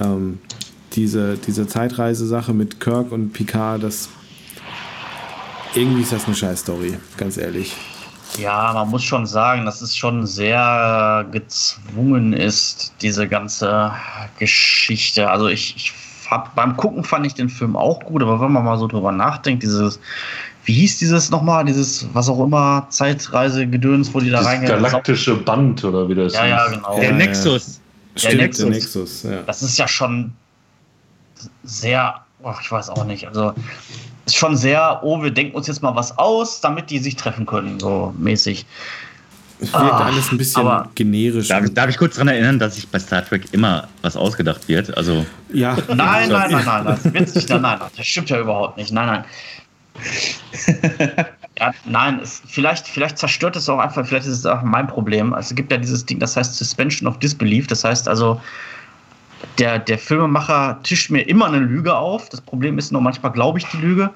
Ähm, 0.00 0.38
diese, 0.94 1.36
diese 1.46 1.66
Zeitreise-Sache 1.66 2.54
mit 2.54 2.80
Kirk 2.80 3.10
und 3.10 3.32
Picard, 3.32 3.82
das 3.82 4.08
irgendwie 5.74 6.02
ist 6.02 6.12
das 6.12 6.26
eine 6.26 6.34
Scheiß-Story, 6.34 6.94
ganz 7.16 7.36
ehrlich. 7.36 7.74
Ja, 8.36 8.72
man 8.72 8.88
muss 8.90 9.04
schon 9.04 9.26
sagen, 9.26 9.64
dass 9.64 9.80
es 9.80 9.96
schon 9.96 10.26
sehr 10.26 11.26
gezwungen 11.32 12.32
ist, 12.32 12.92
diese 13.00 13.26
ganze 13.26 13.92
Geschichte. 14.38 15.30
Also 15.30 15.48
ich, 15.48 15.74
ich 15.76 15.92
hab, 16.30 16.54
beim 16.54 16.76
Gucken 16.76 17.04
fand 17.04 17.26
ich 17.26 17.34
den 17.34 17.48
Film 17.48 17.76
auch 17.76 18.00
gut, 18.00 18.22
aber 18.22 18.40
wenn 18.40 18.52
man 18.52 18.64
mal 18.64 18.78
so 18.78 18.86
drüber 18.86 19.12
nachdenkt, 19.12 19.62
dieses, 19.62 19.98
wie 20.64 20.74
hieß 20.74 20.98
dieses 20.98 21.30
nochmal, 21.30 21.64
dieses, 21.64 22.06
was 22.12 22.28
auch 22.28 22.44
immer, 22.44 22.86
Zeitreisegedöns, 22.90 24.12
wo 24.12 24.20
die 24.20 24.30
da 24.30 24.40
reingehen. 24.40 24.68
Galaktische 24.68 25.34
Band 25.36 25.82
oder 25.84 26.08
wie 26.08 26.14
das 26.14 26.34
Ja, 26.34 26.46
ja, 26.46 26.68
genau. 26.68 27.00
Der 27.00 27.12
Nexus. 27.12 27.80
Der 28.22 28.34
Nexus. 28.34 28.58
Der 28.58 28.70
Nexus 28.70 29.22
ja. 29.22 29.42
Das 29.46 29.62
ist 29.62 29.78
ja 29.78 29.88
schon 29.88 30.32
sehr, 31.64 32.20
oh, 32.42 32.52
ich 32.60 32.70
weiß 32.70 32.90
auch 32.90 33.04
nicht, 33.04 33.26
also 33.26 33.54
ist 34.28 34.36
schon 34.36 34.56
sehr, 34.56 35.00
oh, 35.02 35.22
wir 35.22 35.30
denken 35.30 35.56
uns 35.56 35.66
jetzt 35.66 35.82
mal 35.82 35.94
was 35.94 36.16
aus, 36.18 36.60
damit 36.60 36.90
die 36.90 36.98
sich 36.98 37.16
treffen 37.16 37.46
können, 37.46 37.80
so 37.80 38.14
mäßig. 38.18 38.66
Es 39.60 39.72
wirkt 39.72 39.74
ah, 39.74 40.04
alles 40.04 40.30
ein 40.30 40.38
bisschen 40.38 40.66
aber 40.66 40.88
generisch. 40.94 41.48
Darf, 41.48 41.64
darf, 41.70 41.90
ich 41.90 41.96
kurz 41.96 42.14
daran 42.14 42.28
erinnern, 42.28 42.60
dass 42.60 42.76
sich 42.76 42.86
bei 42.86 42.98
Star 43.00 43.24
Trek 43.26 43.46
immer 43.50 43.88
was 44.02 44.16
ausgedacht 44.16 44.68
wird? 44.68 44.96
Also 44.96 45.26
ja. 45.52 45.76
Nein, 45.88 46.28
nein, 46.28 46.50
nein, 46.52 46.64
nein, 46.64 46.84
das 46.84 47.04
nicht, 47.04 47.48
nein, 47.48 47.62
nein, 47.62 47.78
das 47.96 48.06
stimmt 48.06 48.30
ja 48.30 48.38
überhaupt 48.38 48.76
nicht. 48.76 48.92
Nein, 48.92 49.06
nein. 49.06 49.24
Ja, 51.58 51.72
nein, 51.86 52.20
es, 52.22 52.40
vielleicht, 52.46 52.86
vielleicht 52.86 53.18
zerstört 53.18 53.56
es 53.56 53.68
auch 53.68 53.80
einfach, 53.80 54.06
vielleicht 54.06 54.26
ist 54.26 54.38
es 54.38 54.46
auch 54.46 54.62
mein 54.62 54.86
Problem. 54.86 55.34
Also 55.34 55.50
es 55.50 55.56
gibt 55.56 55.72
ja 55.72 55.78
dieses 55.78 56.06
Ding, 56.06 56.20
das 56.20 56.36
heißt 56.36 56.54
Suspension 56.54 57.08
of 57.08 57.18
Disbelief. 57.18 57.66
Das 57.66 57.82
heißt 57.82 58.06
also, 58.06 58.40
der, 59.58 59.78
der 59.78 59.98
Filmemacher 59.98 60.80
tischt 60.82 61.10
mir 61.10 61.22
immer 61.22 61.46
eine 61.46 61.58
Lüge 61.58 61.96
auf. 61.96 62.28
Das 62.28 62.40
Problem 62.40 62.78
ist 62.78 62.92
nur, 62.92 63.00
manchmal 63.00 63.32
glaube 63.32 63.58
ich 63.58 63.66
die 63.66 63.78
Lüge 63.78 64.10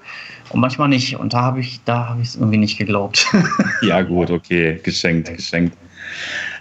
und 0.50 0.60
manchmal 0.60 0.88
nicht. 0.88 1.16
Und 1.16 1.32
da 1.32 1.42
habe 1.42 1.60
ich 1.60 1.80
da 1.84 2.08
habe 2.08 2.22
ich 2.22 2.28
es 2.28 2.36
irgendwie 2.36 2.58
nicht 2.58 2.78
geglaubt. 2.78 3.26
ja, 3.82 4.02
gut, 4.02 4.30
okay, 4.30 4.80
geschenkt, 4.82 5.34
geschenkt. 5.34 5.76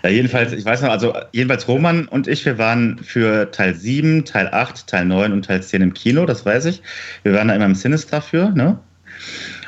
Ja, 0.03 0.09
jedenfalls, 0.09 0.53
ich 0.53 0.65
weiß 0.65 0.81
noch, 0.81 0.89
also 0.89 1.13
jedenfalls 1.31 1.67
Roman 1.67 2.07
und 2.07 2.27
ich, 2.27 2.45
wir 2.45 2.57
waren 2.57 2.99
für 3.03 3.51
Teil 3.51 3.75
7, 3.75 4.25
Teil 4.25 4.47
8, 4.51 4.87
Teil 4.87 5.05
9 5.05 5.33
und 5.33 5.45
Teil 5.45 5.61
10 5.61 5.81
im 5.81 5.93
Kino, 5.93 6.25
das 6.25 6.45
weiß 6.45 6.65
ich. 6.65 6.81
Wir 7.23 7.33
waren 7.33 7.47
da 7.47 7.55
immer 7.55 7.65
im 7.65 7.75
Sinister 7.75 8.21
für, 8.21 8.49
ne? 8.51 8.79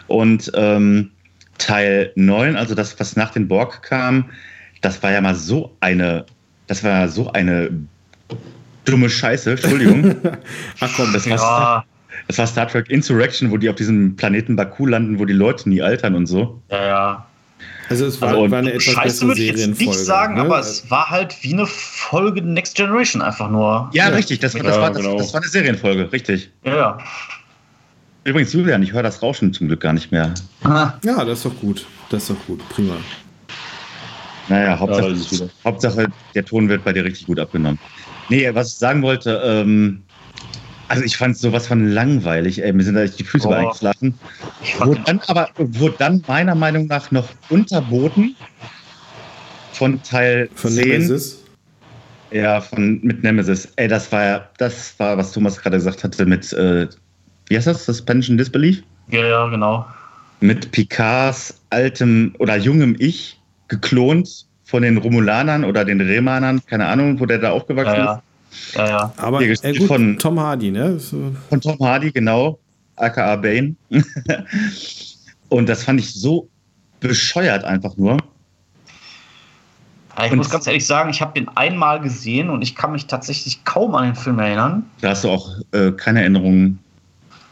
Und 0.08 0.52
ähm, 0.56 1.12
Teil 1.58 2.12
9, 2.16 2.56
also 2.56 2.76
das, 2.76 3.00
was 3.00 3.16
nach 3.16 3.32
den 3.32 3.48
Borg 3.48 3.84
kam, 3.84 4.30
das 4.82 5.02
war 5.04 5.12
ja 5.12 5.22
mal 5.22 5.36
so 5.36 5.76
eine, 5.80 6.26
das 6.68 6.84
war 6.84 7.08
so 7.08 7.32
eine 7.32 7.70
dumme 8.86 9.10
Scheiße, 9.10 9.52
Entschuldigung. 9.52 10.16
Ach 10.80 10.90
komm, 10.96 11.14
das 11.14 11.30
war. 11.30 11.86
Das 12.28 12.38
war 12.38 12.48
Star 12.48 12.68
Trek 12.68 12.90
Insurrection, 12.90 13.52
wo 13.52 13.58
die 13.58 13.70
auf 13.70 13.76
diesem 13.76 14.16
Planeten 14.16 14.56
Baku 14.56 14.86
landen, 14.86 15.20
wo 15.20 15.26
die 15.26 15.34
Leute 15.34 15.68
nie 15.68 15.82
altern 15.82 16.16
und 16.16 16.26
so. 16.28 16.62
Ja, 16.70 16.86
ja. 16.86 17.26
Also 17.90 18.06
es 18.06 18.22
war, 18.22 18.30
Also, 18.30 18.50
war 18.52 18.60
eine 18.60 18.70
etwas 18.72 18.84
Scheiße 18.84 19.28
würde 19.28 19.42
ich 19.42 19.58
jetzt 19.58 19.80
nicht 19.80 19.94
sagen, 19.94 20.36
ne? 20.36 20.42
aber 20.42 20.60
es 20.60 20.90
war 20.90 21.10
halt 21.10 21.36
wie 21.42 21.54
eine 21.54 21.66
Folge 21.66 22.42
Next 22.42 22.76
Generation 22.76 23.22
einfach 23.22 23.50
nur. 23.50 23.90
Ja, 23.94 24.08
richtig, 24.08 24.40
das, 24.40 24.54
das, 24.54 24.64
Ja, 24.64 24.82
war, 24.82 24.90
das, 24.92 24.98
genau. 25.02 25.18
das 25.18 25.34
war 25.34 25.42
eine 25.42 25.50
Serienfolge, 25.50 26.12
richtig. 26.12 26.50
Ja, 26.64 26.76
ja. 26.76 26.98
Übrigens, 28.24 28.54
Julian, 28.54 28.82
ich 28.84 28.94
höre 28.94 29.04
das 29.04 29.22
Rauschen 29.22 29.52
zum 29.54 29.68
Glück 29.68 29.82
gar 29.82 29.92
nicht 29.94 30.12
mehr. 30.12 30.34
Ah, 30.64 30.94
Ja, 31.04 31.26
das 31.26 31.40
ist 31.40 31.46
doch 31.46 31.60
gut. 31.60 31.86
Das 32.10 32.24
ist 32.24 32.30
doch 32.30 32.46
gut. 32.48 32.68
Prima. 32.70 32.96
Naja, 34.48 34.80
Hauptsache, 34.80 35.32
wieder. 35.32 35.50
Hauptsache, 35.66 36.06
der 36.34 36.46
Ton 36.46 36.70
wird 36.70 36.84
bei 36.84 36.94
dir 36.94 37.04
richtig 37.04 37.28
gut 37.28 37.40
abgenommen. 37.40 37.80
Nee, 38.30 38.50
was 38.54 38.70
ich 38.70 38.76
sagen 38.76 39.02
wollte, 39.02 39.42
ähm, 39.46 40.02
also 40.88 41.04
ich 41.04 41.18
fand 41.18 41.38
sowas 41.38 41.68
von 41.68 41.90
langweilig, 41.90 42.62
ey, 42.64 42.72
mir 42.74 42.84
sind 42.84 42.96
da 42.96 43.02
echt 43.02 43.20
die 43.20 43.24
Füße 43.24 43.48
Oh. 43.48 43.52
eingeschlafen. 43.52 44.14
Wurde 44.80 45.02
dann 45.06 45.20
aber, 45.28 45.50
wurde 45.58 45.96
dann 45.98 46.24
meiner 46.28 46.56
Meinung 46.56 46.88
nach 46.88 47.10
noch 47.12 47.28
unterboten 47.50 48.36
von 49.74 50.02
Teil 50.04 50.50
Von 50.56 50.72
10. 50.72 50.84
Nemesis. 50.90 51.40
Ja, 52.32 52.62
von, 52.62 53.00
mit 53.02 53.24
Nemesis. 53.24 53.68
Ey, 53.76 53.88
das 53.88 54.12
war 54.12 54.24
ja, 54.24 54.50
das 54.58 54.94
war, 55.00 55.18
was 55.18 55.32
Thomas 55.32 55.60
gerade 55.62 55.78
gesagt 55.78 56.04
hatte 56.04 56.26
mit, 56.26 56.52
äh, 56.54 56.88
wie 57.48 57.58
heißt 57.58 57.68
das, 57.68 57.86
Suspension 57.86 58.38
Disbelief? 58.38 58.84
ja, 59.10 59.26
ja, 59.26 59.48
genau. 59.50 59.86
Mit 60.40 60.72
Picards 60.72 61.62
altem 61.70 62.36
oder 62.40 62.58
jungem 62.58 62.96
Ich 63.00 63.40
geklont 63.68 64.46
von 64.74 64.82
den 64.82 64.98
Romulanern 64.98 65.66
oder 65.66 65.86
den 65.86 66.02
Remanern, 66.02 66.60
keine 66.66 66.88
Ahnung, 66.88 67.20
wo 67.20 67.28
der 67.28 67.38
da 67.38 67.52
aufgewachsen 67.52 67.94
Ja, 67.96 68.06
ja. 68.06 68.24
Ja, 68.76 68.88
ja. 68.88 69.14
Aber 69.18 69.40
äh, 69.42 69.56
gut, 69.78 69.88
von- 69.88 70.18
Tom 70.18 70.40
Hardy, 70.40 70.72
ne? 70.72 70.98
So, 71.00 71.28
ist. 71.28 71.38
Von 71.50 71.62
Tom 71.62 71.78
Hardy, 71.80 72.12
genau. 72.12 72.58
aka 72.96 73.36
Bane. 73.36 73.76
Und 75.50 75.70
das 75.70 75.84
fand 75.84 76.00
ich 76.00 76.12
so 76.12 76.48
bescheuert 77.00 77.64
einfach 77.66 77.96
nur. 77.98 78.18
Ich 80.26 80.32
Und- 80.32 80.38
muss 80.38 80.50
ganz 80.50 80.66
ehrlich 80.66 80.88
sagen, 80.88 81.12
ich 81.12 81.22
habe 81.22 81.40
den 81.40 81.48
einmal 81.50 82.00
gesehen 82.02 82.50
und 82.50 82.64
ich 82.64 82.76
kann 82.76 82.94
mich 82.94 83.06
tatsächlich 83.06 83.64
kaum 83.66 83.94
an 83.94 84.06
den 84.06 84.16
Film 84.16 84.40
erinnern. 84.40 84.88
Da 85.02 85.10
hast 85.10 85.24
du 85.24 85.30
auch 85.30 85.50
äh, 85.72 85.92
keine 85.92 86.22
Erinnerungen 86.22 86.80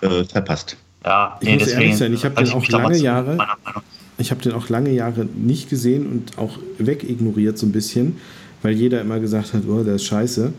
äh, 0.02 0.24
verpasst. 0.24 0.76
Ja, 1.06 1.38
Ich 1.40 1.60
muss 1.60 1.68
ehrlich 1.68 1.98
sein, 1.98 2.14
ich 2.16 2.26
hab 2.26 2.36
halte 2.36 2.50
den 2.52 2.58
auch 2.60 2.68
lange 2.68 2.98
Jahre- 2.98 3.36
meiner 3.36 3.58
Meinung. 3.64 3.84
Ich 4.22 4.32
habe 4.32 4.42
den 4.42 4.52
auch 4.54 4.70
lange 4.70 4.92
Jahre 4.92 5.26
nicht 5.26 5.70
gesehen 5.70 6.06
und 6.08 6.38
auch 6.38 6.60
wegignoriert 6.78 7.58
so 7.58 7.66
ein 7.66 7.72
bisschen, 7.72 8.18
weil 8.62 8.74
jeder 8.74 9.02
immer 9.02 9.20
gesagt 9.20 9.54
hat, 9.54 9.64
oh, 9.68 9.84
der 9.84 9.96
ist 9.96 10.06
scheiße. 10.06 10.54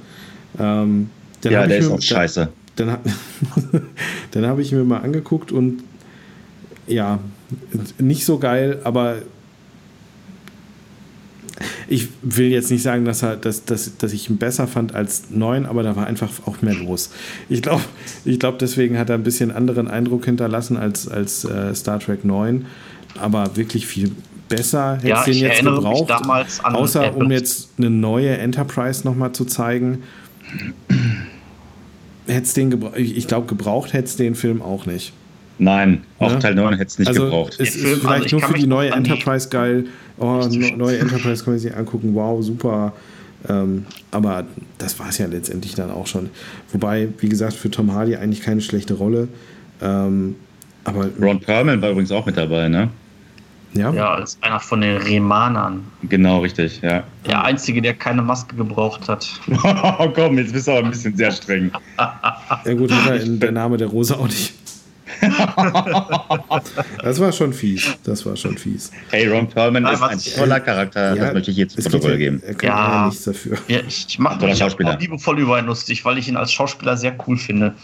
Ähm, 0.59 1.09
dann 1.40 1.52
ja, 1.52 1.66
der 1.66 1.78
ist 1.78 1.89
mir- 1.89 1.94
auch 1.94 2.02
scheiße. 2.02 2.48
Dann, 2.76 2.90
hab- 2.93 3.05
dann 4.32 4.47
habe 4.47 4.62
ich 4.62 4.72
mir 4.72 4.84
mal 4.84 4.98
angeguckt 4.98 5.52
und 5.52 5.82
ja, 6.86 7.20
nicht 7.98 8.24
so 8.24 8.39
geil, 8.39 8.80
aber 8.84 9.16
ich 11.89 12.09
will 12.22 12.47
jetzt 12.48 12.70
nicht 12.70 12.82
sagen, 12.82 13.05
dass, 13.05 13.22
er, 13.22 13.36
dass, 13.36 13.64
dass, 13.66 13.97
dass 13.98 14.12
ich 14.12 14.28
ihn 14.30 14.39
besser 14.39 14.66
fand 14.66 14.94
als 14.94 15.24
neun, 15.30 15.66
aber 15.66 15.82
da 15.82 15.94
war 15.97 16.06
einfach 16.06 16.30
auch 16.47 16.62
mehr 16.62 16.74
los. 16.74 17.10
Ich 17.48 17.60
glaube, 17.62 17.82
ich 18.24 18.39
glaub, 18.39 18.59
deswegen 18.59 18.98
hat 18.98 19.10
er 19.10 19.16
ein 19.16 19.22
bisschen 19.22 19.51
anderen 19.51 19.86
Eindruck 19.89 20.24
hinterlassen 20.24 20.76
als, 20.76 21.06
als 21.09 21.44
äh, 21.44 21.74
Star 21.74 22.01
Trek 22.01 22.24
9, 22.24 22.64
aber 23.20 23.56
wirklich 23.56 23.86
viel 23.86 24.12
besser 24.48 24.97
hätte 24.97 25.09
Ja, 25.09 25.18
es 25.20 25.24
den 25.24 25.34
ich 25.34 25.40
jetzt 25.40 25.62
gebraucht. 25.62 26.10
damals 26.10 26.62
an 26.64 26.74
außer 26.74 27.14
um 27.16 27.22
Apple. 27.24 27.36
jetzt 27.36 27.70
eine 27.78 27.90
neue 27.90 28.36
Enterprise 28.36 29.06
nochmal 29.06 29.32
zu 29.32 29.44
zeigen. 29.44 30.02
Hätte 32.26 32.43
es 32.43 32.55
den 32.55 32.70
gebraucht, 32.70 32.97
ich 32.97 33.16
ich 33.16 33.26
glaube, 33.26 33.47
gebraucht 33.47 33.93
hätte 33.93 34.05
es 34.05 34.16
den 34.16 34.34
Film 34.34 34.62
auch 34.62 34.86
nicht. 34.86 35.12
Nein, 35.59 36.02
auch 36.18 36.30
Ja. 36.32 36.39
Teil 36.39 36.55
9 36.55 36.74
hätte 36.74 36.86
es 36.89 36.98
nicht 36.98 37.09
also 37.09 37.24
gebraucht. 37.24 37.55
es 37.59 37.74
ist 37.74 37.76
Film, 37.76 37.86
also 37.94 38.01
vielleicht 38.01 38.26
ich 38.26 38.32
nur 38.32 38.40
für 38.43 38.55
die 38.55 38.66
neue 38.66 38.90
Enterprise 38.90 39.48
geil. 39.48 39.84
Oh, 40.18 40.47
ne- 40.51 40.76
neue 40.76 40.98
Enterprise 40.98 41.44
kann 41.44 41.55
man 41.55 41.59
sich 41.60 41.74
angucken. 41.76 42.14
Wow, 42.14 42.43
super. 42.44 42.93
Ähm, 43.48 43.86
aber 44.12 44.44
das 44.78 44.98
war 45.01 45.09
es 45.09 45.18
ja 45.18 45.26
letztendlich 45.26 45.74
dann 45.74 45.90
auch 45.90 46.06
schon. 46.06 46.30
Wobei, 46.72 47.09
wie 47.18 47.28
gesagt, 47.28 47.55
für 47.55 47.70
Tom 47.70 47.93
Hardy 47.93 48.16
eigentlich 48.16 48.40
keine 48.43 48.60
schlechte 48.60 48.94
Rolle. 48.94 49.28
Ähm, 49.80 50.36
aber 50.84 51.09
Ron 51.20 51.40
Perlman 51.40 51.82
war 51.82 51.90
übrigens 51.90 52.12
auch 52.12 52.24
mit 52.26 52.36
dabei, 52.36 52.68
ne? 52.68 52.89
Ja, 53.74 53.93
Ja, 53.93 54.15
als 54.15 54.39
einer 54.40 54.61
von 54.61 54.81
den 54.81 54.97
Remanern. 54.99 55.85
Genau, 56.03 56.40
richtig, 56.40 56.81
ja. 56.82 57.05
Der 57.27 57.44
Einzige, 57.44 57.81
der 57.82 57.94
keine 57.94 58.23
Maske 58.23 58.57
gebraucht 58.57 59.09
hat. 59.09 59.28
Oh 59.99 60.09
komm, 60.09 60.39
jetzt 60.39 60.53
bist 60.53 60.66
du 60.66 60.73
aber 60.73 60.85
ein 60.85 60.90
bisschen 60.90 61.16
sehr 61.16 61.31
streng. 61.31 61.70
ja 61.99 62.74
gut, 62.74 62.90
er 62.90 63.19
der 63.19 63.53
Name 63.53 63.77
der 63.77 63.89
Rose 63.89 64.16
auch 64.19 64.27
nicht. 64.27 64.55
das 67.03 67.20
war 67.20 67.32
schon 67.32 67.53
fies. 67.53 67.97
Das 68.05 68.24
war 68.24 68.36
schon 68.36 68.57
fies. 68.57 68.90
Hey, 69.11 69.28
Ron 69.28 69.49
Perlman 69.49 69.86
ist 69.86 70.03
ein 70.03 70.19
toller 70.36 70.61
Charakter, 70.61 71.15
Ja, 71.15 71.24
das 71.24 71.35
möchte 71.35 71.51
ich 71.51 71.57
jetzt 71.59 71.77
zu 71.77 71.82
Protokoll 71.82 72.12
ja, 72.12 72.16
geben. 72.16 72.43
Er 72.44 72.55
kann 72.55 72.69
Ja. 72.69 73.07
nichts 73.07 73.24
dafür. 73.24 73.59
Ja, 73.69 73.81
ich 73.86 74.19
mache 74.19 74.44
mich 74.44 74.62
auch 74.62 74.78
liebevoll 74.99 75.39
über 75.40 75.59
ihn 75.59 75.66
lustig, 75.66 76.05
weil 76.05 76.19
ich 76.19 76.28
ihn 76.28 76.36
als 76.36 76.53
Schauspieler 76.53 76.97
sehr 76.97 77.15
cool 77.27 77.36
finde. 77.36 77.74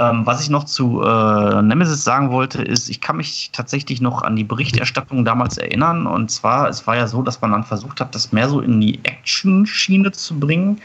Ähm, 0.00 0.24
was 0.24 0.40
ich 0.40 0.48
noch 0.48 0.64
zu 0.64 1.02
äh, 1.02 1.62
Nemesis 1.62 2.04
sagen 2.04 2.30
wollte, 2.30 2.62
ist, 2.62 2.88
ich 2.88 3.00
kann 3.00 3.16
mich 3.16 3.50
tatsächlich 3.52 4.00
noch 4.00 4.22
an 4.22 4.36
die 4.36 4.44
Berichterstattung 4.44 5.24
damals 5.24 5.58
erinnern. 5.58 6.06
Und 6.06 6.30
zwar, 6.30 6.68
es 6.68 6.86
war 6.86 6.96
ja 6.96 7.08
so, 7.08 7.22
dass 7.22 7.40
man 7.40 7.50
dann 7.50 7.64
versucht 7.64 8.00
hat, 8.00 8.14
das 8.14 8.30
mehr 8.30 8.48
so 8.48 8.60
in 8.60 8.80
die 8.80 9.00
Action-Schiene 9.04 10.12
zu 10.12 10.38
bringen, 10.38 10.80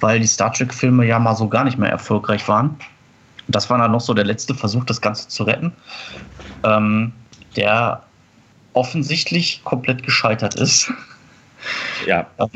weil 0.00 0.20
die 0.20 0.26
Star 0.26 0.52
Trek-Filme 0.52 1.04
ja 1.04 1.18
mal 1.18 1.34
so 1.34 1.48
gar 1.48 1.64
nicht 1.64 1.78
mehr 1.78 1.90
erfolgreich 1.90 2.46
waren. 2.46 2.76
Das 3.48 3.68
war 3.68 3.78
dann 3.78 3.90
noch 3.90 4.00
so 4.00 4.14
der 4.14 4.24
letzte 4.24 4.54
Versuch, 4.54 4.84
das 4.84 5.00
Ganze 5.00 5.28
zu 5.28 5.42
retten, 5.42 5.72
ähm, 6.62 7.12
der 7.56 8.02
offensichtlich 8.72 9.62
komplett 9.64 10.02
gescheitert 10.04 10.54
ist. 10.54 10.92
Ja. 12.06 12.26
Ähm, 12.38 12.50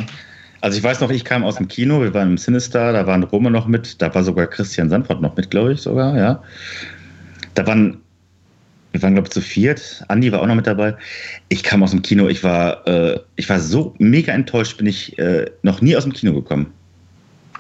Also 0.61 0.77
ich 0.79 0.85
weiß 0.85 1.01
noch, 1.01 1.11
ich 1.11 1.25
kam 1.25 1.45
aus 1.45 1.57
dem 1.57 1.69
Kino, 1.69 2.01
wir 2.01 2.13
waren 2.15 2.31
im 2.31 2.39
Sinister, 2.39 2.93
da 2.93 3.07
waren 3.07 3.23
Rome 3.23 3.51
noch 3.51 3.67
mit, 3.67 4.01
da 4.03 4.13
war 4.15 4.25
sogar 4.25 4.47
Christian 4.47 4.91
Sandford 4.91 5.21
noch 5.21 5.37
mit, 5.37 5.51
glaube 5.51 5.73
ich 5.73 5.81
sogar, 5.81 6.17
ja. 6.17 6.43
Da 7.55 7.67
waren, 7.67 7.99
wir 8.93 9.03
waren, 9.03 9.15
glaube 9.15 9.29
ich, 9.29 9.33
zu 9.33 9.41
viert. 9.41 10.05
Andi 10.09 10.33
war 10.33 10.43
auch 10.43 10.47
noch 10.47 10.55
mit 10.57 10.67
dabei. 10.67 10.97
Ich 11.49 11.63
kam 11.63 11.83
aus 11.83 11.93
dem 11.93 12.03
Kino, 12.03 12.29
ich 12.29 12.43
war, 12.43 12.87
äh, 12.89 13.21
ich 13.37 13.49
war 13.49 13.61
so 13.61 13.95
mega 13.99 14.33
enttäuscht, 14.33 14.77
bin 14.79 14.87
ich 14.87 15.19
äh, 15.19 15.47
noch 15.63 15.81
nie 15.81 15.97
aus 15.97 16.05
dem 16.05 16.13
Kino 16.13 16.35
gekommen. 16.35 16.73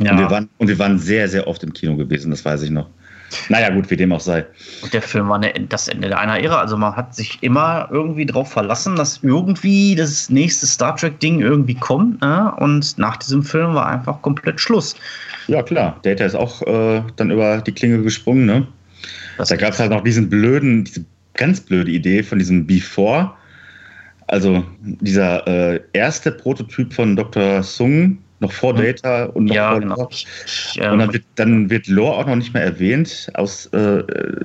ja. 0.00 0.12
Und, 0.12 0.18
wir 0.18 0.30
waren, 0.30 0.48
und 0.58 0.68
wir 0.68 0.78
waren 0.78 0.98
sehr, 0.98 1.28
sehr 1.28 1.46
oft 1.46 1.62
im 1.62 1.72
Kino 1.72 1.96
gewesen, 1.96 2.30
das 2.30 2.44
weiß 2.44 2.62
ich 2.62 2.70
noch. 2.70 2.88
Naja, 3.48 3.70
gut, 3.70 3.90
wie 3.90 3.96
dem 3.96 4.12
auch 4.12 4.20
sei. 4.20 4.46
Und 4.82 4.92
der 4.94 5.02
Film 5.02 5.28
war 5.28 5.36
eine, 5.36 5.52
das 5.68 5.88
Ende 5.88 6.16
einer 6.16 6.40
Ära. 6.40 6.60
Also 6.60 6.76
man 6.76 6.96
hat 6.96 7.14
sich 7.14 7.38
immer 7.42 7.88
irgendwie 7.90 8.26
darauf 8.26 8.50
verlassen, 8.50 8.96
dass 8.96 9.20
irgendwie 9.22 9.94
das 9.94 10.30
nächste 10.30 10.66
Star 10.66 10.96
Trek-Ding 10.96 11.40
irgendwie 11.40 11.74
kommt. 11.74 12.20
Ne? 12.20 12.52
Und 12.58 12.96
nach 12.98 13.16
diesem 13.16 13.42
Film 13.42 13.74
war 13.74 13.86
einfach 13.86 14.22
komplett 14.22 14.60
Schluss. 14.60 14.96
Ja, 15.46 15.62
klar, 15.62 15.98
Data 16.02 16.24
ist 16.24 16.34
auch 16.34 16.62
äh, 16.62 17.02
dann 17.16 17.30
über 17.30 17.58
die 17.58 17.72
Klinge 17.72 18.02
gesprungen, 18.02 18.46
ne? 18.46 18.66
Das 19.36 19.48
Da 19.48 19.56
gab 19.56 19.72
es 19.72 19.78
halt 19.78 19.90
noch 19.90 20.02
diesen 20.02 20.28
blöden, 20.28 20.84
diese 20.84 21.04
ganz 21.34 21.60
blöde 21.60 21.90
Idee 21.90 22.22
von 22.22 22.38
diesem 22.38 22.66
Before. 22.66 23.32
Also 24.26 24.64
dieser 24.82 25.46
äh, 25.46 25.80
erste 25.92 26.32
Prototyp 26.32 26.92
von 26.92 27.16
Dr. 27.16 27.62
Sung, 27.62 28.18
noch 28.40 28.52
vor 28.52 28.76
Hm. 28.76 28.84
Data 28.84 29.24
und 29.24 29.46
noch 29.46 29.54
ja, 29.54 29.70
vor 29.70 29.80
genau. 29.80 29.96
Lore. 29.96 30.10
Äh, 30.76 30.90
Und 30.90 30.98
dann 30.98 31.12
wird, 31.12 31.24
dann 31.34 31.70
wird 31.70 31.86
Lore 31.88 32.16
auch 32.16 32.26
noch 32.26 32.36
nicht 32.36 32.54
mehr 32.54 32.62
erwähnt 32.62 33.30
aus 33.34 33.66
äh, 33.72 33.78
äh, 33.78 34.36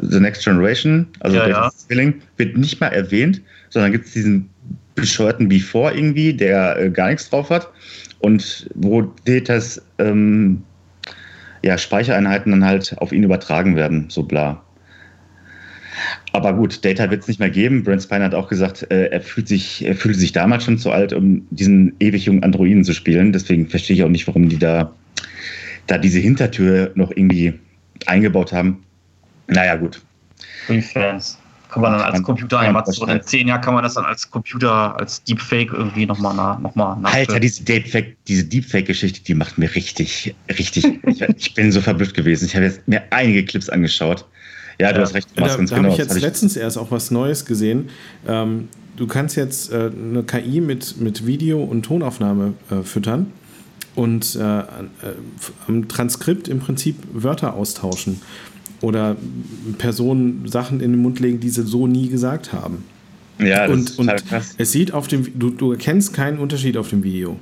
The 0.00 0.20
Next 0.20 0.44
Generation, 0.44 1.06
also 1.20 1.36
Ja, 1.36 1.48
Data's 1.48 1.86
Zwilling, 1.86 2.20
wird 2.36 2.56
nicht 2.56 2.80
mal 2.80 2.88
erwähnt, 2.88 3.40
sondern 3.70 3.92
gibt 3.92 4.06
es 4.06 4.12
diesen 4.12 4.48
bescheuerten 4.94 5.48
Before 5.48 5.94
irgendwie, 5.94 6.32
der 6.34 6.76
äh, 6.78 6.90
gar 6.90 7.08
nichts 7.08 7.30
drauf 7.30 7.50
hat 7.50 7.68
und 8.20 8.68
wo 8.74 9.02
Datas 9.24 9.80
ähm, 9.98 10.62
ja, 11.62 11.78
Speichereinheiten 11.78 12.52
dann 12.52 12.64
halt 12.64 12.96
auf 12.98 13.12
ihn 13.12 13.22
übertragen 13.22 13.76
werden, 13.76 14.06
so 14.08 14.22
bla. 14.22 14.62
Aber 16.32 16.52
gut, 16.52 16.84
Data 16.84 17.10
wird 17.10 17.22
es 17.22 17.28
nicht 17.28 17.40
mehr 17.40 17.50
geben. 17.50 17.82
Brent 17.82 18.02
Spiner 18.02 18.26
hat 18.26 18.34
auch 18.34 18.48
gesagt, 18.48 18.86
äh, 18.90 19.06
er 19.06 19.20
fühlt 19.20 19.48
sich, 19.48 19.84
er 19.84 19.94
fühlte 19.94 20.18
sich 20.18 20.32
damals 20.32 20.64
schon 20.64 20.78
zu 20.78 20.90
alt, 20.90 21.12
um 21.12 21.46
diesen 21.50 21.94
ewig 22.00 22.26
jungen 22.26 22.42
Androiden 22.42 22.84
zu 22.84 22.92
spielen. 22.92 23.32
Deswegen 23.32 23.68
verstehe 23.68 23.96
ich 23.96 24.04
auch 24.04 24.08
nicht, 24.08 24.26
warum 24.26 24.48
die 24.48 24.58
da, 24.58 24.92
da 25.86 25.96
diese 25.98 26.18
Hintertür 26.18 26.92
noch 26.94 27.10
irgendwie 27.10 27.54
eingebaut 28.06 28.52
haben. 28.52 28.84
Naja, 29.46 29.76
gut. 29.76 30.02
Fans. 30.92 31.38
Kann 31.70 31.82
man 31.82 31.92
dann 31.92 32.00
als 32.00 32.22
kann 32.22 32.72
man 32.72 33.16
in 33.16 33.22
zehn 33.22 33.46
Jahren 33.46 33.60
kann 33.60 33.74
man 33.74 33.82
das 33.82 33.94
dann 33.94 34.06
als 34.06 34.30
Computer, 34.30 34.98
als 34.98 35.22
Deepfake 35.24 35.72
irgendwie 35.72 36.06
nochmal 36.06 36.34
nach, 36.34 36.58
noch 36.58 36.74
mal 36.74 36.98
Alter, 37.02 37.38
diese 37.40 37.62
Deepfake, 37.62 38.16
diese 38.26 38.44
Deepfake-Geschichte, 38.44 39.22
die 39.22 39.34
macht 39.34 39.58
mir 39.58 39.74
richtig, 39.74 40.34
richtig. 40.48 40.84
ich, 41.06 41.20
ich 41.20 41.54
bin 41.54 41.70
so 41.70 41.82
verblüfft 41.82 42.14
gewesen. 42.14 42.46
Ich 42.46 42.56
habe 42.56 42.64
jetzt 42.64 42.88
mir 42.88 43.02
einige 43.10 43.44
Clips 43.44 43.68
angeschaut. 43.68 44.24
Ja, 44.80 44.92
du 44.92 45.00
hast 45.00 45.14
recht, 45.14 45.28
Da, 45.34 45.42
Thomas, 45.42 45.56
ganz 45.56 45.70
da 45.70 45.76
genau. 45.76 45.86
habe 45.88 45.92
ich 45.94 45.98
jetzt 45.98 46.10
hatte 46.10 46.20
letztens 46.20 46.56
erst 46.56 46.78
auch 46.78 46.90
was 46.90 47.10
Neues 47.10 47.44
gesehen. 47.44 47.88
Ähm, 48.26 48.68
du 48.96 49.06
kannst 49.06 49.36
jetzt 49.36 49.72
äh, 49.72 49.90
eine 49.90 50.22
KI 50.22 50.60
mit, 50.60 51.00
mit 51.00 51.26
Video- 51.26 51.62
und 51.62 51.82
Tonaufnahme 51.82 52.54
äh, 52.70 52.82
füttern 52.82 53.32
und 53.94 54.36
äh, 54.36 54.58
äh, 54.60 54.64
am 55.66 55.88
Transkript 55.88 56.46
im 56.48 56.60
Prinzip 56.60 56.96
Wörter 57.12 57.54
austauschen. 57.54 58.20
oder 58.80 59.16
Personen 59.78 60.46
Sachen 60.46 60.80
in 60.80 60.92
den 60.92 61.02
Mund 61.02 61.18
legen, 61.18 61.40
die 61.40 61.48
sie 61.48 61.64
so 61.64 61.86
nie 61.88 62.08
gesagt 62.08 62.52
haben. 62.52 62.84
Ja, 63.40 63.66
das 63.66 63.70
und, 63.76 63.90
ist 63.90 63.98
und 63.98 64.06
total 64.06 64.22
krass. 64.22 64.54
es 64.58 64.72
sieht 64.72 64.92
auf 64.92 65.08
dem, 65.08 65.38
du, 65.38 65.50
du 65.50 65.72
erkennst 65.72 66.14
keinen 66.14 66.38
Unterschied 66.38 66.76
auf 66.76 66.90
dem 66.90 67.02
Video. 67.02 67.38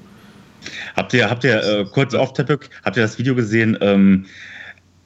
Habt 0.94 1.12
ihr, 1.12 1.30
habt 1.30 1.44
ihr 1.44 1.62
äh, 1.62 1.84
kurz 1.84 2.14
off 2.14 2.32
topic 2.32 2.68
habt 2.84 2.96
ihr 2.96 3.02
das 3.02 3.18
Video 3.18 3.34
gesehen? 3.34 3.76
Ähm, 3.80 4.24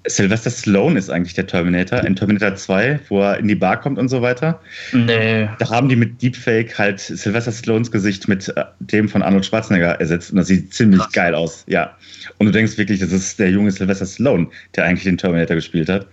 Sylvester 0.06 0.50
Stallone 0.50 0.98
ist 0.98 1.10
eigentlich 1.10 1.34
der 1.34 1.46
Terminator 1.46 2.02
in 2.04 2.16
Terminator 2.16 2.54
2, 2.54 3.00
wo 3.08 3.20
er 3.20 3.38
in 3.38 3.48
die 3.48 3.54
Bar 3.54 3.78
kommt 3.80 3.98
und 3.98 4.08
so 4.08 4.22
weiter. 4.22 4.58
Nee. 4.92 5.48
Da 5.58 5.68
haben 5.68 5.90
die 5.90 5.96
mit 5.96 6.22
Deepfake 6.22 6.78
halt 6.78 7.00
Sylvester 7.00 7.52
Stallones 7.52 7.90
Gesicht 7.90 8.26
mit 8.26 8.48
äh, 8.56 8.64
dem 8.78 9.10
von 9.10 9.22
Arnold 9.22 9.44
Schwarzenegger 9.44 10.00
ersetzt 10.00 10.30
und 10.30 10.38
das 10.38 10.46
sieht 10.46 10.72
ziemlich 10.72 11.00
Krass. 11.00 11.12
geil 11.12 11.34
aus. 11.34 11.64
Ja. 11.66 11.94
Und 12.38 12.46
du 12.46 12.52
denkst 12.52 12.78
wirklich, 12.78 13.00
das 13.00 13.12
ist 13.12 13.38
der 13.38 13.50
junge 13.50 13.70
Sylvester 13.70 14.06
Stallone, 14.06 14.46
der 14.74 14.84
eigentlich 14.84 15.04
den 15.04 15.18
Terminator 15.18 15.56
gespielt 15.56 15.90
hat. 15.90 16.06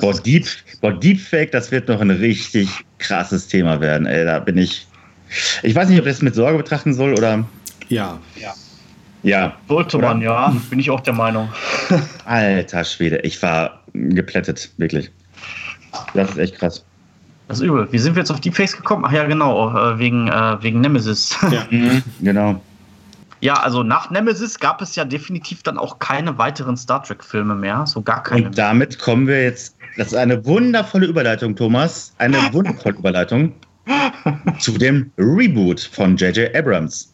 Boah, 0.00 0.14
Deep, 0.22 0.46
boah, 0.80 0.92
Deepfake, 0.92 1.50
das 1.50 1.72
wird 1.72 1.88
noch 1.88 2.00
ein 2.00 2.10
richtig 2.10 2.68
krasses 2.98 3.48
Thema 3.48 3.80
werden. 3.80 4.06
Ey, 4.06 4.24
da 4.24 4.38
bin 4.38 4.56
ich. 4.56 4.86
Ich 5.64 5.74
weiß 5.74 5.88
nicht, 5.88 5.98
ob 5.98 6.06
ich 6.06 6.12
das 6.12 6.22
mit 6.22 6.34
Sorge 6.36 6.58
betrachten 6.58 6.94
soll 6.94 7.12
oder. 7.14 7.44
Ja, 7.88 8.20
Ja, 8.40 8.54
Sollte 9.68 9.98
Oder? 9.98 10.08
man, 10.08 10.20
ja. 10.20 10.54
Bin 10.70 10.78
ich 10.78 10.90
auch 10.90 11.00
der 11.00 11.14
Meinung. 11.14 11.48
alter 12.24 12.84
Schwede, 12.84 13.18
ich 13.18 13.40
war 13.42 13.82
geplättet, 13.92 14.72
wirklich. 14.78 15.10
Das 16.14 16.30
ist 16.30 16.38
echt 16.38 16.56
krass. 16.56 16.84
Das 17.48 17.60
ist 17.60 17.66
übel. 17.66 17.86
Wie 17.90 17.98
sind 17.98 18.14
wir 18.14 18.20
jetzt 18.20 18.30
auf 18.30 18.40
Deepfakes 18.40 18.76
gekommen? 18.76 19.04
Ach 19.06 19.12
ja, 19.12 19.24
genau, 19.24 19.70
äh, 19.76 19.98
wegen, 19.98 20.28
äh, 20.28 20.62
wegen 20.62 20.80
Nemesis. 20.80 21.36
Ja. 21.50 21.66
Mhm, 21.70 22.02
genau. 22.20 22.60
Ja, 23.40 23.54
also 23.54 23.82
nach 23.82 24.08
Nemesis 24.10 24.58
gab 24.58 24.80
es 24.80 24.94
ja 24.94 25.04
definitiv 25.04 25.64
dann 25.64 25.76
auch 25.76 25.98
keine 25.98 26.38
weiteren 26.38 26.76
Star 26.76 27.02
Trek-Filme 27.02 27.56
mehr. 27.56 27.84
So 27.86 28.00
gar 28.00 28.22
keine. 28.22 28.46
Und 28.46 28.56
damit 28.56 29.00
kommen 29.00 29.26
wir 29.26 29.42
jetzt. 29.42 29.76
Das 29.96 30.08
ist 30.08 30.14
eine 30.14 30.44
wundervolle 30.46 31.06
Überleitung, 31.06 31.56
Thomas. 31.56 32.14
Eine 32.18 32.38
wundervolle 32.52 32.96
Überleitung 32.96 33.52
zu 34.60 34.78
dem 34.78 35.10
Reboot 35.18 35.80
von 35.80 36.16
J.J. 36.16 36.54
Abrams. 36.54 37.12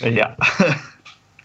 ja. 0.00 0.36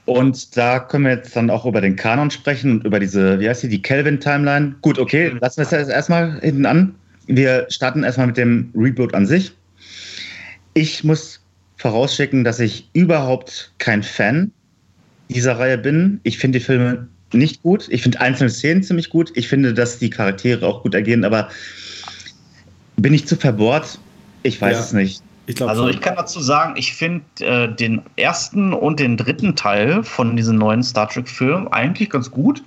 Und 0.08 0.56
da 0.56 0.80
können 0.80 1.04
wir 1.04 1.12
jetzt 1.12 1.36
dann 1.36 1.50
auch 1.50 1.66
über 1.66 1.82
den 1.82 1.98
Kanon 1.98 2.32
sprechen 2.32 2.72
und 2.72 2.86
über 2.86 2.98
diese, 2.98 3.42
wie 3.42 3.50
heißt 3.50 3.64
die, 3.64 3.68
die 3.68 3.82
Kelvin-Timeline. 3.82 4.76
Gut, 4.82 4.98
okay, 5.00 5.36
lassen 5.42 5.58
wir 5.58 5.64
es 5.64 5.72
jetzt 5.72 5.90
erstmal 5.90 6.40
hinten 6.40 6.66
an. 6.66 6.96
Wir 7.28 7.66
starten 7.70 8.04
erstmal 8.04 8.28
mit 8.28 8.38
dem 8.38 8.72
Reboot 8.74 9.14
an 9.14 9.26
sich. 9.26 9.52
Ich 10.74 11.04
muss 11.04 11.42
vorausschicken, 11.76 12.46
dass 12.46 12.62
ich 12.62 12.90
überhaupt 12.94 13.74
kein 13.80 14.02
Fan 14.02 14.52
dieser 15.28 15.60
Reihe 15.60 15.78
bin. 15.78 16.22
Ich 16.24 16.38
finde 16.38 16.60
die 16.60 16.64
Filme 16.64 17.10
nicht 17.34 17.62
gut. 17.62 17.88
Ich 17.90 18.02
finde 18.02 18.22
einzelne 18.22 18.50
Szenen 18.50 18.84
ziemlich 18.84 19.10
gut. 19.10 19.34
Ich 19.36 19.50
finde, 19.50 19.74
dass 19.74 20.00
die 20.00 20.10
Charaktere 20.10 20.66
auch 20.66 20.84
gut 20.84 20.96
agieren, 20.96 21.26
aber 21.26 21.50
bin 22.96 23.14
ich 23.14 23.28
zu 23.28 23.36
verbohrt? 23.36 24.00
Ich 24.44 24.62
weiß 24.62 24.78
Ja. 24.78 24.84
es 24.84 24.94
nicht. 24.94 25.22
Ich 25.48 25.56
glaube, 25.56 25.72
Also 25.72 25.88
ich 25.88 26.02
kann 26.02 26.16
dazu 26.16 26.42
sagen, 26.42 26.74
ich 26.76 26.94
finde 26.94 27.24
äh, 27.40 27.74
den 27.74 28.02
ersten 28.18 28.74
und 28.74 29.00
den 29.00 29.16
dritten 29.16 29.56
Teil 29.56 30.04
von 30.04 30.36
diesem 30.36 30.58
neuen 30.58 30.84
Star 30.84 31.08
Trek-Film 31.08 31.70
eigentlich 31.70 32.10
ganz 32.10 32.30
gut. 32.30 32.62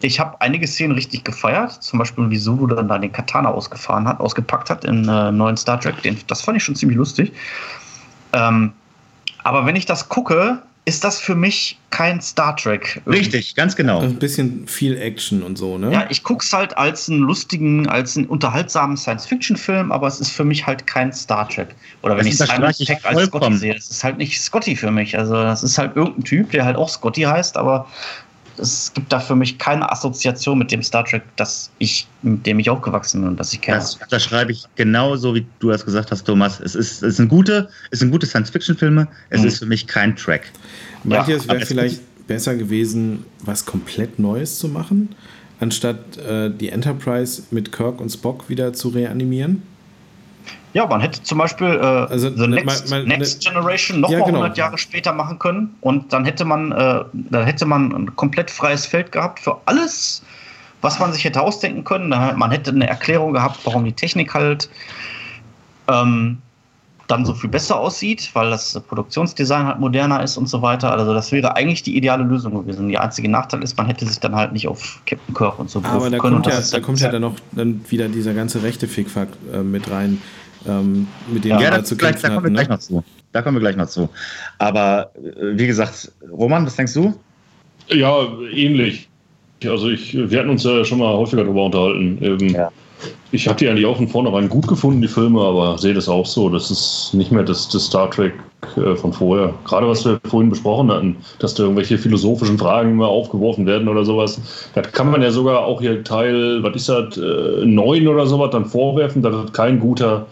Ich 0.00 0.20
habe 0.20 0.40
einige 0.40 0.66
Szenen 0.68 0.92
richtig 0.92 1.24
gefeiert, 1.24 1.72
zum 1.82 1.98
Beispiel 1.98 2.30
wie 2.30 2.38
Zulu 2.38 2.68
dann 2.68 2.86
da 2.86 2.98
den 2.98 3.10
Katana 3.10 3.50
ausgefahren 3.50 4.06
hat, 4.06 4.20
ausgepackt 4.20 4.70
hat 4.70 4.84
in 4.84 5.08
äh, 5.08 5.32
neuen 5.32 5.56
Star 5.56 5.80
Trek. 5.80 6.02
Den, 6.02 6.16
das 6.28 6.42
fand 6.42 6.56
ich 6.56 6.62
schon 6.62 6.76
ziemlich 6.76 6.96
lustig. 6.96 7.32
Ähm, 8.32 8.72
aber 9.42 9.66
wenn 9.66 9.74
ich 9.74 9.86
das 9.86 10.08
gucke, 10.08 10.62
ist 10.86 11.02
das 11.02 11.18
für 11.18 11.34
mich 11.34 11.78
kein 11.88 12.20
Star 12.20 12.56
Trek. 12.56 13.00
Richtig, 13.06 13.54
ganz 13.54 13.74
genau. 13.74 14.00
ein 14.00 14.16
bisschen 14.16 14.66
viel 14.66 14.98
Action 14.98 15.42
und 15.42 15.56
so, 15.56 15.78
ne? 15.78 15.90
Ja, 15.90 16.06
ich 16.10 16.22
guck's 16.22 16.52
halt 16.52 16.76
als 16.76 17.08
einen 17.08 17.20
lustigen, 17.20 17.88
als 17.88 18.16
einen 18.16 18.26
unterhaltsamen 18.26 18.96
Science-Fiction-Film, 18.96 19.92
aber 19.92 20.08
es 20.08 20.20
ist 20.20 20.30
für 20.30 20.44
mich 20.44 20.66
halt 20.66 20.86
kein 20.86 21.12
Star 21.12 21.48
Trek. 21.48 21.74
Oder 22.02 22.16
wenn 22.16 22.26
Das 22.26 22.34
ich 22.34 22.40
unterstreiche 22.40 22.74
Simon 22.74 22.96
ich 22.96 23.02
Peck 23.02 23.16
als 23.16 23.26
Scotty 23.26 23.56
sehe, 23.56 23.74
das 23.74 23.90
ist 23.90 24.04
halt 24.04 24.18
nicht 24.18 24.40
Scotty 24.40 24.76
für 24.76 24.90
mich. 24.90 25.16
Also 25.16 25.34
das 25.34 25.62
ist 25.62 25.78
halt 25.78 25.96
irgendein 25.96 26.24
Typ, 26.24 26.50
der 26.50 26.64
halt 26.64 26.76
auch 26.76 26.88
Scotty 26.88 27.22
heißt, 27.22 27.56
aber 27.56 27.86
es 28.58 28.92
gibt 28.94 29.12
da 29.12 29.20
für 29.20 29.36
mich 29.36 29.58
keine 29.58 29.90
Assoziation 29.90 30.58
mit 30.58 30.70
dem 30.70 30.82
Star 30.82 31.04
Trek, 31.04 31.22
das 31.36 31.70
ich, 31.78 32.06
mit 32.22 32.46
dem 32.46 32.58
ich 32.58 32.70
aufgewachsen 32.70 33.20
bin 33.20 33.30
und 33.30 33.40
das 33.40 33.52
ich 33.52 33.60
kenne. 33.60 33.78
Das, 33.78 33.98
das 34.10 34.22
schreibe 34.22 34.52
ich 34.52 34.64
genauso, 34.76 35.34
wie 35.34 35.46
du 35.58 35.70
das 35.70 35.84
gesagt 35.84 36.10
hast, 36.10 36.24
Thomas. 36.24 36.60
Es, 36.60 36.74
ist, 36.74 37.02
es 37.02 37.16
sind 37.16 37.28
gute, 37.28 37.68
es 37.90 38.00
sind 38.00 38.10
gute 38.10 38.26
Science-Fiction-Filme. 38.26 39.08
Es 39.30 39.40
Mhm. 39.42 39.48
ist 39.48 39.58
für 39.58 39.66
mich 39.66 39.86
kein 39.86 40.16
Track. 40.16 40.50
Meint 41.04 41.26
Ja, 41.28 41.34
ihr, 41.34 41.36
es 41.36 41.44
aber 41.44 41.54
wäre 41.54 41.62
es 41.62 41.68
vielleicht 41.68 42.26
besser 42.26 42.54
gewesen, 42.56 43.24
was 43.40 43.66
komplett 43.66 44.18
Neues 44.18 44.58
zu 44.58 44.68
machen, 44.68 45.14
anstatt 45.60 46.16
äh, 46.16 46.50
die 46.50 46.70
Enterprise 46.70 47.42
mit 47.50 47.72
Kirk 47.72 48.00
und 48.00 48.10
Spock 48.10 48.48
wieder 48.48 48.72
zu 48.72 48.88
reanimieren? 48.88 49.62
Ja, 50.74 50.86
man 50.86 51.00
hätte 51.00 51.22
zum 51.22 51.38
Beispiel 51.38 51.68
äh, 51.68 51.78
Also, 51.80 52.30
The 52.30 52.46
ne, 52.48 52.56
Next, 52.56 52.90
mal- 52.90 52.98
mal- 53.00 53.06
Next 53.06 53.42
Generation 53.44 54.00
noch 54.00 54.10
Ja, 54.10 54.18
mal 54.18 54.26
genau. 54.26 54.38
100 54.40 54.58
Jahre 54.58 54.76
später 54.76 55.12
machen 55.12 55.38
können 55.38 55.74
und 55.80 56.12
dann 56.12 56.24
hätte 56.24 56.44
man, 56.44 56.72
äh, 56.72 57.04
da 57.14 57.42
hätte 57.44 57.64
man 57.64 57.92
ein 57.92 58.16
komplett 58.16 58.50
freies 58.50 58.84
Feld 58.84 59.12
gehabt 59.12 59.38
für 59.40 59.56
alles, 59.66 60.22
was 60.82 60.98
man 60.98 61.12
sich 61.12 61.24
hätte 61.24 61.40
ausdenken 61.40 61.84
können. 61.84 62.08
Man 62.10 62.50
hätte 62.50 62.70
eine 62.72 62.86
Erklärung 62.88 63.32
gehabt, 63.32 63.60
warum 63.64 63.84
die 63.84 63.92
Technik 63.92 64.34
halt 64.34 64.68
ähm, 65.88 66.38
dann 67.06 67.26
so 67.26 67.34
viel 67.34 67.50
besser 67.50 67.78
aussieht, 67.78 68.30
weil 68.32 68.48
das 68.50 68.80
Produktionsdesign 68.88 69.66
halt 69.66 69.78
moderner 69.78 70.22
ist 70.22 70.38
und 70.38 70.48
so 70.48 70.62
weiter. 70.62 70.90
Also 70.90 71.12
das 71.12 71.32
wäre 71.32 71.54
eigentlich 71.54 71.82
die 71.82 71.96
ideale 71.96 72.24
Lösung 72.24 72.54
gewesen. 72.54 72.88
Der 72.88 73.02
einzige 73.02 73.28
Nachteil 73.30 73.62
ist, 73.62 73.76
man 73.76 73.86
hätte 73.86 74.06
sich 74.06 74.18
dann 74.20 74.34
halt 74.34 74.52
nicht 74.52 74.66
auf 74.66 75.00
Captain 75.04 75.34
Kirk 75.34 75.58
und 75.58 75.68
so 75.70 75.80
Aber 75.80 75.88
berufen 75.90 76.12
da 76.12 76.18
können. 76.18 76.42
kommt, 76.42 76.46
ja, 76.46 76.60
da 76.60 76.80
kommt 76.80 77.00
ja 77.00 77.10
dann 77.10 77.20
noch 77.22 77.34
dann 77.52 77.84
wieder 77.90 78.08
dieser 78.08 78.32
ganze 78.32 78.62
rechte 78.62 78.88
Fickfuck 78.88 79.28
äh, 79.52 79.58
mit 79.58 79.90
rein, 79.90 80.20
ähm, 80.66 81.06
mit 81.32 81.44
dem 81.44 81.50
Ja, 81.52 81.58
wir 81.58 81.64
Ja, 81.64 81.70
da 81.72 81.78
das 81.78 81.88
zu 81.88 81.96
gleich, 81.96 82.16
da 82.16 82.28
kämpfen 82.28 82.34
kommen 82.42 82.54
wir 82.54 82.60
hatten. 82.60 82.68
gleich 82.68 82.68
Ne? 82.68 82.74
noch 82.74 82.80
zu. 82.80 83.04
Da 83.32 83.42
kommen 83.42 83.56
wir 83.56 83.60
gleich 83.60 83.76
noch 83.76 83.88
zu. 83.88 84.08
Aber 84.58 85.10
äh, 85.16 85.58
wie 85.58 85.66
gesagt, 85.66 86.12
Roman, 86.30 86.64
was 86.66 86.76
denkst 86.76 86.94
du? 86.94 87.14
Ja, 87.88 88.26
ähnlich. 88.52 89.08
Also 89.64 89.88
ich, 89.90 90.14
wir 90.14 90.38
hatten 90.38 90.50
uns 90.50 90.64
ja 90.64 90.84
schon 90.84 90.98
mal 90.98 91.12
häufiger 91.14 91.44
darüber 91.44 91.64
unterhalten. 91.66 92.18
Ähm, 92.22 92.48
Ja. 92.48 92.70
Ich 93.32 93.48
habe 93.48 93.58
die 93.58 93.68
eigentlich 93.68 93.86
auch 93.86 93.96
von 93.96 94.08
vornherein 94.08 94.48
gut 94.48 94.66
gefunden, 94.66 95.02
die 95.02 95.08
Filme, 95.08 95.40
aber 95.40 95.76
sehe 95.78 95.94
das 95.94 96.08
auch 96.08 96.26
so. 96.26 96.48
Das 96.48 96.70
ist 96.70 97.10
nicht 97.14 97.32
mehr 97.32 97.42
das, 97.42 97.68
das 97.68 97.86
Star 97.86 98.10
Trek 98.10 98.34
äh, 98.76 98.94
von 98.94 99.12
vorher. 99.12 99.52
Gerade 99.64 99.88
was 99.88 100.04
wir 100.04 100.20
vorhin 100.26 100.50
besprochen 100.50 100.90
hatten, 100.90 101.16
dass 101.38 101.54
da 101.54 101.64
irgendwelche 101.64 101.98
philosophischen 101.98 102.58
Fragen 102.58 102.92
immer 102.92 103.08
aufgeworfen 103.08 103.66
werden 103.66 103.88
oder 103.88 104.04
sowas. 104.04 104.40
Da 104.74 104.82
kann 104.82 105.10
man 105.10 105.22
ja 105.22 105.30
sogar 105.30 105.64
auch 105.64 105.80
hier 105.80 106.04
Teil, 106.04 106.62
was 106.62 106.76
ist 106.76 106.88
das, 106.88 107.16
äh, 107.16 107.64
9 107.64 108.06
oder 108.08 108.26
sowas 108.26 108.50
dann 108.52 108.66
vorwerfen, 108.66 109.22
dass 109.22 109.34
das 109.34 109.52
kein 109.52 109.80
guter 109.80 110.26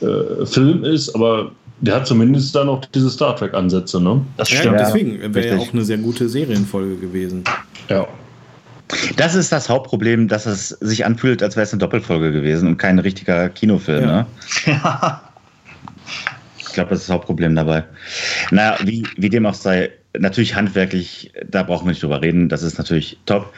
äh, 0.00 0.44
Film 0.46 0.84
ist, 0.84 1.14
aber 1.14 1.50
der 1.80 1.94
hat 1.96 2.06
zumindest 2.06 2.54
da 2.54 2.64
noch 2.64 2.84
diese 2.86 3.10
Star 3.10 3.36
Trek-Ansätze, 3.36 4.00
ne? 4.00 4.20
Das 4.36 4.50
Ja, 4.50 4.58
stimmt. 4.58 4.80
deswegen 4.80 5.34
wäre 5.34 5.48
ja 5.48 5.58
auch 5.58 5.72
eine 5.72 5.84
sehr 5.84 5.98
gute 5.98 6.28
Serienfolge 6.28 6.96
gewesen. 6.96 7.44
Ja. 7.88 8.06
Das 9.16 9.34
ist 9.34 9.52
das 9.52 9.68
Hauptproblem, 9.68 10.28
dass 10.28 10.46
es 10.46 10.70
sich 10.70 11.04
anfühlt, 11.04 11.42
als 11.42 11.56
wäre 11.56 11.64
es 11.64 11.72
eine 11.72 11.80
Doppelfolge 11.80 12.32
gewesen 12.32 12.68
und 12.68 12.78
kein 12.78 12.98
richtiger 12.98 13.48
Kinofilm. 13.50 14.04
Ja. 14.04 14.26
Ne? 14.66 15.20
Ich 16.56 16.72
glaube, 16.72 16.90
das 16.90 17.00
ist 17.00 17.08
das 17.08 17.14
Hauptproblem 17.14 17.54
dabei. 17.54 17.84
Naja, 18.50 18.78
wie, 18.84 19.06
wie 19.16 19.28
dem 19.28 19.46
auch 19.46 19.54
sei, 19.54 19.90
natürlich 20.18 20.54
handwerklich, 20.54 21.32
da 21.46 21.62
brauchen 21.64 21.86
wir 21.86 21.90
nicht 21.90 22.02
drüber 22.02 22.22
reden, 22.22 22.48
das 22.48 22.62
ist 22.62 22.78
natürlich 22.78 23.18
top. 23.26 23.52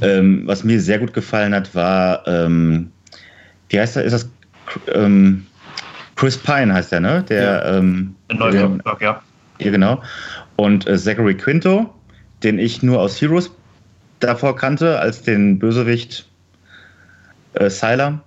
Ähm, 0.00 0.42
was 0.46 0.64
mir 0.64 0.80
sehr 0.80 0.98
gut 0.98 1.12
gefallen 1.12 1.54
hat, 1.54 1.74
war, 1.74 2.26
ähm, 2.26 2.90
wie 3.68 3.78
heißt 3.80 3.96
er, 3.96 4.04
ist 4.04 4.12
das 4.12 4.28
ähm, 4.94 5.46
Chris 6.16 6.38
Pine 6.38 6.72
heißt 6.72 6.92
der, 6.92 7.00
ne? 7.00 7.22
Der, 7.28 7.64
ähm, 7.66 8.14
Neue 8.32 8.52
den- 8.52 8.82
Kirk, 8.82 9.02
ja. 9.02 9.22
ja, 9.58 9.70
genau. 9.70 10.02
Und 10.56 10.86
äh, 10.86 10.96
Zachary 10.96 11.34
Quinto, 11.36 11.92
den 12.42 12.58
ich 12.58 12.82
nur 12.82 13.00
aus 13.00 13.20
Heroes 13.20 13.50
davor 14.26 14.56
kannte, 14.56 14.98
als 14.98 15.22
den 15.22 15.58
Bösewicht 15.58 16.26
äh, 17.54 17.70
Sylar. 17.70 18.22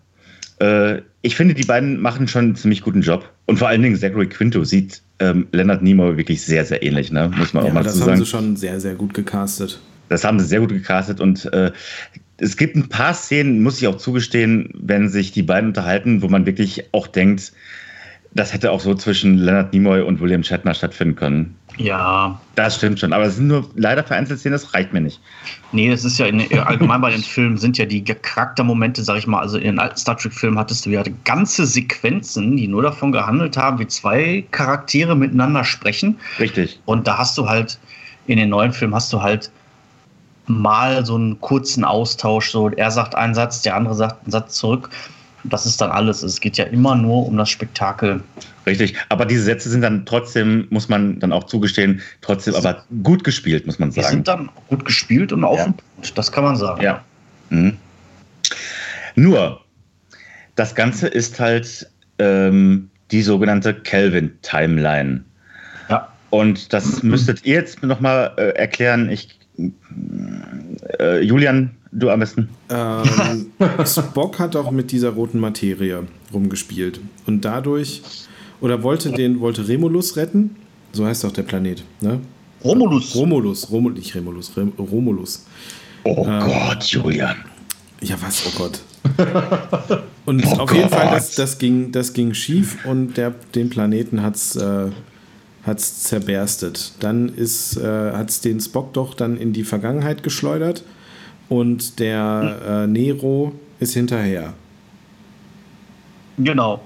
Äh, 0.59 1.01
ich 1.21 1.35
finde, 1.35 1.53
die 1.53 1.63
beiden 1.65 1.99
machen 1.99 2.27
schon 2.27 2.45
einen 2.45 2.55
ziemlich 2.55 2.81
guten 2.81 3.01
Job. 3.01 3.29
Und 3.45 3.59
vor 3.59 3.67
allen 3.67 3.81
Dingen 3.81 3.95
Zachary 3.95 4.27
Quinto 4.27 4.63
sieht 4.63 5.01
ähm, 5.19 5.47
Leonard 5.51 5.81
Nimoy 5.81 6.17
wirklich 6.17 6.41
sehr, 6.43 6.65
sehr 6.65 6.83
ähnlich, 6.83 7.11
ne? 7.11 7.31
muss 7.37 7.53
man 7.53 7.63
Ja, 7.63 7.69
auch 7.69 7.73
mal 7.73 7.83
das 7.83 7.93
dazu 7.93 8.01
haben 8.03 8.07
sagen. 8.09 8.19
sie 8.19 8.25
schon 8.29 8.55
sehr, 8.55 8.79
sehr 8.79 8.95
gut 8.95 9.13
gecastet. 9.13 9.79
Das 10.09 10.23
haben 10.23 10.39
sie 10.39 10.45
sehr 10.45 10.61
gut 10.61 10.69
gecastet 10.69 11.19
und 11.19 11.51
äh, 11.53 11.71
es 12.37 12.55
gibt 12.55 12.75
ein 12.75 12.87
paar 12.87 13.13
Szenen, 13.13 13.61
muss 13.61 13.81
ich 13.81 13.87
auch 13.87 13.97
zugestehen, 13.97 14.69
wenn 14.75 15.09
sich 15.09 15.31
die 15.31 15.43
beiden 15.43 15.69
unterhalten, 15.69 16.21
wo 16.21 16.27
man 16.27 16.45
wirklich 16.45 16.93
auch 16.93 17.07
denkt, 17.07 17.51
das 18.33 18.53
hätte 18.53 18.71
auch 18.71 18.79
so 18.79 18.93
zwischen 18.93 19.37
Leonard 19.37 19.73
Nimoy 19.73 20.01
und 20.01 20.21
William 20.21 20.43
Shatner 20.43 20.73
stattfinden 20.73 21.15
können. 21.15 21.55
Ja, 21.77 22.39
Das 22.55 22.75
stimmt 22.75 22.99
schon, 22.99 23.13
aber 23.13 23.25
es 23.25 23.35
sind 23.35 23.47
nur 23.47 23.69
leider 23.75 24.03
vereinzelt 24.03 24.39
Szenen, 24.39 24.53
das 24.53 24.73
reicht 24.73 24.93
mir 24.93 25.01
nicht. 25.01 25.19
nee, 25.71 25.89
das 25.89 26.03
ist 26.03 26.17
ja 26.17 26.25
in, 26.25 26.41
allgemein 26.59 27.01
bei 27.01 27.11
den 27.11 27.21
Filmen 27.21 27.57
sind 27.57 27.77
ja 27.77 27.85
die 27.85 28.03
Charaktermomente, 28.03 29.03
sag 29.03 29.17
ich 29.17 29.27
mal, 29.27 29.41
also 29.41 29.57
in 29.57 29.65
den 29.65 29.79
alten 29.79 29.97
Star 29.97 30.17
Trek-Filmen 30.17 30.57
hattest 30.57 30.85
du 30.85 30.89
ja 30.89 31.03
ganze 31.23 31.67
Sequenzen, 31.67 32.57
die 32.57 32.67
nur 32.67 32.81
davon 32.81 33.11
gehandelt 33.11 33.57
haben, 33.57 33.77
wie 33.77 33.87
zwei 33.87 34.43
Charaktere 34.51 35.15
miteinander 35.15 35.63
sprechen. 35.63 36.17
Richtig. 36.39 36.79
Und 36.85 37.07
da 37.07 37.19
hast 37.19 37.37
du 37.37 37.47
halt, 37.47 37.77
in 38.25 38.37
den 38.37 38.49
neuen 38.49 38.73
Filmen 38.73 38.95
hast 38.95 39.13
du 39.13 39.21
halt 39.21 39.51
mal 40.47 41.05
so 41.05 41.15
einen 41.15 41.39
kurzen 41.41 41.83
Austausch. 41.83 42.51
So, 42.51 42.69
er 42.69 42.89
sagt 42.89 43.13
einen 43.13 43.35
Satz, 43.35 43.61
der 43.61 43.75
andere 43.75 43.95
sagt 43.95 44.23
einen 44.23 44.31
Satz 44.31 44.55
zurück. 44.55 44.89
Das 45.49 45.65
ist 45.65 45.79
dann 45.81 45.91
alles. 45.91 46.23
Es 46.23 46.39
geht 46.39 46.57
ja 46.57 46.65
immer 46.65 46.95
nur 46.95 47.25
um 47.27 47.37
das 47.37 47.49
Spektakel. 47.49 48.21
Richtig, 48.65 48.95
aber 49.09 49.25
diese 49.25 49.43
Sätze 49.43 49.69
sind 49.69 49.81
dann 49.81 50.05
trotzdem, 50.05 50.67
muss 50.69 50.89
man 50.89 51.19
dann 51.19 51.31
auch 51.31 51.45
zugestehen, 51.45 52.01
trotzdem 52.21 52.55
aber 52.55 52.83
gut 53.03 53.23
gespielt, 53.23 53.65
muss 53.65 53.79
man 53.79 53.91
Die 53.91 54.01
sagen. 54.01 54.15
sind 54.15 54.27
dann 54.27 54.49
gut 54.67 54.83
gespielt 54.83 55.31
und 55.31 55.43
auf 55.43 55.57
Ja. 55.57 55.65
den 55.65 55.73
Punkt. 55.75 56.17
Das 56.17 56.31
kann 56.31 56.43
man 56.43 56.55
sagen. 56.57 56.81
Ja. 56.81 57.03
Mhm. 57.49 57.77
Nur, 59.15 59.61
das 60.55 60.75
Ganze 60.75 61.07
ist 61.07 61.39
halt 61.39 61.89
ähm, 62.19 62.89
die 63.11 63.21
sogenannte 63.21 63.73
Kelvin-Timeline. 63.73 65.23
Ja. 65.89 66.07
Und 66.29 66.73
das 66.73 67.03
müsstet 67.03 67.45
ihr 67.45 67.55
jetzt 67.55 67.81
nochmal 67.83 68.33
äh, 68.37 68.49
erklären. 68.57 69.09
Ich, 69.09 69.39
äh, 70.99 71.21
Julian, 71.21 71.75
du 71.97 72.09
am 72.09 72.19
besten. 72.19 72.49
Ähm, 72.69 73.51
Spock 73.85 74.39
hat 74.39 74.55
auch 74.55 74.71
mit 74.71 74.91
dieser 74.91 75.09
roten 75.09 75.39
Materie 75.39 76.03
rumgespielt. 76.33 76.99
Und 77.25 77.43
dadurch, 77.43 78.01
oder 78.61 78.83
wollte 78.83 79.11
den, 79.11 79.39
wollte 79.39 79.67
Remulus 79.67 80.15
retten? 80.15 80.55
So 80.93 81.05
heißt 81.05 81.25
auch 81.25 81.31
der 81.31 81.43
Planet, 81.43 81.83
ne? 82.01 82.19
Romulus. 82.63 83.15
Romulus, 83.15 83.69
Romul, 83.69 83.93
nicht 83.93 84.15
Remulus, 84.15 84.55
Rem, 84.57 84.73
Romulus. 84.79 85.45
Oh 86.03 86.25
Ähm, 86.27 86.39
Gott, 86.45 86.83
Julian. 86.85 87.35
Ja, 88.01 88.15
was? 88.21 88.43
Oh 88.47 88.57
Gott. 88.57 88.79
Und 90.25 90.45
Oh 90.45 90.59
auf 90.61 90.73
jeden 90.73 90.89
Fall, 90.89 91.05
Gott. 91.05 91.15
das, 91.17 91.35
das, 91.35 91.57
ging, 91.57 91.91
das 91.91 92.13
ging 92.13 92.33
schief 92.33 92.83
und 92.85 93.15
der, 93.15 93.33
den 93.55 93.69
Planeten 93.69 94.21
hat 94.21 94.35
es 94.35 94.57
äh, 94.57 94.87
hat's 95.63 96.03
zerberstet. 96.03 96.91
Dann 96.99 97.29
ist, 97.29 97.77
äh, 97.77 98.11
hat 98.11 98.29
es 98.29 98.41
den 98.41 98.59
Spock 98.59 98.91
doch 98.93 99.13
dann 99.13 99.37
in 99.37 99.53
die 99.53 99.63
Vergangenheit 99.63 100.23
geschleudert 100.23 100.83
und 101.49 101.99
der 101.99 102.59
äh, 102.67 102.87
Nero 102.87 103.53
ist 103.79 103.93
hinterher. 103.93 104.53
Genau. 106.37 106.81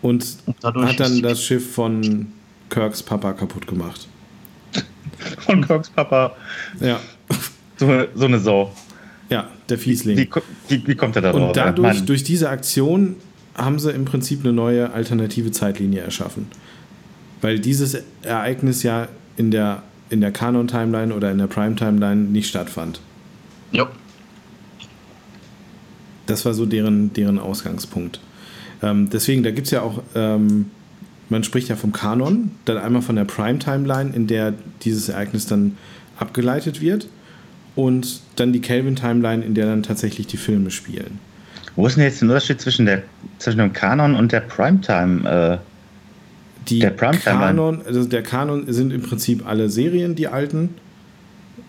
Und 0.00 0.36
Und 0.62 0.84
hat 0.84 0.98
dann 0.98 1.22
das 1.22 1.42
Schiff 1.42 1.74
von 1.74 2.26
Kirks 2.68 3.02
Papa 3.02 3.32
kaputt 3.32 3.66
gemacht. 3.66 4.08
Von 5.40 5.64
Cox 5.66 5.90
Papa. 5.90 6.34
Ja, 6.80 6.98
So, 7.76 8.04
so 8.14 8.24
eine 8.24 8.38
Sau. 8.40 8.72
ja 9.28 9.48
der 9.68 9.78
Fiesling. 9.78 10.16
Wie, 10.16 10.28
wie, 10.68 10.86
wie 10.86 10.94
kommt 10.94 11.14
er 11.16 11.22
da 11.22 11.32
drauf? 11.32 11.48
Und 11.48 11.56
dadurch, 11.56 11.96
Mann. 11.98 12.06
durch 12.06 12.24
diese 12.24 12.48
Aktion, 12.48 13.16
haben 13.54 13.78
sie 13.78 13.90
im 13.92 14.04
Prinzip 14.04 14.40
eine 14.44 14.52
neue 14.52 14.92
alternative 14.92 15.50
Zeitlinie 15.52 16.00
erschaffen. 16.00 16.46
Weil 17.42 17.58
dieses 17.58 18.02
Ereignis 18.22 18.82
ja 18.82 19.08
in 19.36 19.50
der, 19.50 19.82
in 20.10 20.20
der 20.20 20.32
Kanon-Timeline 20.32 21.14
oder 21.14 21.30
in 21.30 21.38
der 21.38 21.46
Prime-Timeline 21.48 22.22
nicht 22.22 22.48
stattfand. 22.48 23.00
Ja. 23.72 23.88
Das 26.26 26.44
war 26.44 26.54
so 26.54 26.66
deren, 26.66 27.12
deren 27.12 27.38
Ausgangspunkt. 27.38 28.20
Ähm, 28.82 29.10
deswegen, 29.10 29.42
da 29.42 29.50
gibt 29.50 29.66
es 29.66 29.70
ja 29.70 29.82
auch, 29.82 30.02
ähm, 30.14 30.70
man 31.28 31.44
spricht 31.44 31.68
ja 31.68 31.76
vom 31.76 31.92
Kanon, 31.92 32.52
dann 32.64 32.78
einmal 32.78 33.02
von 33.02 33.16
der 33.16 33.24
Prime-Timeline, 33.24 34.14
in 34.14 34.26
der 34.26 34.54
dieses 34.82 35.08
Ereignis 35.08 35.46
dann 35.46 35.76
abgeleitet 36.18 36.80
wird. 36.80 37.08
Und 37.74 38.20
dann 38.36 38.52
die 38.52 38.60
Kelvin-Timeline, 38.60 39.42
in 39.42 39.54
der 39.54 39.64
dann 39.66 39.82
tatsächlich 39.82 40.26
die 40.26 40.36
Filme 40.36 40.70
spielen. 40.70 41.18
Wo 41.74 41.86
ist 41.86 41.96
denn 41.96 42.04
jetzt 42.04 42.20
der 42.20 42.28
Unterschied 42.28 42.60
zwischen, 42.60 42.84
der, 42.84 43.02
zwischen 43.38 43.58
dem 43.58 43.72
Kanon 43.72 44.14
und 44.14 44.30
der 44.30 44.40
Primetime? 44.40 45.58
Äh, 45.58 45.58
Die 46.68 46.80
Der 46.80 46.90
Primetime 46.90 47.38
Kanon, 47.38 47.82
also 47.86 48.04
der 48.04 48.22
Kanon 48.22 48.70
sind 48.70 48.92
im 48.92 49.02
Prinzip 49.02 49.46
alle 49.46 49.70
Serien, 49.70 50.14
die 50.14 50.28
alten, 50.28 50.74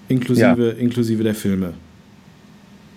inklusive, 0.10 0.72
inklusive 0.72 1.24
der 1.24 1.36
Filme. 1.36 1.74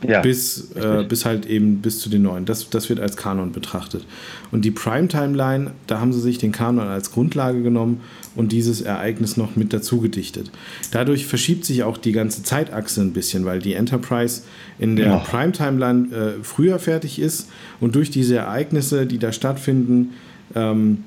Ja. 0.07 0.21
bis, 0.21 0.73
äh, 0.73 1.05
bis 1.09 1.25
halt 1.25 1.47
eben 1.47 1.79
bis 1.79 2.01
zu 2.01 2.09
den 2.09 2.23
neuen. 2.23 2.45
Das, 2.45 2.69
das 2.71 2.89
wird 2.89 3.01
als 3.01 3.17
Kanon 3.17 3.53
betrachtet. 3.53 4.05
Und 4.51 4.65
die 4.65 4.71
Prime-Timeline, 4.71 5.73
da 5.87 6.01
haben 6.01 6.13
sie 6.13 6.21
sich 6.21 6.39
den 6.39 6.53
Kanon 6.53 6.87
als 6.87 7.13
Grundlage 7.13 7.63
genommen 7.63 8.01
und 8.35 8.53
dieses 8.53 8.81
Ereignis 8.81 9.37
noch 9.37 9.57
mit 9.57 9.73
dazu 9.73 10.01
gedichtet. 10.01 10.51
Dadurch 10.91 11.27
verschiebt 11.27 11.65
sich 11.65 11.83
auch 11.83 11.99
die 11.99 12.13
ganze 12.13 12.43
Zeitachse 12.43 13.01
ein 13.01 13.13
bisschen, 13.13 13.45
weil 13.45 13.61
die 13.61 13.75
Enterprise 13.75 14.43
in 14.79 14.97
der 14.97 15.07
Ja. 15.07 15.17
Prime-Timeline 15.19 16.15
äh, 16.15 16.33
früher 16.43 16.79
fertig 16.79 17.19
ist 17.19 17.49
und 17.81 17.95
durch 17.95 18.11
diese 18.11 18.37
Ereignisse, 18.37 19.07
die 19.07 19.19
da 19.19 19.33
stattfinden, 19.33 20.13
ähm, 20.55 21.05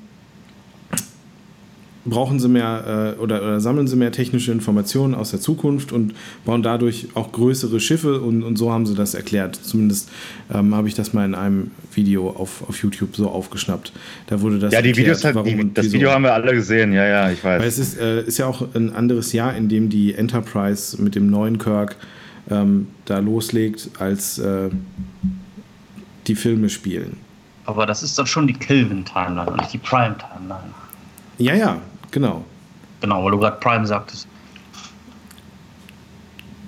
brauchen 2.04 2.40
sie 2.40 2.48
mehr 2.48 3.16
äh, 3.18 3.20
oder, 3.20 3.42
oder 3.42 3.60
sammeln 3.60 3.86
sie 3.86 3.96
mehr 3.96 4.12
technische 4.12 4.52
Informationen 4.52 5.14
aus 5.14 5.30
der 5.30 5.40
Zukunft 5.40 5.92
und 5.92 6.14
bauen 6.44 6.62
dadurch 6.62 7.08
auch 7.14 7.30
größere 7.32 7.78
Schiffe 7.80 8.20
und, 8.20 8.42
und 8.42 8.56
so 8.56 8.72
haben 8.72 8.86
sie 8.86 8.94
das 8.94 9.14
erklärt. 9.14 9.56
Zumindest 9.56 10.08
ähm, 10.52 10.74
habe 10.74 10.88
ich 10.88 10.94
das 10.94 11.12
mal 11.12 11.24
in 11.24 11.34
einem 11.34 11.70
Video 11.92 12.30
auf, 12.30 12.68
auf 12.68 12.82
YouTube 12.82 13.16
so 13.16 13.28
aufgeschnappt. 13.28 13.92
Da 14.28 14.40
wurde 14.40 14.58
das 14.58 14.72
ja, 14.72 14.80
die 14.80 14.88
erklärt, 14.88 15.06
Videos, 15.06 15.24
halt, 15.24 15.34
warum 15.34 15.56
die, 15.56 15.74
das. 15.74 15.92
Video 15.92 16.10
haben 16.10 16.22
wir 16.22 16.32
alle 16.32 16.54
gesehen, 16.54 16.92
ja, 16.92 17.06
ja, 17.06 17.30
ich 17.30 17.44
weiß. 17.44 17.60
Weil 17.60 17.68
es 17.68 17.78
ist, 17.78 17.98
äh, 17.98 18.22
ist 18.22 18.38
ja 18.38 18.46
auch 18.46 18.66
ein 18.74 18.94
anderes 18.94 19.32
Jahr, 19.32 19.54
in 19.54 19.68
dem 19.68 19.90
die 19.90 20.14
Enterprise 20.14 21.00
mit 21.00 21.14
dem 21.14 21.28
neuen 21.28 21.58
Kirk 21.58 21.96
ähm, 22.50 22.88
da 23.04 23.18
loslegt, 23.18 23.90
als 23.98 24.38
äh, 24.38 24.70
die 26.26 26.34
Filme 26.34 26.70
spielen. 26.70 27.18
Aber 27.66 27.86
das 27.86 28.02
ist 28.02 28.18
dann 28.18 28.26
schon 28.26 28.46
die 28.46 28.54
Kelvin-Timeline 28.54 29.50
und 29.50 29.58
nicht 29.58 29.72
die 29.72 29.78
Prime-Timeline. 29.78 30.70
Ja, 31.38 31.54
ja, 31.54 31.80
genau. 32.10 32.44
Genau, 33.00 33.24
weil 33.24 33.30
du 33.30 33.38
gerade 33.38 33.58
Prime 33.60 33.86
sagtest. 33.86 34.26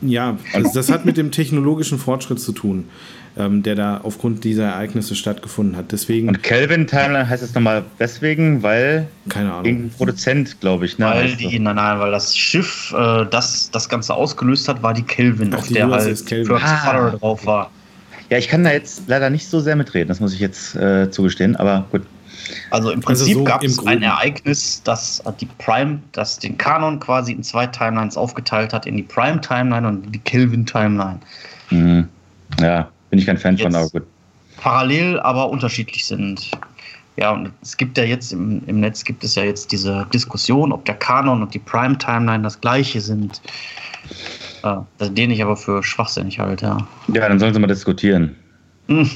Ja, 0.02 0.36
also 0.52 0.70
das 0.74 0.90
hat 0.90 1.04
mit 1.04 1.16
dem 1.16 1.30
technologischen 1.30 1.98
Fortschritt 1.98 2.40
zu 2.40 2.52
tun, 2.52 2.88
ähm, 3.36 3.62
der 3.62 3.76
da 3.76 4.00
aufgrund 4.02 4.42
dieser 4.42 4.64
Ereignisse 4.64 5.14
stattgefunden 5.14 5.76
hat. 5.76 5.92
Deswegen, 5.92 6.28
Und 6.28 6.42
Kelvin 6.42 6.86
Timeline 6.86 7.28
heißt 7.28 7.42
es 7.42 7.54
nochmal 7.54 7.84
deswegen, 8.00 8.62
weil 8.62 9.06
keine 9.28 9.52
Ahnung. 9.52 9.64
irgendein 9.64 9.90
Produzent, 9.96 10.60
glaube 10.60 10.86
ich, 10.86 10.98
ne? 10.98 11.06
Weil 11.06 11.36
die, 11.36 11.56
so. 11.56 11.62
nein, 11.62 11.76
nein, 11.76 12.00
weil 12.00 12.10
das 12.10 12.36
Schiff, 12.36 12.92
äh, 12.98 13.24
das 13.30 13.70
das 13.70 13.88
Ganze 13.88 14.14
ausgelöst 14.14 14.68
hat, 14.68 14.82
war 14.82 14.92
die 14.92 15.04
Kelvin, 15.04 15.54
Ach, 15.54 15.58
auf 15.58 15.68
die 15.68 15.74
der 15.74 15.88
halt 15.88 16.26
Kelvin. 16.26 16.56
Ah. 16.60 17.10
Drauf 17.10 17.46
war. 17.46 17.70
Ja, 18.28 18.38
ich 18.38 18.48
kann 18.48 18.64
da 18.64 18.72
jetzt 18.72 19.02
leider 19.06 19.30
nicht 19.30 19.46
so 19.46 19.60
sehr 19.60 19.76
mitreden, 19.76 20.08
das 20.08 20.18
muss 20.18 20.34
ich 20.34 20.40
jetzt 20.40 20.74
äh, 20.74 21.10
zugestehen, 21.10 21.54
aber 21.54 21.86
gut. 21.90 22.02
Also 22.70 22.90
im 22.90 22.98
Also 23.06 23.24
Prinzip 23.24 23.34
so 23.34 23.44
gab 23.44 23.62
es 23.62 23.86
ein 23.86 24.02
Ereignis, 24.02 24.82
das 24.82 25.22
die 25.40 25.46
Prime, 25.58 26.00
das 26.12 26.38
den 26.38 26.56
Kanon 26.58 27.00
quasi 27.00 27.32
in 27.32 27.42
zwei 27.42 27.66
Timelines 27.66 28.16
aufgeteilt 28.16 28.72
hat, 28.72 28.86
in 28.86 28.96
die 28.96 29.02
Prime-Timeline 29.02 29.86
und 29.86 30.12
die 30.12 30.18
Kelvin-Timeline. 30.18 31.20
Mhm. 31.70 32.08
Ja, 32.60 32.88
bin 33.10 33.18
ich 33.18 33.26
kein 33.26 33.38
Fan 33.38 33.56
von, 33.56 33.72
Jetzt- 33.72 33.76
aber 33.76 33.88
gut. 33.90 34.02
Parallel, 34.58 35.18
aber 35.20 35.50
unterschiedlich 35.50 36.04
sind. 36.06 36.50
Ja, 37.16 37.32
und 37.32 37.50
es 37.62 37.76
gibt 37.76 37.98
ja 37.98 38.04
jetzt 38.04 38.32
im, 38.32 38.62
im 38.66 38.80
Netz 38.80 39.04
gibt 39.04 39.22
es 39.24 39.34
ja 39.34 39.42
jetzt 39.42 39.70
diese 39.72 40.06
Diskussion, 40.14 40.72
ob 40.72 40.84
der 40.84 40.94
Kanon 40.94 41.42
und 41.42 41.52
die 41.52 41.58
Prime-Timeline 41.58 42.42
das 42.42 42.60
gleiche 42.60 43.00
sind. 43.00 43.40
Äh, 44.62 45.10
den 45.10 45.30
ich 45.30 45.42
aber 45.42 45.56
für 45.56 45.82
schwachsinnig 45.82 46.38
halte, 46.38 46.66
ja. 46.66 46.78
Ja, 47.12 47.28
dann 47.28 47.38
sollen 47.38 47.52
sie 47.52 47.60
mal 47.60 47.66
diskutieren. 47.66 48.36
Hm. 48.88 49.10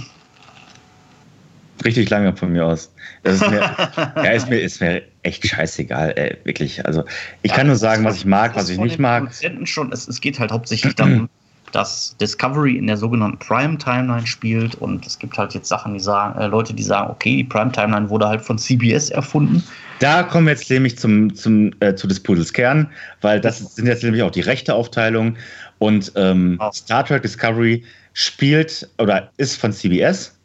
Richtig 1.86 2.10
lange 2.10 2.36
von 2.36 2.52
mir 2.52 2.66
aus. 2.66 2.92
Das 3.22 3.36
ist 3.36 3.48
mir, 3.48 3.60
ja, 4.16 4.30
ist 4.32 4.50
mir, 4.50 4.60
ist 4.60 4.80
mir 4.80 5.02
echt 5.22 5.46
scheißegal, 5.46 6.12
ey, 6.16 6.36
wirklich. 6.44 6.84
Also, 6.84 7.04
ich 7.42 7.52
kann 7.52 7.68
nur 7.68 7.76
sagen, 7.76 8.04
was 8.04 8.16
ich 8.16 8.24
mag, 8.26 8.56
was 8.56 8.68
ich 8.68 8.78
nicht 8.78 8.98
mag. 8.98 9.30
Schon, 9.64 9.92
es, 9.92 10.08
es 10.08 10.20
geht 10.20 10.40
halt 10.40 10.50
hauptsächlich 10.50 10.96
darum, 10.96 11.28
dass 11.72 12.16
Discovery 12.20 12.76
in 12.76 12.88
der 12.88 12.96
sogenannten 12.96 13.38
Prime-Timeline 13.38 14.26
spielt 14.26 14.74
und 14.76 15.06
es 15.06 15.18
gibt 15.18 15.38
halt 15.38 15.54
jetzt 15.54 15.68
Sachen, 15.68 15.94
die 15.94 16.00
sagen, 16.00 16.36
äh, 16.40 16.46
Leute, 16.46 16.74
die 16.74 16.82
sagen, 16.82 17.10
okay, 17.10 17.36
die 17.36 17.44
Prime-Timeline 17.44 18.10
wurde 18.10 18.26
halt 18.28 18.42
von 18.42 18.58
CBS 18.58 19.10
erfunden. 19.10 19.62
Da 20.00 20.24
kommen 20.24 20.46
wir 20.46 20.54
jetzt 20.54 20.68
nämlich 20.68 20.98
zum, 20.98 21.34
zum, 21.34 21.72
äh, 21.80 21.94
zu 21.94 22.06
des 22.08 22.20
Pudels 22.20 22.52
Kern, 22.52 22.88
weil 23.20 23.40
das 23.40 23.58
sind 23.76 23.86
jetzt 23.86 24.02
nämlich 24.02 24.22
auch 24.22 24.30
die 24.32 24.40
rechte 24.40 24.74
Aufteilung. 24.74 25.36
Und 25.78 26.12
ähm, 26.16 26.56
Ah. 26.58 26.72
Star 26.72 27.04
Trek 27.04 27.22
Discovery 27.22 27.84
spielt 28.12 28.88
oder 28.98 29.30
ist 29.36 29.60
von 29.60 29.72
CBS, 29.72 30.36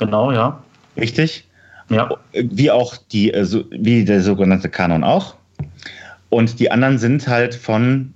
Genau, 0.00 0.32
ja. 0.32 0.58
Richtig? 0.96 1.44
Ja, 1.88 2.08
Wie 2.32 2.70
auch 2.70 2.96
die, 3.10 3.32
äh, 3.32 3.64
wie 3.70 4.04
der 4.04 4.22
sogenannte 4.22 4.68
Kanon 4.68 5.02
auch. 5.02 5.34
Und 6.28 6.60
die 6.60 6.70
anderen 6.70 6.98
sind 6.98 7.26
halt 7.26 7.54
von 7.54 8.14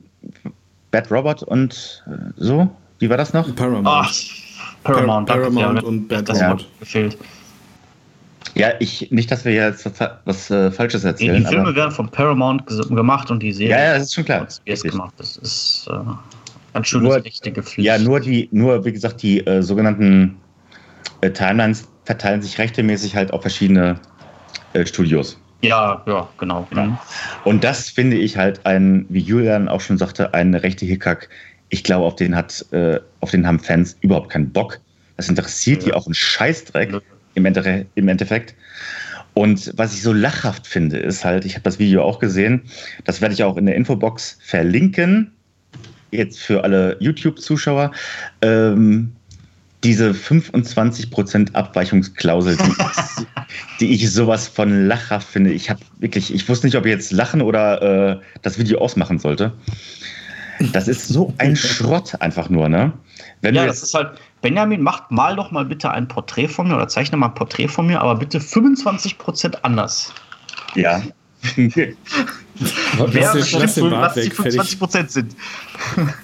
Bad 0.92 1.10
Robot 1.10 1.42
und 1.42 2.04
äh, 2.06 2.10
so. 2.36 2.70
Wie 3.00 3.10
war 3.10 3.16
das 3.16 3.32
noch? 3.32 3.52
Paramount. 3.56 3.86
Ach, 3.88 4.12
Paramount, 4.84 5.26
Par- 5.26 5.38
Paramount 5.38 5.82
ja, 5.82 5.88
und 5.88 6.06
Bad 6.06 6.28
das 6.28 6.40
Robot. 6.40 6.66
gefehlt. 6.78 7.18
Ja, 8.54 8.68
ich, 8.78 9.10
nicht, 9.10 9.28
dass 9.32 9.44
wir 9.44 9.52
jetzt 9.52 9.84
was, 9.98 10.10
was 10.24 10.50
äh, 10.50 10.70
Falsches 10.70 11.02
erzählen. 11.02 11.42
die 11.42 11.44
Filme 11.44 11.64
aber, 11.64 11.74
werden 11.74 11.90
von 11.90 12.08
Paramount 12.08 12.64
gemacht 12.88 13.28
und 13.32 13.42
die 13.42 13.52
Serie 13.52 13.70
ja, 13.76 13.84
ja, 13.84 13.92
das 13.94 14.04
ist 14.04 14.14
schon 14.14 14.24
klar. 14.24 14.46
gemacht. 14.64 15.14
Das 15.16 15.36
ist 15.38 15.88
äh, 15.90 15.94
ein 16.74 16.84
schönes 16.84 17.08
Nur- 17.08 17.26
echte 17.26 17.50
Gepflicht. 17.50 17.84
Ja, 17.84 17.98
nur 17.98 18.20
die, 18.20 18.48
nur 18.52 18.84
wie 18.84 18.92
gesagt, 18.92 19.22
die 19.22 19.44
äh, 19.44 19.60
sogenannten 19.60 20.36
äh, 21.22 21.30
Timelines 21.30 21.88
verteilen 22.04 22.42
sich 22.42 22.58
rechtmäßig 22.58 23.16
halt 23.16 23.32
auf 23.32 23.42
verschiedene 23.42 23.98
äh, 24.72 24.84
Studios. 24.86 25.38
Ja, 25.62 26.02
ja, 26.06 26.28
genau. 26.38 26.66
Ja. 26.74 27.00
Und 27.44 27.64
das 27.64 27.88
finde 27.88 28.18
ich 28.18 28.36
halt 28.36 28.66
ein, 28.66 29.06
wie 29.08 29.20
Julian 29.20 29.68
auch 29.68 29.80
schon 29.80 29.96
sagte, 29.96 30.34
eine 30.34 30.62
rechte 30.62 30.84
Hickhack 30.84 31.30
ich 31.74 31.82
glaube, 31.82 32.04
auf 32.04 32.14
den 32.14 32.36
hat, 32.36 32.64
äh, 32.70 33.00
auf 33.20 33.32
den 33.32 33.46
haben 33.46 33.58
Fans 33.58 33.96
überhaupt 34.00 34.30
keinen 34.30 34.52
Bock. 34.52 34.78
Das 35.16 35.28
interessiert 35.28 35.82
ja. 35.82 35.88
die 35.88 35.94
auch 35.94 36.06
einen 36.06 36.14
Scheißdreck 36.14 37.02
im, 37.34 37.44
Ende 37.46 37.86
im 37.96 38.08
Endeffekt. 38.08 38.54
Und 39.34 39.72
was 39.76 39.92
ich 39.92 40.02
so 40.02 40.12
lachhaft 40.12 40.68
finde, 40.68 40.98
ist 40.98 41.24
halt, 41.24 41.44
ich 41.44 41.54
habe 41.54 41.64
das 41.64 41.80
Video 41.80 42.04
auch 42.04 42.20
gesehen, 42.20 42.62
das 43.04 43.20
werde 43.20 43.34
ich 43.34 43.42
auch 43.42 43.56
in 43.56 43.66
der 43.66 43.74
Infobox 43.74 44.38
verlinken, 44.40 45.32
jetzt 46.12 46.38
für 46.38 46.62
alle 46.62 46.96
YouTube-Zuschauer. 47.00 47.90
Ähm, 48.40 49.16
diese 49.84 50.10
25% 50.10 51.54
Abweichungsklausel, 51.54 52.56
die, 52.56 53.26
die, 53.80 53.94
ich 53.94 54.10
sowas 54.10 54.48
von 54.48 54.88
lachhaft 54.88 55.28
finde. 55.28 55.52
Ich 55.52 55.70
habe 55.70 55.80
wirklich, 55.98 56.34
ich 56.34 56.48
wusste 56.48 56.66
nicht, 56.66 56.76
ob 56.76 56.86
ich 56.86 56.90
jetzt 56.90 57.12
lachen 57.12 57.42
oder 57.42 57.82
äh, 57.82 58.20
das 58.42 58.58
Video 58.58 58.78
ausmachen 58.78 59.18
sollte. 59.18 59.52
Das 60.72 60.88
ist 60.88 61.08
so 61.08 61.34
ein 61.38 61.54
Schrott 61.56 62.20
einfach 62.20 62.48
nur, 62.48 62.68
ne? 62.68 62.92
Wenn 63.42 63.54
ja, 63.54 63.66
das 63.66 63.82
ist 63.82 63.94
halt, 63.94 64.18
Benjamin, 64.40 64.80
macht 64.80 65.10
mal 65.10 65.36
doch 65.36 65.50
mal 65.50 65.66
bitte 65.66 65.90
ein 65.90 66.08
Porträt 66.08 66.48
von 66.48 66.68
mir 66.68 66.76
oder 66.76 66.88
zeichne 66.88 67.18
mal 67.18 67.26
ein 67.26 67.34
Porträt 67.34 67.68
von 67.68 67.86
mir, 67.86 68.00
aber 68.00 68.16
bitte 68.16 68.38
25% 68.38 69.56
anders. 69.62 70.12
Ja. 70.74 71.02
Wer 71.56 73.32
bestimmt, 73.32 73.90
was 73.92 74.14
die 74.14 74.30
25% 74.30 75.08
sind. 75.08 75.36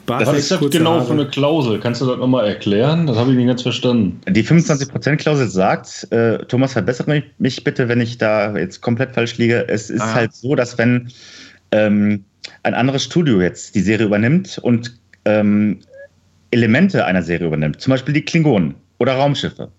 Bart 0.07 0.27
was 0.27 0.39
ist 0.39 0.51
das 0.51 0.71
genau 0.71 0.95
Haare. 0.95 1.07
für 1.07 1.13
eine 1.13 1.27
Klausel? 1.27 1.81
Kannst 1.81 2.01
du 2.01 2.07
das 2.07 2.19
nochmal 2.19 2.47
erklären? 2.47 3.07
Das 3.07 3.17
habe 3.17 3.31
ich 3.31 3.37
nicht 3.37 3.49
ganz 3.49 3.63
verstanden. 3.63 4.21
Die 4.29 4.45
25%-Klausel 4.45 5.49
sagt, 5.49 6.11
äh, 6.13 6.39
Thomas, 6.47 6.73
verbessere 6.73 7.23
mich 7.39 7.65
bitte, 7.65 7.89
wenn 7.89 8.01
ich 8.01 8.19
da 8.19 8.57
jetzt 8.57 8.81
komplett 8.81 9.15
falsch 9.15 9.39
liege. 9.39 9.69
Es 9.69 9.91
ist 9.91 10.01
ah. 10.01 10.15
halt 10.15 10.35
so, 10.35 10.55
dass 10.55 10.79
wenn 10.79 11.11
ähm, 11.73 12.25
ein 12.63 12.75
anderes 12.75 13.05
Studio 13.05 13.41
jetzt 13.41 13.75
die 13.75 13.81
Serie 13.81 14.07
übernimmt 14.07 14.59
und 14.59 14.99
ähm, 15.25 15.81
Elemente 16.53 17.05
einer 17.05 17.23
Serie 17.23 17.49
übernimmt, 17.49 17.81
zum 17.81 17.91
Beispiel 17.93 18.15
die 18.15 18.25
Klingonen 18.25 18.75
oder 18.99 19.15
Raumschiffe, 19.15 19.71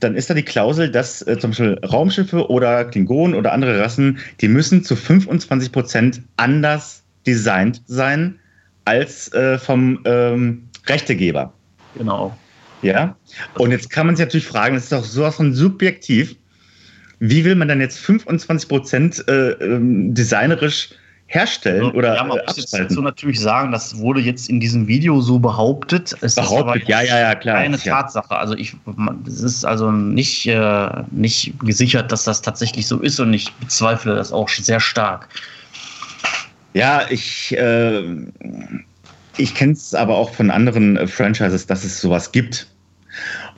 dann 0.00 0.14
ist 0.14 0.30
da 0.30 0.34
die 0.34 0.42
Klausel, 0.42 0.90
dass 0.90 1.26
äh, 1.26 1.38
zum 1.38 1.50
Beispiel 1.50 1.78
Raumschiffe 1.84 2.48
oder 2.50 2.84
Klingonen 2.84 3.34
oder 3.36 3.52
andere 3.52 3.80
Rassen, 3.80 4.18
die 4.40 4.48
müssen 4.48 4.84
zu 4.84 4.96
25 4.96 5.72
Prozent 5.72 6.22
anders 6.36 7.02
designt 7.26 7.82
sein 7.86 8.38
als 8.84 9.32
äh, 9.32 9.58
vom 9.58 10.00
ähm, 10.04 10.68
Rechtegeber. 10.86 11.52
Genau. 11.96 12.36
Ja. 12.82 13.16
Und 13.54 13.72
jetzt 13.72 13.90
kann 13.90 14.06
man 14.06 14.16
sich 14.16 14.24
natürlich 14.24 14.46
fragen, 14.46 14.74
das 14.74 14.84
ist 14.84 14.92
doch 14.92 15.04
sowas 15.04 15.36
von 15.36 15.52
subjektiv. 15.52 16.36
Wie 17.18 17.44
will 17.44 17.56
man 17.56 17.68
dann 17.68 17.80
jetzt 17.80 17.98
25 17.98 18.68
Prozent 18.68 19.28
äh, 19.28 19.50
ähm, 19.50 20.14
designerisch 20.14 20.90
herstellen 21.28 21.90
oder 21.90 22.14
ja, 22.16 22.24
man 22.24 22.38
muss 22.46 22.56
jetzt 22.56 22.72
dazu 22.72 23.02
natürlich 23.02 23.38
sagen, 23.38 23.70
das 23.70 23.98
wurde 23.98 24.20
jetzt 24.20 24.48
in 24.48 24.60
diesem 24.60 24.88
Video 24.88 25.20
so 25.20 25.38
behauptet. 25.38 26.14
Es 26.22 26.34
behauptet, 26.34 26.82
ist 26.82 26.88
aber 26.88 26.90
ja, 26.90 27.02
ja, 27.02 27.20
ja, 27.20 27.34
klar. 27.34 27.56
Keine 27.56 27.76
ja. 27.76 28.02
Tatsache. 28.02 28.34
Also 28.34 28.56
ich, 28.56 28.74
es 29.26 29.42
ist 29.42 29.64
also 29.64 29.92
nicht, 29.92 30.46
äh, 30.46 30.88
nicht 31.10 31.52
gesichert, 31.60 32.10
dass 32.10 32.24
das 32.24 32.40
tatsächlich 32.40 32.86
so 32.86 32.98
ist 33.00 33.20
und 33.20 33.34
ich 33.34 33.52
bezweifle 33.54 34.14
das 34.14 34.32
auch 34.32 34.48
sehr 34.48 34.80
stark. 34.80 35.28
Ja, 36.72 37.02
ich, 37.10 37.54
äh, 37.58 38.02
ich 39.36 39.54
kenne 39.54 39.72
es 39.72 39.94
aber 39.94 40.16
auch 40.16 40.32
von 40.34 40.50
anderen 40.50 40.96
äh, 40.96 41.06
Franchises, 41.06 41.66
dass 41.66 41.84
es 41.84 42.00
sowas 42.00 42.32
gibt. 42.32 42.68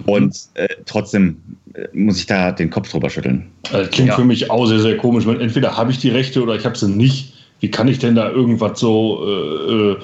Und 0.06 0.36
äh, 0.54 0.68
trotzdem 0.86 1.36
äh, 1.74 1.86
muss 1.92 2.18
ich 2.18 2.26
da 2.26 2.50
den 2.50 2.70
Kopf 2.70 2.90
drüber 2.90 3.10
schütteln. 3.10 3.46
Das 3.70 3.90
klingt 3.90 4.08
ja. 4.08 4.16
für 4.16 4.24
mich 4.24 4.50
auch 4.50 4.66
sehr, 4.66 4.80
sehr 4.80 4.96
komisch. 4.96 5.26
Entweder 5.26 5.76
habe 5.76 5.92
ich 5.92 5.98
die 5.98 6.10
Rechte 6.10 6.42
oder 6.42 6.56
ich 6.56 6.64
habe 6.64 6.76
sie 6.76 6.88
nicht 6.88 7.39
wie 7.60 7.70
kann 7.70 7.88
ich 7.88 7.98
denn 7.98 8.14
da 8.14 8.30
irgendwas 8.30 8.80
so 8.80 9.24
äh, 9.26 9.72
äh 9.72 9.96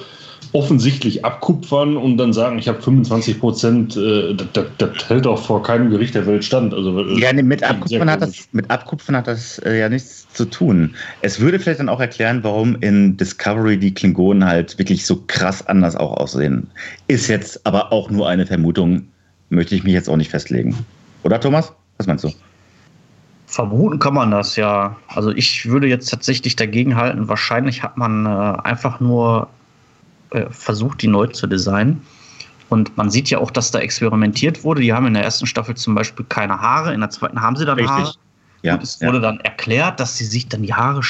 offensichtlich 0.53 1.25
abkupfern 1.25 1.97
und 1.97 2.17
dann 2.17 2.33
sagen, 2.33 2.57
ich 2.57 2.67
habe 2.67 2.81
25 2.81 3.39
Prozent, 3.39 3.97
äh, 3.97 4.33
das, 4.53 4.65
das, 4.77 5.09
hält 5.09 5.27
auch 5.27 5.43
vor 5.43 5.61
keinem 5.63 5.89
Gericht 5.89 6.15
der 6.15 6.25
Welt 6.25 6.43
stand. 6.43 6.73
Also, 6.73 6.99
äh, 6.99 7.19
ja, 7.19 7.33
mit 7.33 7.63
Abkupfern, 7.63 8.09
hat 8.09 8.21
das, 8.21 8.47
mit 8.51 8.69
Abkupfern 8.69 9.15
hat 9.17 9.27
das 9.27 9.59
äh, 9.59 9.79
ja 9.79 9.89
nichts 9.89 10.27
zu 10.33 10.45
tun. 10.45 10.95
Es 11.21 11.39
würde 11.39 11.59
vielleicht 11.59 11.79
dann 11.79 11.89
auch 11.89 11.99
erklären, 11.99 12.43
warum 12.43 12.75
in 12.81 13.17
Discovery 13.17 13.77
die 13.77 13.93
Klingonen 13.93 14.45
halt 14.45 14.77
wirklich 14.77 15.05
so 15.05 15.23
krass 15.27 15.65
anders 15.67 15.95
auch 15.95 16.13
aussehen. 16.13 16.67
Ist 17.07 17.27
jetzt 17.27 17.65
aber 17.65 17.91
auch 17.91 18.09
nur 18.09 18.27
eine 18.29 18.45
Vermutung, 18.45 19.07
möchte 19.49 19.75
ich 19.75 19.83
mich 19.83 19.93
jetzt 19.93 20.09
auch 20.09 20.17
nicht 20.17 20.31
festlegen. 20.31 20.75
Oder 21.23 21.39
Thomas? 21.39 21.73
Was 21.97 22.07
meinst 22.07 22.23
du? 22.23 22.31
Vermuten 23.47 23.97
kann 23.97 24.13
man 24.13 24.29
das 24.29 24.57
ja. 24.57 24.97
Also 25.07 25.31
ich 25.31 25.67
würde 25.67 25.87
jetzt 25.87 26.09
tatsächlich 26.09 26.57
dagegen 26.57 26.97
halten. 26.97 27.29
Wahrscheinlich 27.29 27.81
hat 27.81 27.97
man 27.97 28.25
äh, 28.25 28.29
einfach 28.29 28.99
nur 28.99 29.47
äh, 30.31 30.45
versucht, 30.49 31.01
die 31.01 31.07
neu 31.07 31.27
zu 31.27 31.47
designen. 31.47 32.01
Und 32.69 32.97
man 32.97 33.09
sieht 33.09 33.29
ja 33.29 33.37
auch, 33.37 33.49
dass 33.49 33.71
da 33.71 33.79
experimentiert 33.79 34.65
wurde. 34.65 34.81
Die 34.81 34.91
haben 34.91 35.07
in 35.07 35.13
der 35.13 35.23
ersten 35.23 35.47
Staffel 35.47 35.75
zum 35.75 35.95
Beispiel 35.95 36.25
keine 36.27 36.59
Haare, 36.59 36.93
in 36.93 36.99
der 36.99 37.09
zweiten 37.09 37.41
haben 37.41 37.55
sie 37.55 37.65
dann 37.65 37.77
Richtig. 37.77 37.95
Haare. 37.95 38.13
Ja, 38.63 38.73
und 38.73 38.83
es 38.83 38.99
wurde 38.99 39.17
ja. 39.17 39.21
dann 39.21 39.39
erklärt, 39.41 39.99
dass 39.99 40.17
sie 40.17 40.25
sich 40.25 40.49
dann 40.49 40.63
die 40.63 40.73
Haare 40.73 41.01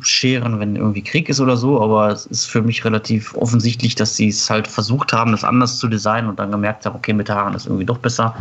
scheren, 0.00 0.60
wenn 0.60 0.76
irgendwie 0.76 1.02
Krieg 1.02 1.28
ist 1.28 1.40
oder 1.40 1.58
so. 1.58 1.82
Aber 1.82 2.08
es 2.08 2.24
ist 2.26 2.46
für 2.46 2.62
mich 2.62 2.82
relativ 2.84 3.34
offensichtlich, 3.34 3.94
dass 3.94 4.16
sie 4.16 4.28
es 4.28 4.48
halt 4.48 4.66
versucht 4.68 5.12
haben, 5.12 5.32
das 5.32 5.44
anders 5.44 5.78
zu 5.78 5.88
designen 5.88 6.30
und 6.30 6.38
dann 6.38 6.50
gemerkt 6.50 6.86
haben, 6.86 6.96
okay, 6.96 7.12
mit 7.12 7.28
Haaren 7.28 7.52
ist 7.52 7.66
irgendwie 7.66 7.84
doch 7.84 7.98
besser 7.98 8.34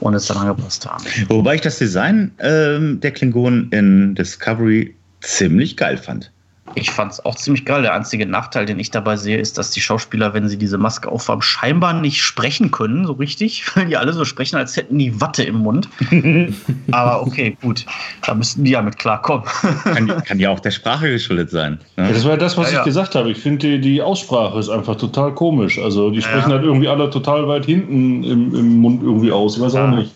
und 0.00 0.14
es 0.14 0.26
dann 0.26 0.38
angepasst 0.38 0.86
haben. 0.86 1.04
Wobei 1.28 1.56
ich 1.56 1.60
das 1.60 1.78
Design 1.78 2.32
ähm, 2.38 3.00
der 3.00 3.12
Klingonen 3.12 3.70
in 3.70 4.14
Discovery 4.14 4.94
ziemlich 5.20 5.76
geil 5.76 5.96
fand. 5.96 6.32
Ich 6.74 6.90
fand 6.90 7.12
es 7.12 7.24
auch 7.24 7.36
ziemlich 7.36 7.64
geil. 7.64 7.82
Der 7.82 7.94
einzige 7.94 8.26
Nachteil, 8.26 8.66
den 8.66 8.78
ich 8.78 8.90
dabei 8.90 9.16
sehe, 9.16 9.38
ist, 9.38 9.56
dass 9.56 9.70
die 9.70 9.80
Schauspieler, 9.80 10.34
wenn 10.34 10.48
sie 10.48 10.58
diese 10.58 10.78
Maske 10.78 11.08
aufhaben, 11.08 11.40
scheinbar 11.40 11.94
nicht 11.94 12.22
sprechen 12.22 12.70
können, 12.70 13.06
so 13.06 13.12
richtig, 13.12 13.64
weil 13.76 13.86
die 13.86 13.96
alle 13.96 14.12
so 14.12 14.24
sprechen, 14.24 14.56
als 14.56 14.76
hätten 14.76 14.98
die 14.98 15.20
Watte 15.20 15.42
im 15.44 15.56
Mund. 15.56 15.88
Aber 16.90 17.22
okay, 17.22 17.56
gut, 17.62 17.86
da 18.26 18.34
müssten 18.34 18.64
die 18.64 18.72
ja 18.72 18.82
mit 18.82 18.98
klarkommen. 18.98 19.44
kann, 19.84 20.06
kann 20.24 20.38
ja 20.38 20.50
auch 20.50 20.60
der 20.60 20.72
Sprache 20.72 21.10
geschuldet 21.10 21.50
sein. 21.50 21.78
Ne? 21.96 22.08
Ja, 22.08 22.12
das 22.12 22.24
war 22.24 22.32
ja 22.32 22.36
das, 22.36 22.56
was 22.56 22.66
ja, 22.66 22.70
ich 22.70 22.78
ja. 22.78 22.84
gesagt 22.84 23.14
habe. 23.14 23.30
Ich 23.30 23.38
finde, 23.38 23.66
die, 23.66 23.80
die, 23.80 24.02
Aussprache 24.02 24.58
ist 24.58 24.68
einfach 24.68 24.96
total 24.96 25.32
komisch. 25.34 25.78
Also, 25.78 26.10
die 26.10 26.22
sprechen 26.22 26.52
halt 26.52 26.62
irgendwie 26.62 26.88
alle 26.88 27.10
total 27.10 27.48
weit 27.48 27.64
hinten 27.64 28.22
im, 28.22 28.54
im 28.54 28.76
Mund 28.78 29.02
irgendwie 29.02 29.32
aus. 29.32 29.56
Ich 29.56 29.62
weiß 29.62 29.74
auch 29.76 29.90
nicht. 29.90 30.12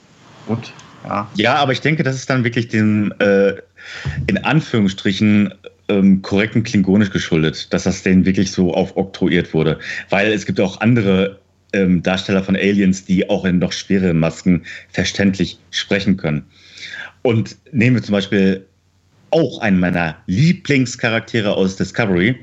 Gut. 0.46 0.72
Ja. 1.04 1.28
ja, 1.34 1.54
aber 1.56 1.72
ich 1.72 1.80
denke, 1.80 2.02
das 2.02 2.16
ist 2.16 2.28
dann 2.28 2.44
wirklich 2.44 2.68
dem, 2.68 3.12
äh, 3.18 3.54
in 4.26 4.38
Anführungsstrichen, 4.44 5.54
ähm, 5.90 6.22
korrekten 6.22 6.62
Klingonisch 6.62 7.10
geschuldet, 7.10 7.72
dass 7.72 7.84
das 7.84 8.02
denen 8.02 8.24
wirklich 8.24 8.52
so 8.52 8.72
aufoktroyiert 8.72 9.52
wurde. 9.52 9.78
Weil 10.08 10.32
es 10.32 10.46
gibt 10.46 10.60
auch 10.60 10.80
andere 10.80 11.38
ähm, 11.72 12.02
Darsteller 12.02 12.42
von 12.42 12.56
Aliens, 12.56 13.04
die 13.04 13.28
auch 13.28 13.44
in 13.44 13.58
noch 13.58 13.72
schwereren 13.72 14.18
Masken 14.18 14.62
verständlich 14.90 15.58
sprechen 15.70 16.16
können. 16.16 16.44
Und 17.22 17.56
nehmen 17.72 17.96
wir 17.96 18.02
zum 18.02 18.12
Beispiel 18.12 18.64
auch 19.30 19.60
einen 19.60 19.78
meiner 19.78 20.16
Lieblingscharaktere 20.26 21.54
aus 21.54 21.76
Discovery, 21.76 22.36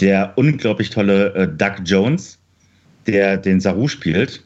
der 0.00 0.32
unglaublich 0.36 0.90
tolle 0.90 1.34
äh, 1.34 1.48
Doug 1.48 1.82
Jones, 1.84 2.38
der 3.06 3.36
den 3.36 3.60
Saru 3.60 3.88
spielt. 3.88 4.42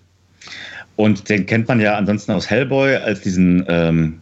Und 0.96 1.28
den 1.28 1.46
kennt 1.46 1.68
man 1.68 1.80
ja 1.80 1.96
ansonsten 1.96 2.32
aus 2.32 2.50
Hellboy 2.50 2.96
als 2.96 3.20
diesen, 3.20 3.64
ähm, 3.68 4.18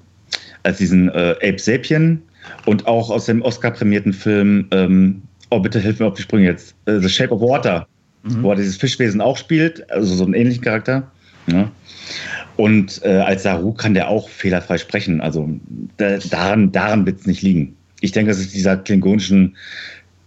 als 0.63 0.79
diesen 0.79 1.09
äh, 1.09 1.35
Ape 1.43 1.59
Sapien 1.59 2.23
und 2.65 2.87
auch 2.87 3.11
aus 3.11 3.27
dem 3.27 3.43
Oscar-prämierten 3.43 4.13
Film, 4.13 4.67
ähm, 4.71 5.23
oh 5.51 5.61
bitte 5.61 5.81
hilf 5.81 6.01
mir 6.01 6.07
auf 6.07 6.15
die 6.15 6.23
Sprünge 6.23 6.47
jetzt, 6.47 6.75
äh, 6.87 6.99
The 6.99 7.09
Shape 7.09 7.33
of 7.33 7.41
Water, 7.41 7.87
mhm. 8.23 8.43
wo 8.43 8.51
er 8.51 8.57
dieses 8.57 8.77
Fischwesen 8.77 9.21
auch 9.21 9.37
spielt, 9.37 9.89
also 9.91 10.15
so 10.15 10.25
einen 10.25 10.35
ähnlichen 10.35 10.63
Charakter. 10.63 11.11
Ja. 11.47 11.71
Und 12.57 13.03
äh, 13.05 13.19
als 13.19 13.43
Saru 13.43 13.73
kann 13.73 13.95
der 13.95 14.09
auch 14.09 14.29
fehlerfrei 14.29 14.79
sprechen. 14.79 15.21
Also 15.21 15.49
da, 15.99 16.19
daran, 16.19 16.73
daran 16.73 17.05
wird 17.07 17.21
es 17.21 17.27
nicht 17.27 17.43
liegen. 17.43 17.77
Ich 18.01 18.13
denke, 18.13 18.31
das 18.31 18.41
ist 18.41 18.55
dieser 18.55 18.77
klingonischen, 18.77 19.57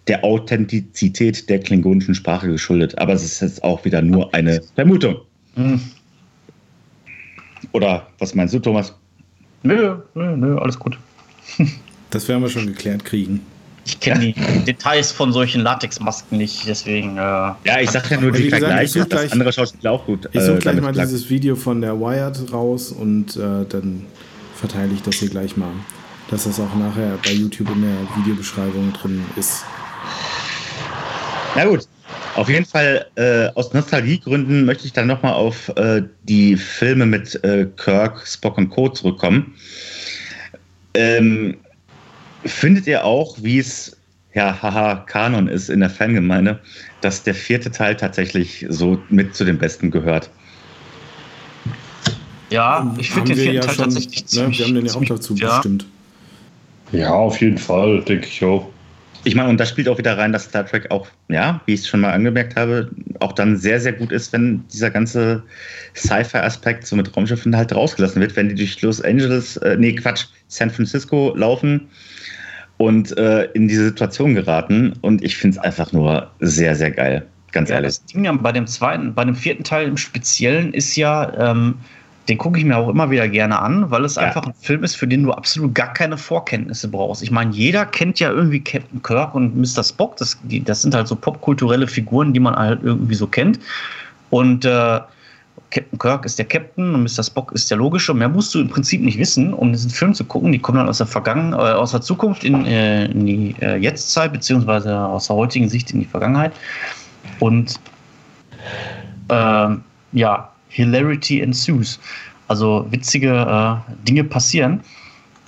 der 0.08 0.24
Authentizität 0.24 1.50
der 1.50 1.60
klingonischen 1.60 2.16
Sprache 2.16 2.48
geschuldet. 2.48 2.98
Aber 2.98 3.14
es 3.14 3.24
ist 3.24 3.42
jetzt 3.42 3.64
auch 3.64 3.84
wieder 3.84 4.02
nur 4.02 4.34
eine 4.34 4.62
Vermutung. 4.76 5.18
Mhm. 5.56 5.82
Oder 7.72 8.08
was 8.20 8.36
meinst 8.36 8.54
du, 8.54 8.60
Thomas? 8.60 8.96
Nö, 9.64 9.98
nö, 10.14 10.38
nö, 10.38 10.58
alles 10.58 10.80
gut. 10.80 10.98
Das 12.10 12.28
werden 12.28 12.42
wir 12.42 12.50
schon 12.50 12.68
geklärt 12.68 13.06
kriegen. 13.06 13.46
Ich 13.86 14.00
kenne 14.00 14.20
die 14.20 14.66
Details 14.66 15.12
von 15.12 15.34
solchen 15.34 15.62
Latexmasken 15.62 16.38
nicht, 16.38 16.68
deswegen. 16.68 17.18
Äh 17.18 17.22
ja, 17.22 17.80
ich 17.82 17.90
sag 17.90 18.10
ja 18.12 18.20
nur 18.20 18.32
die 18.32 18.50
Vergleiche, 18.50 19.06
das 19.06 19.32
andere 19.32 19.52
Schauspieler 19.52 19.92
auch 19.94 20.06
gut. 20.06 20.30
Ich 20.32 20.42
suche 20.42 20.58
äh, 20.58 20.60
gleich 20.60 20.82
mal 20.82 20.92
Plug. 20.92 21.04
dieses 21.04 21.30
Video 21.30 21.56
von 21.56 21.82
der 21.82 22.00
Wired 22.00 22.52
raus 22.52 22.92
und 22.92 23.36
äh, 23.36 23.66
dann 23.68 24.06
verteile 24.56 24.94
ich 24.94 25.02
das 25.02 25.16
hier 25.16 25.30
gleich 25.30 25.58
mal. 25.58 25.72
Dass 26.30 26.44
das 26.44 26.60
auch 26.60 26.76
nachher 26.76 27.18
bei 27.24 27.32
YouTube 27.32 27.70
in 27.72 27.82
der 27.82 27.98
Videobeschreibung 28.18 28.94
drin 28.94 29.24
ist. 29.36 29.64
Na 31.56 31.66
gut, 31.66 31.88
auf 32.36 32.48
jeden 32.48 32.66
Fall 32.66 33.08
äh, 33.16 33.48
aus 33.56 33.74
Nostalgiegründen 33.74 34.66
möchte 34.66 34.86
ich 34.86 34.94
dann 34.94 35.08
nochmal 35.08 35.34
auf 35.34 35.70
äh, 35.78 36.04
die 36.24 36.56
Filme 36.56 37.08
mit 37.08 37.44
äh, 37.44 37.68
Kirk, 37.76 38.26
Spock 38.28 38.58
und 38.58 38.70
Co. 38.70 38.90
zurückkommen. 38.90 39.56
Ähm, 40.94 41.58
Findet 42.46 42.88
ihr 42.88 43.06
auch, 43.06 43.38
wie 43.42 43.60
es 43.60 43.98
ja, 44.34 44.62
haha, 44.62 44.96
Kanon 45.08 45.48
ist 45.48 45.70
in 45.70 45.80
der 45.80 45.90
Fangemeinde, 45.90 46.60
dass 47.02 47.24
der 47.24 47.34
vierte 47.34 47.72
Teil 47.72 47.96
tatsächlich 47.96 48.66
so 48.70 49.02
mit 49.10 49.36
zu 49.36 49.44
den 49.44 49.58
besten 49.58 49.90
gehört. 49.90 50.30
Ja, 52.52 52.96
ich 52.98 53.12
finde 53.12 53.34
den 53.34 53.38
vierten 53.38 53.56
ja 53.56 53.62
Teil 53.62 53.76
schon, 53.76 53.84
tatsächlich 53.86 54.22
ne, 54.22 54.28
ziemlich. 54.28 54.60
Wir 54.60 54.66
haben 54.66 54.76
den 54.76 54.86
ja 54.86 54.94
auch 54.94 55.06
dazu 55.06 55.36
ja. 55.36 55.56
bestimmt. 55.56 55.86
Ja, 56.92 57.14
auf 57.14 57.40
jeden 57.42 57.58
Fall, 57.58 58.02
denke 58.02 58.28
ich 58.28 58.44
auch. 58.44 58.68
Ich 59.26 59.36
meine, 59.36 59.50
und 59.50 59.60
da 59.60 59.66
spielt 59.66 59.90
auch 59.90 59.98
wieder 59.98 60.18
rein, 60.18 60.32
dass 60.32 60.46
Star 60.46 60.66
Trek 60.66 60.90
auch, 60.92 61.08
ja, 61.28 61.60
wie 61.66 61.74
ich 61.74 61.82
es 61.82 61.88
schon 61.88 62.00
mal 62.00 62.14
angemerkt 62.14 62.56
habe, 62.56 62.90
auch 63.20 63.34
dann 63.34 63.58
sehr, 63.58 63.80
sehr 63.80 63.94
gut 63.94 64.12
ist, 64.12 64.32
wenn 64.32 64.66
dieser 64.72 64.90
ganze 64.90 65.44
Sci-Fi-Aspekt 65.96 66.88
so 66.88 66.96
mit 66.96 67.16
Raumschiffen 67.16 67.56
halt 67.56 67.74
rausgelassen 67.76 68.22
wird, 68.22 68.36
wenn 68.36 68.50
die 68.50 68.56
durch 68.56 68.82
Los 68.82 69.02
Angeles, 69.02 69.58
äh, 69.58 69.76
nee, 69.78 69.94
Quatsch, 69.94 70.26
San 70.48 70.70
Francisco 70.70 71.34
laufen 71.36 71.90
und 72.78 73.18
äh, 73.18 73.44
in 73.52 73.68
diese 73.68 73.86
Situation 73.86 74.36
geraten. 74.36 74.94
Und 75.02 75.24
ich 75.24 75.36
finde 75.38 75.58
es 75.58 75.64
einfach 75.64 75.92
nur 75.92 76.32
sehr, 76.40 76.76
sehr 76.76 76.92
geil. 76.92 77.26
Ganz 77.52 77.70
Ja, 77.70 77.76
ehrlich. 77.76 77.90
das 77.98 78.06
Ding 78.06 78.24
ja 78.24 78.32
bei 78.32 78.52
dem 78.52 78.68
zweiten, 78.68 79.14
bei 79.14 79.26
dem 79.26 79.36
vierten 79.36 79.64
Teil 79.64 79.88
im 79.88 79.98
Speziellen 79.98 80.74
ist 80.74 80.96
ja, 80.96 81.52
ähm, 81.52 81.76
den 82.30 82.38
gucke 82.38 82.60
ich 82.60 82.66
mir 82.66 82.78
auch 82.78 82.88
immer 82.90 83.10
wieder 83.10 83.28
gerne 83.28 83.60
an, 83.60 83.90
weil 83.90 84.06
es 84.06 84.16
Ja. 84.16 84.22
einfach 84.24 84.46
ein 84.46 84.54
Film 84.62 84.84
ist, 84.84 84.96
für 84.96 85.08
den 85.08 85.24
du 85.24 85.32
absolut 85.32 85.74
gar 85.74 85.94
keine 85.94 86.18
Vorkenntnisse 86.18 86.88
brauchst. 86.88 87.24
Ich 87.24 87.32
meine, 87.32 87.52
jeder 87.52 87.86
kennt 87.86 88.20
ja 88.20 88.32
irgendwie 88.32 88.60
Captain 88.60 89.02
Kirk 89.02 89.34
und 89.36 89.58
Mr. 89.58 89.84
Spock. 89.84 90.16
Das, 90.18 90.38
die, 90.44 90.64
das 90.64 90.82
sind 90.84 90.94
halt 90.94 91.08
so 91.08 91.16
popkulturelle 91.16 91.88
Figuren, 91.88 92.32
die 92.34 92.40
man 92.40 92.56
halt 92.56 92.82
irgendwie 92.84 93.16
so 93.16 93.26
kennt. 93.28 93.60
Und 94.30 94.64
äh, 94.64 95.00
Captain 95.72 96.00
Kirk 96.00 96.26
ist 96.26 96.38
der 96.40 96.46
Captain 96.46 96.94
und 96.96 97.04
Mr. 97.04 97.24
Spock 97.24 97.52
ist 97.52 97.70
der 97.70 97.78
logische. 97.78 98.14
Mehr 98.14 98.30
musst 98.30 98.54
du 98.56 98.60
im 98.60 98.70
Prinzip 98.70 99.02
nicht 99.02 99.18
wissen, 99.18 99.54
um 99.54 99.72
diesen 99.72 99.90
Film 99.90 100.14
zu 100.14 100.24
gucken. 100.24 100.52
Die 100.52 100.60
kommen 100.60 100.78
dann 100.78 100.90
aus 100.90 101.00
der 101.00 101.08
Vergangenheit, 101.08 101.60
äh, 101.60 101.74
aus 101.74 101.92
der 101.92 102.02
Zukunft 102.02 102.44
in, 102.44 102.66
äh, 102.66 103.06
in 103.06 103.26
die 103.26 103.56
äh, 103.62 103.76
Jetztzeit, 103.78 104.32
beziehungsweise 104.34 104.98
aus 104.98 105.28
der 105.28 105.36
heutigen 105.36 105.68
Sicht 105.70 105.92
in 105.92 106.00
die 106.00 106.06
Vergangenheit. 106.06 106.54
Und 107.40 107.76
ähm, 109.30 109.84
ja, 110.12 110.50
Hilarity 110.70 111.42
ensues. 111.42 112.00
Also 112.48 112.88
witzige 112.90 113.30
äh, 113.30 113.94
Dinge 114.08 114.24
passieren. 114.24 114.82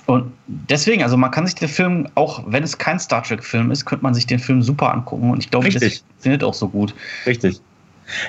Und 0.06 0.32
deswegen, 0.46 1.02
also 1.02 1.16
man 1.16 1.30
kann 1.30 1.46
sich 1.46 1.54
den 1.54 1.68
Film, 1.68 2.08
auch 2.16 2.42
wenn 2.46 2.62
es 2.62 2.76
kein 2.76 2.98
Star 2.98 3.22
Trek-Film 3.22 3.70
ist, 3.70 3.84
könnte 3.84 4.02
man 4.02 4.14
sich 4.14 4.26
den 4.26 4.38
Film 4.38 4.62
super 4.62 4.92
angucken. 4.92 5.30
Und 5.30 5.42
ich 5.42 5.50
glaube, 5.50 5.70
das 5.70 5.98
funktioniert 5.98 6.44
auch 6.44 6.54
so 6.54 6.68
gut. 6.68 6.94
Richtig. 7.26 7.60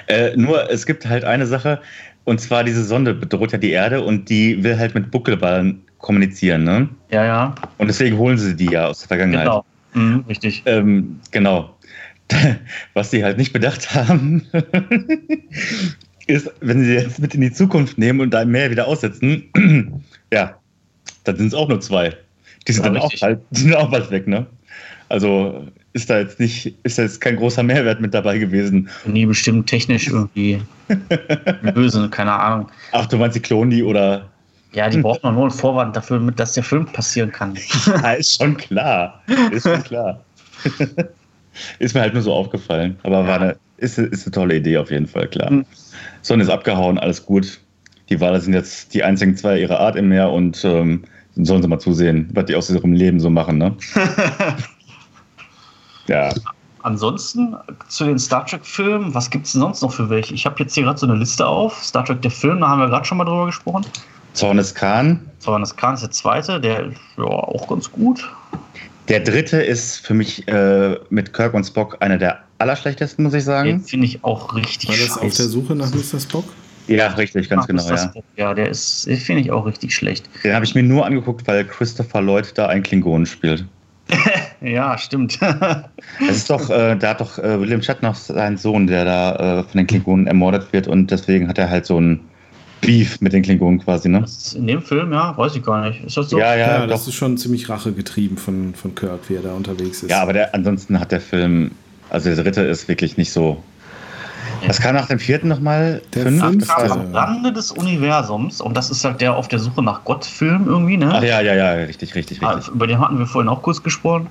Äh, 0.08 0.36
nur, 0.38 0.70
es 0.70 0.86
gibt 0.86 1.06
halt 1.06 1.24
eine 1.26 1.46
Sache, 1.46 1.82
und 2.26 2.40
zwar 2.40 2.64
diese 2.64 2.84
Sonde 2.84 3.14
bedroht 3.14 3.52
ja 3.52 3.58
die 3.58 3.72
Erde 3.72 4.02
und 4.02 4.30
die 4.30 4.64
will 4.64 4.78
halt 4.78 4.96
mit 4.96 5.12
Buckelballen 5.12 5.82
kommunizieren, 5.98 6.64
ne? 6.64 6.88
Ja, 7.12 7.26
ja, 7.26 7.56
Und 7.78 7.88
deswegen 7.88 8.18
holen 8.18 8.38
sie 8.38 8.56
die 8.56 8.68
ja 8.72 8.88
aus 8.88 9.00
der 9.00 9.08
Vergangenheit. 9.10 9.46
genau. 9.46 9.66
Mhm, 9.94 10.26
richtig. 10.28 10.64
Ähm, 10.66 11.20
genau. 11.32 11.76
Was 12.94 13.12
sie 13.12 13.24
halt 13.24 13.38
nicht 13.38 13.52
bedacht 13.54 13.94
haben, 13.94 14.48
ist, 16.28 16.52
wenn 16.62 16.84
sie 16.84 16.94
jetzt 16.94 17.20
mit 17.20 17.36
in 17.36 17.42
die 17.42 17.52
Zukunft 17.52 17.98
nehmen 17.98 18.22
und 18.22 18.32
da 18.32 18.46
mehr 18.46 18.72
wieder 18.72 18.88
aussetzen, 18.88 19.44
ja, 20.34 20.56
dann 21.24 21.38
sind 21.38 21.48
es 21.48 21.54
auch 21.54 21.68
nur 21.68 21.82
zwei. 21.82 22.16
Die 22.68 22.74
sind 22.74 22.86
Ja, 22.86 22.92
dann 22.92 23.02
auch 23.02 23.12
bald, 23.20 23.42
sind 23.52 23.76
auch 23.76 23.92
bald 23.92 24.10
weg, 24.12 24.28
ne? 24.28 24.46
Also 25.10 25.68
ist 25.94 26.10
da 26.10 26.20
jetzt 26.20 26.40
nicht, 26.40 26.76
ist 26.84 26.98
da 26.98 27.04
jetzt 27.04 27.22
kein 27.22 27.36
großer 27.36 27.62
Mehrwert 27.62 28.02
mit 28.02 28.14
dabei 28.14 28.38
gewesen. 28.40 28.90
Nie 29.06 29.26
bestimmt 29.26 29.68
technisch 29.68 30.08
irgendwie 30.08 30.62
böse, 31.74 32.10
keine 32.10 32.32
Ahnung. 32.32 32.70
Ach, 32.94 33.06
du 33.06 33.18
meinst 33.18 33.36
die 33.36 33.42
Kloni 33.42 33.84
oder? 33.84 34.30
Ja, 34.72 34.90
die 34.90 34.98
braucht 35.02 35.22
man 35.24 35.36
nur 35.36 35.44
einen 35.44 35.52
Vorwand 35.52 35.96
dafür, 35.96 36.20
dass 36.32 36.54
der 36.54 36.64
Film 36.64 36.86
passieren 36.86 37.32
kann. 37.32 37.56
Ja, 37.86 38.14
ist 38.14 38.38
schon 38.42 38.58
klar. 38.58 39.22
Ist 39.52 39.68
schon 39.68 39.84
klar. 39.84 40.24
Ist 41.80 41.96
mir 41.96 42.02
halt 42.02 42.14
nur 42.14 42.24
so 42.24 42.34
aufgefallen. 42.34 42.98
Aber 43.04 43.28
war 43.28 43.42
eine, 43.42 43.56
ist, 43.78 43.98
ist 43.98 44.26
eine 44.26 44.32
tolle 44.32 44.56
Idee 44.56 44.78
auf 44.78 44.92
jeden 44.92 45.08
Fall, 45.08 45.28
klar. 45.28 45.52
Mhm. 45.52 45.66
Sonne 46.22 46.44
ist 46.44 46.50
abgehauen, 46.50 46.98
alles 46.98 47.26
gut. 47.26 47.60
Die 48.10 48.20
Wale 48.20 48.40
sind 48.40 48.54
jetzt 48.54 48.94
die 48.94 49.04
einzigen 49.04 49.36
zwei 49.38 49.60
ihrer 49.60 49.80
Art 49.80 49.96
im 49.96 50.10
Meer 50.10 50.30
und 50.32 50.64
ähm, 50.66 51.04
sollen 51.36 51.62
sie 51.62 51.68
mal 51.68 51.80
zusehen, 51.80 52.30
was 52.34 52.46
die 52.46 52.56
aus 52.56 52.70
ihrem 52.70 52.94
Leben 52.94 53.20
so 53.20 53.30
machen, 53.30 53.58
ne? 53.58 53.76
ja. 56.08 56.30
Ansonsten 56.84 57.56
zu 57.88 58.06
den 58.06 58.20
Star 58.20 58.46
Trek-Filmen, 58.46 59.14
was 59.14 59.30
gibt 59.30 59.46
es 59.46 59.54
denn 59.54 59.62
sonst 59.62 59.82
noch 59.82 59.94
für 59.94 60.10
welche? 60.10 60.34
Ich 60.34 60.46
habe 60.46 60.56
jetzt 60.60 60.76
hier 60.76 60.84
gerade 60.84 61.00
so 61.00 61.08
eine 61.08 61.16
Liste 61.16 61.48
auf. 61.48 61.82
Star 61.82 62.04
Trek, 62.04 62.22
der 62.22 62.32
Film, 62.32 62.60
da 62.60 62.68
haben 62.68 62.80
wir 62.80 62.90
gerade 62.90 63.06
schon 63.06 63.18
mal 63.18 63.26
drüber 63.26 63.46
gesprochen. 63.46 63.86
Zornes 64.34 64.76
Khan. 64.76 65.20
Zornes 65.40 65.76
Khan 65.76 65.94
ist 65.94 66.02
der 66.02 66.12
zweite, 66.12 66.60
der 66.60 66.92
ja 67.18 67.24
auch 67.24 67.68
ganz 67.68 67.90
gut. 67.90 68.30
Der 69.10 69.20
dritte 69.20 69.62
ist 69.62 70.06
für 70.06 70.14
mich 70.14 70.48
äh, 70.48 70.96
mit 71.10 71.34
Kirk 71.34 71.54
und 71.54 71.66
Spock 71.66 71.98
einer 72.00 72.18
der 72.18 72.40
allerschlechtesten, 72.60 73.24
muss 73.24 73.34
ich 73.34 73.40
Den 73.40 73.46
sagen. 73.46 73.80
finde 73.82 74.06
ich 74.08 74.24
auch 74.24 74.56
richtig 74.56 74.90
War 74.90 74.96
das 74.96 75.12
auf 75.18 75.22
der 75.22 75.30
scheiße. 75.30 75.50
Suche 75.50 75.76
nach 75.76 75.94
Mr. 75.94 76.20
Spock? 76.20 76.46
Ja, 76.88 77.08
richtig, 77.08 77.50
ganz 77.50 77.64
Ach, 77.64 77.68
genau, 77.68 77.90
ja. 77.90 78.12
Ja, 78.36 78.54
der 78.54 78.70
ist, 78.70 79.08
den 79.08 79.18
finde 79.18 79.42
ich 79.42 79.52
auch 79.52 79.66
richtig 79.66 79.96
schlecht. 79.96 80.30
Den 80.44 80.54
habe 80.54 80.66
ich 80.66 80.76
mir 80.76 80.84
nur 80.84 81.06
angeguckt, 81.06 81.46
weil 81.48 81.66
Christopher 81.66 82.22
Lloyd 82.22 82.52
da 82.58 82.68
einen 82.68 82.84
Klingonen 82.84 83.26
spielt. 83.26 83.66
Ja, 84.62 84.98
stimmt. 84.98 85.38
Es 86.30 86.38
ist 86.38 86.50
doch, 86.50 86.70
äh, 86.70 86.96
da 86.96 87.10
hat 87.10 87.20
doch 87.20 87.38
äh, 87.38 87.60
William 87.60 87.82
Shatner 87.82 88.14
seinen 88.14 88.56
Sohn, 88.56 88.88
der 88.88 89.04
da 89.04 89.60
äh, 89.60 89.64
von 89.64 89.78
den 89.78 89.88
Klingonen 89.88 90.26
ermordet 90.26 90.72
wird 90.72 90.88
und 90.88 91.12
deswegen 91.12 91.50
hat 91.50 91.58
er 91.58 91.70
halt 91.70 91.86
so 91.86 92.00
ein 92.00 92.22
Beef 92.86 93.22
mit 93.22 93.34
den 93.34 93.42
Klingonen 93.44 93.80
quasi, 93.84 94.10
ne? 94.10 94.26
In 94.56 94.68
dem 94.68 94.82
Film, 94.82 95.12
ja, 95.14 95.36
weiß 95.38 95.56
ich 95.56 95.64
gar 95.64 95.88
nicht. 95.88 96.04
Ist 96.04 96.18
das 96.18 96.30
so? 96.30 96.38
Ja, 96.40 96.56
Ja, 96.56 96.80
ja, 96.80 96.88
das 96.88 97.02
doch. 97.04 97.08
ist 97.10 97.16
schon 97.16 97.38
ziemlich 97.38 97.70
rachegetrieben 97.70 98.38
von, 98.38 98.74
von 98.76 98.94
Kirk, 98.96 99.20
wie 99.30 99.36
er 99.36 99.42
da 99.42 99.54
unterwegs 99.54 100.04
ist. 100.04 100.10
Ja, 100.12 100.22
aber 100.22 100.34
der, 100.34 100.54
ansonsten 100.54 101.00
hat 101.00 101.12
der 101.12 101.22
Film, 101.22 101.72
also 102.10 102.34
der 102.34 102.44
dritte 102.44 102.62
ist 102.62 102.88
wirklich 102.88 103.18
nicht 103.18 103.32
so. 103.32 103.62
Was 104.68 104.80
kam 104.80 104.96
nach 104.96 105.08
dem 105.08 105.20
vierten 105.20 105.48
nochmal? 105.48 106.02
Der 106.14 106.24
Fünf? 106.24 106.42
fünfte. 106.44 106.68
Kam 106.74 106.92
am 106.92 107.16
Rande 107.16 107.52
des 107.54 107.72
Universums 107.72 108.62
und 108.62 108.76
das 108.78 108.90
ist 108.92 109.04
halt 109.04 109.20
der 109.22 109.36
auf 109.36 109.48
der 109.48 109.60
Suche 109.60 109.82
nach 109.82 110.04
Gott-Film 110.04 110.68
irgendwie, 110.68 110.98
ne? 110.98 111.12
Ach 111.14 111.24
ja, 111.24 111.42
ja, 111.42 111.54
ja, 111.54 111.72
richtig, 111.86 112.16
richtig, 112.16 112.42
Ah, 112.44 112.52
richtig. 112.52 112.74
Über 112.74 112.88
den 112.88 113.00
hatten 113.00 113.18
wir 113.20 113.26
vorhin 113.26 113.50
auch 113.50 113.62
kurz 113.62 113.82
gesprochen. 113.84 114.28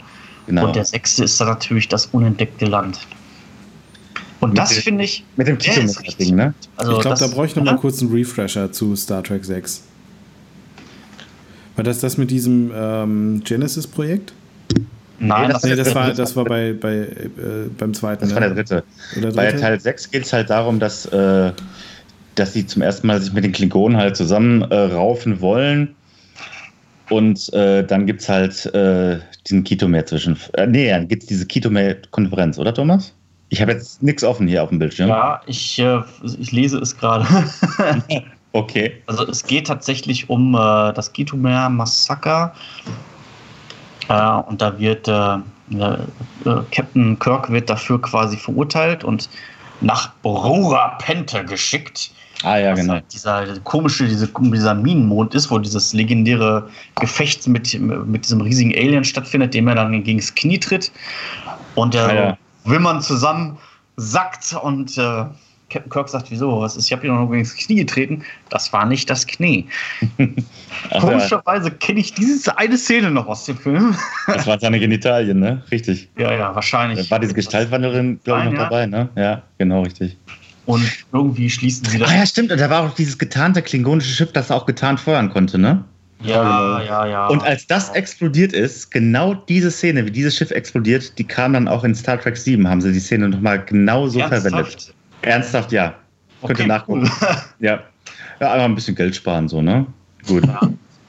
Genau. 0.47 0.66
Und 0.66 0.77
der 0.77 0.85
sechste 0.85 1.24
ist 1.24 1.41
dann 1.41 1.49
natürlich 1.49 1.89
das 1.89 2.07
unentdeckte 2.07 2.65
Land. 2.66 3.01
Und 4.43 4.51
Mit 4.51 4.59
das 4.59 4.73
finde 4.73 5.05
ich. 5.05 5.24
Mit 5.36 5.47
dem 5.47 5.56
richtig- 5.56 5.97
Kito-Ding, 6.02 6.35
ne? 6.35 6.52
Also 6.77 6.94
ich 6.97 7.01
glaube, 7.01 7.16
da 7.19 7.28
brauche 7.28 7.47
ich 7.47 7.55
noch 7.55 7.62
mal 7.62 7.70
Ja? 7.73 7.77
kurz 7.77 8.02
einen 8.02 8.10
Refresher 8.12 8.73
zu 8.73 8.97
Star 8.97 9.23
Trek 9.23 9.44
6. 9.44 9.85
War 11.77 11.85
das 11.85 12.01
das 12.01 12.19
mit 12.19 12.28
diesem 12.32 12.73
ähm, 12.74 13.43
Genesis-Projekt? 13.44 14.32
Nein, 15.20 15.47
Nee, 15.47 15.52
das, 15.52 15.62
Nee, 15.62 15.77
das 15.77 15.94
war, 15.94 16.06
dritte. 16.06 16.16
das 16.16 16.35
war 16.35 16.44
bei, 16.44 16.73
bei, 16.73 16.94
äh, 16.97 17.06
beim 17.78 17.94
zweiten. 17.94 18.23
Das 18.24 18.35
war 18.35 18.40
ne? 18.40 18.48
der 18.52 18.56
dritte. 18.64 18.82
Oder 19.16 19.31
Bei 19.31 19.47
dritte? 19.47 19.60
Teil 19.60 19.81
6 19.81 20.10
geht 20.10 20.24
es 20.24 20.32
halt 20.32 20.51
darum, 20.51 20.81
dass, 20.81 21.06
äh, 21.06 21.52
dass 22.35 22.52
sie 22.52 22.66
zum 22.66 22.82
ersten 22.82 23.06
Mal 23.06 23.23
sich 23.23 23.32
mit 23.32 23.44
den 23.44 23.52
Klingonen 23.52 23.97
halt 23.97 24.16
zusammen 24.16 24.62
äh, 24.62 24.74
raufen 24.74 25.40
wollen. 25.40 25.94
Und 27.10 27.52
äh, 27.52 27.86
dann 27.86 28.06
gibt 28.06 28.23
es 28.23 28.28
halt 28.28 28.66
äh, 28.74 29.20
diesen 29.47 29.62
Kitomer 29.62 30.05
zwischen. 30.05 30.36
Äh, 30.55 30.66
nee, 30.66 30.89
dann 30.90 31.06
gibt 31.06 31.23
es 31.23 31.28
diese 31.28 31.47
Kitomer-Konferenz, 31.47 32.59
oder 32.59 32.74
Thomas? 32.74 33.12
Ich 33.53 33.61
habe 33.61 33.73
jetzt 33.73 34.03
nichts 34.03 34.24
offen 34.24 34.49
hier 34.49 34.62
auf 34.62 34.70
dem 34.70 34.79
Bildschirm. 34.79 35.11
ja, 35.11 35.43
ich, 35.45 35.79
äh, 35.79 36.01
ich 36.39 36.53
lese 36.53 36.79
es 36.79 36.97
gerade. 36.97 37.27
Okay. 38.55 38.93
Also 39.07 39.27
es 39.29 39.45
geht 39.47 39.66
tatsächlich 39.66 40.29
um 40.29 40.55
äh, 40.55 40.93
das 40.93 41.11
Gitomer 41.15 41.70
Massaker. 41.70 42.53
Äh, 44.11 44.31
und 44.47 44.61
da 44.61 44.79
wird 44.79 45.09
äh, 45.09 45.37
äh, 45.37 45.97
Captain 46.70 47.19
Kirk 47.19 47.51
wird 47.51 47.70
dafür 47.70 47.99
quasi 48.03 48.37
verurteilt 48.37 49.05
und 49.05 49.31
nach 49.81 50.12
Brora 50.20 50.99
Pente 50.99 51.43
geschickt. 51.47 52.11
Ah, 52.43 52.59
ja, 52.59 52.74
genau. 52.74 52.95
halt 52.95 53.05
dieser 53.11 53.59
komische, 53.61 54.07
diese, 54.07 54.29
dieser 54.29 54.74
Minenmond 54.74 55.35
ist, 55.35 55.51
wo 55.51 55.59
dieses 55.59 55.95
legendäre 55.95 56.69
Gefecht 57.01 57.47
mit, 57.49 57.81
mit 57.81 58.24
diesem 58.24 58.43
riesigen 58.43 58.74
Alien 58.74 59.05
stattfindet, 59.05 59.55
dem 59.55 59.66
er 59.69 59.77
dann 59.77 60.05
gegen 60.05 60.19
das 60.19 60.35
Knie 60.35 60.59
tritt. 60.59 60.93
Und 61.74 61.95
der 61.95 62.07
Ah, 62.07 62.15
ja. 62.15 62.39
Wimmern 62.65 63.03
zusammen 63.03 63.59
sackt 63.97 64.55
und 64.55 64.97
äh, 64.99 65.25
Captain 65.73 65.91
Kirk 65.91 66.09
sagt, 66.09 66.31
wieso? 66.31 66.61
Was 66.61 66.77
ist? 66.77 66.87
Ich 66.87 66.93
habe 66.93 67.03
hier 67.03 67.13
noch 67.13 67.31
das 67.33 67.57
Knie 67.57 67.77
getreten. 67.77 68.23
Das 68.51 68.73
war 68.73 68.85
nicht 68.85 69.09
das 69.09 69.27
Knie. 69.27 69.67
Komischerweise 71.01 71.71
kenne 71.71 72.01
ich 72.01 72.13
diese 72.13 72.57
eine 72.59 72.77
Szene 72.77 73.11
noch 73.11 73.27
aus 73.27 73.47
dem 73.47 73.57
Film. 73.57 73.97
das 74.27 74.47
waren 74.47 74.61
seine 74.61 74.79
Genitalien, 74.79 75.41
ne? 75.41 75.63
Richtig. 75.71 76.11
ja, 76.19 76.33
ja, 76.33 76.55
wahrscheinlich. 76.55 77.09
Da 77.09 77.11
war 77.11 77.21
diese 77.21 77.35
Gestaltwandlerin, 77.35 78.21
glaube 78.23 78.41
ich, 78.41 78.45
noch 78.47 78.53
ja. 78.53 78.65
dabei, 78.65 78.87
ne? 78.87 79.09
Ja, 79.17 79.43
genau, 79.59 79.83
richtig. 79.83 80.19
Und 80.67 80.85
irgendwie 81.13 81.51
schließen 81.51 81.87
sie 81.87 81.99
das. 81.99 82.11
Ah 82.11 82.17
ja, 82.17 82.27
stimmt. 82.27 82.53
Und 82.53 82.61
da 82.61 82.71
war 82.71 82.83
auch 82.83 82.95
dieses 82.95 83.19
getarnte 83.19 83.63
klingonische 83.63 84.13
Schiff, 84.13 84.33
das 84.33 84.51
auch 84.51 84.67
getarnt 84.67 85.01
feuern 85.01 85.31
konnte, 85.31 85.59
ne? 85.59 85.85
Ja, 86.24 86.82
ja, 86.82 87.07
ja. 87.07 87.27
Und 87.28 87.43
als 87.43 87.66
das 87.66 87.90
explodiert 87.90 88.53
ist, 88.53 88.90
genau 88.90 89.35
diese 89.35 89.70
Szene, 89.70 90.07
wie 90.07 90.11
dieses 90.11 90.36
Schiff 90.36 90.51
explodiert, 90.51 91.19
die 91.19 91.24
kam 91.24 91.53
dann 91.55 91.69
auch 91.69 91.85
in 91.85 91.94
Star 91.94 92.20
Trek 92.20 92.36
7, 92.36 92.66
haben 92.69 92.81
sie 92.81 92.93
die 92.93 93.01
Szene 93.01 93.28
nochmal 93.28 93.65
genau 93.65 94.09
so 94.09 94.20
verwendet. 94.20 94.94
Ernsthaft? 95.23 95.73
Ja. 95.73 95.94
Könnt 96.40 96.59
ihr 96.59 96.65
Okay, 96.65 96.66
nachgucken. 96.66 97.11
cool. 97.20 97.28
Ja. 97.61 97.81
Ja, 98.40 98.53
einfach 98.53 98.65
ein 98.65 98.74
bisschen 98.74 98.94
Geld 98.97 99.15
sparen, 99.15 99.49
so, 99.49 99.62
ne? 99.62 99.86
Gut. 100.27 100.44
Ja. 100.47 100.61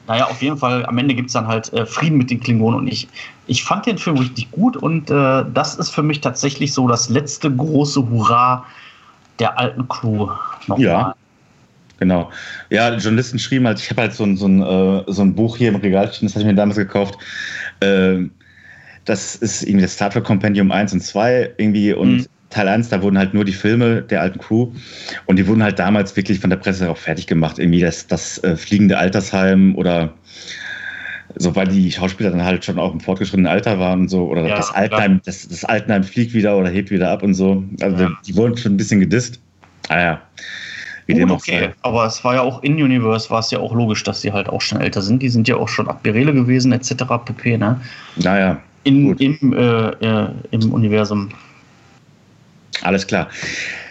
naja, 0.06 0.24
auf 0.26 0.40
jeden 0.40 0.56
Fall, 0.56 0.86
am 0.86 0.98
Ende 0.98 1.14
gibt 1.14 1.28
es 1.28 1.32
dann 1.32 1.46
halt 1.48 1.72
äh, 1.72 1.84
Frieden 1.84 2.16
mit 2.18 2.30
den 2.30 2.38
Klingonen 2.40 2.80
und 2.80 2.88
ich, 2.88 3.08
ich 3.46 3.64
fand 3.64 3.86
den 3.86 3.98
Film 3.98 4.18
richtig 4.18 4.50
gut 4.52 4.76
und 4.76 5.10
äh, 5.10 5.44
das 5.52 5.74
ist 5.76 5.90
für 5.90 6.02
mich 6.02 6.20
tatsächlich 6.20 6.72
so 6.72 6.86
das 6.86 7.08
letzte 7.08 7.50
große 7.50 8.08
Hurra 8.08 8.64
der 9.40 9.58
alten 9.58 9.88
Crew 9.88 10.28
nochmal. 10.68 10.80
Ja. 10.80 11.14
Genau. 12.04 12.30
Ja, 12.68 12.94
Journalisten 12.96 13.38
schrieben 13.38 13.66
halt, 13.66 13.80
ich 13.80 13.88
habe 13.88 14.02
halt 14.02 14.12
so 14.12 14.24
ein, 14.24 14.36
so, 14.36 14.46
ein, 14.46 14.60
äh, 14.60 15.04
so 15.06 15.22
ein 15.22 15.34
Buch 15.34 15.56
hier 15.56 15.70
im 15.70 15.76
Regal 15.76 16.12
stehen, 16.12 16.28
das 16.28 16.34
habe 16.34 16.42
ich 16.42 16.46
mir 16.46 16.54
damals 16.54 16.76
gekauft. 16.76 17.18
Ähm, 17.80 18.30
das 19.06 19.36
ist 19.36 19.62
irgendwie 19.62 19.84
das 19.84 19.94
Star 19.94 20.10
Trek 20.10 20.24
Compendium 20.24 20.70
1 20.70 20.92
und 20.92 21.00
2 21.00 21.54
irgendwie 21.56 21.94
und 21.94 22.16
mhm. 22.16 22.26
Teil 22.50 22.68
1, 22.68 22.90
da 22.90 23.00
wurden 23.00 23.16
halt 23.16 23.32
nur 23.32 23.46
die 23.46 23.54
Filme 23.54 24.02
der 24.02 24.20
alten 24.20 24.38
Crew 24.38 24.70
und 25.24 25.36
die 25.36 25.46
wurden 25.46 25.62
halt 25.62 25.78
damals 25.78 26.14
wirklich 26.14 26.40
von 26.40 26.50
der 26.50 26.58
Presse 26.58 26.90
auch 26.90 26.98
fertig 26.98 27.26
gemacht. 27.26 27.58
Irgendwie 27.58 27.80
das, 27.80 28.06
das 28.06 28.44
äh, 28.44 28.54
fliegende 28.54 28.98
Altersheim 28.98 29.74
oder 29.76 30.12
so, 31.36 31.56
weil 31.56 31.68
die 31.68 31.90
Schauspieler 31.90 32.32
dann 32.32 32.44
halt 32.44 32.66
schon 32.66 32.78
auch 32.78 32.92
im 32.92 33.00
fortgeschrittenen 33.00 33.50
Alter 33.50 33.78
waren 33.78 34.02
und 34.02 34.08
so, 34.08 34.28
oder 34.28 34.46
ja, 34.46 34.56
das 34.56 34.74
Altenheim, 34.74 35.22
das, 35.24 35.48
das 35.48 35.64
Altenheim 35.64 36.04
fliegt 36.04 36.34
wieder 36.34 36.58
oder 36.58 36.68
hebt 36.68 36.90
wieder 36.90 37.08
ab 37.08 37.22
und 37.22 37.32
so. 37.32 37.64
Also 37.80 38.04
ja. 38.04 38.10
die 38.26 38.36
wurden 38.36 38.58
schon 38.58 38.74
ein 38.74 38.76
bisschen 38.76 39.00
gedisst. 39.00 39.40
Ah 39.88 40.00
ja. 40.00 40.22
Wie 41.06 41.14
Gut, 41.14 41.30
okay, 41.30 41.60
sei. 41.60 41.74
aber 41.82 42.06
es 42.06 42.24
war 42.24 42.34
ja 42.34 42.40
auch 42.40 42.62
in 42.62 42.74
Universe, 42.74 43.28
war 43.28 43.40
es 43.40 43.50
ja 43.50 43.58
auch 43.58 43.74
logisch, 43.74 44.02
dass 44.04 44.22
sie 44.22 44.32
halt 44.32 44.48
auch 44.48 44.60
schon 44.60 44.80
älter 44.80 45.02
sind. 45.02 45.22
Die 45.22 45.28
sind 45.28 45.46
ja 45.48 45.56
auch 45.56 45.68
schon 45.68 45.88
Admirale 45.88 46.32
gewesen, 46.32 46.72
etc. 46.72 46.94
pp. 47.24 47.58
Ne? 47.58 47.80
Naja. 48.16 48.60
In, 48.84 49.16
im, 49.16 49.52
äh, 49.52 49.88
äh, 49.88 50.28
Im 50.50 50.72
Universum. 50.72 51.30
Alles 52.82 53.06
klar. 53.06 53.28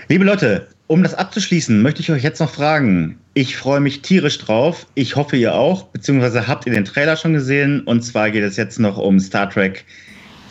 Liebe 0.07 0.23
Leute, 0.23 0.67
um 0.87 1.01
das 1.01 1.13
abzuschließen, 1.13 1.81
möchte 1.81 2.01
ich 2.01 2.11
euch 2.11 2.23
jetzt 2.23 2.39
noch 2.39 2.49
fragen. 2.49 3.17
Ich 3.33 3.55
freue 3.57 3.79
mich 3.79 4.01
tierisch 4.01 4.37
drauf. 4.37 4.85
Ich 4.95 5.15
hoffe, 5.15 5.37
ihr 5.37 5.55
auch. 5.55 5.85
Beziehungsweise 5.85 6.47
habt 6.47 6.67
ihr 6.67 6.73
den 6.73 6.85
Trailer 6.85 7.15
schon 7.15 7.33
gesehen? 7.33 7.81
Und 7.81 8.03
zwar 8.03 8.29
geht 8.29 8.43
es 8.43 8.57
jetzt 8.57 8.79
noch 8.79 8.97
um 8.97 9.19
Star 9.19 9.49
Trek 9.49 9.85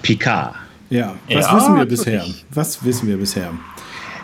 Picard. 0.03 0.55
Ja, 0.91 1.15
was 1.31 1.47
ja, 1.47 1.57
wissen 1.57 1.77
wir 1.77 1.87
bisher? 1.87 2.25
Was 2.51 2.85
wissen 2.85 3.09
wir 3.09 3.17
bisher? 3.17 3.51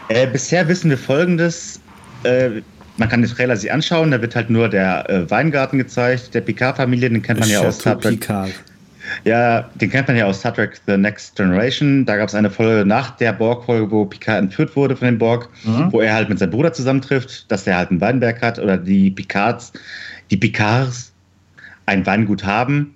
Äh, 0.08 0.26
bisher 0.26 0.66
wissen 0.68 0.90
wir 0.90 0.98
folgendes. 0.98 1.77
Äh, 2.24 2.62
man 2.96 3.08
kann 3.08 3.22
den 3.22 3.30
Trailer 3.30 3.56
sich 3.56 3.72
anschauen, 3.72 4.10
da 4.10 4.20
wird 4.20 4.34
halt 4.34 4.50
nur 4.50 4.68
der 4.68 5.08
äh, 5.08 5.30
Weingarten 5.30 5.78
gezeigt, 5.78 6.34
der 6.34 6.40
Picard-Familie, 6.40 7.10
den 7.10 7.22
kennt 7.22 7.40
man 7.40 7.48
ja 7.48 7.60
aus 7.60 7.78
Star 7.78 7.98
Trek. 7.98 8.20
Picard. 8.20 8.50
Ja, 9.24 9.70
den 9.74 9.90
kennt 9.90 10.08
man 10.08 10.16
ja 10.16 10.26
aus 10.26 10.40
Star 10.40 10.54
Trek 10.54 10.80
The 10.86 10.96
Next 10.96 11.36
Generation. 11.36 12.04
Da 12.04 12.16
gab 12.16 12.28
es 12.28 12.34
eine 12.34 12.50
Folge 12.50 12.86
nach 12.86 13.12
der 13.16 13.32
Borg-Folge, 13.32 13.90
wo 13.90 14.04
Picard 14.04 14.38
entführt 14.38 14.76
wurde 14.76 14.96
von 14.96 15.06
den 15.06 15.18
Borg, 15.18 15.48
mhm. 15.64 15.92
wo 15.92 16.00
er 16.00 16.14
halt 16.14 16.28
mit 16.28 16.38
seinem 16.38 16.50
Bruder 16.50 16.72
zusammentrifft, 16.72 17.50
dass 17.50 17.66
er 17.66 17.76
halt 17.76 17.90
einen 17.90 18.00
Weinberg 18.00 18.42
hat 18.42 18.58
oder 18.58 18.76
die 18.76 19.10
Picards, 19.10 19.72
die 20.30 20.36
Picards 20.36 21.12
ein 21.86 22.04
Weingut 22.04 22.44
haben. 22.44 22.94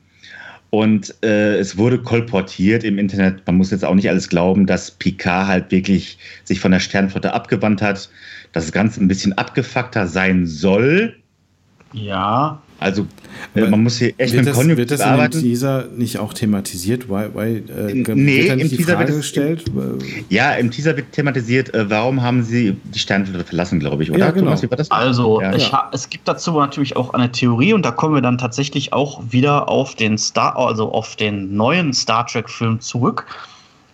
Und 0.71 1.15
äh, 1.23 1.57
es 1.59 1.77
wurde 1.77 1.99
kolportiert 1.99 2.83
im 2.83 2.99
Internet, 2.99 3.47
man 3.47 3.57
muss 3.57 3.71
jetzt 3.71 3.85
auch 3.85 3.95
nicht 3.95 4.09
alles 4.09 4.31
glauben, 4.31 4.67
dass 4.67 4.91
Picard 4.91 5.47
halt 5.47 5.71
wirklich 5.71 6.19
sich 6.45 6.61
von 6.61 6.73
der 6.73 6.81
Sternflotte 6.81 7.35
abgewandt 7.35 7.83
hat, 7.83 8.09
dass 8.53 8.65
das 8.65 8.73
Ganze 8.73 9.03
ein 9.03 9.09
bisschen 9.09 9.37
abgefuckter 9.37 10.07
sein 10.07 10.47
soll. 10.47 11.17
Ja. 11.93 12.61
Also 12.83 13.07
äh, 13.55 13.69
man 13.69 13.83
muss 13.83 13.99
hier 13.99 14.13
echt 14.19 14.35
wird 14.35 14.45
mit 14.45 14.55
Konjunktiv 14.55 14.79
Wird 14.79 14.91
das 14.91 15.01
arbeiten. 15.01 15.37
in 15.37 15.43
dem 15.43 15.51
Teaser 15.51 15.85
nicht 15.97 16.19
auch 16.19 16.35
thematisiert? 16.35 17.09
Why, 17.09 17.29
why, 17.33 17.63
äh, 17.73 18.15
nee, 18.15 18.47
im 18.49 18.69
Teaser 18.69 18.99
wird 18.99 19.09
gestellt? 19.09 19.65
Ja, 20.29 20.53
im 20.55 20.71
Teaser 20.71 20.97
wird 20.97 21.13
thematisiert, 21.13 21.73
äh, 21.75 21.89
warum 21.89 22.23
haben 22.23 22.43
sie 22.43 22.77
die 22.93 22.99
Sternflotte 22.99 23.45
verlassen, 23.45 23.79
glaube 23.79 24.03
ich, 24.03 24.11
oder? 24.11 24.19
Ja, 24.19 24.31
genau. 24.31 24.57
Thomas, 24.57 24.91
also 24.91 25.41
ja. 25.41 25.55
ich, 25.55 25.71
es 25.93 26.09
gibt 26.09 26.27
dazu 26.27 26.59
natürlich 26.59 26.97
auch 26.97 27.15
eine 27.15 27.31
Theorie 27.31 27.73
und 27.73 27.85
da 27.85 27.93
kommen 27.93 28.15
wir 28.15 28.23
dann 28.23 28.39
tatsächlich 28.39 28.93
auch 28.93 29.23
wieder 29.31 29.69
auf 29.69 29.95
den 29.95 30.19
Star, 30.19 30.57
also 30.57 30.93
auf 30.93 31.15
den 31.17 31.55
neuen 31.57 31.93
Star 31.93 32.27
Trek-Film 32.27 32.81
zurück. 32.81 33.27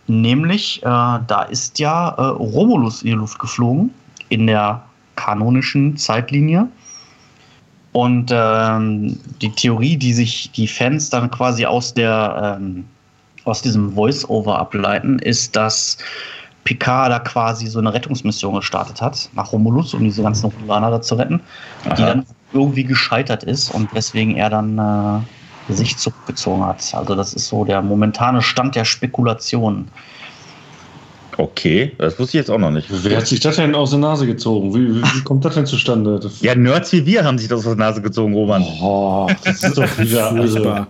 Nämlich, 0.07 0.83
äh, 0.83 0.87
da 0.87 1.47
ist 1.51 1.79
ja 1.79 2.09
äh, 2.17 2.23
Romulus 2.23 3.03
in 3.03 3.09
die 3.09 3.15
Luft 3.17 3.39
geflogen 3.39 3.91
in 4.29 4.47
der 4.47 4.83
kanonischen 5.17 5.97
Zeitlinie. 5.97 6.69
Und 7.93 8.31
ähm, 8.33 9.19
die 9.41 9.51
Theorie, 9.51 9.97
die 9.97 10.13
sich 10.13 10.51
die 10.53 10.69
Fans 10.69 11.11
dann 11.11 11.31
quasi 11.31 11.67
aus 11.67 11.95
der 11.95 12.59
ähm, 12.61 12.85
aus 13.45 13.63
diesem 13.63 13.95
Voice-Over 13.95 14.59
ableiten, 14.59 15.19
ist, 15.19 15.57
dass 15.57 15.97
Picard 16.65 17.11
da 17.11 17.19
quasi 17.19 17.67
so 17.67 17.79
eine 17.79 17.95
Rettungsmission 17.95 18.57
gestartet 18.57 19.01
hat 19.01 19.31
nach 19.35 19.53
Romulus, 19.53 19.95
um 19.95 20.05
diese 20.05 20.23
ganzen 20.23 20.51
Romulaner 20.51 20.91
da 20.91 21.01
zu 21.01 21.15
retten, 21.15 21.41
Aha. 21.87 21.95
die 21.95 22.03
dann 22.03 22.27
irgendwie 22.53 22.85
gescheitert 22.85 23.43
ist 23.43 23.71
und 23.71 23.93
weswegen 23.95 24.37
er 24.37 24.51
dann 24.51 24.79
äh, 24.79 25.73
sich 25.73 25.97
zurückgezogen 25.97 26.65
hat. 26.65 26.95
Also 26.95 27.15
das 27.15 27.33
ist 27.33 27.49
so 27.49 27.65
der 27.65 27.81
momentane 27.81 28.43
Stand 28.43 28.75
der 28.75 28.85
Spekulationen. 28.85 29.89
Okay, 31.39 31.93
das 31.99 32.19
wusste 32.19 32.37
ich 32.37 32.43
jetzt 32.43 32.51
auch 32.51 32.59
noch 32.59 32.73
nicht. 32.73 32.89
Wer 32.91 33.19
hat 33.19 33.29
sich 33.29 33.39
das 33.39 33.57
denn 33.57 33.73
aus 33.73 33.91
der 33.91 34.01
Nase 34.01 34.27
gezogen? 34.27 34.75
Wie, 34.75 34.97
wie, 34.97 35.03
wie 35.03 35.23
kommt 35.23 35.45
das 35.45 35.55
denn 35.55 35.67
zustande? 35.67 36.19
Das 36.19 36.41
ja, 36.43 36.53
Nerds 36.57 36.91
wie 36.91 37.07
wir 37.07 37.25
haben 37.25 37.39
sich 37.39 37.47
das 37.47 37.61
aus 37.61 37.65
der 37.65 37.77
Nase 37.77 38.03
gezogen, 38.03 38.35
Roman. 38.35 38.65
Oh, 38.83 39.31
das 39.45 39.63
ist 39.63 39.79
doch 39.79 39.99
wieder 39.99 40.31
furchtbar. 40.37 40.89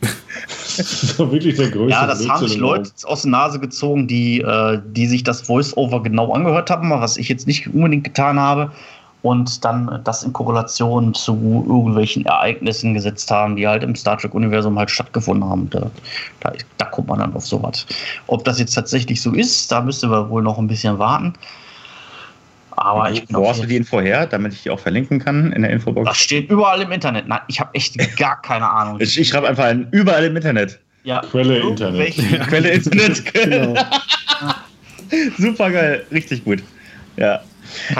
das 0.00 1.02
ist 1.02 1.18
doch 1.18 1.32
wirklich 1.32 1.56
der 1.56 1.68
größte 1.68 1.90
Ja, 1.90 2.06
das 2.06 2.18
Blödsinn 2.18 2.32
haben 2.32 2.48
sich 2.48 2.58
Leute 2.58 2.90
aus 3.02 3.22
der 3.22 3.32
Nase 3.32 3.58
gezogen, 3.58 4.06
die, 4.06 4.40
äh, 4.40 4.78
die 4.86 5.06
sich 5.08 5.24
das 5.24 5.42
Voice-Over 5.42 6.04
genau 6.04 6.32
angehört 6.32 6.70
haben, 6.70 6.88
was 6.90 7.16
ich 7.16 7.28
jetzt 7.28 7.48
nicht 7.48 7.66
unbedingt 7.66 8.04
getan 8.04 8.38
habe 8.38 8.70
und 9.22 9.64
dann 9.64 10.00
das 10.04 10.24
in 10.24 10.32
Korrelation 10.32 11.14
zu 11.14 11.64
irgendwelchen 11.68 12.26
Ereignissen 12.26 12.94
gesetzt 12.94 13.30
haben, 13.30 13.56
die 13.56 13.66
halt 13.66 13.84
im 13.84 13.94
Star 13.94 14.18
Trek-Universum 14.18 14.78
halt 14.78 14.90
stattgefunden 14.90 15.48
haben. 15.48 15.70
Da, 15.70 15.90
da, 16.40 16.52
da, 16.78 16.84
kommt 16.86 17.08
man 17.08 17.20
dann 17.20 17.34
auf 17.34 17.46
sowas. 17.46 17.86
Ob 18.26 18.44
das 18.44 18.58
jetzt 18.58 18.74
tatsächlich 18.74 19.22
so 19.22 19.32
ist, 19.32 19.70
da 19.70 19.80
müsste 19.80 20.10
wir 20.10 20.28
wohl 20.28 20.42
noch 20.42 20.58
ein 20.58 20.66
bisschen 20.66 20.98
warten. 20.98 21.34
Aber 22.72 23.10
ich 23.12 23.24
Wo 23.28 23.48
hast 23.48 23.62
du 23.62 23.66
die 23.66 23.76
Info 23.76 24.00
her, 24.00 24.26
damit 24.26 24.54
ich 24.54 24.62
die 24.64 24.70
auch 24.70 24.80
verlinken 24.80 25.20
kann 25.20 25.52
in 25.52 25.62
der 25.62 25.70
Infobox? 25.70 26.08
Das 26.08 26.18
steht 26.18 26.50
überall 26.50 26.80
im 26.80 26.90
Internet. 26.90 27.28
Nein, 27.28 27.40
ich 27.46 27.60
habe 27.60 27.72
echt 27.74 27.96
gar 28.16 28.40
keine 28.42 28.68
Ahnung. 28.68 28.98
ich, 29.00 29.20
ich 29.20 29.28
schreibe 29.28 29.48
einfach 29.48 29.64
ein, 29.64 29.86
überall 29.92 30.24
im 30.24 30.36
Internet. 30.36 30.80
Ja, 31.04 31.20
Quelle 31.30 31.58
Internet. 31.58 32.14
Quelle 32.48 32.70
Internet. 32.70 33.32
genau. 33.32 33.74
Super 35.38 35.70
geil, 35.70 36.06
richtig 36.10 36.44
gut. 36.44 36.62
Ja. 37.16 37.40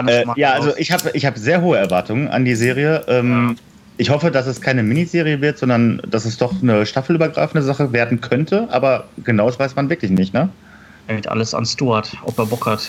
Äh, 0.07 0.25
ja, 0.37 0.53
also 0.53 0.73
ich 0.77 0.93
habe 0.93 1.11
ich 1.15 1.27
hab 1.27 1.39
sehr 1.39 1.61
hohe 1.63 1.79
Erwartungen 1.79 2.29
an 2.29 2.45
die 2.45 2.55
Serie. 2.55 3.05
Ähm, 3.09 3.57
ja. 3.57 3.65
Ich 3.99 4.11
hoffe, 4.11 4.31
dass 4.31 4.47
es 4.47 4.61
keine 4.61 4.83
Miniserie 4.83 5.41
wird, 5.41 5.59
sondern 5.59 6.01
dass 6.09 6.25
es 6.25 6.39
doch 6.39 6.63
eine 6.63 6.87
staffelübergreifende 6.87 7.63
Sache 7.63 7.93
werden 7.93 8.21
könnte. 8.21 8.67
Aber 8.71 9.05
genau 9.25 9.47
das 9.47 9.59
weiß 9.59 9.77
man 9.77 9.91
wirklich 9.91 10.11
nicht, 10.11 10.33
ne? 10.35 10.49
Hält 11.07 11.29
alles 11.29 11.55
an 11.55 11.67
Stuart, 11.67 12.17
ob 12.25 12.39
er 12.39 12.47
Bock 12.47 12.67
hat. 12.67 12.89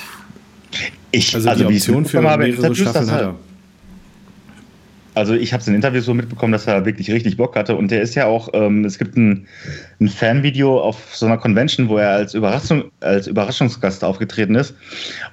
Ich, 1.12 1.36
also, 1.36 1.50
also 1.50 1.68
die 1.68 1.76
Option 1.76 2.06
für 2.06 2.22
mehrere 2.22 2.76
Staffeln 2.76 3.12
hat 3.12 3.22
er. 3.22 3.36
Also 5.16 5.36
ich 5.36 5.54
habe 5.54 5.62
es 5.62 5.68
in 5.68 5.76
Interviews 5.76 6.06
so 6.06 6.14
mitbekommen, 6.14 6.54
dass 6.54 6.66
er 6.66 6.86
wirklich 6.86 7.12
richtig 7.12 7.38
Bock 7.38 7.56
hatte. 7.56 7.76
Und 7.76 7.92
der 7.92 8.02
ist 8.02 8.16
ja 8.16 8.26
auch, 8.26 8.50
ähm, 8.54 8.84
es 8.84 8.98
gibt 8.98 9.16
ein, 9.16 9.48
ein 10.00 10.08
Fanvideo 10.08 10.80
auf 10.82 11.16
so 11.16 11.26
einer 11.26 11.38
Convention, 11.38 11.88
wo 11.88 11.98
er 11.98 12.10
als, 12.10 12.34
Überraschung, 12.34 12.92
als 13.02 13.28
Überraschungsgast 13.28 14.04
aufgetreten 14.04 14.56
ist 14.56 14.76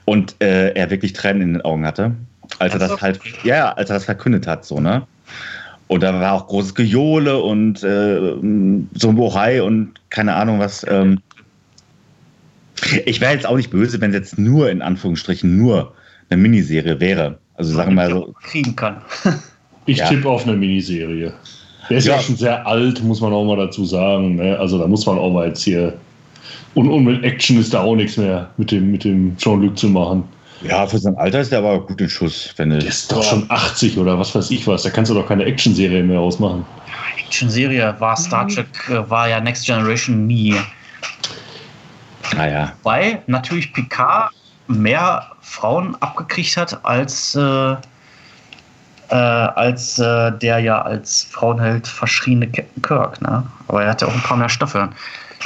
und 0.04 0.36
äh, 0.40 0.72
er 0.74 0.90
wirklich 0.90 1.14
Tränen 1.14 1.42
in 1.42 1.52
den 1.54 1.62
Augen 1.62 1.86
hatte, 1.86 2.12
als 2.58 2.74
er 2.74 2.78
das 2.78 3.00
halt, 3.00 3.20
ja, 3.42 3.72
als 3.72 3.90
er 3.90 3.94
das 3.94 4.04
verkündet 4.04 4.46
hat, 4.46 4.64
so, 4.64 4.80
ne? 4.80 5.06
Und 5.88 6.04
da 6.04 6.12
war 6.20 6.34
auch 6.34 6.46
großes 6.46 6.76
Gejohle 6.76 7.38
und 7.38 7.82
äh, 7.82 8.20
so 8.94 9.08
ein 9.08 9.16
Bohai 9.16 9.60
und 9.60 9.94
keine 10.08 10.34
Ahnung 10.34 10.60
was. 10.60 10.86
Ähm. 10.88 11.20
Ich 13.06 13.20
wäre 13.20 13.32
jetzt 13.32 13.44
auch 13.44 13.56
nicht 13.56 13.70
böse, 13.70 14.00
wenn 14.00 14.10
es 14.10 14.16
jetzt 14.16 14.38
nur 14.38 14.70
in 14.70 14.82
Anführungsstrichen 14.82 15.56
nur 15.56 15.92
eine 16.28 16.40
Miniserie 16.40 17.00
wäre. 17.00 17.38
Also 17.54 17.74
sagen 17.74 17.90
wir 17.90 17.94
mal 17.96 18.10
so. 18.10 18.34
Kriegen 18.40 18.76
kann. 18.76 19.02
Ich 19.86 19.98
ja. 19.98 20.08
tippe 20.08 20.28
auf 20.28 20.46
eine 20.46 20.56
Miniserie. 20.56 21.32
Der 21.88 21.98
ist 21.98 22.06
ja. 22.06 22.16
ja. 22.16 22.22
schon 22.22 22.36
sehr 22.36 22.66
alt, 22.66 23.02
muss 23.02 23.20
man 23.20 23.32
auch 23.32 23.44
mal 23.44 23.56
dazu 23.56 23.84
sagen. 23.84 24.36
Ne? 24.36 24.56
Also 24.58 24.78
da 24.78 24.86
muss 24.86 25.04
man 25.06 25.18
auch 25.18 25.30
mal 25.30 25.48
jetzt 25.48 25.62
hier. 25.62 25.94
Und, 26.74 26.88
und 26.88 27.04
mit 27.04 27.24
Action 27.24 27.58
ist 27.58 27.74
da 27.74 27.82
auch 27.82 27.96
nichts 27.96 28.16
mehr 28.16 28.48
mit 28.56 28.70
dem, 28.70 28.92
mit 28.92 29.04
dem 29.04 29.36
Jean-Luc 29.36 29.76
zu 29.76 29.88
machen. 29.88 30.22
Ja, 30.62 30.86
für 30.86 30.98
sein 30.98 31.16
Alter 31.16 31.40
ist 31.40 31.50
der 31.50 31.60
aber 31.60 31.80
gut 31.80 32.00
in 32.00 32.08
Schuss. 32.08 32.52
Wenn 32.56 32.70
der 32.70 32.84
ist 32.84 33.10
doch 33.10 33.22
schon 33.22 33.46
80 33.48 33.96
oder 33.98 34.18
was 34.18 34.34
weiß 34.34 34.50
ich 34.50 34.66
was. 34.66 34.82
Da 34.82 34.90
kannst 34.90 35.10
du 35.10 35.14
doch 35.14 35.26
keine 35.26 35.44
Action-Serie 35.44 36.02
mehr 36.02 36.20
ausmachen. 36.20 36.64
Action-Serie 37.26 37.96
war 37.98 38.16
Star 38.16 38.46
Trek, 38.46 38.66
äh, 38.88 39.08
war 39.08 39.28
ja 39.28 39.40
Next 39.40 39.64
Generation 39.66 40.26
nie. 40.26 40.54
Naja. 42.36 42.72
Weil 42.82 43.22
natürlich 43.26 43.72
Picard 43.72 44.32
mehr 44.68 45.26
Frauen 45.40 45.96
abgekriegt 46.00 46.56
hat 46.56 46.84
als 46.84 47.34
äh, 47.34 47.76
äh, 49.10 49.14
als 49.14 49.98
äh, 49.98 50.32
der 50.38 50.60
ja 50.60 50.82
als 50.82 51.24
Frauenheld 51.24 51.86
verschriene 51.86 52.46
Captain 52.46 52.82
Kirk. 52.82 53.20
Ne? 53.20 53.44
Aber 53.68 53.82
er 53.82 53.90
hat 53.90 54.02
ja 54.02 54.08
auch 54.08 54.14
ein 54.14 54.22
paar 54.22 54.36
mehr 54.36 54.48
Staffeln. 54.48 54.90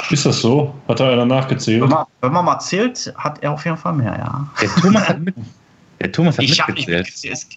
Ist 0.09 0.25
das 0.25 0.41
so? 0.41 0.75
Hat 0.87 0.99
er 0.99 1.11
einer 1.11 1.25
nachgezählt? 1.25 1.81
Wenn 1.81 1.89
man, 1.89 2.05
wenn 2.21 2.31
man 2.33 2.45
mal 2.45 2.59
zählt, 2.59 3.13
hat 3.17 3.41
er 3.41 3.51
auf 3.51 3.63
jeden 3.65 3.77
Fall 3.77 3.93
mehr, 3.93 4.15
ja. 4.17 4.47
Der 4.61 4.69
Thomas 4.69 5.09
hat, 5.09 5.19
mit, 5.19 5.35
der 6.01 6.11
Thomas 6.11 6.37
hat 6.37 6.43
ich 6.43 6.49
mitgezählt. 6.49 6.67
Hab 6.67 6.75
nicht 6.75 6.87
mitgezählt. 6.89 7.47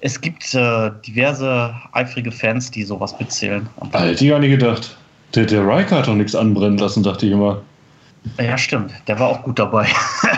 es 0.00 0.20
gibt 0.20 0.54
äh, 0.54 0.90
diverse 1.06 1.74
eifrige 1.92 2.32
Fans, 2.32 2.70
die 2.70 2.82
sowas 2.82 3.14
mitzählen. 3.20 3.68
Und 3.76 3.94
Hätte 3.94 4.24
ich 4.24 4.30
gar 4.30 4.38
nicht 4.38 4.58
gedacht. 4.58 4.96
Der, 5.34 5.44
der 5.44 5.66
Riker 5.66 5.98
hat 5.98 6.08
doch 6.08 6.14
nichts 6.14 6.34
anbrennen 6.34 6.78
lassen, 6.78 7.02
dachte 7.02 7.26
ich 7.26 7.32
immer. 7.32 7.62
ja, 8.38 8.56
stimmt. 8.58 8.92
Der 9.06 9.18
war 9.18 9.28
auch 9.28 9.42
gut 9.42 9.58
dabei. 9.58 9.86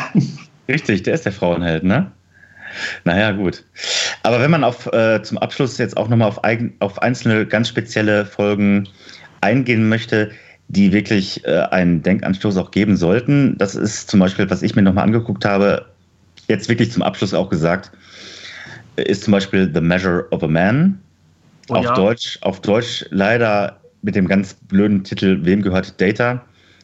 Richtig, 0.69 1.03
der 1.05 1.15
ist 1.15 1.25
der 1.25 1.33
Frauenheld, 1.33 1.85
ne? 1.85 2.11
Naja, 3.05 3.33
gut. 3.33 3.65
Aber 4.25 4.41
wenn 4.41 4.51
man 4.51 4.65
auf, 4.65 4.87
äh, 4.87 5.23
zum 5.23 5.37
Abschluss 5.37 5.77
jetzt 5.77 5.99
auch 5.99 6.09
nochmal 6.09 6.29
auf, 6.29 6.43
eigen, 6.45 6.73
auf 6.81 7.01
einzelne 7.03 7.45
ganz 7.45 7.69
spezielle 7.69 8.25
Folgen 8.25 8.89
eingehen 9.43 9.87
möchte, 9.89 10.31
die 10.69 10.93
wirklich 10.93 11.45
äh, 11.45 11.61
einen 11.71 12.03
Denkanstoß 12.03 12.57
auch 12.57 12.71
geben 12.71 12.97
sollten, 12.97 13.59
das 13.59 13.75
ist 13.75 14.11
zum 14.11 14.21
Beispiel, 14.21 14.49
was 14.49 14.63
ich 14.63 14.75
mir 14.75 14.81
nochmal 14.83 15.05
angeguckt 15.05 15.45
habe, 15.45 15.85
jetzt 16.49 16.71
wirklich 16.71 16.91
zum 16.91 17.03
Abschluss 17.03 17.35
auch 17.35 17.51
gesagt, 17.51 17.91
ist 18.97 19.25
zum 19.25 19.33
Beispiel 19.33 19.71
The 19.73 19.83
Measure 19.83 20.27
of 20.31 20.43
a 20.43 20.49
Man. 20.49 20.99
Oh 21.69 21.75
auf, 21.75 21.85
ja. 21.85 21.95
Deutsch, 21.95 22.39
auf 22.41 22.63
Deutsch 22.63 23.05
leider 23.11 23.79
mit 24.01 24.15
dem 24.15 24.27
ganz 24.27 24.55
blöden 24.55 25.05
Titel 25.05 25.41
Wem 25.45 25.61
gehört 25.61 26.01
Data? 26.01 26.43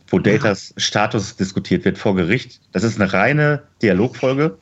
Wo 0.08 0.18
Datas 0.18 0.74
Status 0.76 1.36
diskutiert 1.36 1.86
wird 1.86 1.96
vor 1.96 2.16
Gericht. 2.16 2.60
Das 2.72 2.82
ist 2.82 3.00
eine 3.00 3.10
reine 3.10 3.62
Dialogfolge. 3.80 4.58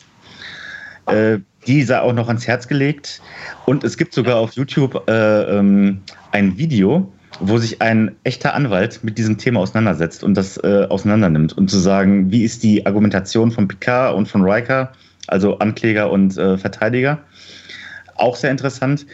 Äh, 1.06 1.38
die 1.68 1.82
sei 1.82 2.00
auch 2.00 2.14
noch 2.14 2.28
ans 2.28 2.46
Herz 2.46 2.66
gelegt. 2.66 3.20
Und 3.66 3.84
es 3.84 3.96
gibt 3.96 4.14
sogar 4.14 4.38
auf 4.38 4.52
YouTube 4.54 5.08
äh, 5.08 5.42
ähm, 5.42 6.00
ein 6.32 6.56
Video, 6.56 7.12
wo 7.40 7.58
sich 7.58 7.80
ein 7.82 8.16
echter 8.24 8.54
Anwalt 8.54 9.04
mit 9.04 9.18
diesem 9.18 9.36
Thema 9.38 9.60
auseinandersetzt 9.60 10.24
und 10.24 10.34
das 10.34 10.56
äh, 10.64 10.86
auseinandernimmt. 10.88 11.56
Und 11.56 11.70
zu 11.70 11.78
sagen, 11.78 12.32
wie 12.32 12.42
ist 12.42 12.62
die 12.62 12.86
Argumentation 12.86 13.52
von 13.52 13.68
Picard 13.68 14.16
und 14.16 14.26
von 14.26 14.42
Riker, 14.42 14.92
also 15.28 15.58
Ankläger 15.58 16.10
und 16.10 16.36
äh, 16.38 16.56
Verteidiger. 16.56 17.18
Auch 18.14 18.34
sehr 18.34 18.50
interessant. 18.50 19.06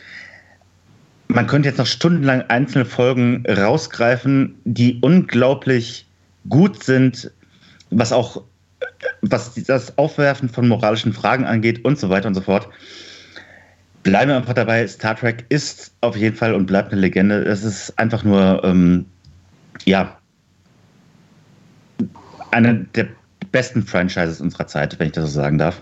Man 1.27 1.47
könnte 1.47 1.69
jetzt 1.69 1.79
noch 1.79 1.87
stundenlang 1.87 2.43
einzelne 2.49 2.85
Folgen 2.85 3.45
rausgreifen, 3.49 4.55
die 4.65 4.99
unglaublich 5.03 6.07
gut 6.49 6.85
sind, 6.85 7.33
was 7.91 8.13
auch 8.13 8.45
was 9.23 9.55
das 9.55 9.97
Aufwerfen 9.99 10.49
von 10.49 10.69
moralischen 10.69 11.13
Fragen 11.13 11.45
angeht 11.45 11.85
und 11.85 11.99
so 11.99 12.11
weiter 12.11 12.29
und 12.29 12.35
so 12.35 12.41
fort. 12.41 12.69
Bleiben 14.03 14.31
wir 14.31 14.37
einfach 14.37 14.53
dabei, 14.53 14.87
Star 14.87 15.17
Trek 15.17 15.47
ist 15.49 15.93
auf 16.03 16.17
jeden 16.17 16.37
Fall 16.37 16.55
und 16.55 16.67
bleibt 16.67 16.93
eine 16.93 17.01
Legende. 17.01 17.43
Es 17.43 17.65
ist 17.65 17.99
einfach 17.99 18.23
nur, 18.23 18.63
ähm, 18.63 19.07
ja, 19.85 20.19
eine 22.51 22.87
der 22.95 23.09
besten 23.51 23.83
Franchises 23.83 24.41
unserer 24.41 24.67
Zeit, 24.67 24.99
wenn 24.99 25.07
ich 25.07 25.13
das 25.13 25.25
so 25.25 25.31
sagen 25.31 25.59
darf. 25.59 25.81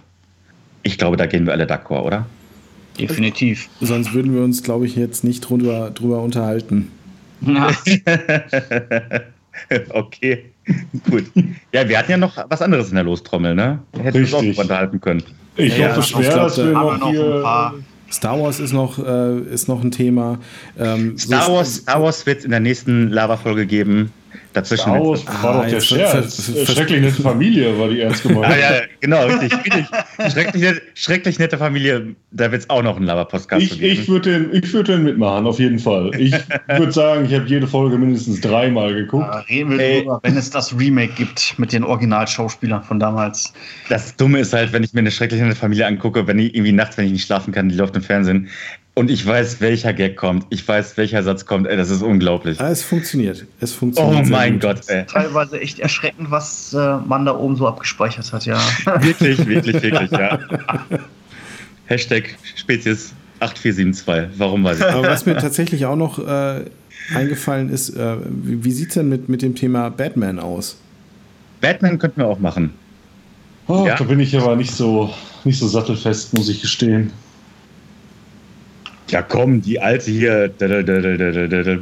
Ich 0.85 0.99
glaube, 0.99 1.17
da 1.17 1.27
gehen 1.27 1.47
wir 1.47 1.53
alle 1.53 1.65
d'accord, 1.65 2.03
oder? 2.03 2.27
Definitiv. 2.99 3.69
Sonst 3.81 4.13
würden 4.13 4.35
wir 4.35 4.43
uns, 4.43 4.63
glaube 4.63 4.87
ich, 4.87 4.97
jetzt 4.97 5.25
nicht 5.25 5.41
drüber, 5.41 5.91
drüber 5.91 6.23
unterhalten. 6.23 6.93
Okay, 9.91 10.52
gut. 11.11 11.25
Ja, 11.73 11.89
wir 11.89 11.99
hatten 11.99 12.11
ja 12.13 12.17
noch 12.17 12.37
was 12.49 12.63
anderes 12.63 12.89
in 12.91 12.95
der 12.97 13.05
Lostrommel, 13.05 13.55
ne? 13.55 13.81
Hätten 14.01 14.15
wir 14.15 14.39
uns 14.39 14.57
auch 14.59 14.63
unterhalten 14.63 15.01
können. 15.01 15.23
Ich 15.57 15.77
Ja, 15.77 15.89
hoffe 15.97 16.03
schwer, 16.03 16.23
glaub, 16.31 16.37
dass 16.45 16.57
da 16.57 16.65
wir 16.69 16.77
haben 16.79 16.87
wir 16.87 16.99
noch 16.99 17.13
noch 17.13 17.37
ein 17.37 17.43
paar. 17.43 17.75
Star 18.11 18.39
Wars 18.41 18.61
ist 18.61 18.73
noch, 18.73 18.99
äh, 18.99 19.39
ist 19.41 19.69
noch 19.69 19.83
ein 19.83 19.91
Thema. 19.91 20.39
Ähm, 20.79 21.17
so- 21.17 21.27
Star 21.29 21.51
Wars, 21.53 21.75
Star 21.77 22.03
Wars 22.03 22.27
wird 22.27 22.41
es 22.41 22.45
in 22.45 22.51
der 22.51 22.61
nächsten 22.61 23.09
Lava-Folge 23.11 23.67
geben. 23.67 24.13
Dazwischen 24.53 24.93
Wars 24.93 25.25
war 25.27 25.45
Ah, 25.45 25.53
doch 25.55 25.65
der 25.65 25.73
jetzt 25.75 25.89
ver- 25.89 25.97
Scherz. 25.97 26.53
Schrecklich 26.71 27.01
nette 27.01 27.23
Familie 27.23 27.79
war 27.79 27.89
die 27.89 28.01
ernst 28.01 28.23
gemeint. 28.23 28.47
Ah, 28.53 28.57
ja, 28.59 28.81
genau, 29.01 29.25
richtig. 29.27 29.53
richtig. 29.65 29.87
Schrecklich, 30.33 30.63
nett- 30.63 30.83
schrecklich 30.95 31.39
nette 31.39 31.57
Familie, 31.59 32.15
da 32.33 32.51
wird 32.53 32.63
es 32.63 32.71
auch 32.71 32.83
noch 32.83 32.97
einen 32.97 33.07
Lava-Podcast 33.07 33.63
Ich, 33.63 33.81
ich 33.83 34.09
würde 34.09 34.31
den, 34.51 34.55
ich 34.63 34.73
würd 34.73 34.89
den 34.89 35.05
mitmachen, 35.05 35.47
auf 35.47 35.59
jeden 35.59 35.79
Fall. 35.79 36.11
Ich 36.19 36.33
würde 36.69 36.93
sagen, 36.93 37.25
ich 37.25 37.35
habe 37.35 37.47
jede 37.47 37.67
Folge 37.67 37.97
mindestens 37.97 38.41
dreimal 38.43 38.93
geguckt. 38.95 39.27
Da 39.27 39.39
reden 39.49 39.79
wir 39.79 40.01
drüber, 40.01 40.21
wenn 40.23 40.37
es 40.37 40.51
das 40.51 40.79
Remake 40.79 41.13
gibt 41.15 41.59
mit 41.59 41.73
den 41.73 41.85
Originalschauspielern 41.85 42.83
von 42.83 43.01
damals. 43.01 43.53
Das 43.89 44.17
Dumme 44.17 44.41
ist 44.41 44.53
halt, 44.53 44.73
wenn 44.73 44.83
ich 44.83 44.93
mir 44.93 45.01
eine 45.01 45.11
schrecklich 45.11 45.41
nette 45.41 45.57
Familie 45.57 45.87
angucke, 45.87 46.27
wenn 46.27 46.39
ich 46.39 46.55
irgendwie 46.55 46.73
nachts, 46.73 46.99
wenn 46.99 47.07
ich 47.07 47.13
nicht 47.13 47.25
schlafen 47.27 47.53
kann, 47.53 47.69
die 47.69 47.75
läuft 47.77 47.97
im 47.97 48.03
Fernsehen 48.03 48.49
und 48.95 49.11
ich 49.11 49.25
weiß, 49.27 49.61
welcher 49.61 49.93
Gag 49.95 50.17
kommt, 50.17 50.47
ich 50.51 50.67
weiß, 50.67 50.97
welcher 50.97 51.23
Satz 51.23 51.47
kommt, 51.47 51.67
ey, 51.67 51.77
das 51.77 51.89
ist 51.91 52.03
unglaublich. 52.03 52.61
Ah, 52.61 52.71
es 52.71 52.83
funktioniert. 52.83 53.47
Es 53.61 53.73
Oh 53.73 53.77
funktioniert. 53.79 54.27
sehr 54.27 54.37
mein 54.37 54.53
gut. 54.55 54.63
Gott, 54.63 54.81
ey. 54.89 55.07
Teilweise 55.07 55.61
echt 55.61 55.79
erschreckend, 55.79 56.31
was 56.31 56.75
äh, 56.75 56.97
man 57.07 57.25
da 57.25 57.35
oben 57.37 57.57
so 57.57 57.67
abgespeichert 57.67 58.31
hat, 58.33 58.45
ja. 58.45 58.61
Wirklich, 59.01 59.47
wirklich, 59.47 59.83
wirklich, 59.83 60.11
ja. 60.11 60.39
Hashtag 61.87 62.37
Spezies 62.55 63.13
8472. 63.41 64.39
Warum 64.39 64.65
weiß 64.65 64.79
ich 64.79 64.85
nicht. 64.85 64.95
Aber 64.95 65.09
was 65.09 65.27
mir 65.27 65.37
tatsächlich 65.37 65.87
auch 65.87 65.97
noch 65.97 66.19
äh, 66.19 66.65
eingefallen 67.15 67.71
ist, 67.71 67.91
äh, 67.97 68.17
wie, 68.29 68.65
wie 68.65 68.71
sieht 68.73 68.89
es 68.89 68.95
denn 68.95 69.09
mit, 69.09 69.29
mit 69.29 69.43
dem 69.43 69.55
Thema 69.55 69.89
Batman 69.91 70.39
aus? 70.39 70.77
Batman 71.61 71.99
könnten 71.99 72.21
wir 72.21 72.27
auch 72.27 72.39
machen. 72.39 72.75
Oh, 73.69 73.85
Ja. 73.87 73.97
Da 73.97 74.05
bin 74.05 74.21
ich 74.21 74.37
aber 74.37 74.55
nicht 74.57 74.73
so, 74.73 75.13
nicht 75.45 75.59
so 75.59 75.67
sattelfest, 75.67 76.35
muss 76.35 76.49
ich 76.49 76.61
gestehen. 76.61 77.13
Ja, 79.13 79.21
komm, 79.23 79.61
die 79.61 79.79
alte 79.79 80.11
hier, 80.11 80.51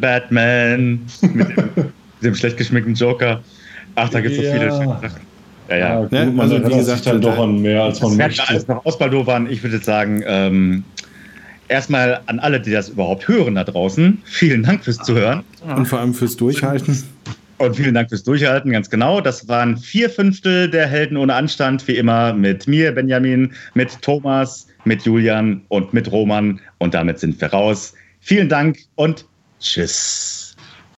Batman, 0.01 1.01
mit 1.33 1.47
dem, 2.23 2.35
schlecht 2.35 2.57
geschminkten 2.57 2.95
Joker. 2.95 3.41
Ach, 3.95 4.09
da 4.09 4.21
gibt 4.21 4.33
es 4.37 4.39
so 4.41 4.45
Ja. 4.47 4.53
viele 4.53 4.71
schöne 4.71 4.99
Sachen. 5.01 5.21
Ja, 5.69 5.77
ja. 5.77 6.01
gut, 6.01 6.11
Ne, 6.13 6.27
man 6.27 6.41
also 6.41 6.55
wie 6.55 6.59
erinnert 6.63 6.79
gesagt, 6.81 7.05
sich 7.05 7.13
dann 7.13 7.21
da- 7.21 7.31
doch 7.31 7.43
an 7.45 7.63
mehr, 7.63 7.85
als 7.85 8.01
man 8.01 8.19
wir 8.19 8.25
alles 8.25 8.39
möchte. 8.51 8.73
noch 8.73 8.85
ausbaldowern. 8.85 9.49
Ich 9.49 9.63
würde 9.63 9.77
jetzt 9.77 9.87
sagen, 9.87 10.23
ähm, 10.27 10.83
erstmal 11.69 12.21
an 12.27 12.41
alle, 12.41 12.61
die 12.61 12.73
das 12.73 12.89
überhaupt 12.89 13.29
hören 13.29 13.55
da 13.55 13.63
draußen, 13.65 14.19
vielen 14.25 14.65
Dank 14.65 14.83
fürs 14.85 14.99
Zuhören. 14.99 15.45
Und 15.77 15.87
vor 15.87 16.01
allem 16.01 16.15
fürs 16.15 16.37
Durchhalten. 16.37 17.01
Und 17.59 17.77
vielen 17.77 17.95
Dank 17.95 18.09
fürs 18.09 18.25
Durchhalten, 18.25 18.73
ganz 18.73 18.91
genau. 18.91 19.21
Das 19.21 19.47
waren 19.47 19.77
vier 19.77 20.11
Fünftel 20.11 20.69
der 20.69 20.87
Helden 20.89 21.17
ohne 21.17 21.35
Anstand, 21.35 21.87
wie 21.87 21.97
immer 21.97 22.33
mit 22.33 22.67
mir, 22.67 22.91
Benjamin, 22.93 23.53
mit 23.75 24.01
Thomas, 24.03 24.67
mit 24.85 25.03
Julian 25.03 25.63
und 25.69 25.93
mit 25.93 26.11
Roman. 26.11 26.61
Und 26.79 26.95
damit 26.95 27.19
sind 27.19 27.41
wir 27.41 27.49
raus. 27.49 27.95
Vielen 28.21 28.49
Dank 28.49 28.79
und 28.97 29.27
tschüss. 29.61 30.40